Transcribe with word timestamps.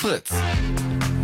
Fritz. 0.00 1.19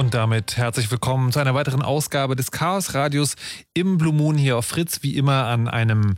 Und 0.00 0.14
damit 0.14 0.56
herzlich 0.56 0.90
willkommen 0.90 1.30
zu 1.30 1.40
einer 1.40 1.54
weiteren 1.54 1.82
Ausgabe 1.82 2.34
des 2.34 2.50
Chaos 2.50 2.94
Radios 2.94 3.36
im 3.74 3.98
Blue 3.98 4.14
Moon 4.14 4.38
hier 4.38 4.56
auf 4.56 4.64
Fritz, 4.64 5.02
wie 5.02 5.14
immer 5.14 5.44
an 5.44 5.68
einem 5.68 6.14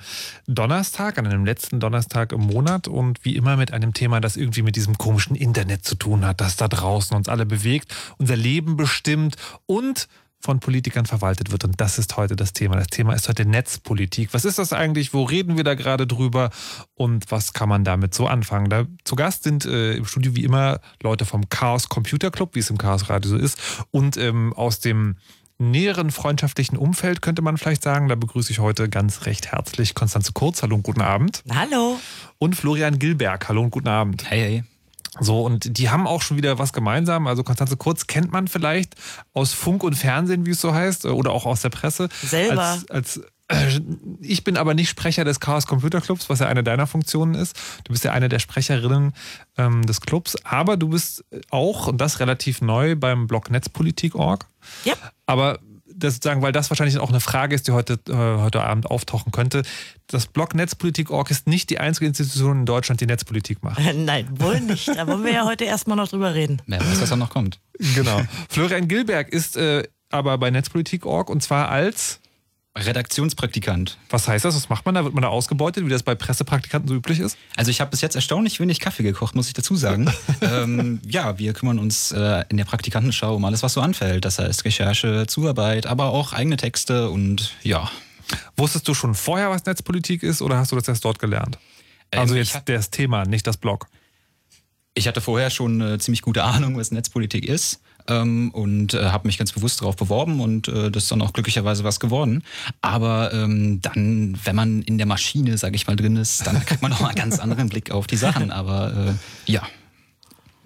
Donnerstag, 0.46 1.18
an 1.18 1.26
einem 1.26 1.44
letzten 1.44 1.80
Donnerstag 1.80 2.30
im 2.30 2.42
Monat 2.42 2.86
und 2.86 3.24
wie 3.24 3.34
immer 3.34 3.56
mit 3.56 3.72
einem 3.72 3.92
Thema, 3.92 4.20
das 4.20 4.36
irgendwie 4.36 4.62
mit 4.62 4.76
diesem 4.76 4.98
komischen 4.98 5.34
Internet 5.34 5.84
zu 5.84 5.96
tun 5.96 6.24
hat, 6.24 6.40
das 6.40 6.54
da 6.54 6.68
draußen 6.68 7.16
uns 7.16 7.28
alle 7.28 7.44
bewegt, 7.44 7.92
unser 8.18 8.36
Leben 8.36 8.76
bestimmt 8.76 9.34
und 9.66 10.06
von 10.42 10.58
Politikern 10.58 11.06
verwaltet 11.06 11.52
wird. 11.52 11.64
Und 11.64 11.80
das 11.80 11.98
ist 11.98 12.16
heute 12.16 12.34
das 12.34 12.52
Thema. 12.52 12.76
Das 12.76 12.88
Thema 12.88 13.14
ist 13.14 13.28
heute 13.28 13.46
Netzpolitik. 13.46 14.34
Was 14.34 14.44
ist 14.44 14.58
das 14.58 14.72
eigentlich? 14.72 15.14
Wo 15.14 15.22
reden 15.22 15.56
wir 15.56 15.64
da 15.64 15.74
gerade 15.74 16.06
drüber? 16.06 16.50
Und 16.94 17.30
was 17.30 17.52
kann 17.52 17.68
man 17.68 17.84
damit 17.84 18.12
so 18.12 18.26
anfangen? 18.26 18.68
Da 18.68 18.86
zu 19.04 19.14
Gast 19.14 19.44
sind 19.44 19.64
äh, 19.64 19.94
im 19.94 20.04
Studio 20.04 20.34
wie 20.34 20.44
immer 20.44 20.80
Leute 21.00 21.24
vom 21.24 21.48
Chaos 21.48 21.88
Computer 21.88 22.30
Club, 22.30 22.54
wie 22.54 22.58
es 22.58 22.70
im 22.70 22.78
Chaos 22.78 23.08
Radio 23.08 23.30
so 23.30 23.36
ist, 23.36 23.58
und 23.92 24.16
ähm, 24.16 24.52
aus 24.54 24.80
dem 24.80 25.16
näheren 25.58 26.10
freundschaftlichen 26.10 26.76
Umfeld, 26.76 27.22
könnte 27.22 27.40
man 27.40 27.56
vielleicht 27.56 27.84
sagen. 27.84 28.08
Da 28.08 28.16
begrüße 28.16 28.50
ich 28.50 28.58
heute 28.58 28.88
ganz 28.88 29.26
recht 29.26 29.52
herzlich 29.52 29.94
Konstanze 29.94 30.32
Kurz. 30.32 30.62
Hallo 30.62 30.74
und 30.74 30.82
guten 30.82 31.02
Abend. 31.02 31.44
Hallo. 31.54 32.00
Und 32.38 32.56
Florian 32.56 32.98
Gilberg. 32.98 33.48
Hallo 33.48 33.62
und 33.62 33.70
guten 33.70 33.88
Abend. 33.88 34.28
Hey, 34.28 34.40
hey. 34.40 34.64
So, 35.20 35.42
und 35.42 35.78
die 35.78 35.90
haben 35.90 36.06
auch 36.06 36.22
schon 36.22 36.38
wieder 36.38 36.58
was 36.58 36.72
gemeinsam. 36.72 37.26
Also 37.26 37.42
Konstanze 37.42 37.76
Kurz 37.76 38.06
kennt 38.06 38.32
man 38.32 38.48
vielleicht 38.48 38.94
aus 39.34 39.52
Funk 39.52 39.84
und 39.84 39.94
Fernsehen, 39.94 40.46
wie 40.46 40.52
es 40.52 40.60
so 40.60 40.72
heißt, 40.72 41.04
oder 41.04 41.32
auch 41.32 41.44
aus 41.44 41.60
der 41.60 41.68
Presse. 41.68 42.08
Selber. 42.22 42.62
Als, 42.62 42.90
als 42.90 43.20
äh, 43.48 43.80
ich 44.20 44.42
bin 44.42 44.56
aber 44.56 44.72
nicht 44.72 44.88
Sprecher 44.88 45.24
des 45.24 45.38
Chaos 45.38 45.66
Computer 45.66 46.00
Clubs, 46.00 46.30
was 46.30 46.40
ja 46.40 46.46
eine 46.46 46.64
deiner 46.64 46.86
Funktionen 46.86 47.34
ist. 47.34 47.56
Du 47.84 47.92
bist 47.92 48.04
ja 48.04 48.12
eine 48.12 48.30
der 48.30 48.38
Sprecherinnen 48.38 49.12
ähm, 49.58 49.84
des 49.84 50.00
Clubs, 50.00 50.36
aber 50.44 50.78
du 50.78 50.88
bist 50.88 51.24
auch, 51.50 51.88
und 51.88 52.00
das 52.00 52.20
relativ 52.20 52.62
neu, 52.62 52.96
beim 52.96 53.26
Blog 53.26 53.50
Netzpolitik.org. 53.50 54.46
Ja. 54.84 54.94
Aber 55.26 55.58
das 55.94 56.14
sozusagen, 56.14 56.42
weil 56.42 56.52
das 56.52 56.70
wahrscheinlich 56.70 56.98
auch 56.98 57.10
eine 57.10 57.20
Frage 57.20 57.54
ist, 57.54 57.68
die 57.68 57.72
heute, 57.72 57.98
äh, 58.08 58.12
heute 58.12 58.62
Abend 58.62 58.90
auftauchen 58.90 59.32
könnte. 59.32 59.62
Das 60.06 60.26
Blog 60.26 60.54
Netzpolitik.org 60.54 61.30
ist 61.30 61.46
nicht 61.46 61.70
die 61.70 61.78
einzige 61.78 62.06
Institution 62.06 62.60
in 62.60 62.66
Deutschland, 62.66 63.00
die 63.00 63.06
Netzpolitik 63.06 63.62
macht. 63.62 63.80
Nein, 63.94 64.28
wohl 64.32 64.60
nicht. 64.60 64.88
Da 64.88 65.06
wollen 65.06 65.24
wir 65.24 65.32
ja 65.32 65.44
heute 65.44 65.64
erstmal 65.64 65.96
noch 65.96 66.08
drüber 66.08 66.34
reden. 66.34 66.60
Wer 66.66 66.80
weiß, 66.80 67.00
was 67.00 67.10
da 67.10 67.16
noch 67.16 67.30
kommt. 67.30 67.60
Genau. 67.94 68.20
Florian 68.48 68.88
Gilberg 68.88 69.28
ist 69.28 69.56
äh, 69.56 69.82
aber 70.10 70.38
bei 70.38 70.50
Netzpolitik.org 70.50 71.30
und 71.30 71.42
zwar 71.42 71.68
als 71.68 72.20
Redaktionspraktikant. 72.74 73.98
Was 74.08 74.28
heißt 74.28 74.46
das? 74.46 74.54
Was 74.54 74.68
macht 74.70 74.86
man 74.86 74.94
da? 74.94 75.04
Wird 75.04 75.12
man 75.12 75.22
da 75.22 75.28
ausgebeutet, 75.28 75.84
wie 75.84 75.90
das 75.90 76.02
bei 76.02 76.14
Pressepraktikanten 76.14 76.88
so 76.88 76.94
üblich 76.94 77.20
ist? 77.20 77.36
Also 77.54 77.70
ich 77.70 77.82
habe 77.82 77.90
bis 77.90 78.00
jetzt 78.00 78.14
erstaunlich 78.14 78.60
wenig 78.60 78.80
Kaffee 78.80 79.02
gekocht, 79.02 79.34
muss 79.34 79.46
ich 79.46 79.52
dazu 79.52 79.76
sagen. 79.76 80.10
ähm, 80.40 81.00
ja, 81.06 81.38
wir 81.38 81.52
kümmern 81.52 81.78
uns 81.78 82.12
äh, 82.12 82.44
in 82.48 82.56
der 82.56 82.64
Praktikantenschau 82.64 83.36
um 83.36 83.44
alles, 83.44 83.62
was 83.62 83.74
so 83.74 83.82
anfällt. 83.82 84.24
Das 84.24 84.38
heißt 84.38 84.64
Recherche, 84.64 85.26
Zuarbeit, 85.26 85.86
aber 85.86 86.06
auch 86.06 86.32
eigene 86.32 86.56
Texte 86.56 87.10
und 87.10 87.54
ja. 87.62 87.90
Wusstest 88.56 88.88
du 88.88 88.94
schon 88.94 89.14
vorher, 89.14 89.50
was 89.50 89.66
Netzpolitik 89.66 90.22
ist 90.22 90.40
oder 90.40 90.56
hast 90.56 90.72
du 90.72 90.76
das 90.76 90.88
erst 90.88 91.04
dort 91.04 91.18
gelernt? 91.18 91.58
Also 92.10 92.34
ähm, 92.34 92.40
jetzt 92.40 92.62
das 92.64 92.90
Thema, 92.90 93.26
nicht 93.26 93.46
das 93.46 93.58
Blog. 93.58 93.88
Ich 94.94 95.08
hatte 95.08 95.20
vorher 95.20 95.50
schon 95.50 95.80
eine 95.80 95.98
ziemlich 95.98 96.22
gute 96.22 96.44
Ahnung, 96.44 96.78
was 96.78 96.90
Netzpolitik 96.90 97.44
ist 97.44 97.80
ähm, 98.08 98.50
und 98.52 98.94
äh, 98.94 99.06
habe 99.06 99.28
mich 99.28 99.38
ganz 99.38 99.52
bewusst 99.52 99.80
darauf 99.80 99.96
beworben 99.96 100.40
und 100.40 100.68
äh, 100.68 100.90
das 100.90 101.04
ist 101.04 101.12
dann 101.12 101.22
auch 101.22 101.32
glücklicherweise 101.32 101.84
was 101.84 102.00
geworden. 102.00 102.42
Aber 102.80 103.32
ähm, 103.32 103.80
dann, 103.80 104.38
wenn 104.44 104.56
man 104.56 104.82
in 104.82 104.98
der 104.98 105.06
Maschine, 105.06 105.58
sage 105.58 105.76
ich 105.76 105.86
mal, 105.86 105.96
drin 105.96 106.16
ist, 106.16 106.46
dann 106.46 106.64
kriegt 106.64 106.82
man 106.82 106.90
noch 106.92 107.00
mal 107.00 107.08
einen 107.08 107.16
ganz 107.16 107.38
anderen 107.38 107.68
Blick 107.68 107.90
auf 107.90 108.06
die 108.06 108.16
Sachen. 108.16 108.50
Aber 108.50 109.16
äh, 109.46 109.50
ja. 109.50 109.62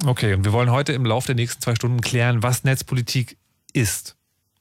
Okay, 0.04 0.34
und 0.34 0.44
wir 0.44 0.52
wollen 0.52 0.70
heute 0.70 0.92
im 0.92 1.06
Laufe 1.06 1.28
der 1.28 1.36
nächsten 1.36 1.62
zwei 1.62 1.74
Stunden 1.74 2.00
klären, 2.00 2.42
was 2.42 2.64
Netzpolitik 2.64 3.38
ist 3.72 4.16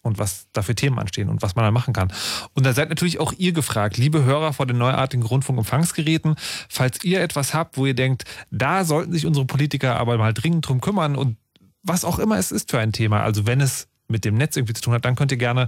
und 0.05 0.19
was 0.19 0.47
da 0.53 0.61
für 0.61 0.75
Themen 0.75 0.99
anstehen 0.99 1.29
und 1.29 1.41
was 1.41 1.55
man 1.55 1.65
da 1.65 1.71
machen 1.71 1.93
kann. 1.93 2.13
Und 2.53 2.65
da 2.65 2.73
seid 2.73 2.89
natürlich 2.89 3.19
auch 3.19 3.33
ihr 3.33 3.53
gefragt, 3.53 3.97
liebe 3.97 4.23
Hörer 4.23 4.53
vor 4.53 4.67
den 4.67 4.77
neuartigen 4.77 5.23
Rundfunkempfangsgeräten, 5.23 6.35
falls 6.69 7.03
ihr 7.03 7.21
etwas 7.21 7.53
habt, 7.53 7.77
wo 7.77 7.85
ihr 7.85 7.95
denkt, 7.95 8.23
da 8.51 8.85
sollten 8.85 9.11
sich 9.11 9.25
unsere 9.25 9.45
Politiker 9.45 9.97
aber 9.97 10.17
mal 10.17 10.33
dringend 10.33 10.67
drum 10.67 10.79
kümmern 10.79 11.15
und 11.15 11.37
was 11.85 12.03
auch 12.03 12.19
immer 12.19 12.37
es 12.37 12.51
ist 12.51 12.71
für 12.71 12.79
ein 12.79 12.91
Thema. 12.91 13.23
Also 13.23 13.45
wenn 13.45 13.61
es 13.61 13.87
mit 14.07 14.23
dem 14.23 14.35
Netz 14.35 14.55
irgendwie 14.55 14.73
zu 14.73 14.81
tun 14.81 14.93
hat, 14.93 15.05
dann 15.05 15.15
könnt 15.15 15.31
ihr 15.31 15.37
gerne 15.37 15.67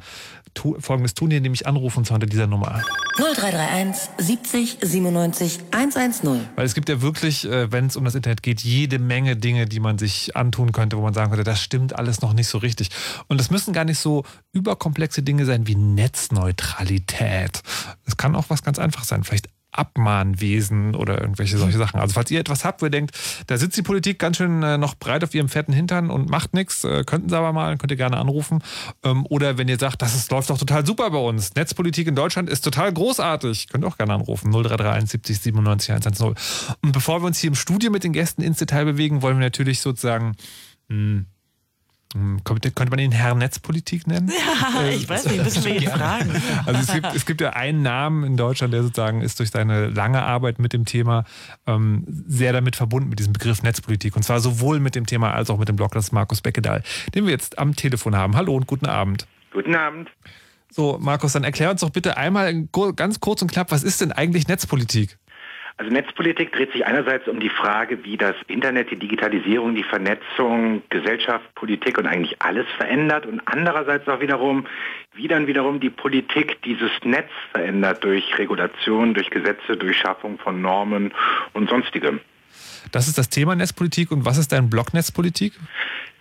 tu 0.53 0.79
Folgendes 0.79 1.13
tun, 1.13 1.31
indem 1.31 1.53
ich 1.53 1.65
anrufen 1.65 1.99
und 1.99 2.05
zwar 2.05 2.15
unter 2.15 2.27
dieser 2.27 2.47
Nummer. 2.47 2.83
0331 3.17 4.09
70 4.17 4.77
97 4.81 5.59
110. 5.71 6.47
Weil 6.55 6.65
es 6.65 6.75
gibt 6.75 6.89
ja 6.89 7.01
wirklich, 7.01 7.45
äh, 7.45 7.71
wenn 7.71 7.87
es 7.87 7.95
um 7.95 8.05
das 8.05 8.13
Internet 8.15 8.43
geht, 8.43 8.61
jede 8.61 8.99
Menge 8.99 9.35
Dinge, 9.35 9.65
die 9.65 9.79
man 9.79 9.97
sich 9.97 10.35
antun 10.35 10.71
könnte, 10.71 10.97
wo 10.97 11.01
man 11.01 11.13
sagen 11.13 11.31
könnte, 11.31 11.43
das 11.43 11.61
stimmt 11.61 11.95
alles 11.95 12.21
noch 12.21 12.33
nicht 12.33 12.47
so 12.47 12.59
richtig. 12.59 12.89
Und 13.27 13.41
es 13.41 13.49
müssen 13.49 13.73
gar 13.73 13.85
nicht 13.85 13.99
so 13.99 14.23
überkomplexe 14.51 15.23
Dinge 15.23 15.45
sein 15.45 15.65
wie 15.65 15.75
Netzneutralität. 15.75 17.61
Es 18.05 18.17
kann 18.17 18.35
auch 18.35 18.45
was 18.49 18.63
ganz 18.63 18.77
Einfaches 18.77 19.07
sein. 19.07 19.23
Vielleicht 19.23 19.49
Abmahnwesen 19.77 20.95
oder 20.95 21.21
irgendwelche 21.21 21.57
solche 21.57 21.77
Sachen. 21.77 21.99
Also 21.99 22.13
falls 22.13 22.31
ihr 22.31 22.39
etwas 22.39 22.65
habt, 22.65 22.81
wo 22.81 22.85
ihr 22.85 22.91
denkt, 22.91 23.17
da 23.47 23.57
sitzt 23.57 23.77
die 23.77 23.81
Politik 23.81 24.19
ganz 24.19 24.37
schön 24.37 24.63
äh, 24.63 24.77
noch 24.77 24.95
breit 24.95 25.23
auf 25.23 25.33
ihrem 25.33 25.49
fetten 25.49 25.73
Hintern 25.73 26.09
und 26.09 26.29
macht 26.29 26.53
nichts, 26.53 26.83
äh, 26.83 27.03
könnten 27.05 27.29
sie 27.29 27.37
aber 27.37 27.53
mal, 27.53 27.77
könnt 27.77 27.91
ihr 27.91 27.97
gerne 27.97 28.17
anrufen. 28.17 28.63
Ähm, 29.03 29.25
oder 29.29 29.57
wenn 29.57 29.67
ihr 29.67 29.77
sagt, 29.77 30.01
das 30.01 30.15
ist, 30.15 30.31
läuft 30.31 30.49
doch 30.49 30.57
total 30.57 30.85
super 30.85 31.09
bei 31.09 31.19
uns. 31.19 31.55
Netzpolitik 31.55 32.07
in 32.07 32.15
Deutschland 32.15 32.49
ist 32.49 32.61
total 32.61 32.91
großartig, 32.91 33.67
könnt 33.69 33.83
ihr 33.83 33.87
auch 33.87 33.97
gerne 33.97 34.13
anrufen. 34.13 34.51
0331 34.51 35.09
70 35.11 35.39
97 35.39 35.91
110. 35.91 36.35
Und 36.81 36.91
bevor 36.91 37.21
wir 37.21 37.27
uns 37.27 37.39
hier 37.39 37.49
im 37.49 37.55
Studio 37.55 37.91
mit 37.91 38.03
den 38.03 38.13
Gästen 38.13 38.41
ins 38.41 38.57
Detail 38.57 38.85
bewegen, 38.85 39.21
wollen 39.21 39.37
wir 39.37 39.45
natürlich 39.45 39.81
sozusagen 39.81 40.35
mh, 40.89 40.95
hm, 40.95 40.97
hm, 40.97 41.25
könnte, 42.43 42.71
könnte 42.71 42.91
man 42.91 42.99
ihn 42.99 43.11
Herr 43.11 43.35
Netzpolitik 43.35 44.07
nennen? 44.07 44.31
Ja, 44.31 44.81
äh, 44.81 44.95
ich 44.95 45.09
weiß 45.09 45.25
nicht, 45.25 45.43
müssen 45.43 45.63
wir 45.65 45.75
ihn 45.75 45.89
fragen. 45.89 46.31
Also 46.65 46.79
es 46.81 46.93
gibt, 46.93 47.15
es 47.15 47.25
gibt 47.25 47.41
ja 47.41 47.51
einen 47.51 47.81
Namen 47.81 48.23
in 48.23 48.37
Deutschland, 48.37 48.73
der 48.73 48.83
sozusagen 48.83 49.21
ist 49.21 49.39
durch 49.39 49.49
seine 49.49 49.87
lange 49.87 50.21
Arbeit 50.21 50.59
mit 50.59 50.73
dem 50.73 50.85
Thema 50.85 51.25
ähm, 51.65 52.05
sehr 52.27 52.53
damit 52.53 52.75
verbunden, 52.75 53.09
mit 53.09 53.19
diesem 53.19 53.33
Begriff 53.33 53.61
Netzpolitik. 53.61 54.15
Und 54.15 54.23
zwar 54.23 54.39
sowohl 54.39 54.79
mit 54.79 54.95
dem 54.95 55.05
Thema 55.05 55.33
als 55.33 55.49
auch 55.49 55.59
mit 55.59 55.67
dem 55.67 55.75
Blog, 55.75 55.91
das 55.91 56.05
ist 56.05 56.11
Markus 56.11 56.41
Beckedahl, 56.41 56.83
den 57.13 57.25
wir 57.25 57.31
jetzt 57.31 57.59
am 57.59 57.75
Telefon 57.75 58.15
haben. 58.15 58.35
Hallo 58.35 58.55
und 58.55 58.67
guten 58.67 58.85
Abend. 58.85 59.27
Guten 59.51 59.75
Abend. 59.75 60.09
So, 60.69 60.97
Markus, 60.99 61.33
dann 61.33 61.43
erklär 61.43 61.71
uns 61.71 61.81
doch 61.81 61.89
bitte 61.89 62.17
einmal 62.17 62.67
ganz 62.95 63.19
kurz 63.19 63.41
und 63.41 63.51
knapp, 63.51 63.71
was 63.71 63.83
ist 63.83 64.01
denn 64.01 64.11
eigentlich 64.11 64.47
Netzpolitik? 64.47 65.17
Also 65.79 65.91
Netzpolitik 65.91 66.51
dreht 66.53 66.71
sich 66.71 66.87
einerseits 66.87 67.27
um 67.27 67.39
die 67.39 67.49
Frage, 67.49 68.03
wie 68.03 68.17
das 68.17 68.35
Internet, 68.47 68.89
die 68.89 68.95
Digitalisierung, 68.95 69.75
die 69.75 69.83
Vernetzung, 69.83 70.81
Gesellschaft, 70.89 71.53
Politik 71.53 71.99
und 71.99 72.07
eigentlich 72.07 72.41
alles 72.41 72.65
verändert 72.77 73.27
und 73.27 73.41
andererseits 73.45 74.07
auch 74.07 74.19
wiederum, 74.19 74.65
wie 75.13 75.27
dann 75.27 75.45
wiederum 75.45 75.79
die 75.79 75.91
Politik 75.91 76.59
dieses 76.63 76.89
Netz 77.03 77.29
verändert 77.51 78.03
durch 78.03 78.39
Regulation, 78.39 79.13
durch 79.13 79.29
Gesetze, 79.29 79.77
durch 79.77 79.97
Schaffung 79.97 80.39
von 80.39 80.63
Normen 80.63 81.13
und 81.53 81.69
sonstigem. 81.69 82.21
Das 82.91 83.07
ist 83.07 83.19
das 83.19 83.29
Thema 83.29 83.55
Netzpolitik 83.55 84.11
und 84.11 84.25
was 84.25 84.39
ist 84.39 84.51
dein 84.51 84.71
Blog 84.71 84.95
Netzpolitik? 84.95 85.53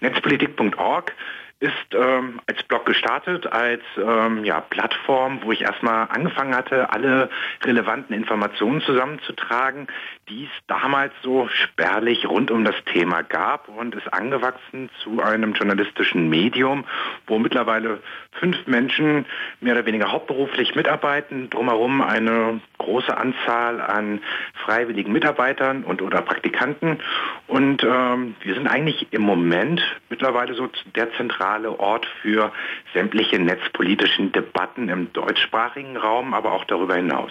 Netzpolitik.org 0.00 1.14
ist 1.58 1.72
ähm, 1.94 2.40
als 2.46 2.62
Blog 2.64 2.84
gestartet, 2.84 3.46
als 3.46 3.80
ähm, 3.96 4.44
ja, 4.44 4.60
Plattform, 4.60 5.40
wo 5.42 5.52
ich 5.52 5.62
erstmal 5.62 6.06
angefangen 6.10 6.54
hatte, 6.54 6.90
alle 6.90 7.30
relevanten 7.64 8.14
Informationen 8.14 8.82
zusammenzutragen, 8.82 9.86
die 10.28 10.44
es 10.44 10.66
damals 10.66 11.14
so 11.22 11.48
spärlich 11.48 12.28
rund 12.28 12.50
um 12.50 12.64
das 12.64 12.74
Thema 12.92 13.22
gab 13.22 13.68
und 13.68 13.94
ist 13.94 14.12
angewachsen 14.12 14.90
zu 15.02 15.22
einem 15.22 15.54
journalistischen 15.54 16.28
Medium, 16.28 16.84
wo 17.26 17.38
mittlerweile 17.38 18.00
fünf 18.32 18.66
Menschen 18.66 19.24
mehr 19.60 19.74
oder 19.74 19.86
weniger 19.86 20.12
hauptberuflich 20.12 20.74
mitarbeiten, 20.74 21.48
drumherum 21.48 22.02
eine 22.02 22.60
große 22.78 23.16
Anzahl 23.16 23.80
an 23.80 24.20
freiwilligen 24.64 25.12
Mitarbeitern 25.12 25.84
und 25.84 26.02
oder 26.02 26.20
Praktikanten. 26.20 26.98
Und 27.46 27.82
ähm, 27.82 28.34
wir 28.40 28.54
sind 28.54 28.66
eigentlich 28.66 29.06
im 29.12 29.22
Moment 29.22 29.80
mittlerweile 30.10 30.54
so 30.54 30.68
der 30.94 31.12
zentrale 31.46 31.78
Ort 31.78 32.06
für 32.22 32.52
sämtliche 32.92 33.38
netzpolitischen 33.38 34.32
Debatten 34.32 34.88
im 34.88 35.12
deutschsprachigen 35.12 35.96
Raum, 35.96 36.34
aber 36.34 36.52
auch 36.52 36.64
darüber 36.64 36.96
hinaus. 36.96 37.30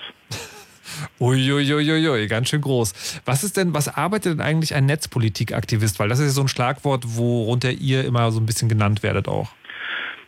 Uiuiuiui, 1.19 2.27
ganz 2.27 2.49
schön 2.49 2.61
groß. 2.61 3.21
Was 3.25 3.43
ist 3.43 3.57
denn, 3.57 3.73
was 3.73 3.93
arbeitet 3.93 4.33
denn 4.33 4.41
eigentlich 4.41 4.73
ein 4.73 4.85
Netzpolitikaktivist? 4.85 5.99
Weil 5.99 6.07
das 6.07 6.19
ist 6.19 6.25
ja 6.25 6.31
so 6.31 6.41
ein 6.41 6.47
Schlagwort, 6.47 7.03
worunter 7.17 7.71
ihr 7.71 8.05
immer 8.05 8.31
so 8.31 8.39
ein 8.39 8.45
bisschen 8.45 8.69
genannt 8.69 9.03
werdet 9.03 9.27
auch. 9.27 9.49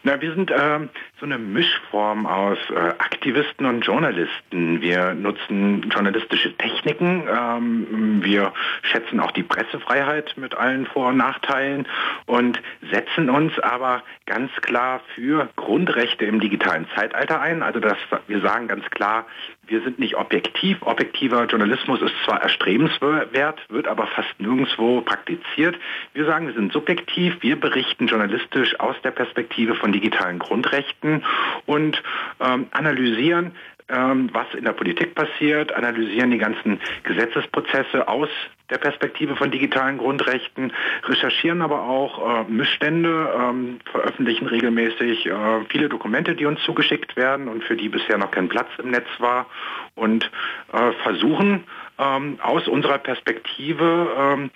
Na, 0.03 0.19
wir 0.19 0.33
sind 0.35 0.51
ähm, 0.57 0.89
so 1.19 1.25
eine 1.25 1.39
Mischform 1.39 2.27
aus 2.27 2.59
äh, 2.69 2.75
Aktivisten 2.75 3.65
und 3.65 3.81
Journalisten. 3.81 4.81
Wir 4.81 5.15
nutzen 5.15 5.89
journalistische 5.89 6.55
Techniken. 6.57 7.27
Ähm, 7.27 8.23
wir 8.23 8.53
schätzen 8.83 9.19
auch 9.19 9.31
die 9.31 9.41
Pressefreiheit 9.41 10.35
mit 10.37 10.55
allen 10.55 10.85
Vor- 10.85 11.07
und 11.07 11.17
Nachteilen 11.17 11.87
und 12.27 12.61
setzen 12.91 13.31
uns 13.31 13.57
aber 13.59 14.03
ganz 14.27 14.51
klar 14.61 15.01
für 15.15 15.49
Grundrechte 15.55 16.25
im 16.25 16.39
digitalen 16.39 16.87
Zeitalter 16.95 17.41
ein. 17.41 17.63
Also 17.63 17.79
das, 17.79 17.97
wir 18.27 18.41
sagen 18.41 18.67
ganz 18.67 18.85
klar, 18.91 19.25
wir 19.65 19.81
sind 19.81 19.99
nicht 19.99 20.15
objektiv. 20.15 20.77
Objektiver 20.81 21.45
Journalismus 21.45 22.01
ist 22.01 22.13
zwar 22.25 22.41
erstrebenswert, 22.41 23.59
wird 23.69 23.87
aber 23.87 24.07
fast 24.07 24.39
nirgendwo 24.39 25.01
praktiziert. 25.01 25.75
Wir 26.13 26.25
sagen, 26.25 26.47
wir 26.47 26.53
sind 26.53 26.71
subjektiv. 26.71 27.37
Wir 27.41 27.59
berichten 27.59 28.07
journalistisch 28.07 28.79
aus 28.79 28.95
der 29.03 29.11
Perspektive 29.11 29.75
von 29.75 29.91
digitalen 29.91 30.39
Grundrechten 30.39 31.06
und 31.65 32.01
ähm, 32.39 32.67
analysieren, 32.71 33.51
ähm, 33.89 34.29
was 34.33 34.47
in 34.53 34.65
der 34.65 34.73
Politik 34.73 35.15
passiert, 35.15 35.71
analysieren 35.73 36.31
die 36.31 36.37
ganzen 36.37 36.79
Gesetzesprozesse 37.03 38.07
aus 38.07 38.29
der 38.69 38.79
Perspektive 38.79 39.37
von 39.37 39.49
digitalen 39.49 39.97
Grundrechten, 39.97 40.73
recherchieren 41.03 41.61
aber 41.61 41.83
auch 41.83 42.41
äh, 42.41 42.51
Missstände, 42.51 43.33
ähm, 43.39 43.79
veröffentlichen 43.89 44.47
regelmäßig 44.47 45.25
äh, 45.25 45.31
viele 45.69 45.87
Dokumente, 45.87 46.35
die 46.35 46.45
uns 46.45 46.61
zugeschickt 46.63 47.15
werden 47.15 47.47
und 47.47 47.63
für 47.63 47.77
die 47.77 47.87
bisher 47.87 48.17
noch 48.17 48.31
kein 48.31 48.49
Platz 48.49 48.67
im 48.77 48.91
Netz 48.91 49.07
war 49.19 49.45
und 49.95 50.29
äh, 50.73 50.91
versuchen 51.03 51.63
ähm, 51.97 52.39
aus 52.41 52.67
unserer 52.67 52.97
Perspektive 52.97 54.11
ähm, 54.17 54.51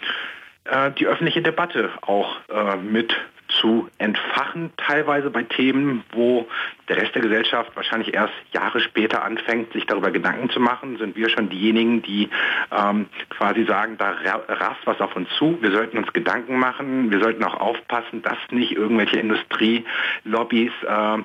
äh, 0.66 0.92
die 0.92 1.08
öffentliche 1.08 1.42
Debatte 1.42 1.90
auch 2.02 2.36
äh, 2.50 2.76
mit 2.76 3.16
zu 3.60 3.90
entfachen, 3.98 4.72
teilweise 4.78 5.30
bei 5.30 5.44
Themen, 5.44 6.04
wo 6.12 6.48
der 6.88 6.98
Rest 6.98 7.16
der 7.16 7.22
Gesellschaft 7.22 7.72
wahrscheinlich 7.76 8.14
erst 8.14 8.34
Jahre 8.54 8.80
später 8.80 9.24
anfängt, 9.24 9.72
sich 9.74 9.86
darüber 9.86 10.12
Gedanken 10.12 10.50
zu 10.50 10.60
machen, 10.60 10.98
sind 10.98 11.16
wir 11.16 11.30
schon 11.30 11.50
diejenigen, 11.50 12.02
die 12.02 12.30
ähm, 12.72 13.08
quasi 13.30 13.64
sagen, 13.66 13.98
da 13.98 14.12
rast 14.48 14.82
was 14.86 15.00
auf 15.00 15.16
uns 15.16 15.30
zu, 15.38 15.58
wir 15.62 15.72
sollten 15.72 15.98
uns 15.98 16.12
Gedanken 16.14 16.60
machen, 16.60 17.12
wir 17.12 17.20
sollten 17.20 17.44
auch 17.44 17.60
aufpassen, 17.60 18.22
dass 18.22 18.38
nicht 18.52 18.74
irgendwelche 18.74 19.20
Industrielobbys 19.20 20.72
äh, 20.84 21.18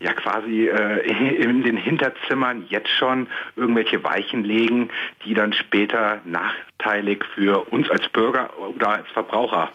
ja 0.00 0.12
quasi 0.14 0.68
äh, 0.68 1.00
in 1.42 1.62
den 1.62 1.76
Hinterzimmern 1.76 2.66
jetzt 2.68 2.90
schon 2.90 3.26
irgendwelche 3.56 4.02
Weichen 4.04 4.44
legen, 4.44 4.90
die 5.24 5.34
dann 5.34 5.52
später 5.52 6.20
nachteilig 6.24 7.24
für 7.34 7.72
uns 7.72 7.90
als 7.90 8.08
Bürger 8.08 8.50
oder 8.58 8.90
als 8.90 9.08
Verbraucher 9.08 9.70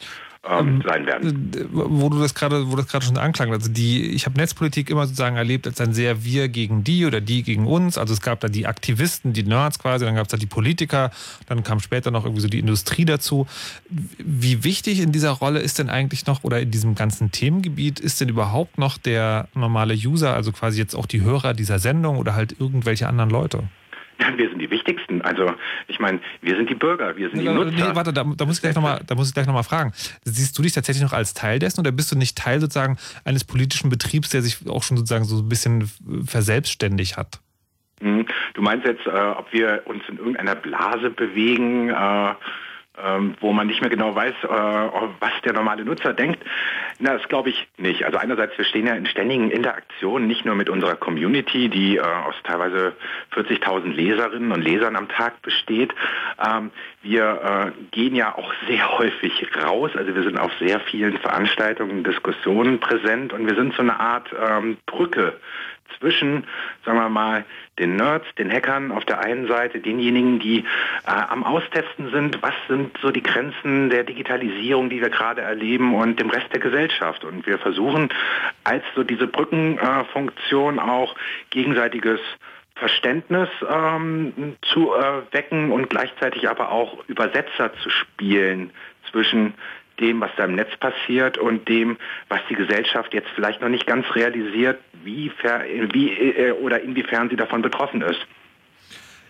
ähm, 0.47 0.81
sein 0.85 1.05
werden. 1.05 1.51
Äh, 1.53 1.65
wo 1.71 2.09
du 2.09 2.19
das 2.19 2.33
gerade, 2.33 2.71
wo 2.71 2.75
das 2.75 2.87
gerade 2.87 3.05
schon 3.05 3.17
anklang, 3.17 3.51
also 3.51 3.69
die, 3.69 4.05
ich 4.11 4.25
habe 4.25 4.37
Netzpolitik 4.37 4.89
immer 4.89 5.05
sozusagen 5.05 5.35
erlebt 5.35 5.67
als 5.67 5.81
ein 5.81 5.93
sehr 5.93 6.23
wir 6.23 6.47
gegen 6.47 6.83
die 6.83 7.05
oder 7.05 7.21
die 7.21 7.43
gegen 7.43 7.67
uns. 7.67 7.97
Also 7.97 8.13
es 8.13 8.21
gab 8.21 8.39
da 8.39 8.47
die 8.47 8.65
Aktivisten, 8.65 9.33
die 9.33 9.43
Nerds 9.43 9.79
quasi, 9.79 10.05
dann 10.05 10.15
gab 10.15 10.27
es 10.27 10.31
da 10.31 10.37
die 10.37 10.45
Politiker, 10.45 11.11
dann 11.47 11.63
kam 11.63 11.79
später 11.79 12.11
noch 12.11 12.23
irgendwie 12.23 12.41
so 12.41 12.47
die 12.47 12.59
Industrie 12.59 13.05
dazu. 13.05 13.47
Wie 13.89 14.63
wichtig 14.63 14.99
in 14.99 15.11
dieser 15.11 15.31
Rolle 15.31 15.59
ist 15.59 15.79
denn 15.79 15.89
eigentlich 15.89 16.25
noch 16.25 16.43
oder 16.43 16.59
in 16.61 16.71
diesem 16.71 16.95
ganzen 16.95 17.31
Themengebiet 17.31 17.99
ist 17.99 18.21
denn 18.21 18.29
überhaupt 18.29 18.77
noch 18.77 18.97
der 18.97 19.49
normale 19.53 19.93
User, 19.93 20.33
also 20.33 20.51
quasi 20.51 20.79
jetzt 20.79 20.95
auch 20.95 21.05
die 21.05 21.21
Hörer 21.21 21.53
dieser 21.53 21.79
Sendung 21.79 22.17
oder 22.17 22.35
halt 22.35 22.55
irgendwelche 22.59 23.07
anderen 23.07 23.29
Leute? 23.29 23.63
Wir 24.37 24.49
sind 24.49 24.59
die 24.59 24.69
Wichtigsten. 24.69 25.21
Also 25.21 25.53
ich 25.87 25.99
meine, 25.99 26.19
wir 26.41 26.55
sind 26.55 26.69
die 26.69 26.75
Bürger, 26.75 27.15
wir 27.15 27.29
sind 27.29 27.41
die 27.41 27.47
Nutzer. 27.47 27.71
Nee, 27.71 27.95
warte, 27.95 28.13
da, 28.13 28.23
da 28.23 28.45
muss 28.45 28.57
ich 28.57 28.61
gleich 28.61 28.75
nochmal 28.75 29.01
noch 29.05 29.65
fragen. 29.65 29.93
Siehst 30.23 30.57
du 30.57 30.61
dich 30.61 30.73
tatsächlich 30.73 31.03
noch 31.03 31.13
als 31.13 31.33
Teil 31.33 31.59
dessen 31.59 31.79
oder 31.79 31.91
bist 31.91 32.11
du 32.11 32.17
nicht 32.17 32.37
Teil 32.37 32.59
sozusagen 32.59 32.97
eines 33.23 33.43
politischen 33.43 33.89
Betriebs, 33.89 34.29
der 34.29 34.41
sich 34.41 34.67
auch 34.67 34.83
schon 34.83 34.97
sozusagen 34.97 35.25
so 35.25 35.37
ein 35.37 35.49
bisschen 35.49 35.89
verselbstständigt 36.25 37.17
hat? 37.17 37.39
Hm, 38.01 38.25
du 38.53 38.61
meinst 38.61 38.85
jetzt, 38.85 39.05
äh, 39.07 39.09
ob 39.09 39.51
wir 39.51 39.83
uns 39.85 40.03
in 40.07 40.17
irgendeiner 40.17 40.55
Blase 40.55 41.09
bewegen, 41.09 41.89
äh, 41.89 42.33
wo 43.39 43.53
man 43.53 43.67
nicht 43.67 43.81
mehr 43.81 43.89
genau 43.89 44.15
weiß, 44.15 44.33
äh, 44.43 44.47
was 44.47 45.31
der 45.43 45.53
normale 45.53 45.85
Nutzer 45.85 46.13
denkt. 46.13 46.39
Na, 46.99 47.13
das 47.13 47.27
glaube 47.27 47.49
ich 47.49 47.67
nicht. 47.77 48.03
Also 48.03 48.17
einerseits, 48.17 48.57
wir 48.57 48.65
stehen 48.65 48.87
ja 48.87 48.93
in 48.93 49.05
ständigen 49.05 49.51
Interaktionen, 49.51 50.27
nicht 50.27 50.45
nur 50.45 50.55
mit 50.55 50.69
unserer 50.69 50.95
Community, 50.95 51.69
die 51.69 51.97
äh, 51.97 52.01
aus 52.01 52.35
teilweise 52.43 52.93
40.000 53.35 53.93
Leserinnen 53.93 54.51
und 54.51 54.61
Lesern 54.61 54.95
am 54.95 55.07
Tag 55.07 55.41
besteht. 55.41 55.93
Ähm, 56.45 56.71
wir 57.01 57.73
äh, 57.75 57.81
gehen 57.91 58.15
ja 58.15 58.35
auch 58.35 58.53
sehr 58.67 58.97
häufig 58.97 59.47
raus, 59.63 59.91
also 59.95 60.13
wir 60.13 60.23
sind 60.23 60.37
auf 60.39 60.51
sehr 60.59 60.79
vielen 60.81 61.17
Veranstaltungen, 61.17 62.03
Diskussionen 62.03 62.79
präsent 62.79 63.33
und 63.33 63.47
wir 63.47 63.55
sind 63.55 63.73
so 63.75 63.81
eine 63.81 63.99
Art 63.99 64.27
ähm, 64.33 64.77
Brücke 64.85 65.33
zwischen, 65.97 66.45
sagen 66.85 66.97
wir 66.97 67.09
mal, 67.09 67.45
den 67.77 67.95
Nerds, 67.95 68.25
den 68.37 68.51
Hackern 68.51 68.91
auf 68.91 69.05
der 69.05 69.19
einen 69.19 69.47
Seite, 69.47 69.79
denjenigen, 69.79 70.39
die 70.39 70.59
äh, 70.59 70.63
am 71.05 71.43
Austesten 71.43 72.11
sind, 72.11 72.41
was 72.41 72.53
sind 72.67 72.97
so 73.01 73.11
die 73.11 73.23
Grenzen 73.23 73.89
der 73.89 74.03
Digitalisierung, 74.03 74.89
die 74.89 75.01
wir 75.01 75.09
gerade 75.09 75.41
erleben 75.41 75.95
und 75.95 76.19
dem 76.19 76.29
Rest 76.29 76.51
der 76.51 76.59
Gesellschaft. 76.59 77.23
Und 77.23 77.47
wir 77.47 77.57
versuchen 77.57 78.09
als 78.63 78.83
so 78.95 79.03
diese 79.03 79.27
Brückenfunktion 79.27 80.77
äh, 80.77 80.81
auch 80.81 81.15
gegenseitiges 81.49 82.19
Verständnis 82.75 83.49
ähm, 83.69 84.55
zu 84.61 84.93
äh, 84.93 85.21
wecken 85.31 85.71
und 85.71 85.89
gleichzeitig 85.89 86.49
aber 86.49 86.71
auch 86.71 87.03
Übersetzer 87.07 87.73
zu 87.83 87.89
spielen 87.89 88.71
zwischen 89.11 89.53
dem, 89.99 90.21
was 90.21 90.31
da 90.37 90.45
im 90.45 90.55
Netz 90.55 90.75
passiert 90.77 91.37
und 91.37 91.67
dem, 91.67 91.97
was 92.27 92.39
die 92.49 92.55
Gesellschaft 92.55 93.13
jetzt 93.13 93.29
vielleicht 93.35 93.61
noch 93.61 93.69
nicht 93.69 93.85
ganz 93.85 94.05
realisiert, 94.15 94.79
wie, 95.03 95.31
wie 95.93 96.09
äh, 96.11 96.51
oder 96.51 96.81
inwiefern 96.81 97.29
sie 97.29 97.35
davon 97.35 97.61
betroffen 97.61 98.01
ist. 98.01 98.25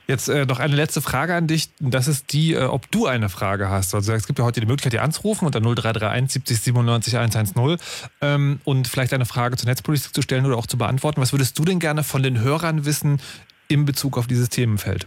Jetzt 0.10 0.28
äh, 0.28 0.48
noch 0.48 0.60
eine 0.60 0.76
letzte 0.76 1.02
Frage 1.02 1.36
an 1.36 1.46
dich. 1.46 1.70
Das 1.80 2.08
ist 2.08 2.34
die, 2.34 2.54
äh, 2.54 2.64
ob 2.64 2.90
du 2.90 3.06
eine 3.06 3.30
Frage 3.30 3.70
hast. 3.70 3.94
Also 3.94 4.12
es 4.12 4.26
gibt 4.26 4.40
ja 4.40 4.46
heute 4.46 4.60
die 4.60 4.66
Möglichkeit, 4.66 4.94
dir 4.94 5.04
anzurufen 5.04 5.46
unter 5.46 5.60
0331 5.60 6.32
70 6.32 6.62
97 6.62 7.16
110 7.16 7.78
ähm, 8.22 8.60
und 8.64 8.88
vielleicht 8.88 9.14
eine 9.14 9.26
Frage 9.26 9.56
zur 9.56 9.70
Netzpolitik 9.70 10.12
zu 10.12 10.24
stellen 10.24 10.48
oder 10.48 10.58
auch 10.58 10.66
zu 10.66 10.80
beantworten. 10.80 11.22
Was 11.22 11.32
würdest 11.32 11.60
du 11.60 11.64
denn 11.64 11.78
gerne 11.78 12.04
von 12.04 12.24
den 12.24 12.42
Hörern 12.42 12.86
wissen 12.86 13.22
in 13.68 13.86
Bezug 13.86 14.18
auf 14.18 14.26
dieses 14.26 14.50
Themenfeld? 14.50 15.06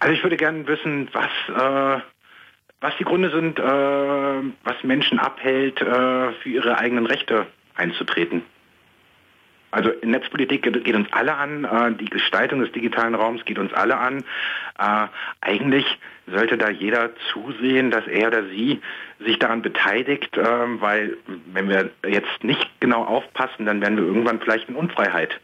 Also 0.00 0.14
ich 0.16 0.22
würde 0.24 0.36
gerne 0.36 0.66
wissen, 0.66 1.08
was 1.12 1.30
äh, 1.48 2.02
was 2.84 2.94
die 2.98 3.04
Gründe 3.04 3.30
sind, 3.30 3.58
äh, 3.58 3.62
was 3.62 4.82
Menschen 4.82 5.18
abhält, 5.18 5.80
äh, 5.80 6.32
für 6.32 6.48
ihre 6.50 6.76
eigenen 6.76 7.06
Rechte 7.06 7.46
einzutreten. 7.74 8.42
Also 9.70 9.90
Netzpolitik 10.02 10.62
geht 10.62 10.94
uns 10.94 11.08
alle 11.10 11.34
an, 11.34 11.64
äh, 11.64 11.92
die 11.92 12.10
Gestaltung 12.10 12.60
des 12.60 12.72
digitalen 12.72 13.14
Raums 13.14 13.42
geht 13.46 13.58
uns 13.58 13.72
alle 13.72 13.96
an. 13.96 14.18
Äh, 14.78 15.06
eigentlich 15.40 15.98
sollte 16.26 16.58
da 16.58 16.68
jeder 16.68 17.10
zusehen, 17.32 17.90
dass 17.90 18.06
er 18.06 18.28
oder 18.28 18.44
sie 18.44 18.82
sich 19.18 19.38
daran 19.38 19.62
beteiligt, 19.62 20.36
äh, 20.36 20.44
weil 20.80 21.16
wenn 21.54 21.70
wir 21.70 21.90
jetzt 22.06 22.44
nicht 22.44 22.68
genau 22.80 23.02
aufpassen, 23.02 23.64
dann 23.64 23.80
werden 23.80 23.96
wir 23.96 24.04
irgendwann 24.04 24.40
vielleicht 24.40 24.68
in 24.68 24.76
Unfreiheit 24.76 25.40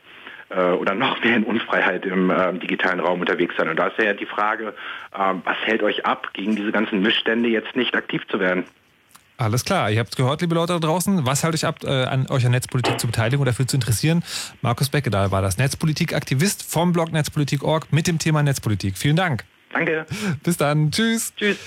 äh, 0.50 0.72
oder 0.72 0.94
noch 0.94 1.22
mehr 1.22 1.36
in 1.36 1.44
Unfreiheit 1.44 2.04
im 2.04 2.30
äh, 2.30 2.52
digitalen 2.54 3.00
Raum 3.00 3.20
unterwegs 3.20 3.54
sein. 3.56 3.68
Und 3.68 3.78
da 3.78 3.88
ist 3.88 3.98
ja 3.98 4.12
die 4.12 4.26
Frage, 4.26 4.74
äh, 5.12 5.34
was 5.44 5.56
hält 5.64 5.82
euch 5.82 6.04
ab, 6.04 6.28
gegen 6.32 6.56
diese 6.56 6.72
ganzen 6.72 7.00
Missstände 7.00 7.48
jetzt 7.48 7.76
nicht 7.76 7.94
aktiv 7.94 8.22
zu 8.28 8.40
werden? 8.40 8.64
Alles 9.40 9.64
klar, 9.64 9.90
ihr 9.90 10.00
habt 10.00 10.10
es 10.10 10.16
gehört, 10.16 10.42
liebe 10.42 10.54
Leute 10.54 10.74
da 10.74 10.78
draußen. 10.78 11.24
Was 11.24 11.42
hält 11.42 11.54
euch 11.54 11.64
ab, 11.64 11.78
äh, 11.82 12.04
an 12.04 12.26
euch 12.28 12.44
an 12.44 12.52
Netzpolitik 12.52 13.00
zu 13.00 13.06
beteiligen 13.06 13.40
oder 13.40 13.52
dafür 13.52 13.66
zu 13.66 13.76
interessieren? 13.76 14.22
Markus 14.60 14.90
Becke, 14.90 15.08
da 15.08 15.30
war 15.30 15.40
das 15.40 15.56
Netzpolitik-Aktivist 15.56 16.70
vom 16.70 16.92
Blog 16.92 17.10
Netzpolitik.org 17.10 17.90
mit 17.90 18.06
dem 18.06 18.18
Thema 18.18 18.42
Netzpolitik. 18.42 18.98
Vielen 18.98 19.16
Dank. 19.16 19.44
Danke. 19.72 20.04
Bis 20.42 20.58
dann. 20.58 20.90
Tschüss. 20.90 21.32
Tschüss. 21.36 21.58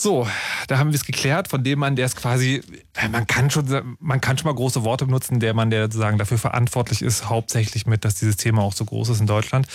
So, 0.00 0.28
da 0.68 0.78
haben 0.78 0.92
wir 0.92 0.94
es 0.94 1.04
geklärt 1.04 1.48
von 1.48 1.64
dem 1.64 1.80
Mann, 1.80 1.96
der 1.96 2.06
es 2.06 2.14
quasi, 2.14 2.62
äh, 2.94 3.08
man 3.08 3.26
kann 3.26 3.50
schon, 3.50 3.96
man 3.98 4.20
kann 4.20 4.38
schon 4.38 4.46
mal 4.46 4.54
große 4.54 4.84
Worte 4.84 5.06
benutzen, 5.06 5.40
der 5.40 5.54
Mann, 5.54 5.70
der 5.70 5.86
sozusagen 5.86 6.18
dafür 6.18 6.38
verantwortlich 6.38 7.02
ist, 7.02 7.28
hauptsächlich 7.28 7.84
mit, 7.84 8.04
dass 8.04 8.14
dieses 8.14 8.36
Thema 8.36 8.62
auch 8.62 8.72
so 8.72 8.84
groß 8.84 9.08
ist 9.08 9.20
in 9.20 9.26
Deutschland. 9.26 9.66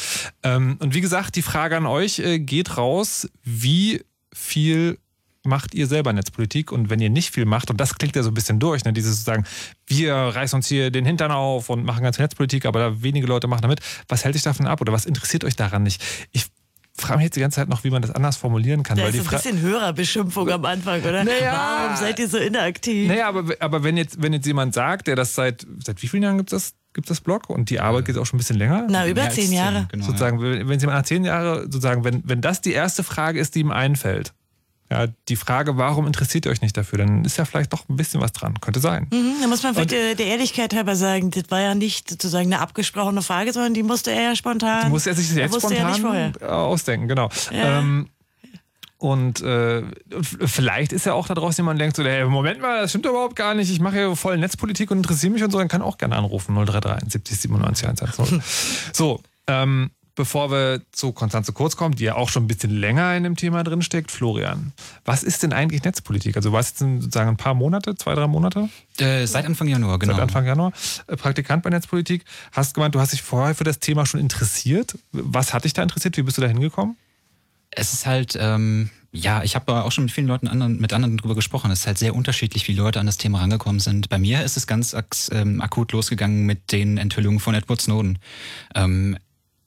Ähm, 0.41 0.77
und 0.79 0.93
wie 0.93 1.01
gesagt, 1.01 1.35
die 1.35 1.41
Frage 1.41 1.75
an 1.75 1.85
euch 1.85 2.19
äh, 2.19 2.39
geht 2.39 2.77
raus, 2.77 3.29
wie 3.43 4.05
viel 4.33 4.97
macht 5.45 5.75
ihr 5.75 5.87
selber 5.87 6.13
Netzpolitik 6.13 6.71
und 6.71 6.89
wenn 6.89 7.01
ihr 7.01 7.09
nicht 7.09 7.31
viel 7.31 7.43
macht, 7.43 7.69
und 7.69 7.75
das 7.81 7.95
klingt 7.95 8.15
ja 8.15 8.23
so 8.23 8.31
ein 8.31 8.33
bisschen 8.33 8.59
durch, 8.59 8.85
ne, 8.85 8.93
dieses 8.93 9.17
sozusagen, 9.17 9.43
wir 9.87 10.15
reißen 10.15 10.55
uns 10.55 10.67
hier 10.67 10.89
den 10.89 11.05
Hintern 11.05 11.31
auf 11.31 11.69
und 11.69 11.83
machen 11.83 12.01
ganze 12.01 12.21
Netzpolitik, 12.21 12.65
aber 12.65 13.03
wenige 13.03 13.27
Leute 13.27 13.47
machen 13.47 13.63
damit, 13.63 13.81
was 14.07 14.23
hält 14.23 14.37
euch 14.37 14.43
davon 14.43 14.67
ab 14.67 14.79
oder 14.79 14.93
was 14.93 15.05
interessiert 15.05 15.43
euch 15.43 15.57
daran 15.57 15.83
nicht? 15.83 16.01
Ich 16.31 16.45
frage 16.95 17.17
mich 17.17 17.25
jetzt 17.25 17.35
die 17.35 17.41
ganze 17.41 17.55
Zeit 17.55 17.69
noch, 17.69 17.83
wie 17.83 17.89
man 17.89 18.01
das 18.01 18.11
anders 18.11 18.37
formulieren 18.37 18.83
kann. 18.83 18.97
Da 18.97 19.03
weil 19.03 19.15
ist 19.15 19.23
die 19.23 19.27
ein 19.27 19.41
bisschen 19.41 19.61
Hörerbeschimpfung 19.61 20.49
am 20.49 20.65
Anfang, 20.65 21.01
oder? 21.01 21.23
Naja, 21.23 21.53
Warum 21.53 21.97
seid 21.97 22.19
ihr 22.19 22.27
so 22.27 22.37
inaktiv? 22.37 23.07
Naja, 23.07 23.27
aber, 23.27 23.55
aber 23.59 23.83
wenn, 23.83 23.97
jetzt, 23.97 24.21
wenn 24.21 24.33
jetzt 24.33 24.45
jemand 24.45 24.73
sagt, 24.73 25.07
der 25.07 25.15
das 25.15 25.35
seit, 25.35 25.65
seit 25.83 26.01
wie 26.03 26.07
vielen 26.07 26.23
Jahren 26.23 26.37
gibt 26.37 26.53
es 26.53 26.71
das? 26.71 26.79
Gibt 26.93 27.09
das 27.09 27.21
Blog 27.21 27.49
und 27.49 27.71
die 27.71 27.79
Arbeit 27.79 28.05
geht 28.05 28.17
auch 28.17 28.25
schon 28.27 28.37
ein 28.37 28.41
bisschen 28.41 28.59
länger? 28.59 28.85
Na, 28.87 29.07
über 29.07 29.27
zehn 29.31 29.51
Jahre. 29.51 29.79
Zehn, 29.79 29.87
genau, 29.93 30.05
sozusagen, 30.05 30.39
ja. 30.39 30.67
wenn 30.67 30.79
Sie 30.79 30.85
mal 30.85 30.93
nach 30.93 31.03
zehn 31.03 31.25
Jahren 31.25 31.63
sozusagen, 31.63 32.03
wenn, 32.03 32.21
wenn 32.29 32.39
das 32.39 32.61
die 32.61 32.71
erste 32.71 33.03
Frage 33.03 33.39
ist, 33.39 33.55
die 33.55 33.61
ihm 33.61 33.71
einfällt, 33.71 34.35
ja, 34.93 35.07
die 35.27 35.35
Frage, 35.35 35.75
warum 35.77 36.05
interessiert 36.05 36.45
ihr 36.45 36.51
euch 36.51 36.61
nicht 36.61 36.77
dafür, 36.77 36.99
dann 36.99 37.25
ist 37.25 37.37
ja 37.37 37.45
vielleicht 37.45 37.73
doch 37.73 37.89
ein 37.89 37.95
bisschen 37.95 38.21
was 38.21 38.31
dran. 38.31 38.61
Könnte 38.61 38.79
sein. 38.79 39.07
Mhm, 39.11 39.35
da 39.41 39.47
muss 39.47 39.63
man 39.63 39.73
vielleicht 39.73 39.91
der, 39.91 40.13
der, 40.13 40.27
Ehrlichkeit 40.27 40.75
halber 40.75 40.95
sagen, 40.95 41.31
das 41.31 41.45
war 41.49 41.61
ja 41.61 41.73
nicht 41.73 42.11
sozusagen 42.11 42.53
eine 42.53 42.61
abgesprochene 42.61 43.23
Frage, 43.23 43.53
sondern 43.53 43.73
die 43.73 43.81
musste 43.81 44.11
er 44.11 44.21
ja 44.21 44.35
spontan. 44.35 44.85
Die 44.85 44.89
musste 44.89 45.09
er 45.09 45.15
sich 45.15 45.33
jetzt 45.33 45.55
spontan 45.55 46.35
ausdenken, 46.41 47.07
genau. 47.07 47.29
Ja. 47.51 47.79
Ähm, 47.79 48.09
und 48.99 49.41
äh, 49.41 49.81
vielleicht 50.21 50.93
ist 50.93 51.05
ja 51.07 51.13
auch 51.13 51.27
da 51.27 51.33
draußen 51.33 51.63
jemand, 51.63 51.79
der 51.79 51.85
denkt 51.87 51.97
so, 51.97 52.03
hey, 52.03 52.23
Moment 52.25 52.61
mal, 52.61 52.81
das 52.81 52.91
stimmt 52.91 53.05
überhaupt 53.05 53.35
gar 53.35 53.55
nicht. 53.55 53.71
Ich 53.71 53.79
mache 53.79 53.99
ja 53.99 54.15
voll 54.15 54.37
Netzpolitik 54.37 54.91
und 54.91 54.97
interessiere 54.97 55.33
mich 55.33 55.43
und 55.43 55.51
so. 55.51 55.57
Dann 55.57 55.67
kann 55.67 55.81
auch 55.81 55.97
gerne 55.97 56.15
anrufen. 56.15 56.55
033 56.55 57.11
70 57.11 57.39
97 57.41 57.87
110. 57.87 58.43
so, 58.93 59.21
ähm, 59.47 59.89
bevor 60.15 60.51
wir 60.51 60.81
zu 60.91 61.11
Konstanze 61.11 61.53
Kurz 61.53 61.75
kommen, 61.75 61.95
die 61.95 62.03
ja 62.03 62.15
auch 62.15 62.29
schon 62.29 62.43
ein 62.43 62.47
bisschen 62.47 62.69
länger 62.69 63.15
in 63.15 63.23
dem 63.23 63.35
Thema 63.35 63.63
drin 63.63 63.81
steckt, 63.81 64.11
Florian, 64.11 64.73
was 65.05 65.23
ist 65.23 65.43
denn 65.43 65.53
eigentlich 65.53 65.83
Netzpolitik? 65.83 66.35
Also 66.35 66.51
was 66.51 66.69
jetzt 66.69 66.79
sozusagen 66.79 67.29
ein 67.29 67.37
paar 67.37 67.53
Monate, 67.53 67.95
zwei, 67.95 68.13
drei 68.13 68.27
Monate? 68.27 68.69
Äh, 68.97 69.25
seit 69.25 69.45
Anfang 69.45 69.67
Januar, 69.67 69.99
genau. 69.99 70.13
Seit 70.13 70.21
Anfang 70.21 70.45
Januar. 70.45 70.71
Äh, 71.07 71.17
Praktikant 71.17 71.63
bei 71.63 71.69
Netzpolitik. 71.69 72.25
Hast 72.51 72.73
gemeint, 72.75 72.93
du 72.95 72.99
hast 72.99 73.13
dich 73.13 73.21
vorher 73.21 73.55
für 73.55 73.63
das 73.63 73.79
Thema 73.79 74.05
schon 74.05 74.19
interessiert. 74.19 74.97
Was 75.11 75.53
hat 75.53 75.63
dich 75.65 75.73
da 75.73 75.81
interessiert? 75.83 76.17
Wie 76.17 76.23
bist 76.23 76.37
du 76.37 76.41
da 76.41 76.47
hingekommen? 76.47 76.95
Es 77.71 77.93
ist 77.93 78.05
halt, 78.05 78.37
ähm, 78.39 78.91
ja, 79.11 79.43
ich 79.43 79.55
habe 79.55 79.83
auch 79.83 79.91
schon 79.91 80.05
mit 80.05 80.13
vielen 80.13 80.27
Leuten 80.27 80.47
anderen, 80.47 80.79
mit 80.79 80.93
anderen 80.93 81.17
darüber 81.17 81.35
gesprochen. 81.35 81.71
Es 81.71 81.81
ist 81.81 81.87
halt 81.87 81.97
sehr 81.97 82.15
unterschiedlich, 82.15 82.67
wie 82.67 82.73
Leute 82.73 82.99
an 82.99 83.05
das 83.05 83.17
Thema 83.17 83.39
rangekommen 83.39 83.79
sind. 83.79 84.09
Bei 84.09 84.17
mir 84.17 84.43
ist 84.43 84.57
es 84.57 84.67
ganz 84.67 84.95
ähm, 85.31 85.61
akut 85.61 85.91
losgegangen 85.91 86.45
mit 86.45 86.71
den 86.71 86.97
Enthüllungen 86.97 87.39
von 87.39 87.55
Edward 87.55 87.81
Snowden. 87.81 88.19
Ähm, 88.75 89.17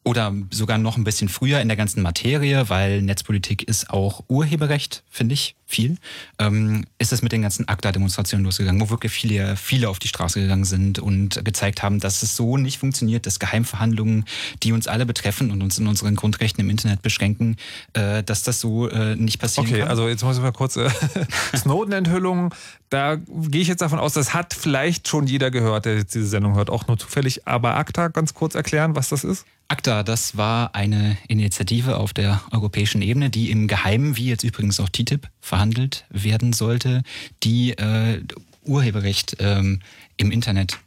oder 0.06 0.32
sogar 0.52 0.78
noch 0.78 0.96
ein 0.96 1.02
bisschen 1.02 1.28
früher 1.28 1.60
in 1.60 1.66
der 1.66 1.76
ganzen 1.76 2.00
Materie, 2.00 2.68
weil 2.68 3.02
Netzpolitik 3.02 3.64
ist 3.64 3.90
auch 3.90 4.22
Urheberrecht, 4.28 5.02
finde 5.10 5.34
ich, 5.34 5.56
viel, 5.66 5.96
ähm, 6.38 6.84
ist 6.98 7.12
es 7.12 7.22
mit 7.22 7.32
den 7.32 7.42
ganzen 7.42 7.66
ACTA-Demonstrationen 7.66 8.44
losgegangen, 8.44 8.80
wo 8.80 8.88
wirklich 8.88 9.10
viele, 9.10 9.56
viele 9.56 9.88
auf 9.88 9.98
die 9.98 10.06
Straße 10.06 10.40
gegangen 10.40 10.64
sind 10.64 11.00
und 11.00 11.44
gezeigt 11.44 11.82
haben, 11.82 11.98
dass 11.98 12.22
es 12.22 12.36
so 12.36 12.56
nicht 12.56 12.78
funktioniert, 12.78 13.26
dass 13.26 13.40
Geheimverhandlungen, 13.40 14.26
die 14.62 14.70
uns 14.70 14.86
alle 14.86 15.06
betreffen 15.06 15.50
und 15.50 15.60
uns 15.60 15.76
in 15.80 15.88
unseren 15.88 16.14
Grundrechten 16.14 16.62
im 16.62 16.70
Internet 16.70 17.02
beschränken, 17.02 17.56
äh, 17.94 18.22
dass 18.22 18.44
das 18.44 18.60
so 18.60 18.88
äh, 18.88 19.16
nicht 19.16 19.40
passieren 19.40 19.66
okay, 19.66 19.78
kann. 19.80 19.82
Okay, 19.82 19.90
also 19.90 20.08
jetzt 20.08 20.22
muss 20.22 20.36
ich 20.36 20.42
mal 20.42 20.52
kurz 20.52 20.76
äh, 20.76 20.88
Snowden-Enthüllungen, 21.56 22.50
da 22.90 23.16
gehe 23.16 23.60
ich 23.62 23.66
jetzt 23.66 23.82
davon 23.82 23.98
aus, 23.98 24.12
das 24.12 24.34
hat 24.34 24.54
vielleicht 24.54 25.08
schon 25.08 25.26
jeder 25.26 25.50
gehört, 25.50 25.84
der 25.84 25.96
jetzt 25.96 26.14
diese 26.14 26.28
Sendung 26.28 26.54
hört, 26.54 26.70
auch 26.70 26.86
nur 26.86 26.96
zufällig, 26.96 27.48
aber 27.48 27.76
ACTA 27.76 28.06
ganz 28.06 28.34
kurz 28.34 28.54
erklären, 28.54 28.94
was 28.94 29.08
das 29.08 29.24
ist? 29.24 29.44
ACTA, 29.68 30.02
das 30.02 30.36
war 30.36 30.74
eine 30.74 31.16
Initiative 31.28 31.96
auf 31.96 32.12
der 32.12 32.40
europäischen 32.52 33.02
Ebene, 33.02 33.30
die 33.30 33.50
im 33.50 33.66
Geheimen, 33.66 34.16
wie 34.16 34.26
jetzt 34.26 34.44
übrigens 34.44 34.78
auch 34.80 34.88
TTIP, 34.88 35.28
verhandelt 35.40 36.04
werden 36.10 36.52
sollte, 36.52 37.02
die 37.42 37.72
äh, 37.72 38.22
Urheberrecht 38.64 39.36
ähm, 39.40 39.80
im 40.16 40.30
Internet 40.30 40.78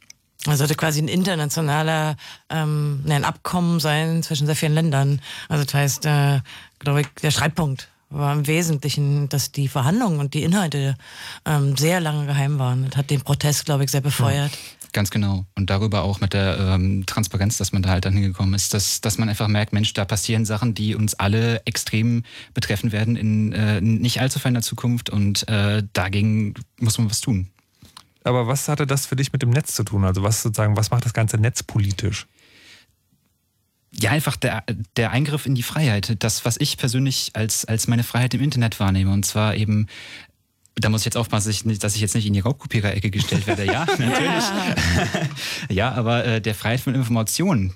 das 0.44 0.56
sollte 0.56 0.74
quasi 0.74 1.02
ein 1.02 1.08
internationaler 1.08 2.16
ähm, 2.48 3.04
ein 3.06 3.24
Abkommen 3.24 3.78
sein 3.78 4.22
zwischen 4.22 4.46
sehr 4.46 4.56
vielen 4.56 4.72
Ländern. 4.72 5.20
Also 5.50 5.64
das 5.64 5.74
heißt, 5.74 6.06
äh, 6.06 6.40
glaube 6.78 7.02
ich, 7.02 7.08
der 7.22 7.30
Streitpunkt 7.30 7.88
war 8.08 8.32
im 8.32 8.46
Wesentlichen, 8.46 9.28
dass 9.28 9.52
die 9.52 9.68
Verhandlungen 9.68 10.18
und 10.18 10.32
die 10.34 10.42
Inhalte 10.42 10.96
ähm, 11.44 11.76
sehr 11.76 12.00
lange 12.00 12.26
geheim 12.26 12.58
waren. 12.58 12.86
Das 12.88 12.96
hat 12.96 13.10
den 13.10 13.20
Protest, 13.20 13.66
glaube 13.66 13.84
ich, 13.84 13.90
sehr 13.90 14.00
befeuert. 14.00 14.50
Ja. 14.50 14.79
Ganz 14.92 15.10
genau. 15.10 15.46
Und 15.54 15.70
darüber 15.70 16.02
auch 16.02 16.20
mit 16.20 16.32
der 16.32 16.58
ähm, 16.58 17.04
Transparenz, 17.06 17.58
dass 17.58 17.72
man 17.72 17.82
da 17.82 17.90
halt 17.90 18.04
dann 18.04 18.14
hingekommen 18.14 18.54
ist, 18.54 18.74
dass, 18.74 19.00
dass 19.00 19.18
man 19.18 19.28
einfach 19.28 19.46
merkt, 19.46 19.72
Mensch, 19.72 19.92
da 19.92 20.04
passieren 20.04 20.44
Sachen, 20.44 20.74
die 20.74 20.94
uns 20.94 21.14
alle 21.14 21.62
extrem 21.64 22.24
betreffen 22.54 22.90
werden 22.90 23.16
in 23.16 23.52
äh, 23.52 23.80
nicht 23.80 24.20
allzu 24.20 24.38
ferner 24.38 24.62
Zukunft 24.62 25.10
und 25.10 25.48
äh, 25.48 25.82
dagegen 25.92 26.54
muss 26.78 26.98
man 26.98 27.08
was 27.10 27.20
tun. 27.20 27.50
Aber 28.24 28.46
was 28.46 28.68
hatte 28.68 28.86
das 28.86 29.06
für 29.06 29.16
dich 29.16 29.32
mit 29.32 29.42
dem 29.42 29.50
Netz 29.50 29.74
zu 29.74 29.84
tun? 29.84 30.04
Also 30.04 30.22
was 30.22 30.42
sozusagen, 30.42 30.76
was 30.76 30.90
macht 30.90 31.04
das 31.04 31.14
ganze 31.14 31.38
Netz 31.38 31.62
politisch? 31.62 32.26
Ja, 33.92 34.10
einfach 34.10 34.36
der, 34.36 34.62
der 34.96 35.10
Eingriff 35.10 35.46
in 35.46 35.54
die 35.54 35.62
Freiheit. 35.62 36.22
Das, 36.22 36.44
was 36.44 36.56
ich 36.58 36.76
persönlich 36.76 37.30
als, 37.34 37.64
als 37.64 37.88
meine 37.88 38.04
Freiheit 38.04 38.34
im 38.34 38.40
Internet 38.40 38.78
wahrnehme. 38.78 39.12
Und 39.12 39.24
zwar 39.24 39.56
eben 39.56 39.88
da 40.76 40.88
muss 40.88 41.02
ich 41.02 41.06
jetzt 41.06 41.16
aufpassen, 41.16 41.48
dass 41.48 41.56
ich, 41.56 41.64
nicht, 41.64 41.82
dass 41.82 41.94
ich 41.94 42.00
jetzt 42.00 42.14
nicht 42.14 42.26
in 42.26 42.32
die 42.32 42.40
Raubkopierer-Ecke 42.40 43.10
gestellt 43.10 43.46
werde. 43.46 43.64
Ja, 43.64 43.86
natürlich. 43.98 44.44
ja, 45.68 45.92
aber 45.92 46.24
äh, 46.24 46.40
der 46.40 46.54
Freiheit 46.54 46.80
von 46.80 46.94
Informationen. 46.94 47.74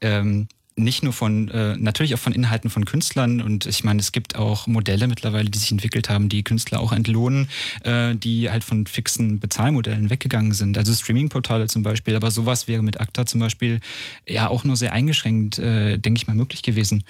Ähm, 0.00 0.48
nicht 0.82 1.02
nur 1.02 1.12
von, 1.12 1.48
äh, 1.48 1.76
natürlich 1.76 2.14
auch 2.14 2.18
von 2.18 2.32
Inhalten 2.32 2.70
von 2.70 2.84
Künstlern 2.84 3.40
und 3.40 3.66
ich 3.66 3.84
meine, 3.84 4.00
es 4.00 4.12
gibt 4.12 4.36
auch 4.36 4.66
Modelle 4.66 5.06
mittlerweile, 5.06 5.50
die 5.50 5.58
sich 5.58 5.70
entwickelt 5.70 6.08
haben, 6.08 6.28
die 6.28 6.42
Künstler 6.42 6.80
auch 6.80 6.92
entlohnen, 6.92 7.48
äh, 7.84 8.14
die 8.14 8.50
halt 8.50 8.64
von 8.64 8.86
fixen 8.86 9.40
Bezahlmodellen 9.40 10.10
weggegangen 10.10 10.52
sind. 10.52 10.76
Also 10.78 10.92
Streaming-Portale 10.92 11.66
zum 11.68 11.82
Beispiel, 11.82 12.16
aber 12.16 12.30
sowas 12.30 12.68
wäre 12.68 12.82
mit 12.82 13.00
ACTA 13.00 13.26
zum 13.26 13.40
Beispiel 13.40 13.80
ja 14.26 14.48
auch 14.48 14.64
nur 14.64 14.76
sehr 14.76 14.92
eingeschränkt, 14.92 15.58
äh, 15.58 15.98
denke 15.98 16.18
ich 16.18 16.26
mal, 16.26 16.34
möglich 16.34 16.62
gewesen. 16.62 17.04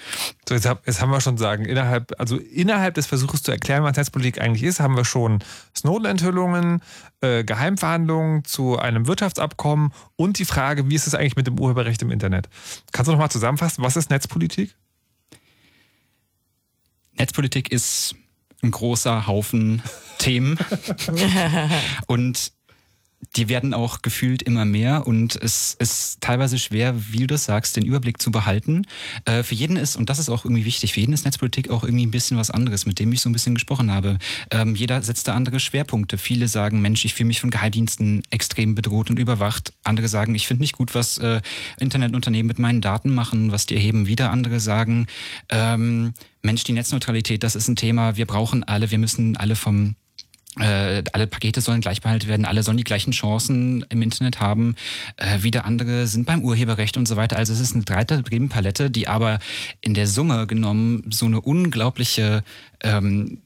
So, 0.47 0.55
jetzt, 0.55 0.65
hab, 0.67 0.85
jetzt 0.85 1.01
haben 1.01 1.11
wir 1.11 1.21
schon 1.21 1.37
sagen, 1.37 1.65
innerhalb, 1.65 2.13
also 2.19 2.37
innerhalb 2.37 2.95
des 2.95 3.07
Versuches 3.07 3.43
zu 3.43 3.51
erklären, 3.51 3.83
was 3.83 3.97
Netzpolitik 3.97 4.41
eigentlich 4.41 4.63
ist, 4.63 4.79
haben 4.79 4.95
wir 4.95 5.05
schon 5.05 5.39
Snowden-Enthüllungen, 5.75 6.81
äh, 7.21 7.43
Geheimverhandlungen 7.43 8.43
zu 8.45 8.77
einem 8.77 9.07
Wirtschaftsabkommen 9.07 9.93
und 10.15 10.39
die 10.39 10.45
Frage, 10.45 10.89
wie 10.89 10.95
ist 10.95 11.07
es 11.07 11.15
eigentlich 11.15 11.35
mit 11.35 11.47
dem 11.47 11.59
Urheberrecht 11.59 12.01
im 12.01 12.11
Internet? 12.11 12.49
Kannst 12.91 13.07
du 13.07 13.11
noch 13.13 13.19
mal 13.19 13.29
zusammenfassen, 13.29 13.83
was 13.83 13.95
ist 13.95 14.09
Netzpolitik? 14.09 14.75
Netzpolitik 17.17 17.71
ist 17.71 18.15
ein 18.63 18.71
großer 18.71 19.27
Haufen 19.27 19.81
Themen. 20.17 20.57
und 22.07 22.51
die 23.35 23.49
werden 23.49 23.73
auch 23.73 24.01
gefühlt 24.01 24.41
immer 24.41 24.65
mehr 24.65 25.07
und 25.07 25.35
es 25.35 25.75
ist 25.79 26.21
teilweise 26.21 26.59
schwer, 26.59 26.95
wie 27.11 27.19
du 27.19 27.27
das 27.27 27.45
sagst, 27.45 27.75
den 27.75 27.85
Überblick 27.85 28.21
zu 28.21 28.31
behalten. 28.31 28.85
Äh, 29.25 29.43
für 29.43 29.55
jeden 29.55 29.77
ist, 29.77 29.95
und 29.95 30.09
das 30.09 30.19
ist 30.19 30.29
auch 30.29 30.43
irgendwie 30.43 30.65
wichtig, 30.65 30.93
für 30.93 30.99
jeden 30.99 31.13
ist 31.13 31.25
Netzpolitik 31.25 31.69
auch 31.69 31.83
irgendwie 31.83 32.05
ein 32.05 32.11
bisschen 32.11 32.37
was 32.37 32.51
anderes, 32.51 32.85
mit 32.85 32.99
dem 32.99 33.11
ich 33.11 33.21
so 33.21 33.29
ein 33.29 33.33
bisschen 33.33 33.55
gesprochen 33.55 33.91
habe. 33.91 34.17
Ähm, 34.51 34.75
jeder 34.75 35.01
setzt 35.01 35.27
da 35.27 35.33
andere 35.33 35.59
Schwerpunkte. 35.59 36.17
Viele 36.17 36.47
sagen, 36.47 36.81
Mensch, 36.81 37.05
ich 37.05 37.13
fühle 37.13 37.27
mich 37.27 37.39
von 37.39 37.51
Geheimdiensten 37.51 38.23
extrem 38.29 38.75
bedroht 38.75 39.09
und 39.09 39.19
überwacht. 39.19 39.73
Andere 39.83 40.07
sagen, 40.07 40.35
ich 40.35 40.47
finde 40.47 40.61
nicht 40.61 40.73
gut, 40.73 40.95
was 40.95 41.17
äh, 41.19 41.41
Internetunternehmen 41.79 42.47
mit 42.47 42.59
meinen 42.59 42.81
Daten 42.81 43.13
machen, 43.13 43.51
was 43.51 43.65
die 43.65 43.75
erheben. 43.75 44.07
Wieder 44.07 44.31
andere 44.31 44.59
sagen, 44.59 45.07
ähm, 45.49 46.13
Mensch, 46.41 46.63
die 46.63 46.73
Netzneutralität, 46.73 47.43
das 47.43 47.55
ist 47.55 47.67
ein 47.67 47.75
Thema, 47.75 48.17
wir 48.17 48.25
brauchen 48.25 48.63
alle, 48.63 48.91
wir 48.91 48.97
müssen 48.97 49.37
alle 49.37 49.55
vom 49.55 49.95
äh, 50.59 51.03
alle 51.13 51.27
Pakete 51.27 51.61
sollen 51.61 51.79
gleich 51.79 52.01
behalten 52.01 52.27
werden, 52.27 52.45
alle 52.45 52.63
sollen 52.63 52.77
die 52.77 52.83
gleichen 52.83 53.11
Chancen 53.11 53.85
im 53.89 54.01
Internet 54.01 54.41
haben. 54.41 54.75
Äh, 55.15 55.43
wieder 55.43 55.63
andere 55.65 56.07
sind 56.07 56.25
beim 56.25 56.43
Urheberrecht 56.43 56.97
und 56.97 57.07
so 57.07 57.15
weiter. 57.15 57.37
Also 57.37 57.53
es 57.53 57.61
ist 57.61 57.73
eine 57.73 57.83
breite 57.83 58.21
Themenpalette, 58.21 58.91
die 58.91 59.07
aber 59.07 59.39
in 59.79 59.93
der 59.93 60.07
Summe 60.07 60.47
genommen 60.47 61.05
so 61.09 61.25
eine 61.25 61.39
unglaubliche 61.39 62.43
ähm, 62.81 63.39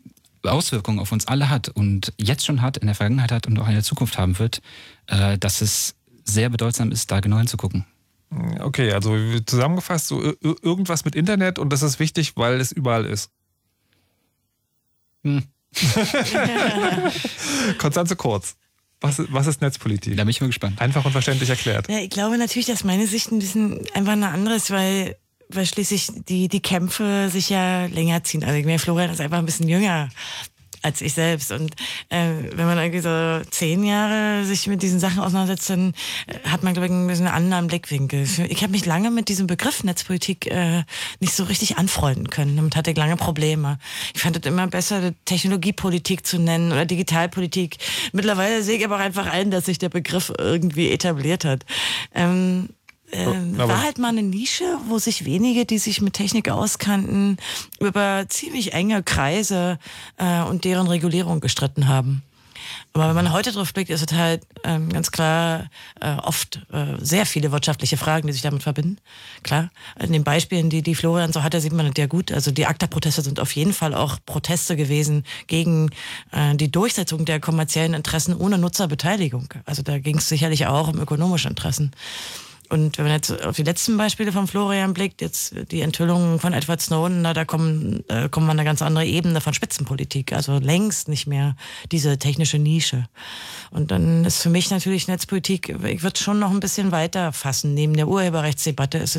Auswirkung 0.44 1.00
auf 1.00 1.12
uns 1.12 1.28
alle 1.28 1.50
hat 1.50 1.70
und 1.70 2.14
jetzt 2.18 2.46
schon 2.46 2.62
hat, 2.62 2.78
in 2.78 2.88
der 2.88 2.96
Vergangenheit 2.96 3.32
hat 3.32 3.48
und 3.48 3.60
auch 3.60 3.68
in 3.68 3.74
der 3.74 3.84
Zukunft 3.84 4.18
haben 4.18 4.40
wird, 4.40 4.62
äh, 5.08 5.38
dass 5.38 5.62
es 5.62 5.96
sehr 6.24 6.50
bedeutsam 6.50 6.92
ist, 6.92 7.12
da 7.12 7.20
genau 7.20 7.38
hinzugucken. 7.38 7.86
Okay, 8.60 8.92
also 8.92 9.16
zusammengefasst, 9.46 10.08
so 10.08 10.34
irgendwas 10.42 11.06
mit 11.06 11.16
Internet 11.16 11.60
und 11.60 11.72
das 11.72 11.84
ist 11.84 12.00
wichtig, 12.00 12.36
weil 12.36 12.60
es 12.60 12.72
überall 12.72 13.06
ist. 13.06 13.30
Hm. 15.24 15.44
Konstanze 17.78 18.16
Kurz. 18.16 18.56
Was, 19.02 19.22
was 19.30 19.48
ist 19.48 19.62
Netzpolitik? 19.62 20.18
Da 20.18 20.24
bin 20.24 20.32
ich 20.32 20.42
mal 20.42 20.48
gespannt. 20.48 20.82
Einfach 20.82 21.06
und 21.06 21.12
verständlich 21.12 21.50
erklärt. 21.50 21.90
Ja, 21.90 22.00
ich 22.00 22.10
glaube 22.10 22.38
natürlich, 22.38 22.66
dass 22.66 22.84
meine 22.84 23.08
Sicht 23.08 23.32
ein 23.32 23.40
bisschen 23.40 23.82
einfach 23.94 24.14
eine 24.14 24.30
andere 24.30 24.56
ist, 24.56 24.72
weil, 24.72 25.18
weil 25.50 25.66
schließlich 25.66 26.08
die, 26.28 26.48
die 26.48 26.62
Kämpfe 26.62 27.30
sich 27.30 27.50
ja 27.50 27.86
länger 27.88 28.24
ziehen. 28.24 28.44
Also 28.44 28.56
ich 28.56 28.66
meine, 28.66 28.80
Florian 28.80 29.12
ist 29.12 29.22
einfach 29.22 29.38
ein 29.38 29.46
bisschen 29.46 29.68
jünger 29.68 30.10
als 30.86 31.02
ich 31.02 31.14
selbst. 31.14 31.52
Und 31.52 31.74
äh, 32.10 32.30
wenn 32.54 32.68
man 32.68 32.78
irgendwie 32.78 33.00
so 33.00 33.42
zehn 33.50 33.84
Jahre 33.84 34.46
sich 34.46 34.68
mit 34.68 34.84
diesen 34.84 35.00
Sachen 35.00 35.20
auseinandersetzt, 35.20 35.70
dann 35.70 35.94
äh, 36.28 36.48
hat 36.48 36.64
man, 36.64 36.74
glaube 36.74 36.86
ich, 36.86 36.92
ein 36.92 37.08
bisschen 37.08 37.28
einen 37.28 37.36
anderen 37.36 37.68
Blickwinkel. 37.68 38.28
Ich 38.50 38.62
habe 38.62 38.72
mich 38.72 38.86
lange 38.86 39.10
mit 39.10 39.28
diesem 39.28 39.48
Begriff 39.48 39.84
Netzpolitik 39.84 40.46
äh, 40.48 40.84
nicht 41.20 41.34
so 41.34 41.44
richtig 41.44 41.78
anfreunden 41.78 42.30
können. 42.30 42.56
Damit 42.56 42.76
hatte 42.76 42.92
ich 42.92 42.98
lange 42.98 43.18
Probleme. 43.18 43.80
Ich 44.14 44.22
fand 44.22 44.38
es 44.38 44.50
immer 44.50 44.68
besser, 44.68 45.12
Technologiepolitik 45.26 46.26
zu 46.26 46.38
nennen 46.38 46.72
oder 46.72 46.86
Digitalpolitik. 46.86 47.78
Mittlerweile 48.14 48.62
sehe 48.62 48.78
ich 48.78 48.86
aber 48.86 48.98
auch 48.98 49.00
einfach 49.00 49.26
ein, 49.26 49.50
dass 49.50 49.66
sich 49.66 49.80
der 49.80 49.90
Begriff 49.90 50.32
irgendwie 50.38 50.92
etabliert 50.92 51.46
hat. 51.46 51.66
Ähm, 52.14 52.70
äh, 53.12 53.26
war 53.58 53.84
halt 53.84 53.98
mal 53.98 54.10
eine 54.10 54.24
Nische, 54.24 54.66
wo 54.88 54.98
sich 54.98 55.26
wenige, 55.26 55.66
die 55.66 55.78
sich 55.78 56.02
mit 56.02 56.14
Technik 56.14 56.50
auskannten, 56.50 57.38
über 57.80 58.26
ziemlich 58.30 58.74
enge 58.74 59.04
Kreise 59.04 59.80
äh, 60.18 60.42
und 60.42 60.66
deren 60.66 60.88
Regulierung 60.88 61.40
gestritten 61.40 61.88
haben. 61.88 62.24
Aber 62.94 63.10
wenn 63.10 63.16
man 63.16 63.32
heute 63.34 63.52
drauf 63.52 63.74
blickt, 63.74 63.90
ist 63.90 64.10
es 64.10 64.18
halt 64.18 64.44
ähm, 64.64 64.90
ganz 64.90 65.12
klar 65.12 65.70
äh, 66.00 66.16
oft 66.16 66.62
äh, 66.72 66.96
sehr 67.00 67.26
viele 67.26 67.52
wirtschaftliche 67.52 67.98
Fragen, 67.98 68.28
die 68.28 68.34
sich 68.34 68.42
damit 68.42 68.64
verbinden. 68.64 68.98
Klar, 69.44 69.70
in 70.00 70.14
den 70.14 70.24
Beispielen, 70.24 70.70
die, 70.70 70.82
die 70.82 70.96
Florian 70.96 71.34
so 71.34 71.44
hatte, 71.44 71.62
sieht 71.62 71.74
man 71.74 71.86
das 71.86 71.96
ja 71.98 72.08
gut. 72.08 72.32
Also 72.32 72.52
die 72.52 72.66
ACTA-Proteste 72.66 73.22
sind 73.22 73.40
auf 73.40 73.52
jeden 73.52 73.74
Fall 73.74 73.94
auch 73.94 74.18
Proteste 74.26 74.76
gewesen 74.76 75.26
gegen 75.48 75.90
äh, 76.32 76.56
die 76.56 76.72
Durchsetzung 76.72 77.26
der 77.26 77.40
kommerziellen 77.40 77.94
Interessen 77.94 78.36
ohne 78.36 78.58
Nutzerbeteiligung. 78.58 79.50
Also 79.66 79.84
da 79.84 80.00
ging 80.00 80.18
es 80.18 80.30
sicherlich 80.30 80.68
auch 80.68 80.88
um 80.88 81.00
ökonomische 81.00 81.50
Interessen. 81.50 81.92
Und 82.76 82.98
wenn 82.98 83.06
man 83.06 83.14
jetzt 83.14 83.32
auf 83.46 83.56
die 83.56 83.64
letzten 83.64 83.96
Beispiele 83.96 84.34
von 84.34 84.48
Florian 84.48 84.94
blickt, 84.94 85.22
jetzt 85.22 85.56
die 85.72 85.80
Enthüllungen 85.80 86.40
von 86.40 86.52
Edward 86.52 86.82
Snowden, 86.82 87.22
na, 87.22 87.34
da 87.34 87.46
kommen, 87.46 88.04
da 88.10 88.28
kommen 88.28 88.48
wir 88.48 88.52
an 88.52 88.60
eine 88.60 88.68
ganz 88.68 88.82
andere 88.82 89.06
Ebene 89.06 89.40
von 89.40 89.54
Spitzenpolitik. 89.54 90.34
Also 90.34 90.60
längst 90.60 91.08
nicht 91.08 91.26
mehr 91.26 91.56
diese 91.94 92.20
technische 92.20 92.60
Nische. 92.60 93.08
Und 93.72 93.92
dann 93.92 94.26
ist 94.26 94.42
für 94.42 94.50
mich 94.50 94.72
natürlich 94.72 95.08
Netzpolitik, 95.08 95.70
ich 95.86 96.04
würde 96.04 96.20
schon 96.20 96.38
noch 96.38 96.52
ein 96.52 96.60
bisschen 96.60 96.92
weiter 96.92 97.32
fassen. 97.32 97.74
Neben 97.76 97.94
der 97.94 98.10
Urheberrechtsdebatte 98.10 98.98
ist 98.98 99.16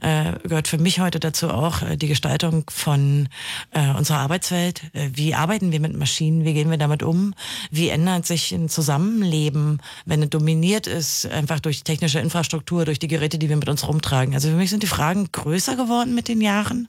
äh, 0.00 0.32
gehört 0.42 0.66
für 0.66 0.78
mich 0.78 0.98
heute 0.98 1.20
dazu 1.20 1.50
auch 1.50 1.82
äh, 1.82 1.98
die 1.98 2.08
Gestaltung 2.08 2.64
von 2.70 3.28
äh, 3.72 3.90
unserer 3.90 4.20
Arbeitswelt. 4.20 4.84
Äh, 4.94 5.10
wie 5.12 5.34
arbeiten 5.34 5.70
wir 5.70 5.80
mit 5.80 5.94
Maschinen? 5.94 6.46
Wie 6.46 6.54
gehen 6.54 6.70
wir 6.70 6.78
damit 6.78 7.02
um? 7.02 7.34
Wie 7.70 7.90
ändert 7.90 8.24
sich 8.24 8.52
ein 8.52 8.70
Zusammenleben, 8.70 9.82
wenn 10.06 10.22
es 10.22 10.30
dominiert 10.30 10.86
ist, 10.86 11.26
einfach 11.26 11.60
durch 11.60 11.84
technische 11.84 12.20
Infrastruktur, 12.20 12.85
durch 12.86 12.98
die 12.98 13.08
Geräte, 13.08 13.38
die 13.38 13.48
wir 13.48 13.56
mit 13.56 13.68
uns 13.68 13.86
rumtragen? 13.86 14.34
Also 14.34 14.48
für 14.48 14.56
mich 14.56 14.70
sind 14.70 14.82
die 14.82 14.86
Fragen 14.86 15.28
größer 15.30 15.76
geworden 15.76 16.14
mit 16.14 16.28
den 16.28 16.40
Jahren, 16.40 16.88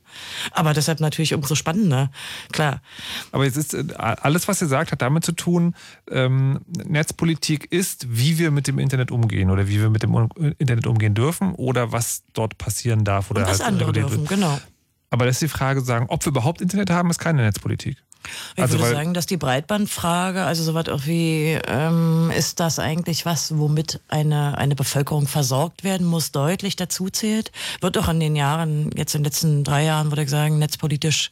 aber 0.51 0.73
deshalb 0.73 0.99
natürlich 0.99 1.33
umso 1.33 1.55
spannender, 1.55 2.11
klar. 2.51 2.81
Aber 3.31 3.45
jetzt 3.45 3.57
ist 3.57 3.73
äh, 3.73 3.85
alles, 3.97 4.47
was 4.47 4.61
ihr 4.61 4.67
sagt, 4.67 4.91
hat 4.91 5.01
damit 5.01 5.25
zu 5.25 5.33
tun, 5.33 5.75
ähm, 6.09 6.61
Netzpolitik 6.85 7.71
ist, 7.71 8.07
wie 8.09 8.37
wir 8.37 8.51
mit 8.51 8.67
dem 8.67 8.79
Internet 8.79 9.11
umgehen 9.11 9.49
oder 9.49 9.67
wie 9.67 9.79
wir 9.79 9.89
mit 9.89 10.03
dem 10.03 10.29
Internet 10.57 10.87
umgehen 10.87 11.13
dürfen 11.13 11.53
oder 11.55 11.91
was 11.91 12.23
dort 12.33 12.57
passieren 12.57 13.03
darf. 13.03 13.31
Oder 13.31 13.41
Und 13.41 13.47
was 13.47 13.59
halt 13.59 13.69
andere 13.69 13.91
dürfen, 13.91 14.25
genau. 14.25 14.59
Aber 15.09 15.25
das 15.25 15.35
ist 15.35 15.41
die 15.41 15.47
Frage, 15.47 15.81
sagen, 15.81 16.05
ob 16.09 16.25
wir 16.25 16.31
überhaupt 16.31 16.61
Internet 16.61 16.89
haben, 16.89 17.09
ist 17.09 17.19
keine 17.19 17.41
Netzpolitik. 17.43 17.97
Ich 18.55 18.63
Also, 18.63 18.79
würde 18.79 18.93
sagen, 18.93 19.13
dass 19.13 19.25
die 19.25 19.37
Breitbandfrage, 19.37 20.43
also 20.43 20.63
sowas 20.63 20.89
auch 20.89 21.05
wie, 21.05 21.57
ähm, 21.67 22.31
ist 22.35 22.59
das 22.59 22.79
eigentlich 22.79 23.25
was, 23.25 23.57
womit 23.57 23.99
eine, 24.07 24.57
eine 24.57 24.75
Bevölkerung 24.75 25.27
versorgt 25.27 25.83
werden 25.83 26.05
muss, 26.05 26.31
deutlich 26.31 26.75
dazu 26.75 27.09
zählt. 27.09 27.51
Wird 27.81 27.97
auch 27.97 28.09
in 28.09 28.19
den 28.19 28.35
Jahren, 28.35 28.91
jetzt 28.95 29.15
in 29.15 29.21
den 29.21 29.25
letzten 29.25 29.63
drei 29.63 29.83
Jahren, 29.83 30.11
würde 30.11 30.23
ich 30.23 30.29
sagen, 30.29 30.59
netzpolitisch 30.59 31.29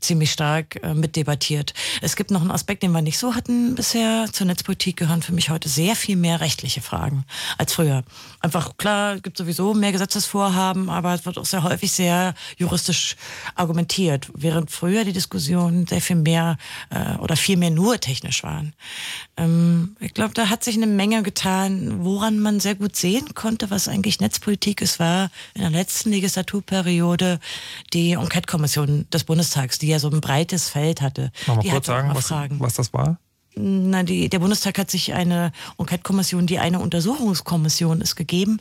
ziemlich 0.00 0.32
stark 0.32 0.82
äh, 0.82 0.94
mitdebattiert. 0.94 1.74
Es 2.00 2.16
gibt 2.16 2.30
noch 2.30 2.40
einen 2.40 2.50
Aspekt, 2.50 2.82
den 2.82 2.92
wir 2.92 3.02
nicht 3.02 3.18
so 3.18 3.34
hatten 3.34 3.74
bisher. 3.74 4.26
Zur 4.32 4.46
Netzpolitik 4.46 4.96
gehören 4.96 5.22
für 5.22 5.32
mich 5.32 5.50
heute 5.50 5.68
sehr 5.68 5.96
viel 5.96 6.16
mehr 6.16 6.40
rechtliche 6.40 6.80
Fragen 6.80 7.24
als 7.58 7.72
früher. 7.74 8.02
Einfach 8.40 8.76
klar, 8.76 9.16
es 9.16 9.22
gibt 9.22 9.36
sowieso 9.36 9.74
mehr 9.74 9.92
Gesetzesvorhaben, 9.92 10.90
aber 10.90 11.14
es 11.14 11.24
wird 11.24 11.38
auch 11.38 11.44
sehr 11.44 11.62
häufig 11.62 11.92
sehr 11.92 12.34
juristisch 12.56 13.16
argumentiert, 13.54 14.28
während 14.34 14.70
früher 14.70 15.04
die 15.04 15.12
Diskussionen 15.12 15.86
sehr 15.86 16.00
viel 16.00 16.16
mehr 16.22 16.56
äh, 16.90 17.16
oder 17.18 17.36
viel 17.36 17.56
mehr 17.56 17.70
nur 17.70 18.00
technisch 18.00 18.42
waren. 18.42 18.72
Ähm, 19.36 19.96
ich 20.00 20.14
glaube, 20.14 20.34
da 20.34 20.48
hat 20.48 20.64
sich 20.64 20.76
eine 20.76 20.86
Menge 20.86 21.22
getan, 21.22 22.04
woran 22.04 22.38
man 22.38 22.60
sehr 22.60 22.74
gut 22.74 22.96
sehen 22.96 23.34
konnte, 23.34 23.70
was 23.70 23.88
eigentlich 23.88 24.20
Netzpolitik 24.20 24.80
ist, 24.80 24.98
war 24.98 25.30
in 25.54 25.62
der 25.62 25.70
letzten 25.70 26.10
Legislaturperiode 26.10 27.40
die 27.92 28.12
Enquete-Kommission 28.12 29.06
des 29.12 29.24
Bundestags, 29.24 29.78
die 29.78 29.88
ja 29.88 29.98
so 29.98 30.10
ein 30.10 30.20
breites 30.20 30.68
Feld 30.68 31.00
hatte. 31.00 31.32
Mal 31.46 31.58
die 31.58 31.68
kurz 31.68 31.86
sagen, 31.86 32.10
was, 32.14 32.30
was 32.30 32.74
das 32.74 32.92
war? 32.92 33.18
Na, 33.54 34.02
die, 34.02 34.30
der 34.30 34.38
Bundestag 34.38 34.78
hat 34.78 34.90
sich 34.90 35.12
eine 35.12 35.52
Enquete-Kommission, 35.78 36.46
die 36.46 36.58
eine 36.58 36.78
Untersuchungskommission 36.78 38.00
ist 38.00 38.16
gegeben, 38.16 38.60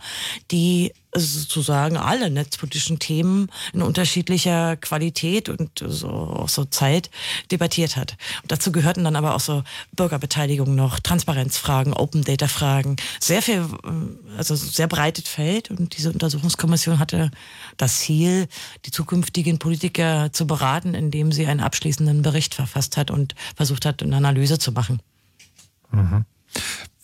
die 0.51 0.91
sozusagen 1.13 1.97
alle 1.97 2.29
netzpolitischen 2.29 2.99
Themen 2.99 3.49
in 3.73 3.81
unterschiedlicher 3.81 4.77
Qualität 4.77 5.49
und 5.49 5.83
so, 5.85 6.09
auch 6.09 6.49
so 6.49 6.65
Zeit 6.65 7.09
debattiert 7.51 7.97
hat. 7.97 8.17
Und 8.43 8.51
dazu 8.51 8.71
gehörten 8.71 9.03
dann 9.03 9.15
aber 9.15 9.35
auch 9.35 9.39
so 9.39 9.63
Bürgerbeteiligung 9.93 10.73
noch, 10.75 10.99
Transparenzfragen, 10.99 11.93
Open 11.93 12.23
Data 12.23 12.47
Fragen, 12.47 12.95
sehr 13.19 13.41
viel, 13.41 13.65
also 14.37 14.55
sehr 14.55 14.87
breites 14.87 15.27
Feld. 15.27 15.69
Und 15.69 15.97
diese 15.97 16.11
Untersuchungskommission 16.11 16.99
hatte 16.99 17.31
das 17.77 17.99
Ziel, 17.99 18.47
die 18.85 18.91
zukünftigen 18.91 19.59
Politiker 19.59 20.31
zu 20.31 20.47
beraten, 20.47 20.93
indem 20.93 21.31
sie 21.31 21.45
einen 21.45 21.59
abschließenden 21.59 22.21
Bericht 22.21 22.55
verfasst 22.55 22.97
hat 22.97 23.11
und 23.11 23.35
versucht 23.55 23.85
hat, 23.85 24.01
eine 24.01 24.15
Analyse 24.15 24.59
zu 24.59 24.71
machen. 24.71 25.01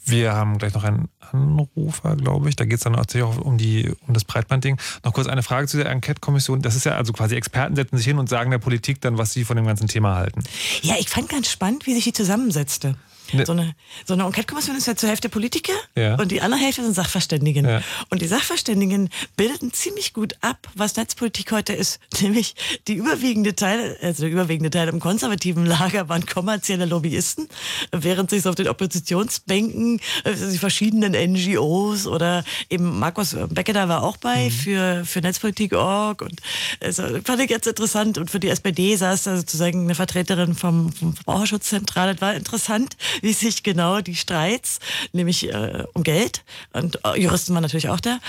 Wir 0.08 0.34
haben 0.34 0.58
gleich 0.58 0.74
noch 0.74 0.86
einen 0.86 1.10
Anrufer, 1.20 2.16
glaube 2.16 2.48
ich. 2.48 2.56
Da 2.56 2.64
geht 2.64 2.78
es 2.78 2.84
dann 2.84 2.94
natürlich 2.94 3.28
auch 3.28 3.38
um, 3.38 3.58
die, 3.58 3.94
um 4.08 4.14
das 4.14 4.24
Breitbandding. 4.24 4.78
Noch 5.04 5.14
kurz 5.14 5.28
eine 5.28 5.44
Frage 5.44 5.68
zu 5.68 5.76
der 5.76 5.88
Enquete-Kommission. 5.88 6.62
Das 6.62 6.76
ist 6.76 6.86
ja 6.86 6.96
also 6.96 7.12
quasi 7.12 7.36
Experten 7.36 7.76
setzen 7.76 7.98
sich 7.98 8.06
hin 8.06 8.18
und 8.18 8.30
sagen 8.30 8.50
der 8.50 8.58
Politik 8.58 9.02
dann, 9.02 9.18
was 9.18 9.34
sie 9.34 9.44
von 9.44 9.58
dem 9.58 9.66
ganzen 9.66 9.88
Thema 9.88 10.16
halten. 10.16 10.44
Ja, 10.82 10.96
ich 10.98 11.10
fand 11.10 11.28
ganz 11.28 11.52
spannend, 11.52 11.86
wie 11.88 11.94
sich 11.94 12.06
die 12.06 12.14
zusammensetzte. 12.14 12.96
Ne- 13.34 13.46
So 13.46 13.52
eine, 13.54 13.76
so 14.06 14.14
eine 14.14 14.24
Enquete-Kommission 14.24 14.76
ist 14.76 14.88
ja 14.88 14.96
zur 14.96 15.10
Hälfte 15.10 15.30
Politiker 15.30 15.74
Ja. 15.96 16.16
und 16.16 16.32
die 16.32 16.42
andere 16.42 16.62
Hälfte 16.62 16.84
sind 16.84 16.94
Sachverständigen. 16.94 17.66
Ja. 17.68 17.82
Und 18.10 18.22
die 18.22 18.28
Sachverständigen 18.28 19.10
bildeten 19.36 19.74
ziemlich 19.74 20.14
gut 20.14 20.36
ab, 20.42 20.68
was 20.76 20.96
Netzpolitik 20.96 21.52
heute 21.52 21.74
ist. 21.74 22.00
Nämlich 22.22 22.56
die 22.88 22.94
überwiegende 22.96 23.56
Teil, 23.56 23.98
also 24.02 24.24
der 24.24 24.32
überwiegende 24.32 24.70
Teil 24.70 24.88
im 24.90 25.00
konservativen 25.00 25.66
Lager 25.66 26.10
waren 26.10 26.26
kommerzielle 26.26 26.86
Lobbyisten, 26.86 27.48
während 27.92 28.30
sich 28.30 28.46
auf 28.48 28.56
den 28.56 28.68
Oppositionsbänken 28.68 30.00
also 30.24 30.50
die 30.50 30.58
verschiedenen 30.58 31.14
NGOs 31.34 32.08
oder 32.08 32.44
eben 32.70 33.00
Markus 33.00 33.36
Becketer 33.50 33.88
war 33.90 34.04
auch 34.04 34.18
bei 34.18 34.50
für, 34.50 35.04
für 35.06 35.20
Netzpolitik.org 35.22 36.22
und 36.22 36.42
also, 36.82 37.04
fand 37.24 37.42
ich 37.42 37.50
jetzt 37.50 37.68
interessant 37.68 38.18
und 38.18 38.30
für 38.32 38.40
die 38.40 38.50
SPD 38.50 38.96
saß 38.96 39.24
da 39.24 39.38
sozusagen 39.38 39.84
eine 39.84 39.96
Vertreterin 39.96 40.56
vom, 40.56 40.92
vom 40.92 41.14
Verbraucherschutzzentrale. 41.14 42.14
Das 42.14 42.22
war 42.22 42.36
interessant, 42.36 42.96
wie 43.22 43.34
sich 43.34 43.64
genau 43.64 44.02
die 44.02 44.16
Streits, 44.16 44.80
nämlich 45.14 45.52
äh, 45.52 45.84
um 45.94 46.04
Geld 46.04 46.44
und 46.74 47.00
äh, 47.06 47.20
Juristen 47.22 47.54
waren 47.54 47.64
natürlich 47.64 47.90
auch 47.90 48.00
da, 48.00 48.20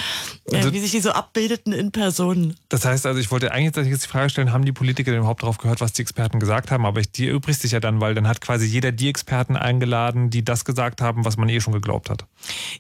äh, 0.51 0.57
Also- 0.57 0.73
wie 0.73 0.81
sich 0.81 0.91
die 0.91 1.01
so 1.01 1.11
abbildeten 1.11 1.73
in 1.73 1.93
Personen. 1.93 2.57
Das 2.69 2.85
heißt 2.85 3.07
also, 3.07 3.21
ich 3.21 3.31
wollte 3.31 3.53
eigentlich 3.53 3.87
jetzt 3.87 4.05
die 4.05 4.09
Frage 4.09 4.31
stellen, 4.31 4.53
haben 4.53 4.65
die 4.65 4.73
Politiker 4.73 5.11
denn 5.11 5.21
überhaupt 5.21 5.43
darauf 5.43 5.59
gehört, 5.59 5.81
was 5.81 5.93
die 5.93 6.03
Experten 6.03 6.41
gesagt 6.41 6.71
haben? 6.71 6.85
Aber 6.87 7.01
ich, 7.01 7.11
die 7.13 7.29
erübrigt 7.29 7.61
sich 7.61 7.73
ja 7.73 7.81
dann, 7.81 8.01
weil 8.01 8.15
dann 8.15 8.29
hat 8.29 8.41
quasi 8.41 8.67
jeder 8.67 8.93
die 8.93 9.09
Experten 9.09 9.57
eingeladen, 9.57 10.31
die 10.31 10.45
das 10.45 10.65
gesagt 10.65 11.01
haben, 11.01 11.25
was 11.25 11.37
man 11.37 11.49
eh 11.49 11.61
schon 11.61 11.73
geglaubt 11.73 12.11
hat. 12.11 12.25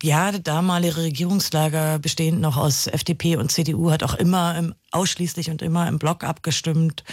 Ja, 0.03 0.31
das 0.33 0.43
damalige 0.43 0.97
Regierungslager 0.97 1.99
bestehend 1.99 2.41
noch 2.41 2.57
aus 2.57 2.87
FDP 2.87 3.37
und 3.37 3.51
CDU 3.53 3.91
hat 3.91 4.03
auch 4.03 4.15
immer 4.15 4.57
im, 4.57 4.75
ausschließlich 4.91 5.51
und 5.51 5.63
immer 5.63 5.89
im 5.89 5.99
Block 5.99 6.25
abgestimmt. 6.25 7.05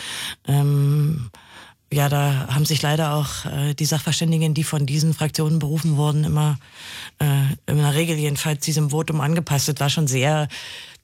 Ähm, 0.47 1.29
ja, 1.93 2.09
da 2.09 2.47
haben 2.49 2.65
sich 2.65 2.81
leider 2.81 3.13
auch 3.13 3.45
äh, 3.45 3.73
die 3.73 3.85
Sachverständigen, 3.85 4.53
die 4.53 4.63
von 4.63 4.85
diesen 4.85 5.13
Fraktionen 5.13 5.59
berufen 5.59 5.97
wurden, 5.97 6.23
immer 6.23 6.57
äh, 7.19 7.25
in 7.71 7.77
der 7.77 7.93
Regel 7.95 8.17
jedenfalls 8.17 8.65
diesem 8.65 8.89
Votum 8.89 9.21
angepasst. 9.21 9.67
Das 9.69 9.79
war 9.79 9.89
schon 9.89 10.07
sehr 10.07 10.47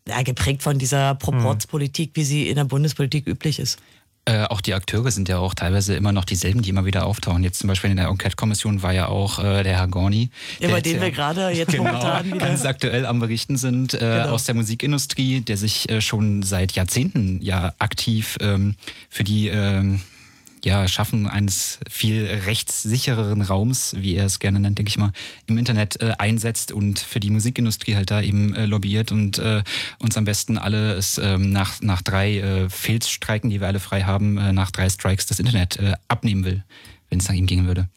ja, 0.07 0.21
geprägt 0.23 0.63
von 0.63 0.79
dieser 0.79 1.15
Proportspolitik, 1.15 2.11
wie 2.15 2.23
sie 2.23 2.49
in 2.49 2.55
der 2.55 2.65
Bundespolitik 2.65 3.27
üblich 3.27 3.59
ist. 3.59 3.79
Äh, 4.25 4.43
auch 4.45 4.61
die 4.61 4.75
Akteure 4.75 5.09
sind 5.09 5.29
ja 5.29 5.39
auch 5.39 5.55
teilweise 5.55 5.95
immer 5.95 6.11
noch 6.11 6.25
dieselben, 6.25 6.61
die 6.61 6.69
immer 6.69 6.85
wieder 6.85 7.05
auftauchen. 7.07 7.43
Jetzt 7.43 7.57
zum 7.57 7.67
Beispiel 7.67 7.89
in 7.89 7.97
der 7.97 8.07
Enquete-Kommission 8.07 8.83
war 8.83 8.93
ja 8.93 9.07
auch 9.07 9.39
äh, 9.43 9.63
der 9.63 9.77
Herr 9.77 9.87
Gorni. 9.87 10.29
Ja, 10.59 10.79
dem 10.79 10.95
ja- 10.97 11.01
wir 11.01 11.11
gerade 11.11 11.49
jetzt 11.49 11.71
genau, 11.71 11.85
momentan 11.85 12.25
wieder. 12.27 12.37
ganz 12.37 12.63
aktuell 12.65 13.07
am 13.07 13.19
Berichten 13.19 13.57
sind, 13.57 13.95
äh, 13.95 13.97
Genau. 13.97 14.29
aus 14.33 14.43
der 14.43 14.53
Musikindustrie, 14.53 15.41
der 15.41 15.57
sich 15.57 15.89
äh, 15.89 16.01
schon 16.01 16.43
seit 16.43 16.73
Jahrzehnten 16.73 17.41
ja 17.41 17.73
aktiv 17.79 18.37
ähm, 18.41 18.75
für 19.09 19.23
die 19.23 19.47
ähm, 19.47 20.01
ja, 20.63 20.87
Schaffen 20.87 21.27
eines 21.27 21.79
viel 21.89 22.25
rechtssichereren 22.25 23.41
Raums, 23.41 23.95
wie 23.97 24.15
er 24.15 24.25
es 24.25 24.39
gerne 24.39 24.59
nennt, 24.59 24.77
denke 24.77 24.89
ich 24.89 24.97
mal, 24.97 25.11
im 25.47 25.57
Internet 25.57 26.01
äh, 26.01 26.13
einsetzt 26.17 26.71
und 26.71 26.99
für 26.99 27.19
die 27.19 27.29
Musikindustrie 27.29 27.95
halt 27.95 28.11
da 28.11 28.21
eben 28.21 28.53
äh, 28.53 28.65
lobbyiert 28.65 29.11
und 29.11 29.39
äh, 29.39 29.63
uns 29.99 30.17
am 30.17 30.25
besten 30.25 30.57
alle 30.57 30.93
es 30.93 31.17
ähm, 31.17 31.51
nach, 31.51 31.81
nach 31.81 32.01
drei 32.01 32.39
äh, 32.39 32.69
Fehlstreiken, 32.69 33.49
die 33.49 33.59
wir 33.59 33.67
alle 33.67 33.79
frei 33.79 34.03
haben, 34.03 34.37
äh, 34.37 34.53
nach 34.53 34.71
drei 34.71 34.89
Strikes 34.89 35.25
das 35.25 35.39
Internet 35.39 35.77
äh, 35.77 35.93
abnehmen 36.07 36.45
will, 36.45 36.63
wenn 37.09 37.19
es 37.19 37.27
nach 37.27 37.35
ihm 37.35 37.47
gehen 37.47 37.65
würde. 37.65 37.87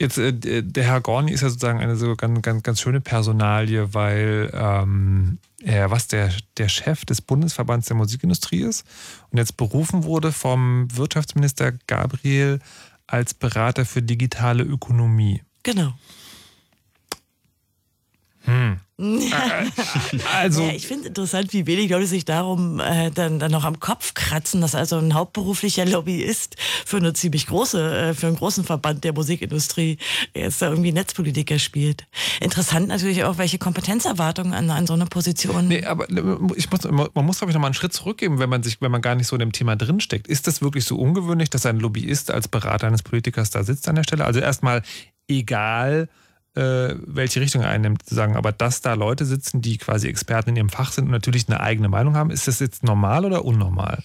Jetzt, 0.00 0.18
äh, 0.18 0.62
der 0.62 0.84
Herr 0.84 1.00
Gorni 1.00 1.32
ist 1.32 1.40
ja 1.40 1.48
sozusagen 1.48 1.80
eine 1.80 1.96
so 1.96 2.14
ganz, 2.14 2.40
ganz, 2.42 2.62
ganz 2.62 2.80
schöne 2.80 3.00
Personalie, 3.00 3.94
weil 3.94 4.50
ähm, 4.54 5.38
er 5.62 5.90
was 5.90 6.06
der, 6.06 6.32
der 6.56 6.68
Chef 6.68 7.04
des 7.04 7.20
Bundesverbands 7.20 7.88
der 7.88 7.96
Musikindustrie 7.96 8.60
ist 8.60 8.84
und 9.30 9.38
jetzt 9.38 9.56
berufen 9.56 10.04
wurde 10.04 10.30
vom 10.30 10.86
Wirtschaftsminister 10.96 11.72
Gabriel 11.86 12.60
als 13.06 13.34
Berater 13.34 13.84
für 13.84 14.02
digitale 14.02 14.62
Ökonomie. 14.62 15.42
Genau. 15.64 15.94
Also, 20.34 20.62
Ja, 20.62 20.72
ich 20.72 20.88
finde 20.88 21.08
interessant, 21.08 21.52
wie 21.52 21.66
wenig 21.66 21.90
Leute 21.90 22.06
sich 22.06 22.24
darum 22.24 22.80
äh, 22.80 23.10
dann, 23.12 23.38
dann 23.38 23.52
noch 23.52 23.64
am 23.64 23.78
Kopf 23.78 24.14
kratzen, 24.14 24.60
dass 24.60 24.74
also 24.74 24.98
ein 24.98 25.14
hauptberuflicher 25.14 25.84
Lobbyist 25.86 26.56
für 26.84 26.96
eine 26.96 27.12
ziemlich 27.12 27.46
große, 27.46 27.96
äh, 27.96 28.14
für 28.14 28.26
einen 28.26 28.36
großen 28.36 28.64
Verband 28.64 29.04
der 29.04 29.12
Musikindustrie 29.12 29.98
jetzt 30.34 30.60
da 30.60 30.70
irgendwie 30.70 30.90
Netzpolitiker 30.92 31.60
spielt. 31.60 32.06
Interessant 32.40 32.88
natürlich 32.88 33.22
auch, 33.22 33.38
welche 33.38 33.58
Kompetenzerwartungen 33.58 34.52
an, 34.52 34.70
an 34.70 34.86
so 34.86 34.94
eine 34.94 35.06
Position. 35.06 35.68
Nee, 35.68 35.84
aber 35.84 36.08
ich 36.56 36.68
muss, 36.70 36.82
man 36.84 37.24
muss, 37.24 37.38
glaube 37.38 37.50
ich, 37.50 37.54
nochmal 37.54 37.68
einen 37.68 37.74
Schritt 37.74 37.92
zurückgeben, 37.92 38.40
wenn 38.40 38.50
man 38.50 38.64
sich, 38.64 38.80
wenn 38.80 38.90
man 38.90 39.02
gar 39.02 39.14
nicht 39.14 39.28
so 39.28 39.36
in 39.36 39.40
dem 39.40 39.52
Thema 39.52 39.76
drinsteckt. 39.76 40.26
Ist 40.26 40.48
das 40.48 40.60
wirklich 40.60 40.84
so 40.84 40.96
ungewöhnlich, 40.96 41.50
dass 41.50 41.66
ein 41.66 41.78
Lobbyist 41.78 42.32
als 42.32 42.48
Berater 42.48 42.88
eines 42.88 43.04
Politikers 43.04 43.50
da 43.50 43.62
sitzt 43.62 43.88
an 43.88 43.94
der 43.94 44.02
Stelle? 44.02 44.24
Also 44.24 44.40
erstmal 44.40 44.82
egal, 45.28 46.08
äh, 46.58 46.96
welche 47.06 47.40
Richtung 47.40 47.62
er 47.62 47.70
einnimmt, 47.70 48.04
zu 48.04 48.14
sagen, 48.14 48.36
aber 48.36 48.50
dass 48.50 48.80
da 48.80 48.94
Leute 48.94 49.24
sitzen, 49.24 49.62
die 49.62 49.78
quasi 49.78 50.08
Experten 50.08 50.50
in 50.50 50.56
ihrem 50.56 50.68
Fach 50.68 50.90
sind 50.90 51.04
und 51.04 51.12
natürlich 51.12 51.48
eine 51.48 51.60
eigene 51.60 51.88
Meinung 51.88 52.16
haben, 52.16 52.30
ist 52.30 52.48
das 52.48 52.58
jetzt 52.58 52.82
normal 52.82 53.24
oder 53.24 53.44
unnormal? 53.44 54.02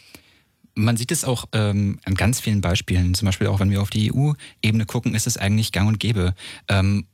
Man 0.76 0.98
sieht 0.98 1.12
es 1.12 1.26
auch 1.26 1.46
ähm, 1.52 2.00
an 2.06 2.16
ganz 2.16 2.40
vielen 2.40 2.62
Beispielen. 2.62 3.14
Zum 3.16 3.26
Beispiel 3.26 3.48
auch, 3.48 3.60
wenn 3.60 3.72
wir 3.72 3.82
auf 3.82 3.90
die 3.90 4.14
EU-Ebene 4.14 4.86
gucken, 4.86 5.16
ist 5.16 5.28
es 5.28 5.38
eigentlich 5.38 5.72
gang 5.72 5.88
und 5.88 6.00
gäbe. 6.00 6.36
Ähm, 6.68 7.06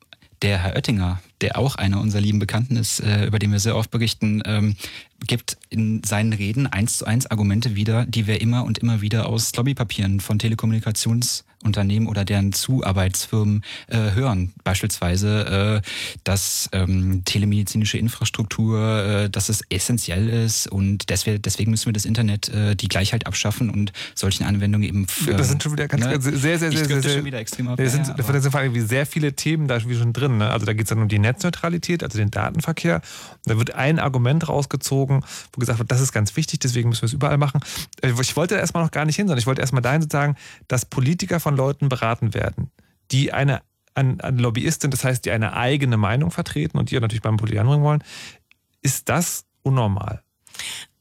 der 0.41 0.63
Herr 0.63 0.75
Oettinger, 0.75 1.21
der 1.41 1.57
auch 1.57 1.75
einer 1.75 1.99
unserer 1.99 2.21
lieben 2.21 2.39
Bekannten 2.39 2.75
ist, 2.75 3.01
äh, 3.01 3.25
über 3.25 3.39
den 3.39 3.51
wir 3.51 3.59
sehr 3.59 3.75
oft 3.75 3.91
berichten, 3.91 4.41
ähm, 4.45 4.75
gibt 5.25 5.57
in 5.69 6.01
seinen 6.03 6.33
Reden 6.33 6.67
eins 6.67 6.97
zu 6.97 7.05
eins 7.05 7.27
Argumente 7.27 7.75
wieder, 7.75 8.05
die 8.05 8.27
wir 8.27 8.41
immer 8.41 8.63
und 8.63 8.77
immer 8.77 9.01
wieder 9.01 9.27
aus 9.27 9.55
Lobbypapieren 9.55 10.19
von 10.19 10.37
Telekommunikationsunternehmen 11.63 12.07
oder 12.07 12.25
deren 12.25 12.53
Zuarbeitsfirmen 12.53 13.63
äh, 13.87 14.11
hören. 14.11 14.53
Beispielsweise, 14.63 15.81
äh, 15.83 15.87
dass 16.23 16.69
ähm, 16.71 17.23
telemedizinische 17.25 17.97
Infrastruktur, 17.97 19.03
äh, 19.25 19.29
dass 19.29 19.49
es 19.49 19.61
essentiell 19.69 20.29
ist 20.29 20.67
und 20.67 21.09
deswegen, 21.09 21.41
deswegen 21.41 21.71
müssen 21.71 21.87
wir 21.87 21.93
das 21.93 22.05
Internet 22.05 22.49
äh, 22.49 22.75
die 22.75 22.87
Gleichheit 22.87 23.27
abschaffen 23.27 23.69
und 23.69 23.91
solchen 24.15 24.45
Anwendungen 24.45 24.87
eben. 24.87 25.07
Für, 25.07 25.33
Das 25.35 25.49
sind 25.49 25.61
schon 25.63 25.73
wieder 25.73 25.87
ganz, 25.87 26.03
ne? 26.05 26.11
ganz 26.11 26.23
sehr, 26.23 26.33
sehr, 26.37 26.57
sehr, 26.59 26.69
Ich 26.71 26.77
sehr, 26.79 27.01
sehr, 27.01 27.11
schon 27.13 27.25
wieder 27.25 27.39
extrem 27.39 27.67
ab. 27.67 27.77
Das 27.77 27.91
sind, 27.91 28.07
Ja, 28.07 28.13
da 28.13 28.23
aber- 28.23 28.41
sind 28.41 28.51
vor 28.51 28.59
allem 28.59 28.73
wie 28.73 28.81
sehr 28.81 29.05
viele 29.05 29.33
Themen 29.33 29.67
da 29.67 29.79
schon 29.79 30.13
drin. 30.13 30.37
Ne? 30.37 30.49
Also 30.49 30.65
da 30.65 30.73
geht 30.73 30.83
es 30.83 30.89
dann 30.89 31.01
um 31.01 31.07
die 31.07 31.19
Netzneutralität, 31.19 32.03
also 32.03 32.17
den 32.17 32.31
Datenverkehr. 32.31 33.01
Da 33.45 33.57
wird 33.57 33.73
ein 33.75 33.99
Argument 33.99 34.47
rausgezogen, 34.47 35.23
wo 35.53 35.59
gesagt 35.59 35.79
wird, 35.79 35.91
das 35.91 36.01
ist 36.01 36.11
ganz 36.11 36.35
wichtig, 36.35 36.59
deswegen 36.59 36.89
müssen 36.89 37.01
wir 37.03 37.07
es 37.07 37.13
überall 37.13 37.37
machen. 37.37 37.59
Äh, 38.01 38.11
Ich 38.21 38.35
wollte 38.35 38.55
da 38.55 38.59
erstmal 38.61 38.83
noch 38.83 38.91
gar 38.91 39.05
nicht 39.05 39.15
hin, 39.15 39.27
sondern 39.27 39.39
ich 39.39 39.47
wollte 39.47 39.61
erstmal 39.61 39.81
dahin 39.81 40.07
sagen, 40.09 40.35
dass 40.67 40.85
Politiker 40.85 41.39
von 41.39 41.48
von 41.49 41.57
Leuten 41.57 41.89
beraten 41.89 42.35
werden, 42.35 42.69
die 43.09 43.33
eine, 43.33 43.63
eine, 43.95 44.23
eine 44.23 44.39
Lobbyistin, 44.39 44.91
das 44.91 45.03
heißt, 45.03 45.25
die 45.25 45.31
eine 45.31 45.53
eigene 45.53 45.97
Meinung 45.97 46.29
vertreten 46.29 46.77
und 46.77 46.91
die 46.91 46.99
natürlich 46.99 47.23
beim 47.23 47.37
Politik 47.37 47.59
anbringen 47.59 47.83
wollen, 47.83 48.03
ist 48.83 49.09
das 49.09 49.45
unnormal? 49.63 50.21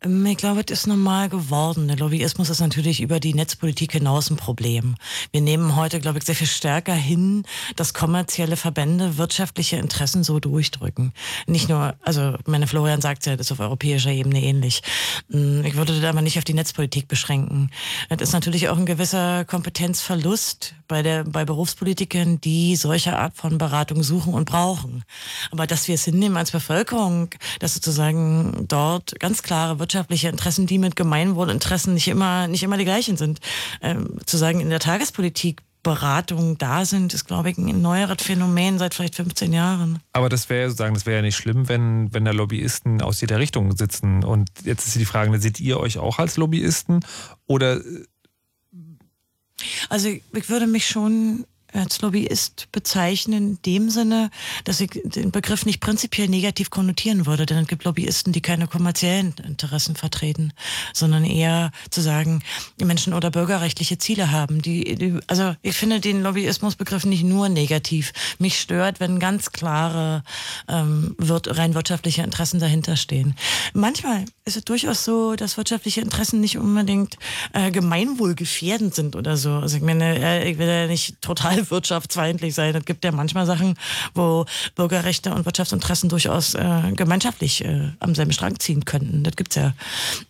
Ähm, 0.02 0.24
ich 0.26 0.37
glaube, 0.37 0.62
es 0.64 0.70
ist 0.70 0.87
normal 0.87 1.28
geworden. 1.28 1.88
Der 1.88 1.96
Lobbyismus 1.96 2.50
ist 2.50 2.61
natürlich 2.61 3.00
über 3.00 3.20
die 3.20 3.34
Netzpolitik 3.34 3.92
hinaus 3.92 4.30
ein 4.30 4.37
Problem. 4.37 4.94
Wir 5.32 5.40
nehmen 5.40 5.76
heute, 5.76 6.00
glaube 6.00 6.18
ich, 6.18 6.24
sehr 6.24 6.34
viel 6.34 6.46
stärker 6.46 6.94
hin, 6.94 7.44
dass 7.76 7.94
kommerzielle 7.94 8.56
Verbände 8.56 9.18
wirtschaftliche 9.18 9.76
Interessen 9.76 10.22
so 10.24 10.40
durchdrücken. 10.40 11.12
Nicht 11.46 11.68
nur, 11.68 11.94
also 12.02 12.37
meine 12.46 12.66
Florian 12.66 13.00
sagt 13.00 13.26
ja, 13.26 13.37
das 13.37 13.46
ist 13.46 13.52
auf 13.52 13.61
europäischer 13.61 14.11
Ebene 14.11 14.42
ähnlich. 14.42 14.82
Hm, 15.30 15.64
ich 15.64 15.74
würde 15.76 16.00
da 16.00 16.11
aber 16.11 16.22
nicht 16.22 16.38
auf 16.38 16.44
die 16.44 16.54
Netzpolitik 16.54 17.08
beschränken. 17.08 17.70
Das 18.08 18.20
ist 18.20 18.32
natürlich 18.32 18.68
auch 18.68 18.78
ein 18.78 18.87
gewisser 18.87 19.44
Kompetenzverlust 19.44 20.74
bei 20.87 21.02
der 21.02 21.24
bei 21.24 21.44
Berufspolitikern, 21.44 22.40
die 22.40 22.76
solche 22.76 23.16
Art 23.16 23.37
von 23.37 23.58
Beratung 23.58 24.02
suchen 24.02 24.32
und 24.32 24.46
brauchen. 24.46 25.04
Aber 25.50 25.66
dass 25.66 25.88
wir 25.88 25.94
es 25.94 26.04
hinnehmen 26.04 26.37
als 26.37 26.50
Bevölkerung, 26.50 27.30
dass 27.61 27.74
sozusagen 27.74 28.64
dort 28.68 29.18
ganz 29.20 29.42
klare 29.42 29.76
wirtschaftliche 29.88 30.29
Interessen, 30.29 30.66
die 30.66 30.79
mit 30.79 30.96
Gemeinwohlinteressen 30.96 31.94
nicht 31.94 32.09
immer, 32.09 32.46
nicht 32.46 32.62
immer 32.62 32.77
die 32.77 32.85
gleichen 32.85 33.16
sind. 33.16 33.40
Ähm, 33.81 34.18
zu 34.27 34.37
sagen, 34.37 34.61
in 34.61 34.68
der 34.68 34.81
Tagespolitik 34.81 35.62
Beratungen 35.83 36.59
da 36.59 36.85
sind, 36.85 37.14
ist, 37.14 37.24
glaube 37.24 37.48
ich, 37.48 37.57
ein 37.57 37.81
neueres 37.81 38.22
Phänomen 38.22 38.79
seit 38.79 38.92
vielleicht 38.92 39.14
15 39.14 39.55
Jahren. 39.55 40.01
Aber 40.12 40.29
das 40.29 40.51
wäre 40.51 40.68
sozusagen, 40.68 40.92
das 40.92 41.07
wäre 41.07 41.16
ja 41.16 41.22
nicht 41.22 41.37
schlimm, 41.37 41.68
wenn, 41.68 42.12
wenn 42.12 42.27
da 42.27 42.33
Lobbyisten 42.33 43.01
aus 43.01 43.22
jeder 43.22 43.38
Richtung 43.38 43.74
sitzen. 43.74 44.24
Und 44.24 44.51
jetzt 44.64 44.87
ist 44.87 44.96
die 44.96 45.07
Frage, 45.07 45.38
seht 45.40 45.61
ihr 45.61 45.81
euch 45.81 45.96
auch 45.96 46.18
als 46.18 46.37
Lobbyisten? 46.37 47.01
Oder 47.46 47.81
also 49.88 50.09
ich 50.09 50.48
würde 50.51 50.66
mich 50.66 50.87
schon 50.87 51.46
als 51.72 52.00
Lobbyist 52.00 52.68
bezeichnen, 52.72 53.50
in 53.50 53.62
dem 53.62 53.90
Sinne, 53.90 54.31
dass 54.64 54.81
ich 54.81 55.00
den 55.04 55.31
Begriff 55.31 55.66
nicht 55.66 55.81
prinzipiell 55.81 56.28
negativ 56.28 56.70
konnotieren 56.70 57.26
würde, 57.26 57.46
denn 57.46 57.59
es 57.59 57.68
gibt 57.68 57.85
Lobbyisten, 57.85 58.33
die 58.33 58.40
keine 58.40 58.66
kommerziellen 58.66 59.35
Interessen 59.46 59.96
vertreten, 59.96 60.52
sondern 60.94 61.24
eher 61.24 61.70
zu 61.90 62.00
sagen, 62.00 62.42
Menschen 62.83 63.12
oder 63.12 63.31
bürgerrechtliche 63.31 63.98
Ziele 63.98 64.31
haben. 64.31 64.62
Die, 64.62 64.94
die, 64.94 65.18
also 65.26 65.54
ich 65.62 65.76
finde 65.76 66.00
den 66.00 66.22
Lobbyismusbegriff 66.22 67.04
nicht 67.04 67.24
nur 67.24 67.48
negativ. 67.48 68.12
Mich 68.38 68.59
stört, 68.59 69.00
wenn 69.00 69.18
ganz 69.18 69.52
klare 69.52 70.22
ähm, 70.68 71.14
wird, 71.18 71.59
rein 71.59 71.74
wirtschaftliche 71.74 72.22
Interessen 72.22 72.61
dahinter 72.61 72.96
stehen. 72.96 73.35
Manchmal 73.74 74.24
ist 74.44 74.57
es 74.57 74.64
durchaus 74.64 75.04
so, 75.04 75.37
dass 75.37 75.57
wirtschaftliche 75.57 76.00
Interessen 76.00 76.40
nicht 76.40 76.59
unbedingt 76.59 77.16
äh, 77.52 77.70
gemeinwohlgefährdend 77.70 78.94
sind 78.94 79.16
oder 79.16 79.37
so. 79.37 79.52
Also 79.52 79.76
ich 79.76 79.83
meine, 79.83 80.18
äh, 80.18 80.50
ich 80.50 80.59
will 80.59 80.66
ja 80.66 80.87
nicht 80.87 81.20
total 81.20 81.58
wirtschaftsfeindlich 81.71 82.55
sein. 82.55 82.75
Es 82.75 82.85
gibt 82.85 83.05
ja 83.05 83.12
manchmal 83.12 83.47
Sachen, 83.47 83.75
wo 84.14 84.47
Bürgerrechte 84.75 85.33
und 85.35 85.44
Wirtschaftsinteressen 85.47 86.09
durchaus 86.09 86.55
äh, 86.55 86.92
gemeinschaftlich 86.94 87.64
äh, 87.64 87.92
am 88.01 88.14
selben 88.14 88.33
Strang 88.33 88.59
ziehen 88.59 88.85
könnten. 88.85 89.25
Das 89.25 89.37
gibt's 89.37 89.57
ja. 89.57 89.75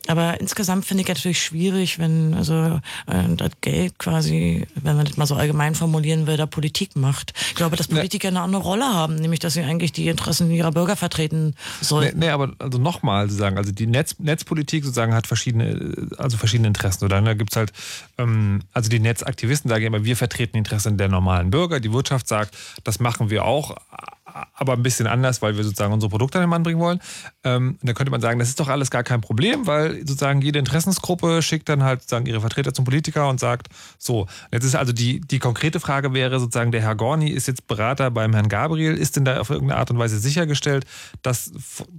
Aber 0.06 0.40
insgesamt 0.40 0.86
finde 0.86 1.02
ich 1.02 1.08
natürlich 1.08 1.42
schwierig, 1.42 1.98
wenn 1.98 2.34
also 2.34 2.80
äh, 3.06 3.34
das 3.36 3.50
Geld 3.60 3.98
quasi, 3.98 4.66
wenn 4.74 4.96
man 4.96 5.06
das 5.06 5.16
mal 5.16 5.26
so 5.26 5.34
allgemein 5.34 5.74
formulieren 5.74 6.26
will, 6.26 6.36
da 6.36 6.46
Politik 6.46 6.96
macht. 6.96 7.32
Ich 7.48 7.54
glaube, 7.54 7.76
dass 7.76 7.88
Politiker 7.88 8.28
eine 8.28 8.40
andere 8.40 8.62
Rolle 8.62 8.86
haben, 8.86 9.16
nämlich 9.16 9.40
dass 9.40 9.54
sie 9.54 9.62
eigentlich 9.62 9.92
die 9.92 10.08
Interessen 10.08 10.50
ihrer 10.50 10.72
Bürger 10.72 10.96
vertreten 10.96 11.54
sollten. 11.80 12.18
Nee, 12.18 12.26
nee 12.26 12.32
aber 12.32 12.52
also 12.58 12.78
nochmal 12.78 13.28
sozusagen, 13.28 13.58
also 13.58 13.72
die 13.72 13.86
Netz, 13.86 14.16
Netzpolitik 14.18 14.84
sozusagen 14.84 15.14
hat 15.14 15.26
verschiedene, 15.26 16.08
also 16.18 16.36
verschiedene 16.36 16.68
Interessen. 16.68 17.04
Oder 17.04 17.20
da 17.20 17.34
gibt's 17.34 17.56
halt, 17.56 17.72
ähm, 18.18 18.60
also 18.72 18.88
die 18.88 19.00
Netzaktivisten 19.00 19.68
sagen 19.68 19.84
immer, 19.84 20.04
wir 20.04 20.16
vertreten 20.16 20.52
die 20.54 20.58
Interessen 20.58 20.96
der 20.96 21.08
normalen 21.18 21.50
Bürger. 21.50 21.80
Die 21.80 21.92
Wirtschaft 21.92 22.28
sagt, 22.28 22.56
das 22.84 23.00
machen 23.00 23.30
wir 23.30 23.44
auch, 23.44 23.76
aber 24.54 24.74
ein 24.74 24.82
bisschen 24.82 25.06
anders, 25.06 25.42
weil 25.42 25.56
wir 25.56 25.64
sozusagen 25.64 25.92
unsere 25.92 26.10
Produkte 26.10 26.38
an 26.38 26.44
den 26.44 26.50
Mann 26.50 26.62
bringen 26.62 26.80
wollen. 26.80 27.00
Ähm, 27.44 27.78
da 27.82 27.92
könnte 27.92 28.10
man 28.10 28.20
sagen, 28.20 28.38
das 28.38 28.48
ist 28.48 28.60
doch 28.60 28.68
alles 28.68 28.90
gar 28.90 29.02
kein 29.02 29.20
Problem, 29.20 29.66
weil 29.66 29.98
sozusagen 30.00 30.42
jede 30.42 30.58
Interessensgruppe 30.58 31.42
schickt 31.42 31.68
dann 31.68 31.82
halt 31.82 32.02
sozusagen 32.02 32.26
ihre 32.26 32.40
Vertreter 32.40 32.74
zum 32.74 32.84
Politiker 32.84 33.28
und 33.28 33.40
sagt, 33.40 33.68
so, 33.98 34.26
jetzt 34.52 34.64
ist 34.64 34.76
also 34.76 34.92
die, 34.92 35.20
die 35.20 35.38
konkrete 35.38 35.80
Frage 35.80 36.12
wäre 36.12 36.40
sozusagen, 36.40 36.72
der 36.72 36.82
Herr 36.82 36.94
Gorni 36.94 37.30
ist 37.30 37.48
jetzt 37.48 37.66
Berater 37.66 38.10
beim 38.10 38.32
Herrn 38.34 38.48
Gabriel, 38.48 38.94
ist 38.94 39.16
denn 39.16 39.24
da 39.24 39.40
auf 39.40 39.50
irgendeine 39.50 39.80
Art 39.80 39.90
und 39.90 39.98
Weise 39.98 40.18
sichergestellt, 40.18 40.84
dass, 41.22 41.52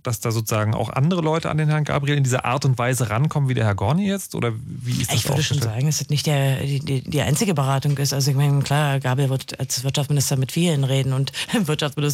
dass 0.04 0.20
da 0.20 0.32
sozusagen 0.32 0.74
auch 0.74 0.90
andere 0.90 1.22
Leute 1.22 1.50
an 1.50 1.58
den 1.58 1.70
Herrn 1.70 1.84
Gabriel 1.84 2.18
in 2.18 2.24
dieser 2.24 2.46
Art 2.46 2.66
und 2.66 2.78
Weise 2.78 3.10
rankommen 3.10 3.50
wie 3.50 3.54
der 3.54 3.66
Herr 3.66 3.76
Gorni 3.76 4.08
jetzt? 4.08 4.36
Oder 4.36 4.54
wie 4.66 5.02
ist 5.02 5.12
das 5.12 5.18
Ich 5.18 5.30
würde 5.30 5.44
schon 5.44 5.62
sagen, 5.62 5.86
dass 5.86 6.00
das 6.00 6.10
nicht 6.10 6.26
der, 6.26 6.62
die, 6.62 7.02
die 7.02 7.22
einzige 7.22 7.54
Beratung 7.54 7.98
ist. 7.98 8.14
Also 8.14 8.32
ich 8.32 8.38
meine, 8.38 8.62
klar, 8.62 9.00
Gabriel 9.00 9.30
wird 9.30 9.60
als 9.60 9.84
Wirtschaftsminister 9.84 10.38
mit 10.38 10.52
vielen 10.52 10.84
reden 10.84 11.14
und 11.14 11.32
im 11.54 11.68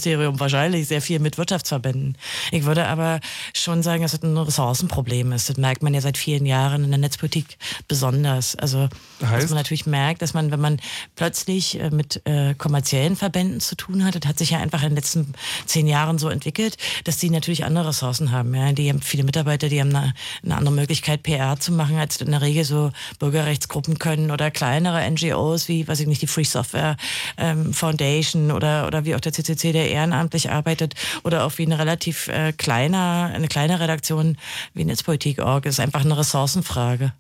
Wirtschaftsministerium 0.06 0.40
wahrscheinlich 0.40 0.88
sehr 0.88 1.02
viel 1.02 1.20
mit 1.20 1.38
Wirtschaftsverbänden. 1.38 2.18
Ich 2.52 2.66
würde 2.66 2.88
aber 2.88 3.20
schon 3.54 3.84
sagen, 3.84 4.04
dass 4.04 4.14
es 4.14 4.24
ein 4.24 4.38
Ressourcenproblem 4.38 5.32
ist. 5.32 5.50
Das 5.50 5.58
merkt 5.58 5.84
man 5.84 5.94
ja 5.94 6.02
seit 6.02 6.18
vielen 6.18 6.46
Jahren 6.46 6.84
in 6.84 6.92
der 6.92 7.00
Netzpolitik 7.00 7.58
besonders. 7.88 8.56
Also, 8.56 8.88
heißt? 9.22 9.44
dass 9.44 9.50
man 9.50 9.58
natürlich 9.58 9.86
merkt, 9.86 10.22
dass 10.22 10.34
man, 10.34 10.52
wenn 10.52 10.60
man 10.60 10.80
plötzlich 11.16 11.80
äh, 11.80 11.90
mit 11.90 12.22
äh, 12.26 12.54
kommerziellen 12.56 13.16
Verbänden 13.16 13.60
zu 13.60 13.76
tun 13.76 14.06
hat, 14.06 14.16
das 14.16 14.28
hat 14.28 14.38
sich 14.38 14.52
ja 14.52 14.60
einfach 14.60 14.84
in 14.84 14.90
den 14.90 14.96
letzten 14.96 15.34
zehn 15.66 15.88
Jahren 15.88 16.18
so 16.18 16.30
entwickelt, 16.30 16.78
dass 17.04 17.18
die 17.18 17.30
natürlich 17.30 17.66
andere 17.66 17.90
Ressourcen 17.90 18.32
haben. 18.32 18.54
Ja? 18.54 18.72
Die 18.72 18.90
haben 18.90 19.02
viele 19.02 19.24
Mitarbeiter, 19.24 19.70
die 19.70 19.82
haben 19.82 19.96
eine, 19.96 20.14
eine 20.44 20.56
andere 20.56 20.74
Möglichkeit, 20.74 21.24
PR 21.24 21.60
zu 21.60 21.72
machen, 21.72 21.98
als 21.98 22.18
in 22.22 22.32
der 22.32 22.42
Regel 22.42 22.64
so 22.64 22.92
Bürgerrechtsgruppen 23.20 24.00
können 24.00 24.32
oder 24.32 24.52
kleinere 24.52 25.10
NGOs 25.10 25.68
wie, 25.68 25.88
weiß 25.88 26.00
ich 26.00 26.08
nicht, 26.08 26.22
die 26.22 26.28
Free 26.28 26.44
Software 26.44 26.98
ähm, 27.38 27.74
Foundation 27.74 28.52
oder, 28.52 28.88
oder 28.88 29.06
wie 29.06 29.16
auch 29.16 29.20
der 29.20 29.34
CCC, 29.34 29.72
der 29.72 29.95
ehrenamtlich 29.96 30.52
arbeitet 30.52 30.94
oder 31.24 31.44
auch 31.44 31.58
wie 31.58 31.66
eine 31.66 31.80
relativ 31.80 32.28
äh, 32.28 32.52
kleiner, 32.54 33.32
eine 33.34 33.48
kleine 33.48 33.80
Redaktion 33.80 34.38
wie 34.74 34.86
Netzpolitik.org. 34.86 35.66
ist 35.66 35.80
einfach 35.80 36.06
eine 36.06 36.18
Ressourcenfrage. 36.18 37.14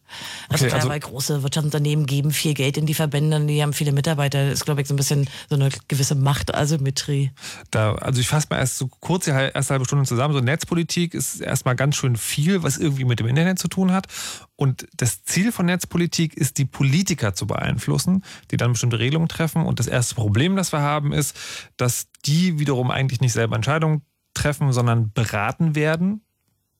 Also, 0.49 0.65
okay, 0.65 0.67
klar, 0.67 0.75
also 0.75 0.89
weil 0.89 0.99
große 0.99 1.43
Wirtschaftsunternehmen 1.43 2.05
geben 2.05 2.31
viel 2.31 2.53
Geld 2.53 2.77
in 2.77 2.85
die 2.85 2.93
Verbände, 2.93 3.39
die 3.45 3.61
haben 3.61 3.73
viele 3.73 3.91
Mitarbeiter. 3.91 4.45
Das 4.45 4.53
ist, 4.59 4.65
glaube 4.65 4.81
ich, 4.81 4.87
so 4.87 4.93
ein 4.93 4.97
bisschen 4.97 5.29
so 5.49 5.55
eine 5.55 5.69
gewisse 5.87 6.15
Machtasymmetrie. 6.15 7.31
Da, 7.71 7.95
also 7.95 8.21
ich 8.21 8.27
fasse 8.27 8.47
mal 8.49 8.59
erst 8.59 8.77
so 8.77 8.87
kurz 8.99 9.25
die 9.25 9.31
erste 9.31 9.73
halbe 9.73 9.85
Stunde 9.85 10.05
zusammen. 10.05 10.33
So 10.33 10.41
Netzpolitik 10.41 11.13
ist 11.13 11.41
erstmal 11.41 11.75
ganz 11.75 11.95
schön 11.95 12.15
viel, 12.15 12.63
was 12.63 12.77
irgendwie 12.77 13.05
mit 13.05 13.19
dem 13.19 13.27
Internet 13.27 13.59
zu 13.59 13.67
tun 13.67 13.91
hat. 13.91 14.07
Und 14.55 14.87
das 14.95 15.23
Ziel 15.23 15.51
von 15.51 15.65
Netzpolitik 15.65 16.35
ist, 16.35 16.57
die 16.57 16.65
Politiker 16.65 17.33
zu 17.33 17.45
beeinflussen, 17.45 18.23
die 18.51 18.57
dann 18.57 18.71
bestimmte 18.71 18.99
Regelungen 18.99 19.27
treffen. 19.27 19.65
Und 19.65 19.79
das 19.79 19.87
erste 19.87 20.15
Problem, 20.15 20.55
das 20.55 20.71
wir 20.71 20.81
haben, 20.81 21.11
ist, 21.11 21.37
dass 21.77 22.07
die 22.25 22.57
wiederum 22.57 22.89
eigentlich 22.89 23.21
nicht 23.21 23.33
selber 23.33 23.55
Entscheidungen 23.55 24.01
treffen, 24.33 24.71
sondern 24.71 25.11
beraten 25.11 25.75
werden. 25.75 26.21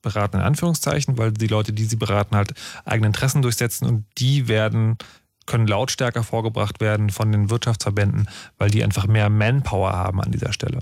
Beraten 0.02 0.38
in 0.38 0.44
Anführungszeichen, 0.44 1.18
weil 1.18 1.32
die 1.32 1.48
Leute, 1.48 1.74
die 1.74 1.86
sie 1.86 1.96
beraten, 1.96 2.36
halt 2.36 2.54
eigene 2.86 3.08
Interessen 3.08 3.42
durchsetzen 3.42 3.88
und 3.88 4.06
die 4.20 4.48
werden 4.48 4.98
können 5.46 5.68
lautstärker 5.68 6.24
vorgebracht 6.24 6.80
werden 6.82 7.10
von 7.10 7.32
den 7.32 7.50
Wirtschaftsverbänden, 7.50 8.28
weil 8.58 8.70
die 8.70 8.84
einfach 8.84 9.08
mehr 9.08 9.30
Manpower 9.30 9.94
haben 9.94 10.22
an 10.22 10.32
dieser 10.32 10.54
Stelle. 10.54 10.80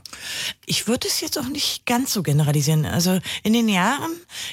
Ich 0.65 0.87
würde 0.87 1.07
es 1.07 1.21
jetzt 1.21 1.37
auch 1.37 1.47
nicht 1.47 1.85
ganz 1.85 2.13
so 2.13 2.23
generalisieren. 2.23 2.85
Also 2.85 3.19
in 3.43 3.53
den 3.53 3.67
Jahren 3.67 4.11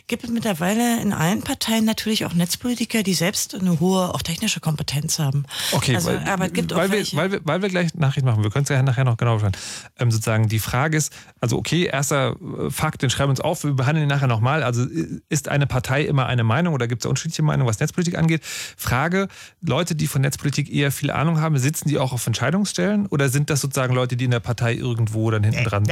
gibt 0.08 0.24
es 0.24 0.30
mittlerweile 0.30 1.00
in 1.00 1.12
allen 1.12 1.42
Parteien 1.42 1.84
natürlich 1.84 2.24
auch 2.24 2.34
Netzpolitiker, 2.34 3.02
die 3.02 3.14
selbst 3.14 3.54
eine 3.54 3.78
hohe, 3.80 4.14
auch 4.14 4.22
technische 4.22 4.60
Kompetenz 4.60 5.18
haben. 5.18 5.44
Okay, 5.72 5.94
also, 5.94 6.08
weil, 6.08 6.28
aber 6.28 6.46
es 6.46 6.52
gibt 6.52 6.74
weil, 6.74 6.88
auch 6.88 6.92
wir, 6.92 7.06
weil, 7.12 7.32
wir, 7.32 7.40
weil 7.44 7.62
wir 7.62 7.68
gleich 7.68 7.94
Nachricht 7.94 8.26
machen, 8.26 8.42
wir 8.42 8.50
können 8.50 8.64
es 8.64 8.68
ja 8.68 8.82
nachher 8.82 9.04
noch 9.04 9.16
genau 9.16 9.38
schauen. 9.38 9.52
Ähm, 9.98 10.10
sozusagen 10.10 10.48
die 10.48 10.58
Frage 10.58 10.96
ist, 10.96 11.12
also 11.40 11.56
okay, 11.56 11.84
erster 11.84 12.36
äh, 12.40 12.70
Fakt, 12.70 13.02
den 13.02 13.10
schreiben 13.10 13.28
wir 13.28 13.32
uns 13.32 13.40
auf, 13.40 13.64
wir 13.64 13.74
behandeln 13.74 14.06
ihn 14.06 14.08
nachher 14.08 14.26
nochmal. 14.26 14.62
Also 14.62 14.86
ist 15.28 15.48
eine 15.48 15.66
Partei 15.66 16.02
immer 16.02 16.26
eine 16.26 16.42
Meinung 16.44 16.74
oder 16.74 16.88
gibt 16.88 17.02
es 17.02 17.08
unterschiedliche 17.08 17.42
Meinungen, 17.42 17.68
was 17.68 17.78
Netzpolitik 17.78 18.18
angeht? 18.18 18.42
Frage, 18.44 19.28
Leute, 19.60 19.94
die 20.00 20.06
von 20.06 20.22
Netzpolitik 20.22 20.72
eher 20.72 20.90
viel 20.90 21.10
Ahnung 21.10 21.40
haben, 21.40 21.58
sitzen 21.58 21.88
die 21.88 21.98
auch 21.98 22.12
auf 22.12 22.26
Entscheidungsstellen 22.26 23.06
oder 23.06 23.28
sind 23.28 23.50
das 23.50 23.60
sozusagen 23.60 23.94
Leute, 23.94 24.16
die 24.16 24.24
in 24.24 24.30
der 24.30 24.40
Partei 24.40 24.74
irgendwo 24.74 25.30
dann 25.30 25.44
hinten 25.44 25.64
dran 25.64 25.84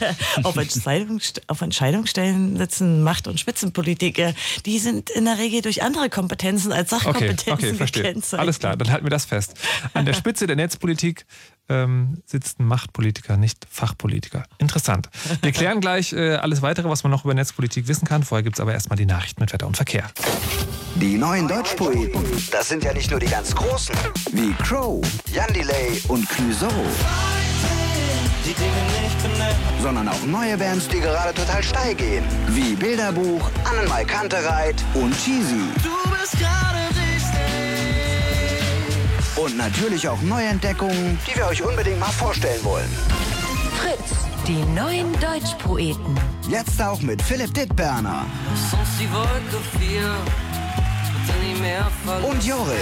auf, 0.42 0.56
Entscheidungsst 0.56 1.48
auf 1.48 1.60
Entscheidungsstellen 1.60 2.56
sitzen 2.56 3.02
Macht- 3.02 3.26
und 3.28 3.40
Spitzenpolitiker. 3.40 4.34
Die 4.64 4.78
sind 4.78 5.10
in 5.10 5.24
der 5.24 5.38
Regel 5.38 5.62
durch 5.62 5.82
andere 5.82 6.08
Kompetenzen 6.08 6.72
als 6.72 6.90
Sachkompetenzen 6.90 7.52
okay, 7.52 7.68
okay, 7.68 7.74
verstehe. 7.74 8.38
Alles 8.38 8.58
klar, 8.58 8.76
dann 8.76 8.90
halten 8.90 9.04
wir 9.04 9.10
das 9.10 9.24
fest. 9.24 9.54
An 9.94 10.06
der 10.06 10.14
Spitze 10.14 10.46
der 10.46 10.56
Netzpolitik 10.56 11.26
ähm, 11.68 12.22
sitzt 12.26 12.60
ein 12.60 12.66
Machtpolitiker, 12.66 13.36
nicht 13.36 13.66
Fachpolitiker. 13.70 14.44
Interessant. 14.58 15.08
Wir 15.42 15.52
klären 15.52 15.80
gleich 15.80 16.12
äh, 16.12 16.36
alles 16.36 16.62
weitere, 16.62 16.88
was 16.88 17.02
man 17.02 17.10
noch 17.10 17.24
über 17.24 17.34
Netzpolitik 17.34 17.88
wissen 17.88 18.06
kann. 18.06 18.22
Vorher 18.22 18.42
gibt 18.42 18.56
es 18.56 18.60
aber 18.60 18.72
erstmal 18.72 18.96
die 18.96 19.06
Nachrichten 19.06 19.42
mit 19.42 19.52
Wetter 19.52 19.66
und 19.66 19.76
Verkehr. 19.76 20.10
Die 20.96 21.18
neuen 21.18 21.46
Deutschpoeten, 21.46 22.24
das 22.50 22.68
sind 22.68 22.84
ja 22.84 22.92
nicht 22.94 23.10
nur 23.10 23.20
die 23.20 23.26
ganz 23.26 23.54
Großen, 23.54 23.94
wie 24.32 24.52
Crow, 24.62 25.04
Jan 25.32 25.52
Delay 25.52 26.00
und 26.08 26.28
Clouseau. 26.28 26.72
Sondern 29.82 30.08
auch 30.08 30.24
neue 30.24 30.56
Bands, 30.56 30.88
die 30.88 31.00
gerade 31.00 31.34
total 31.34 31.62
steil 31.62 31.94
gehen, 31.94 32.24
wie 32.48 32.74
Bilderbuch, 32.74 33.50
Annenmal 33.64 34.06
Kantereit 34.06 34.82
und 34.94 35.12
Cheesy. 35.12 35.68
Du 35.82 36.10
bist 36.10 36.38
gerade 36.38 36.85
Und 39.36 39.58
natürlich 39.58 40.08
auch 40.08 40.20
Neuentdeckungen, 40.22 41.18
die 41.26 41.36
wir 41.36 41.46
euch 41.46 41.62
unbedingt 41.62 42.00
mal 42.00 42.06
vorstellen 42.06 42.62
wollen. 42.64 42.88
Fritz, 43.76 44.14
die 44.46 44.64
neuen 44.74 45.12
Deutschpoeten. 45.20 46.18
Jetzt 46.48 46.80
auch 46.80 47.00
mit 47.02 47.20
Philipp 47.20 47.52
Dittberner. 47.52 48.24
Und 52.22 52.44
Joris. 52.44 52.76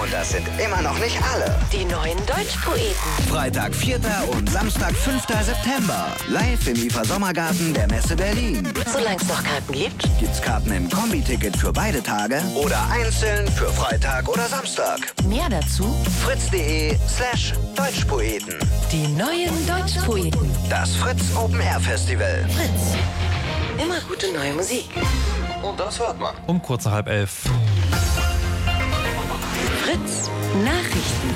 Und 0.00 0.12
das 0.12 0.30
sind 0.30 0.46
immer 0.64 0.80
noch 0.80 0.96
nicht 1.00 1.18
alle. 1.32 1.58
Die 1.72 1.84
neuen 1.84 2.16
Deutschpoeten. 2.26 2.94
Freitag, 3.28 3.74
4. 3.74 3.98
und 4.30 4.48
Samstag, 4.48 4.92
5. 4.94 5.24
September. 5.44 6.06
Live 6.28 6.68
im 6.68 6.76
IFA 6.76 7.04
Sommergarten 7.04 7.74
der 7.74 7.88
Messe 7.88 8.14
Berlin. 8.14 8.68
Solange 8.86 9.16
es 9.16 9.26
noch 9.26 9.42
Karten 9.42 9.72
gibt. 9.72 10.02
Gibt's 10.20 10.40
Karten 10.40 10.70
im 10.72 10.88
Kombi-Ticket 10.88 11.56
für 11.56 11.72
beide 11.72 12.02
Tage 12.02 12.40
oder 12.54 12.78
einzeln 12.90 13.48
für 13.48 13.70
Freitag 13.72 14.28
oder 14.28 14.46
Samstag. 14.46 15.00
Mehr 15.24 15.48
dazu 15.50 15.96
fritz.de 16.24 16.96
slash 17.08 17.54
Deutschpoeten. 17.74 18.54
die 18.92 19.08
neuen 19.08 19.66
Deutschpoeten. 19.66 20.50
Das 20.70 20.94
Fritz 20.94 21.22
Open 21.34 21.60
Air 21.60 21.80
Festival. 21.80 22.46
Fritz. 22.54 22.96
Immer 23.82 24.00
gute 24.08 24.32
neue 24.32 24.52
Musik. 24.52 24.88
Und 25.62 25.78
das 25.80 25.98
hört 25.98 26.18
man. 26.20 26.34
Um 26.46 26.62
kurz 26.62 26.84
nach 26.84 26.92
halb 26.92 27.08
elf. 27.08 27.44
Fritz 29.88 30.28
Nachrichten. 30.66 31.30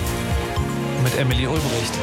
Mit 1.03 1.17
Emily 1.17 1.47
Ulbricht. 1.47 1.95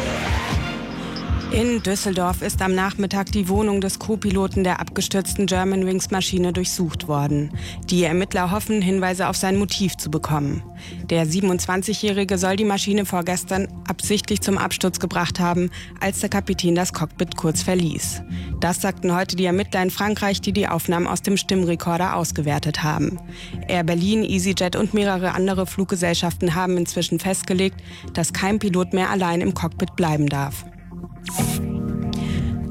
In 1.52 1.82
Düsseldorf 1.82 2.44
ist 2.44 2.62
am 2.62 2.76
Nachmittag 2.76 3.32
die 3.32 3.50
Wohnung 3.50 3.82
des 3.82 3.98
Co-Piloten 3.98 4.64
der 4.64 4.80
abgestürzten 4.80 5.48
Germanwings-Maschine 5.48 6.54
durchsucht 6.54 7.08
worden. 7.08 7.52
Die 7.90 8.04
Ermittler 8.04 8.52
hoffen, 8.52 8.84
Hinweise 8.84 9.28
auf 9.28 9.36
sein 9.36 9.58
Motiv 9.58 9.98
zu 9.98 10.12
bekommen. 10.12 10.62
Der 11.10 11.26
27-Jährige 11.26 12.38
soll 12.38 12.56
die 12.56 12.66
Maschine 12.66 13.04
vorgestern 13.04 13.68
absichtlich 13.88 14.42
zum 14.42 14.60
Absturz 14.60 15.00
gebracht 15.00 15.40
haben, 15.40 15.72
als 16.00 16.20
der 16.20 16.30
Kapitän 16.30 16.76
das 16.76 16.94
Cockpit 16.94 17.36
kurz 17.36 17.64
verließ. 17.64 18.22
Das 18.60 18.80
sagten 18.80 19.16
heute 19.16 19.36
die 19.36 19.46
Ermittler 19.46 19.82
in 19.82 19.90
Frankreich, 19.90 20.42
die 20.42 20.54
die 20.54 20.68
Aufnahmen 20.68 21.08
aus 21.08 21.24
dem 21.24 21.36
Stimmrekorder 21.36 22.16
ausgewertet 22.16 22.84
haben. 22.84 23.20
Air 23.68 23.84
Berlin, 23.84 24.24
EasyJet 24.24 24.76
und 24.76 24.94
mehrere 24.94 25.34
andere 25.34 25.66
Fluggesellschaften 25.66 26.54
haben 26.54 26.78
inzwischen 26.78 27.20
festgelegt, 27.20 27.82
dass 28.14 28.34
kein 28.34 28.60
Pilot 28.60 28.94
mehr 28.94 29.10
allein 29.10 29.42
im 29.42 29.56
Cockpit 29.56 29.96
bleiben 29.96 30.28
darf. 30.28 30.64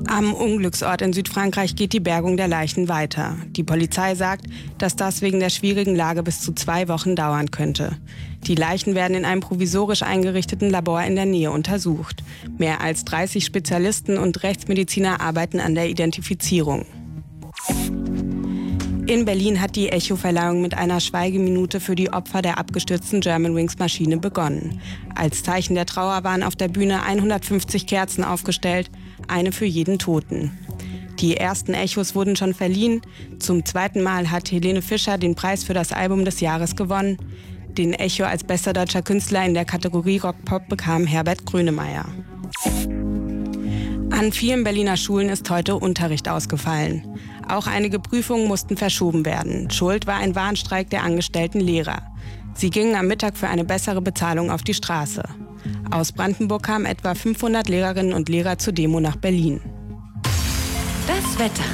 Am 0.08 0.32
Unglücksort 0.32 1.02
in 1.02 1.12
Südfrankreich 1.12 1.76
geht 1.76 1.92
die 1.92 2.00
Bergung 2.00 2.38
der 2.38 2.48
Leichen 2.48 2.88
weiter. 2.88 3.36
Die 3.50 3.62
Polizei 3.62 4.14
sagt, 4.14 4.46
dass 4.78 4.96
das 4.96 5.20
wegen 5.20 5.38
der 5.38 5.50
schwierigen 5.50 5.94
Lage 5.94 6.22
bis 6.22 6.40
zu 6.40 6.54
zwei 6.54 6.88
Wochen 6.88 7.14
dauern 7.14 7.50
könnte. 7.50 7.98
Die 8.44 8.54
Leichen 8.54 8.94
werden 8.94 9.14
in 9.16 9.26
einem 9.26 9.42
provisorisch 9.42 10.02
eingerichteten 10.02 10.70
Labor 10.70 11.02
in 11.02 11.14
der 11.14 11.26
Nähe 11.26 11.50
untersucht. 11.50 12.24
Mehr 12.56 12.80
als 12.80 13.04
30 13.04 13.44
Spezialisten 13.44 14.16
und 14.16 14.42
Rechtsmediziner 14.42 15.20
arbeiten 15.20 15.60
an 15.60 15.74
der 15.74 15.90
Identifizierung. 15.90 16.86
In 19.08 19.24
Berlin 19.24 19.58
hat 19.58 19.74
die 19.74 19.88
Echo-Verleihung 19.88 20.60
mit 20.60 20.74
einer 20.74 21.00
Schweigeminute 21.00 21.80
für 21.80 21.94
die 21.94 22.12
Opfer 22.12 22.42
der 22.42 22.58
abgestürzten 22.58 23.22
Germanwings-Maschine 23.22 24.18
begonnen. 24.18 24.82
Als 25.14 25.42
Zeichen 25.42 25.74
der 25.74 25.86
Trauer 25.86 26.24
waren 26.24 26.42
auf 26.42 26.56
der 26.56 26.68
Bühne 26.68 27.02
150 27.02 27.86
Kerzen 27.86 28.22
aufgestellt, 28.22 28.90
eine 29.26 29.50
für 29.50 29.64
jeden 29.64 29.98
Toten. 29.98 30.58
Die 31.20 31.38
ersten 31.38 31.72
Echos 31.72 32.14
wurden 32.14 32.36
schon 32.36 32.52
verliehen. 32.52 33.00
Zum 33.38 33.64
zweiten 33.64 34.02
Mal 34.02 34.30
hat 34.30 34.52
Helene 34.52 34.82
Fischer 34.82 35.16
den 35.16 35.34
Preis 35.34 35.64
für 35.64 35.72
das 35.72 35.90
Album 35.90 36.26
des 36.26 36.40
Jahres 36.40 36.76
gewonnen. 36.76 37.16
Den 37.78 37.94
Echo 37.94 38.24
als 38.24 38.44
bester 38.44 38.74
deutscher 38.74 39.00
Künstler 39.00 39.42
in 39.46 39.54
der 39.54 39.64
Kategorie 39.64 40.18
Rock-Pop 40.18 40.68
bekam 40.68 41.06
Herbert 41.06 41.46
Grönemeyer. 41.46 42.04
An 44.10 44.32
vielen 44.32 44.64
Berliner 44.64 44.96
Schulen 44.96 45.28
ist 45.28 45.48
heute 45.48 45.76
Unterricht 45.76 46.28
ausgefallen. 46.28 47.04
Auch 47.48 47.66
einige 47.66 47.98
Prüfungen 47.98 48.46
mussten 48.46 48.76
verschoben 48.76 49.24
werden. 49.24 49.70
Schuld 49.70 50.06
war 50.06 50.16
ein 50.16 50.34
Warnstreik 50.34 50.90
der 50.90 51.02
angestellten 51.02 51.60
Lehrer. 51.60 52.02
Sie 52.54 52.70
gingen 52.70 52.94
am 52.94 53.06
Mittag 53.06 53.36
für 53.36 53.48
eine 53.48 53.64
bessere 53.64 54.02
Bezahlung 54.02 54.50
auf 54.50 54.62
die 54.62 54.74
Straße. 54.74 55.22
Aus 55.90 56.12
Brandenburg 56.12 56.64
kamen 56.64 56.86
etwa 56.86 57.14
500 57.14 57.68
Lehrerinnen 57.68 58.12
und 58.12 58.28
Lehrer 58.28 58.58
zur 58.58 58.72
Demo 58.72 59.00
nach 59.00 59.16
Berlin. 59.16 59.60
Das 61.06 61.38
Wetter. 61.38 61.64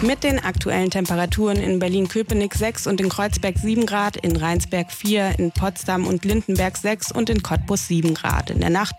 Mit 0.00 0.22
den 0.22 0.38
aktuellen 0.38 0.90
Temperaturen 0.90 1.56
in 1.56 1.80
Berlin-Köpenick 1.80 2.54
6 2.54 2.86
und 2.86 3.00
in 3.00 3.08
Kreuzberg 3.08 3.58
7 3.58 3.84
Grad, 3.84 4.16
in 4.16 4.36
Rheinsberg 4.36 4.92
4, 4.92 5.40
in 5.40 5.50
Potsdam 5.50 6.06
und 6.06 6.24
Lindenberg 6.24 6.76
6 6.76 7.10
und 7.10 7.28
in 7.28 7.42
Cottbus 7.42 7.88
7 7.88 8.14
Grad. 8.14 8.50
In 8.50 8.60
der 8.60 8.70
Nacht 8.70 8.94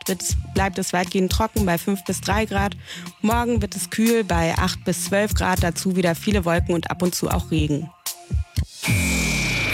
bleibt 0.53 0.77
es 0.77 0.91
weitgehend 0.91 1.31
trocken 1.31 1.65
bei 1.65 1.77
5 1.77 2.03
bis 2.03 2.19
3 2.19 2.45
Grad. 2.45 2.75
Morgen 3.21 3.61
wird 3.61 3.77
es 3.77 3.89
kühl 3.89 4.25
bei 4.25 4.53
8 4.57 4.83
bis 4.83 5.05
12 5.05 5.35
Grad, 5.35 5.63
dazu 5.63 5.95
wieder 5.95 6.15
viele 6.15 6.43
Wolken 6.43 6.75
und 6.75 6.91
ab 6.91 7.01
und 7.01 7.15
zu 7.15 7.29
auch 7.29 7.49
Regen. 7.49 7.89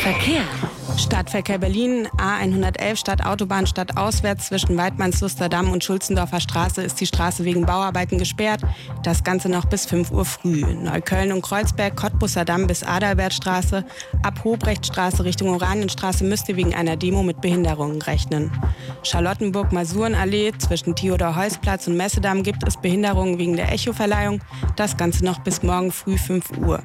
Verkehr. 0.05 0.43
Stadtverkehr 0.97 1.57
Berlin, 1.57 2.07
A111 2.19 2.95
Stadtautobahn 2.95 3.65
stadtauswärts 3.65 4.49
zwischen 4.49 4.77
Weidmannsluster 4.77 5.49
Damm 5.49 5.71
und 5.71 5.83
Schulzendorfer 5.83 6.39
Straße 6.39 6.83
ist 6.83 7.01
die 7.01 7.07
Straße 7.07 7.43
wegen 7.43 7.65
Bauarbeiten 7.65 8.19
gesperrt. 8.19 8.61
Das 9.01 9.23
Ganze 9.23 9.49
noch 9.49 9.65
bis 9.65 9.87
5 9.87 10.11
Uhr 10.11 10.23
früh. 10.23 10.61
Neukölln 10.61 11.31
und 11.31 11.41
Kreuzberg, 11.41 11.95
Cottbusser 11.95 12.45
Damm 12.45 12.67
bis 12.67 12.83
Adalbertstraße. 12.83 13.83
Ab 14.21 14.43
Hobrechtstraße 14.43 15.23
Richtung 15.23 15.49
Oranienstraße 15.49 16.23
müsst 16.23 16.47
ihr 16.49 16.55
wegen 16.55 16.75
einer 16.75 16.97
Demo 16.97 17.23
mit 17.23 17.41
Behinderungen 17.41 17.99
rechnen. 18.03 18.51
Charlottenburg-Masurenallee 19.01 20.51
zwischen 20.59 20.95
Theodor-Heuss-Platz 20.95 21.87
und 21.87 21.97
Messedamm 21.97 22.43
gibt 22.43 22.61
es 22.67 22.77
Behinderungen 22.77 23.39
wegen 23.39 23.55
der 23.55 23.71
Echo-Verleihung. 23.71 24.39
Das 24.75 24.97
Ganze 24.97 25.25
noch 25.25 25.39
bis 25.39 25.63
morgen 25.63 25.91
früh 25.91 26.19
5 26.19 26.59
Uhr. 26.59 26.83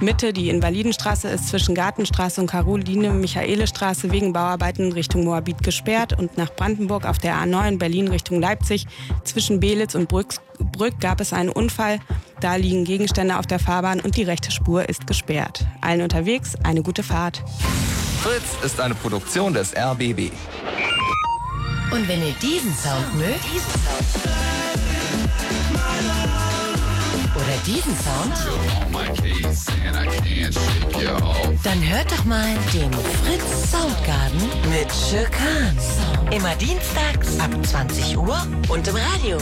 Mitte, 0.00 0.32
die 0.32 0.48
Invalidenstraße 0.48 1.28
ist 1.28 1.48
zwischen 1.48 1.74
Gartenstraße 1.74 2.40
und 2.40 2.48
Caroline-Michaele-Straße 2.48 4.10
wegen 4.10 4.32
Bauarbeiten 4.32 4.92
Richtung 4.92 5.24
Moabit 5.24 5.62
gesperrt 5.62 6.18
und 6.18 6.36
nach 6.36 6.54
Brandenburg 6.54 7.06
auf 7.06 7.18
der 7.18 7.36
A9 7.36 7.78
Berlin 7.78 8.08
Richtung 8.08 8.40
Leipzig 8.40 8.86
zwischen 9.24 9.60
Belitz 9.60 9.94
und 9.94 10.08
Brück, 10.08 10.34
Brück 10.58 10.98
gab 11.00 11.20
es 11.20 11.32
einen 11.32 11.50
Unfall. 11.50 12.00
Da 12.40 12.56
liegen 12.56 12.84
Gegenstände 12.84 13.38
auf 13.38 13.46
der 13.46 13.58
Fahrbahn 13.58 14.00
und 14.00 14.16
die 14.16 14.24
rechte 14.24 14.50
Spur 14.50 14.88
ist 14.88 15.06
gesperrt. 15.06 15.66
Allen 15.80 16.02
unterwegs 16.02 16.56
eine 16.64 16.82
gute 16.82 17.02
Fahrt. 17.02 17.42
Fritz 18.22 18.64
ist 18.64 18.80
eine 18.80 18.94
Produktion 18.94 19.52
des 19.52 19.74
RBB. 19.76 20.30
Und 21.92 22.08
wenn 22.08 22.22
ihr 22.22 22.34
diesen 22.40 22.74
Sound 22.74 23.14
mögt, 23.16 24.51
oder 27.42 27.56
diesen 27.66 27.96
Sound, 27.96 28.34
dann 31.64 31.88
hört 31.88 32.12
doch 32.12 32.24
mal 32.24 32.54
den 32.72 32.92
Fritz 32.92 33.70
Soundgarden 33.70 34.40
mit 34.70 34.92
Schirkan. 34.92 35.76
Immer 36.30 36.54
dienstags 36.56 37.38
ab 37.40 37.50
20 37.64 38.16
Uhr 38.16 38.46
und 38.68 38.86
im 38.86 38.96
Radio. 38.96 39.38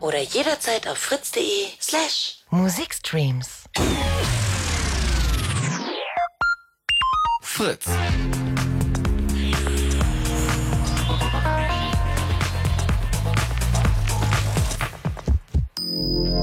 Oder 0.00 0.20
jederzeit 0.20 0.86
auf 0.86 0.98
fritz.de 0.98 1.68
slash 1.80 2.38
Musikstreams. 2.50 3.64
Fritz. 7.42 7.86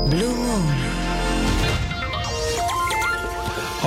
Blue 0.10 0.36
Moon. 0.36 0.87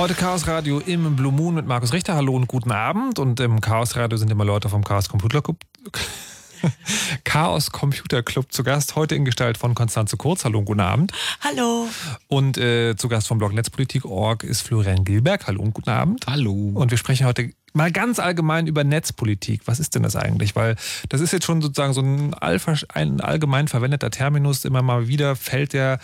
Heute 0.01 0.15
Chaos 0.15 0.47
Radio 0.47 0.79
im 0.79 1.15
Blue 1.15 1.31
Moon 1.31 1.53
mit 1.53 1.67
Markus 1.67 1.93
Richter. 1.93 2.15
Hallo 2.15 2.35
und 2.35 2.47
guten 2.47 2.71
Abend. 2.71 3.19
Und 3.19 3.39
im 3.39 3.61
Chaos 3.61 3.95
Radio 3.95 4.17
sind 4.17 4.31
immer 4.31 4.43
Leute 4.43 4.67
vom 4.67 4.83
Chaos 4.83 5.07
Computer 5.07 5.43
Club. 5.43 5.57
Chaos 7.23 7.69
Computer 7.69 8.23
Club 8.23 8.51
zu 8.51 8.63
Gast, 8.63 8.95
heute 8.95 9.13
in 9.13 9.25
Gestalt 9.25 9.59
von 9.59 9.75
Konstanze 9.75 10.17
Kurz. 10.17 10.43
Hallo 10.43 10.57
und 10.57 10.65
guten 10.65 10.79
Abend. 10.79 11.11
Hallo. 11.41 11.87
Und 12.27 12.57
äh, 12.57 12.95
zu 12.97 13.09
Gast 13.09 13.27
vom 13.27 13.37
Blog 13.37 13.53
Netzpolitik.org 13.53 14.43
ist 14.43 14.61
Florian 14.61 15.03
Gilberg. 15.03 15.45
Hallo 15.45 15.61
und 15.61 15.75
guten 15.75 15.91
Abend. 15.91 16.25
Hallo. 16.25 16.71
Und 16.73 16.89
wir 16.89 16.97
sprechen 16.97 17.27
heute 17.27 17.51
mal 17.73 17.91
ganz 17.91 18.17
allgemein 18.17 18.65
über 18.65 18.83
Netzpolitik. 18.83 19.61
Was 19.65 19.79
ist 19.79 19.93
denn 19.93 20.01
das 20.01 20.15
eigentlich? 20.15 20.55
Weil 20.55 20.77
das 21.09 21.21
ist 21.21 21.31
jetzt 21.31 21.45
schon 21.45 21.61
sozusagen 21.61 21.93
so 21.93 22.01
ein, 22.01 23.21
allgemein 23.21 23.67
verwendeter 23.67 24.09
Terminus. 24.09 24.65
Immer 24.65 24.81
mal 24.81 25.07
wieder 25.07 25.35
fällt 25.35 25.73
der 25.73 25.99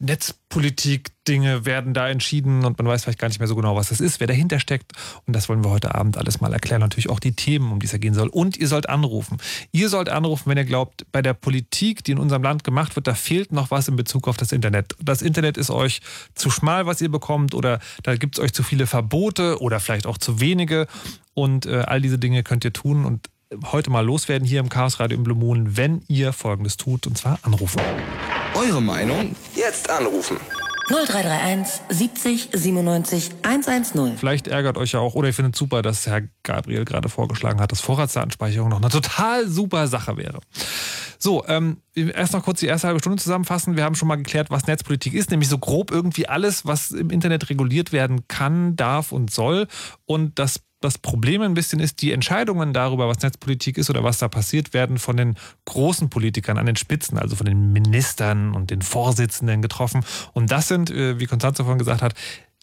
Netzpolitik-Dinge 0.00 1.66
werden 1.66 1.92
da 1.92 2.08
entschieden 2.08 2.64
und 2.64 2.78
man 2.78 2.86
weiß 2.86 3.04
vielleicht 3.04 3.18
gar 3.18 3.28
nicht 3.28 3.38
mehr 3.38 3.48
so 3.48 3.54
genau, 3.54 3.76
was 3.76 3.90
das 3.90 4.00
ist, 4.00 4.18
wer 4.18 4.26
dahinter 4.26 4.58
steckt. 4.58 4.92
Und 5.26 5.36
das 5.36 5.48
wollen 5.48 5.62
wir 5.62 5.70
heute 5.70 5.94
Abend 5.94 6.16
alles 6.16 6.40
mal 6.40 6.52
erklären. 6.52 6.80
Natürlich 6.80 7.10
auch 7.10 7.20
die 7.20 7.32
Themen, 7.32 7.70
um 7.70 7.80
die 7.80 7.86
es 7.86 7.92
gehen 8.00 8.14
soll. 8.14 8.28
Und 8.28 8.56
ihr 8.56 8.66
sollt 8.66 8.88
anrufen. 8.88 9.36
Ihr 9.72 9.90
sollt 9.90 10.08
anrufen, 10.08 10.48
wenn 10.48 10.56
ihr 10.56 10.64
glaubt, 10.64 11.04
bei 11.12 11.20
der 11.20 11.34
Politik, 11.34 12.02
die 12.02 12.12
in 12.12 12.18
unserem 12.18 12.42
Land 12.42 12.64
gemacht 12.64 12.96
wird, 12.96 13.06
da 13.06 13.14
fehlt 13.14 13.52
noch 13.52 13.70
was 13.70 13.88
in 13.88 13.96
Bezug 13.96 14.26
auf 14.26 14.38
das 14.38 14.52
Internet. 14.52 14.96
Das 15.02 15.20
Internet 15.20 15.58
ist 15.58 15.70
euch 15.70 16.00
zu 16.34 16.50
schmal, 16.50 16.86
was 16.86 17.02
ihr 17.02 17.10
bekommt, 17.10 17.54
oder 17.54 17.78
da 18.02 18.16
gibt 18.16 18.38
es 18.38 18.44
euch 18.44 18.54
zu 18.54 18.62
viele 18.62 18.86
Verbote 18.86 19.60
oder 19.60 19.80
vielleicht 19.80 20.06
auch 20.06 20.16
zu 20.16 20.40
wenige. 20.40 20.86
Und 21.34 21.66
äh, 21.66 21.80
all 21.86 22.00
diese 22.00 22.18
Dinge 22.18 22.42
könnt 22.42 22.64
ihr 22.64 22.72
tun 22.72 23.04
und 23.04 23.28
heute 23.70 23.90
mal 23.90 24.04
loswerden 24.04 24.46
hier 24.46 24.60
im 24.60 24.70
Chaos 24.70 24.98
Radio 24.98 25.18
im 25.18 25.24
Blue 25.24 25.36
Moon, 25.36 25.76
wenn 25.76 26.02
ihr 26.08 26.32
Folgendes 26.32 26.78
tut, 26.78 27.06
und 27.06 27.18
zwar 27.18 27.38
anrufen. 27.42 27.80
Eure 28.54 28.82
Meinung? 28.82 29.36
Jetzt 29.54 29.88
anrufen. 29.88 30.36
0331 30.88 31.82
70 31.88 32.48
97 32.52 33.30
110. 33.42 34.18
Vielleicht 34.18 34.48
ärgert 34.48 34.76
euch 34.76 34.92
ja 34.92 34.98
auch, 34.98 35.14
oder 35.14 35.28
ihr 35.28 35.34
findet 35.34 35.54
super, 35.54 35.82
dass 35.82 36.06
Herr 36.08 36.22
Gabriel 36.42 36.84
gerade 36.84 37.08
vorgeschlagen 37.08 37.60
hat, 37.60 37.70
dass 37.70 37.80
Vorratsdatenspeicherung 37.80 38.68
noch 38.68 38.80
eine 38.80 38.88
total 38.88 39.46
super 39.46 39.86
Sache 39.86 40.16
wäre. 40.16 40.40
So, 41.18 41.44
ähm, 41.46 41.76
erst 41.94 42.32
noch 42.32 42.42
kurz 42.42 42.60
die 42.60 42.66
erste 42.66 42.88
halbe 42.88 43.00
Stunde 43.00 43.22
zusammenfassen. 43.22 43.76
Wir 43.76 43.84
haben 43.84 43.94
schon 43.94 44.08
mal 44.08 44.16
geklärt, 44.16 44.50
was 44.50 44.66
Netzpolitik 44.66 45.14
ist, 45.14 45.30
nämlich 45.30 45.48
so 45.48 45.58
grob 45.58 45.92
irgendwie 45.92 46.26
alles, 46.26 46.66
was 46.66 46.90
im 46.90 47.10
Internet 47.10 47.50
reguliert 47.50 47.92
werden 47.92 48.26
kann, 48.26 48.74
darf 48.74 49.12
und 49.12 49.30
soll. 49.30 49.68
Und 50.06 50.38
das 50.40 50.60
das 50.80 50.98
Problem 50.98 51.42
ein 51.42 51.54
bisschen 51.54 51.78
ist, 51.78 52.00
die 52.00 52.12
Entscheidungen 52.12 52.72
darüber, 52.72 53.06
was 53.06 53.22
Netzpolitik 53.22 53.76
ist 53.78 53.90
oder 53.90 54.02
was 54.02 54.18
da 54.18 54.28
passiert, 54.28 54.72
werden 54.72 54.98
von 54.98 55.16
den 55.16 55.36
großen 55.66 56.08
Politikern 56.08 56.58
an 56.58 56.66
den 56.66 56.76
Spitzen, 56.76 57.18
also 57.18 57.36
von 57.36 57.46
den 57.46 57.72
Ministern 57.72 58.54
und 58.54 58.70
den 58.70 58.82
Vorsitzenden 58.82 59.60
getroffen. 59.60 60.04
Und 60.32 60.50
das 60.50 60.68
sind, 60.68 60.90
äh, 60.90 61.20
wie 61.20 61.26
Konstanze 61.26 61.64
vorhin 61.64 61.78
gesagt 61.78 62.02
hat, 62.02 62.14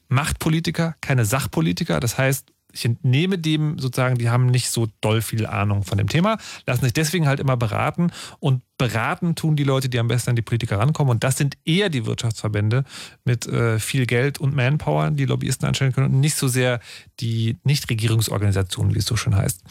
Machtpolitiker, 0.10 0.96
keine 1.02 1.26
Sachpolitiker. 1.26 2.00
Das 2.00 2.18
heißt, 2.18 2.48
ich 2.78 2.86
entnehme 2.86 3.38
dem 3.38 3.80
sozusagen, 3.80 4.18
die 4.18 4.30
haben 4.30 4.46
nicht 4.46 4.70
so 4.70 4.88
doll 5.02 5.22
viel 5.22 5.46
Ahnung 5.46 5.84
von 5.84 5.98
dem 5.98 6.08
Thema, 6.08 6.38
lassen 6.66 6.84
sich 6.84 6.94
deswegen 6.94 7.28
halt 7.28 7.40
immer 7.40 7.58
beraten 7.58 8.12
und 8.40 8.62
beraten 8.78 9.36
tun 9.36 9.56
die 9.56 9.64
Leute, 9.64 9.90
die 9.90 10.00
am 10.00 10.08
besten 10.08 10.32
an 10.32 10.36
die 10.36 10.42
Politiker 10.42 10.78
rankommen 10.78 11.12
und 11.12 11.24
das 11.24 11.38
sind 11.38 11.58
eher 11.66 11.90
die 11.90 12.06
Wirtschaftsverbände 12.06 12.84
mit 13.26 13.48
äh, 13.48 13.80
viel 13.80 14.06
Geld 14.06 14.40
und 14.40 14.56
Manpower, 14.56 15.10
die 15.12 15.26
Lobbyisten 15.26 15.68
anstellen 15.68 15.92
können 15.92 16.14
und 16.14 16.20
nicht 16.20 16.36
so 16.36 16.48
sehr 16.48 16.80
die 17.20 17.58
Nichtregierungsorganisationen, 17.64 18.94
wie 18.94 19.00
es 19.00 19.06
so 19.06 19.16
schön 19.16 19.36
heißt. 19.36 19.64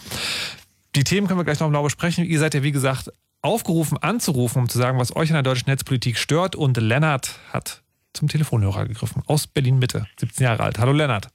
Die 0.96 1.04
Themen 1.04 1.26
können 1.28 1.38
wir 1.38 1.44
gleich 1.44 1.61
noch 1.61 1.68
genau 1.68 1.82
besprechen. 1.82 2.24
Ihr 2.24 2.38
seid 2.38 2.54
ja, 2.54 2.62
wie 2.62 2.72
gesagt, 2.72 3.12
aufgerufen 3.42 3.98
anzurufen, 3.98 4.62
um 4.62 4.68
zu 4.68 4.78
sagen, 4.78 4.98
was 4.98 5.14
euch 5.14 5.28
in 5.28 5.34
der 5.34 5.42
deutschen 5.42 5.70
Netzpolitik 5.70 6.18
stört 6.18 6.57
und 6.57 6.76
Lennart 6.76 7.38
hat 7.52 7.82
zum 8.12 8.28
Telefonhörer 8.28 8.86
gegriffen 8.86 9.22
aus 9.26 9.46
Berlin 9.46 9.78
Mitte, 9.78 10.07
17 10.18 10.44
Jahre 10.44 10.62
alt. 10.64 10.78
Hallo 10.78 10.92
Lennart. 10.92 11.28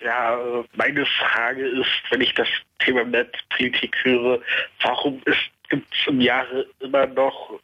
Ja, 0.00 0.64
meine 0.74 1.06
Frage 1.06 1.66
ist, 1.66 1.90
wenn 2.10 2.20
ich 2.20 2.34
das 2.34 2.48
Thema 2.80 3.04
Netzpolitik 3.04 3.96
höre, 4.04 4.40
warum 4.82 5.22
gibt 5.68 5.92
es 5.92 6.06
im 6.06 6.20
Jahre 6.20 6.66
immer 6.80 7.06
noch, 7.06 7.58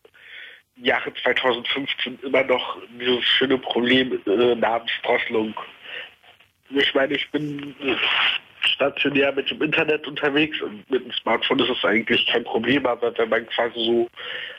im 0.77 0.85
Jahre 0.85 1.13
2015 1.13 2.19
immer 2.23 2.43
noch 2.45 2.79
dieses 2.99 3.25
schöne 3.25 3.59
Problem 3.59 4.21
äh, 4.27 4.55
namens 4.55 4.91
Drosselung? 5.03 5.55
Ich 6.71 6.95
meine, 6.95 7.15
ich 7.15 7.31
bin 7.31 7.75
äh, 7.83 7.97
stationär 8.67 9.33
mit 9.33 9.51
dem 9.51 9.63
Internet 9.63 10.07
unterwegs 10.07 10.61
und 10.63 10.89
mit 10.91 11.05
dem 11.05 11.13
Smartphone 11.13 11.59
ist 11.61 11.71
es 11.71 11.85
eigentlich 11.85 12.27
kein 12.27 12.45
Problem, 12.45 12.87
aber 12.87 13.17
wenn 13.19 13.29
man 13.29 13.47
quasi 13.47 13.85
so 13.85 14.09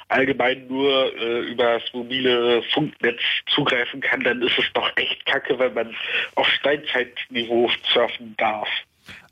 allgemein 0.10 0.68
nur 0.68 1.16
äh, 1.16 1.40
über 1.52 1.80
das 1.80 1.94
mobile 1.94 2.62
Funknetz 2.74 3.20
zugreifen 3.48 4.02
kann, 4.02 4.22
dann 4.22 4.42
ist 4.42 4.58
es 4.58 4.66
doch 4.74 4.90
echt 4.96 5.26
kacke, 5.26 5.58
wenn 5.58 5.74
man 5.74 5.96
auf 6.36 6.48
Steinzeitniveau 6.48 7.70
surfen 7.94 8.36
darf. 8.38 8.68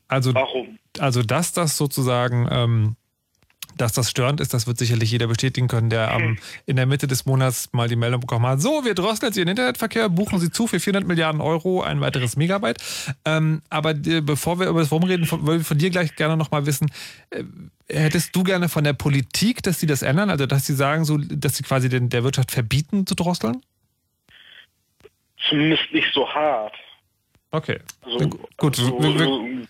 Also, 0.08 0.34
Warum? 0.34 0.78
Also, 1.00 1.24
dass 1.24 1.54
das 1.54 1.78
sozusagen 1.78 2.48
ähm, 2.52 2.96
dass 3.78 3.94
das 3.94 4.10
störend 4.10 4.40
ist, 4.42 4.54
das 4.54 4.68
wird 4.68 4.78
sicherlich 4.78 5.12
jeder 5.12 5.28
bestätigen 5.28 5.68
können, 5.68 5.90
der 5.90 6.12
am, 6.12 6.38
in 6.66 6.76
der 6.76 6.86
Mitte 6.86 7.08
des 7.08 7.26
Monats 7.26 7.70
mal 7.72 7.88
die 7.88 7.96
Meldung 7.96 8.22
bekommen 8.22 8.46
hat, 8.46 8.62
so, 8.62 8.84
wir 8.86 8.96
drosseln 8.96 9.30
jetzt 9.30 9.38
Ihren 9.38 9.48
Internetverkehr, 9.48 10.10
buchen 10.10 10.40
Sie 10.40 10.52
zu 10.52 10.68
für 10.68 10.80
400 10.80 11.08
Milliarden 11.08 11.42
Euro 11.42 11.82
ein 11.82 12.02
weiteres 12.02 12.36
Megabyte. 12.38 12.78
Ähm, 13.26 13.62
aber 13.70 13.92
äh, 13.92 14.22
bevor 14.22 14.60
wir 14.60 14.68
über 14.68 14.80
das 14.80 14.92
Warum 14.92 15.04
reden, 15.04 15.30
wollen 15.30 15.60
wir 15.60 15.66
von 15.66 15.78
dir 15.78 15.90
gleich 15.90 16.16
gerne 16.16 16.38
nochmal 16.38 16.66
wissen, 16.66 16.92
äh, 17.30 17.44
hättest 17.90 18.36
du 18.36 18.44
gerne 18.44 18.70
von 18.70 18.84
der 18.84 18.94
Politik, 18.94 19.64
dass 19.64 19.80
sie 19.80 19.88
das 19.88 20.02
ändern, 20.02 20.30
also 20.30 20.46
dass 20.46 20.66
sie 20.66 20.76
sagen, 20.76 21.06
so, 21.06 21.18
dass 21.18 21.58
sie 21.58 21.64
quasi 21.64 21.90
den, 21.90 22.10
der 22.10 22.24
Wirtschaft 22.24 22.52
verbieten 22.52 23.06
zu 23.06 23.16
drosseln? 23.16 23.62
Zumindest 25.50 25.92
nicht 25.92 26.14
so 26.14 26.28
hart. 26.28 26.74
Okay. 27.52 27.80
Also, 28.02 28.30
Gut, 28.58 28.80
also, 28.80 29.02
wir, 29.02 29.20
wir, 29.20 29.68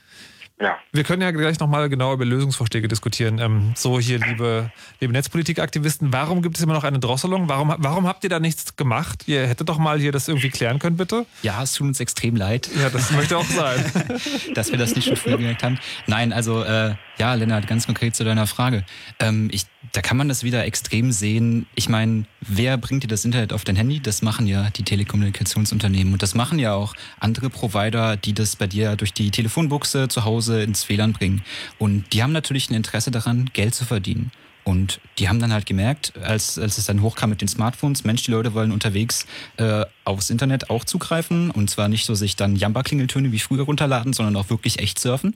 ja. 0.62 0.78
Wir 0.92 1.04
können 1.04 1.22
ja 1.22 1.32
gleich 1.32 1.60
nochmal 1.60 1.90
genau 1.90 2.14
über 2.14 2.26
Lösungsvorschläge 2.26 2.88
diskutieren. 2.88 3.40
Ähm, 3.40 3.74
so 3.76 4.00
hier, 4.00 4.20
liebe, 4.20 4.72
liebe 5.00 5.14
Netzpolitikaktivisten, 5.14 6.14
warum 6.14 6.42
gibt 6.42 6.58
es 6.58 6.64
immer 6.64 6.74
noch 6.74 6.84
eine 6.84 7.00
Drosselung? 7.00 7.50
Warum, 7.50 7.74
warum 7.78 8.08
habt 8.08 8.24
ihr 8.24 8.30
da 8.30 8.40
nichts 8.40 8.76
gemacht? 8.76 9.24
Ihr 9.28 9.48
hättet 9.48 9.70
doch 9.70 9.78
mal 9.78 10.00
hier 10.00 10.12
das 10.12 10.28
irgendwie 10.28 10.50
klären 10.50 10.80
können, 10.80 10.98
bitte? 10.98 11.26
Ja, 11.42 11.64
es 11.64 11.74
tut 11.74 11.88
uns 11.88 12.00
extrem 12.00 12.36
leid. 12.36 12.70
Ja, 12.80 12.90
das 12.90 13.12
möchte 13.12 13.38
auch 13.38 13.46
sein. 13.46 13.84
dass 14.54 14.72
wir 14.72 14.78
das 14.78 14.96
nicht 14.96 15.08
schon 15.08 15.18
früher 15.18 15.38
gemerkt 15.38 15.64
haben. 15.64 15.80
Nein, 16.08 16.34
also 16.34 16.64
äh, 16.64 16.96
ja, 17.22 17.36
Lennart, 17.36 17.68
ganz 17.68 17.86
konkret 17.86 18.16
zu 18.16 18.24
deiner 18.24 18.48
Frage. 18.48 18.84
Ähm, 19.20 19.48
ich, 19.52 19.68
da 19.92 20.02
kann 20.02 20.18
man 20.18 20.28
das 20.28 20.44
wieder 20.44 20.66
extrem 20.66 21.12
sehen. 21.12 21.68
Ich 21.76 21.88
meine, 21.88 22.26
wer 22.40 22.80
bringt 22.80 23.04
dir 23.04 23.08
das 23.08 23.26
Internet 23.26 23.54
auf 23.54 23.64
dein 23.64 23.76
Handy? 23.76 24.00
Das 24.00 24.24
machen 24.24 24.48
ja 24.48 24.72
die 24.72 24.82
Telekommunikationsunternehmen. 24.82 26.14
Und 26.14 26.24
das 26.24 26.34
machen 26.34 26.58
ja 26.58 26.74
auch 26.74 26.96
andere 27.20 27.52
Provider, 27.52 28.18
die 28.18 28.34
das 28.34 28.56
bei 28.56 28.66
dir 28.66 28.96
durch 28.96 29.14
die 29.14 29.30
Telefonbuchse 29.30 30.08
zu 30.08 30.26
Hause 30.26 30.64
ins 30.64 30.90
WLAN 30.90 31.14
bringen. 31.14 31.44
Und 31.78 32.12
die 32.12 32.24
haben 32.24 32.32
natürlich 32.32 32.72
ein 32.72 32.74
Interesse 32.74 33.12
daran, 33.12 33.52
Geld 33.54 33.76
zu 33.76 33.86
verdienen. 33.86 34.32
Und 34.64 35.00
die 35.18 35.28
haben 35.28 35.40
dann 35.40 35.52
halt 35.52 35.66
gemerkt, 35.66 36.14
als, 36.22 36.60
als 36.60 36.78
es 36.78 36.86
dann 36.86 37.02
hochkam 37.02 37.30
mit 37.30 37.42
den 37.42 37.48
Smartphones, 37.48 38.04
Mensch, 38.04 38.24
die 38.24 38.32
Leute 38.32 38.54
wollen 38.54 38.72
unterwegs 38.72 39.26
äh, 39.58 39.86
aufs 40.06 40.30
Internet 40.30 40.70
auch 40.70 40.84
zugreifen. 40.84 41.52
Und 41.52 41.70
zwar 41.70 41.88
nicht 41.88 42.06
so 42.06 42.14
sich 42.14 42.36
dann 42.36 42.56
Jamba-Klingeltöne 42.56 43.32
wie 43.32 43.40
früher 43.40 43.64
runterladen, 43.64 44.14
sondern 44.14 44.36
auch 44.36 44.50
wirklich 44.50 44.80
echt 44.80 45.00
surfen. 45.00 45.36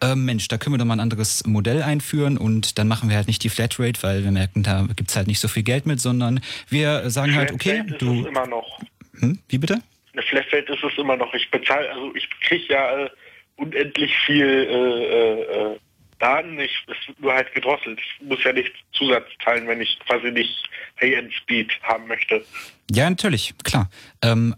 Äh, 0.00 0.14
Mensch, 0.14 0.48
da 0.48 0.58
können 0.58 0.74
wir 0.74 0.78
doch 0.78 0.84
mal 0.84 0.94
ein 0.94 1.00
anderes 1.00 1.44
Modell 1.46 1.82
einführen 1.82 2.38
und 2.38 2.78
dann 2.78 2.88
machen 2.88 3.08
wir 3.08 3.16
halt 3.16 3.26
nicht 3.26 3.42
die 3.42 3.48
Flatrate, 3.48 4.02
weil 4.02 4.24
wir 4.24 4.30
merken, 4.30 4.62
da 4.62 4.86
gibt's 4.94 5.16
halt 5.16 5.26
nicht 5.26 5.40
so 5.40 5.48
viel 5.48 5.62
Geld 5.62 5.86
mit, 5.86 6.00
sondern 6.00 6.40
wir 6.68 7.10
sagen 7.10 7.34
halt, 7.34 7.52
okay, 7.52 7.82
Flatrate 7.86 8.04
du. 8.04 8.12
Ist 8.12 8.20
es 8.20 8.26
immer 8.26 8.46
noch. 8.46 8.80
Hm, 9.18 9.38
wie 9.48 9.58
bitte? 9.58 9.82
Eine 10.12 10.22
Flatrate 10.22 10.72
ist 10.72 10.82
es 10.84 10.98
immer 10.98 11.16
noch. 11.16 11.32
Ich 11.34 11.50
bezahle, 11.50 11.90
also 11.90 12.14
ich 12.14 12.28
kriege 12.40 12.72
ja 12.72 13.04
äh, 13.04 13.10
unendlich 13.56 14.16
viel 14.26 14.46
äh, 14.46 15.42
äh, 15.42 15.78
Daten. 16.20 16.58
Ich, 16.60 16.72
es 16.86 17.08
wird 17.08 17.20
nur 17.20 17.32
halt 17.34 17.52
gedrosselt. 17.54 17.98
Ich 17.98 18.26
muss 18.26 18.42
ja 18.44 18.52
nicht 18.52 18.72
Zusatz 18.92 19.26
zahlen, 19.44 19.66
wenn 19.66 19.80
ich 19.80 19.98
quasi 20.06 20.30
nicht 20.30 20.68
High-End-Speed 21.00 21.72
haben 21.82 22.06
möchte. 22.06 22.44
Ja, 22.90 23.08
natürlich, 23.10 23.54
klar. 23.64 23.90
Ähm, 24.22 24.54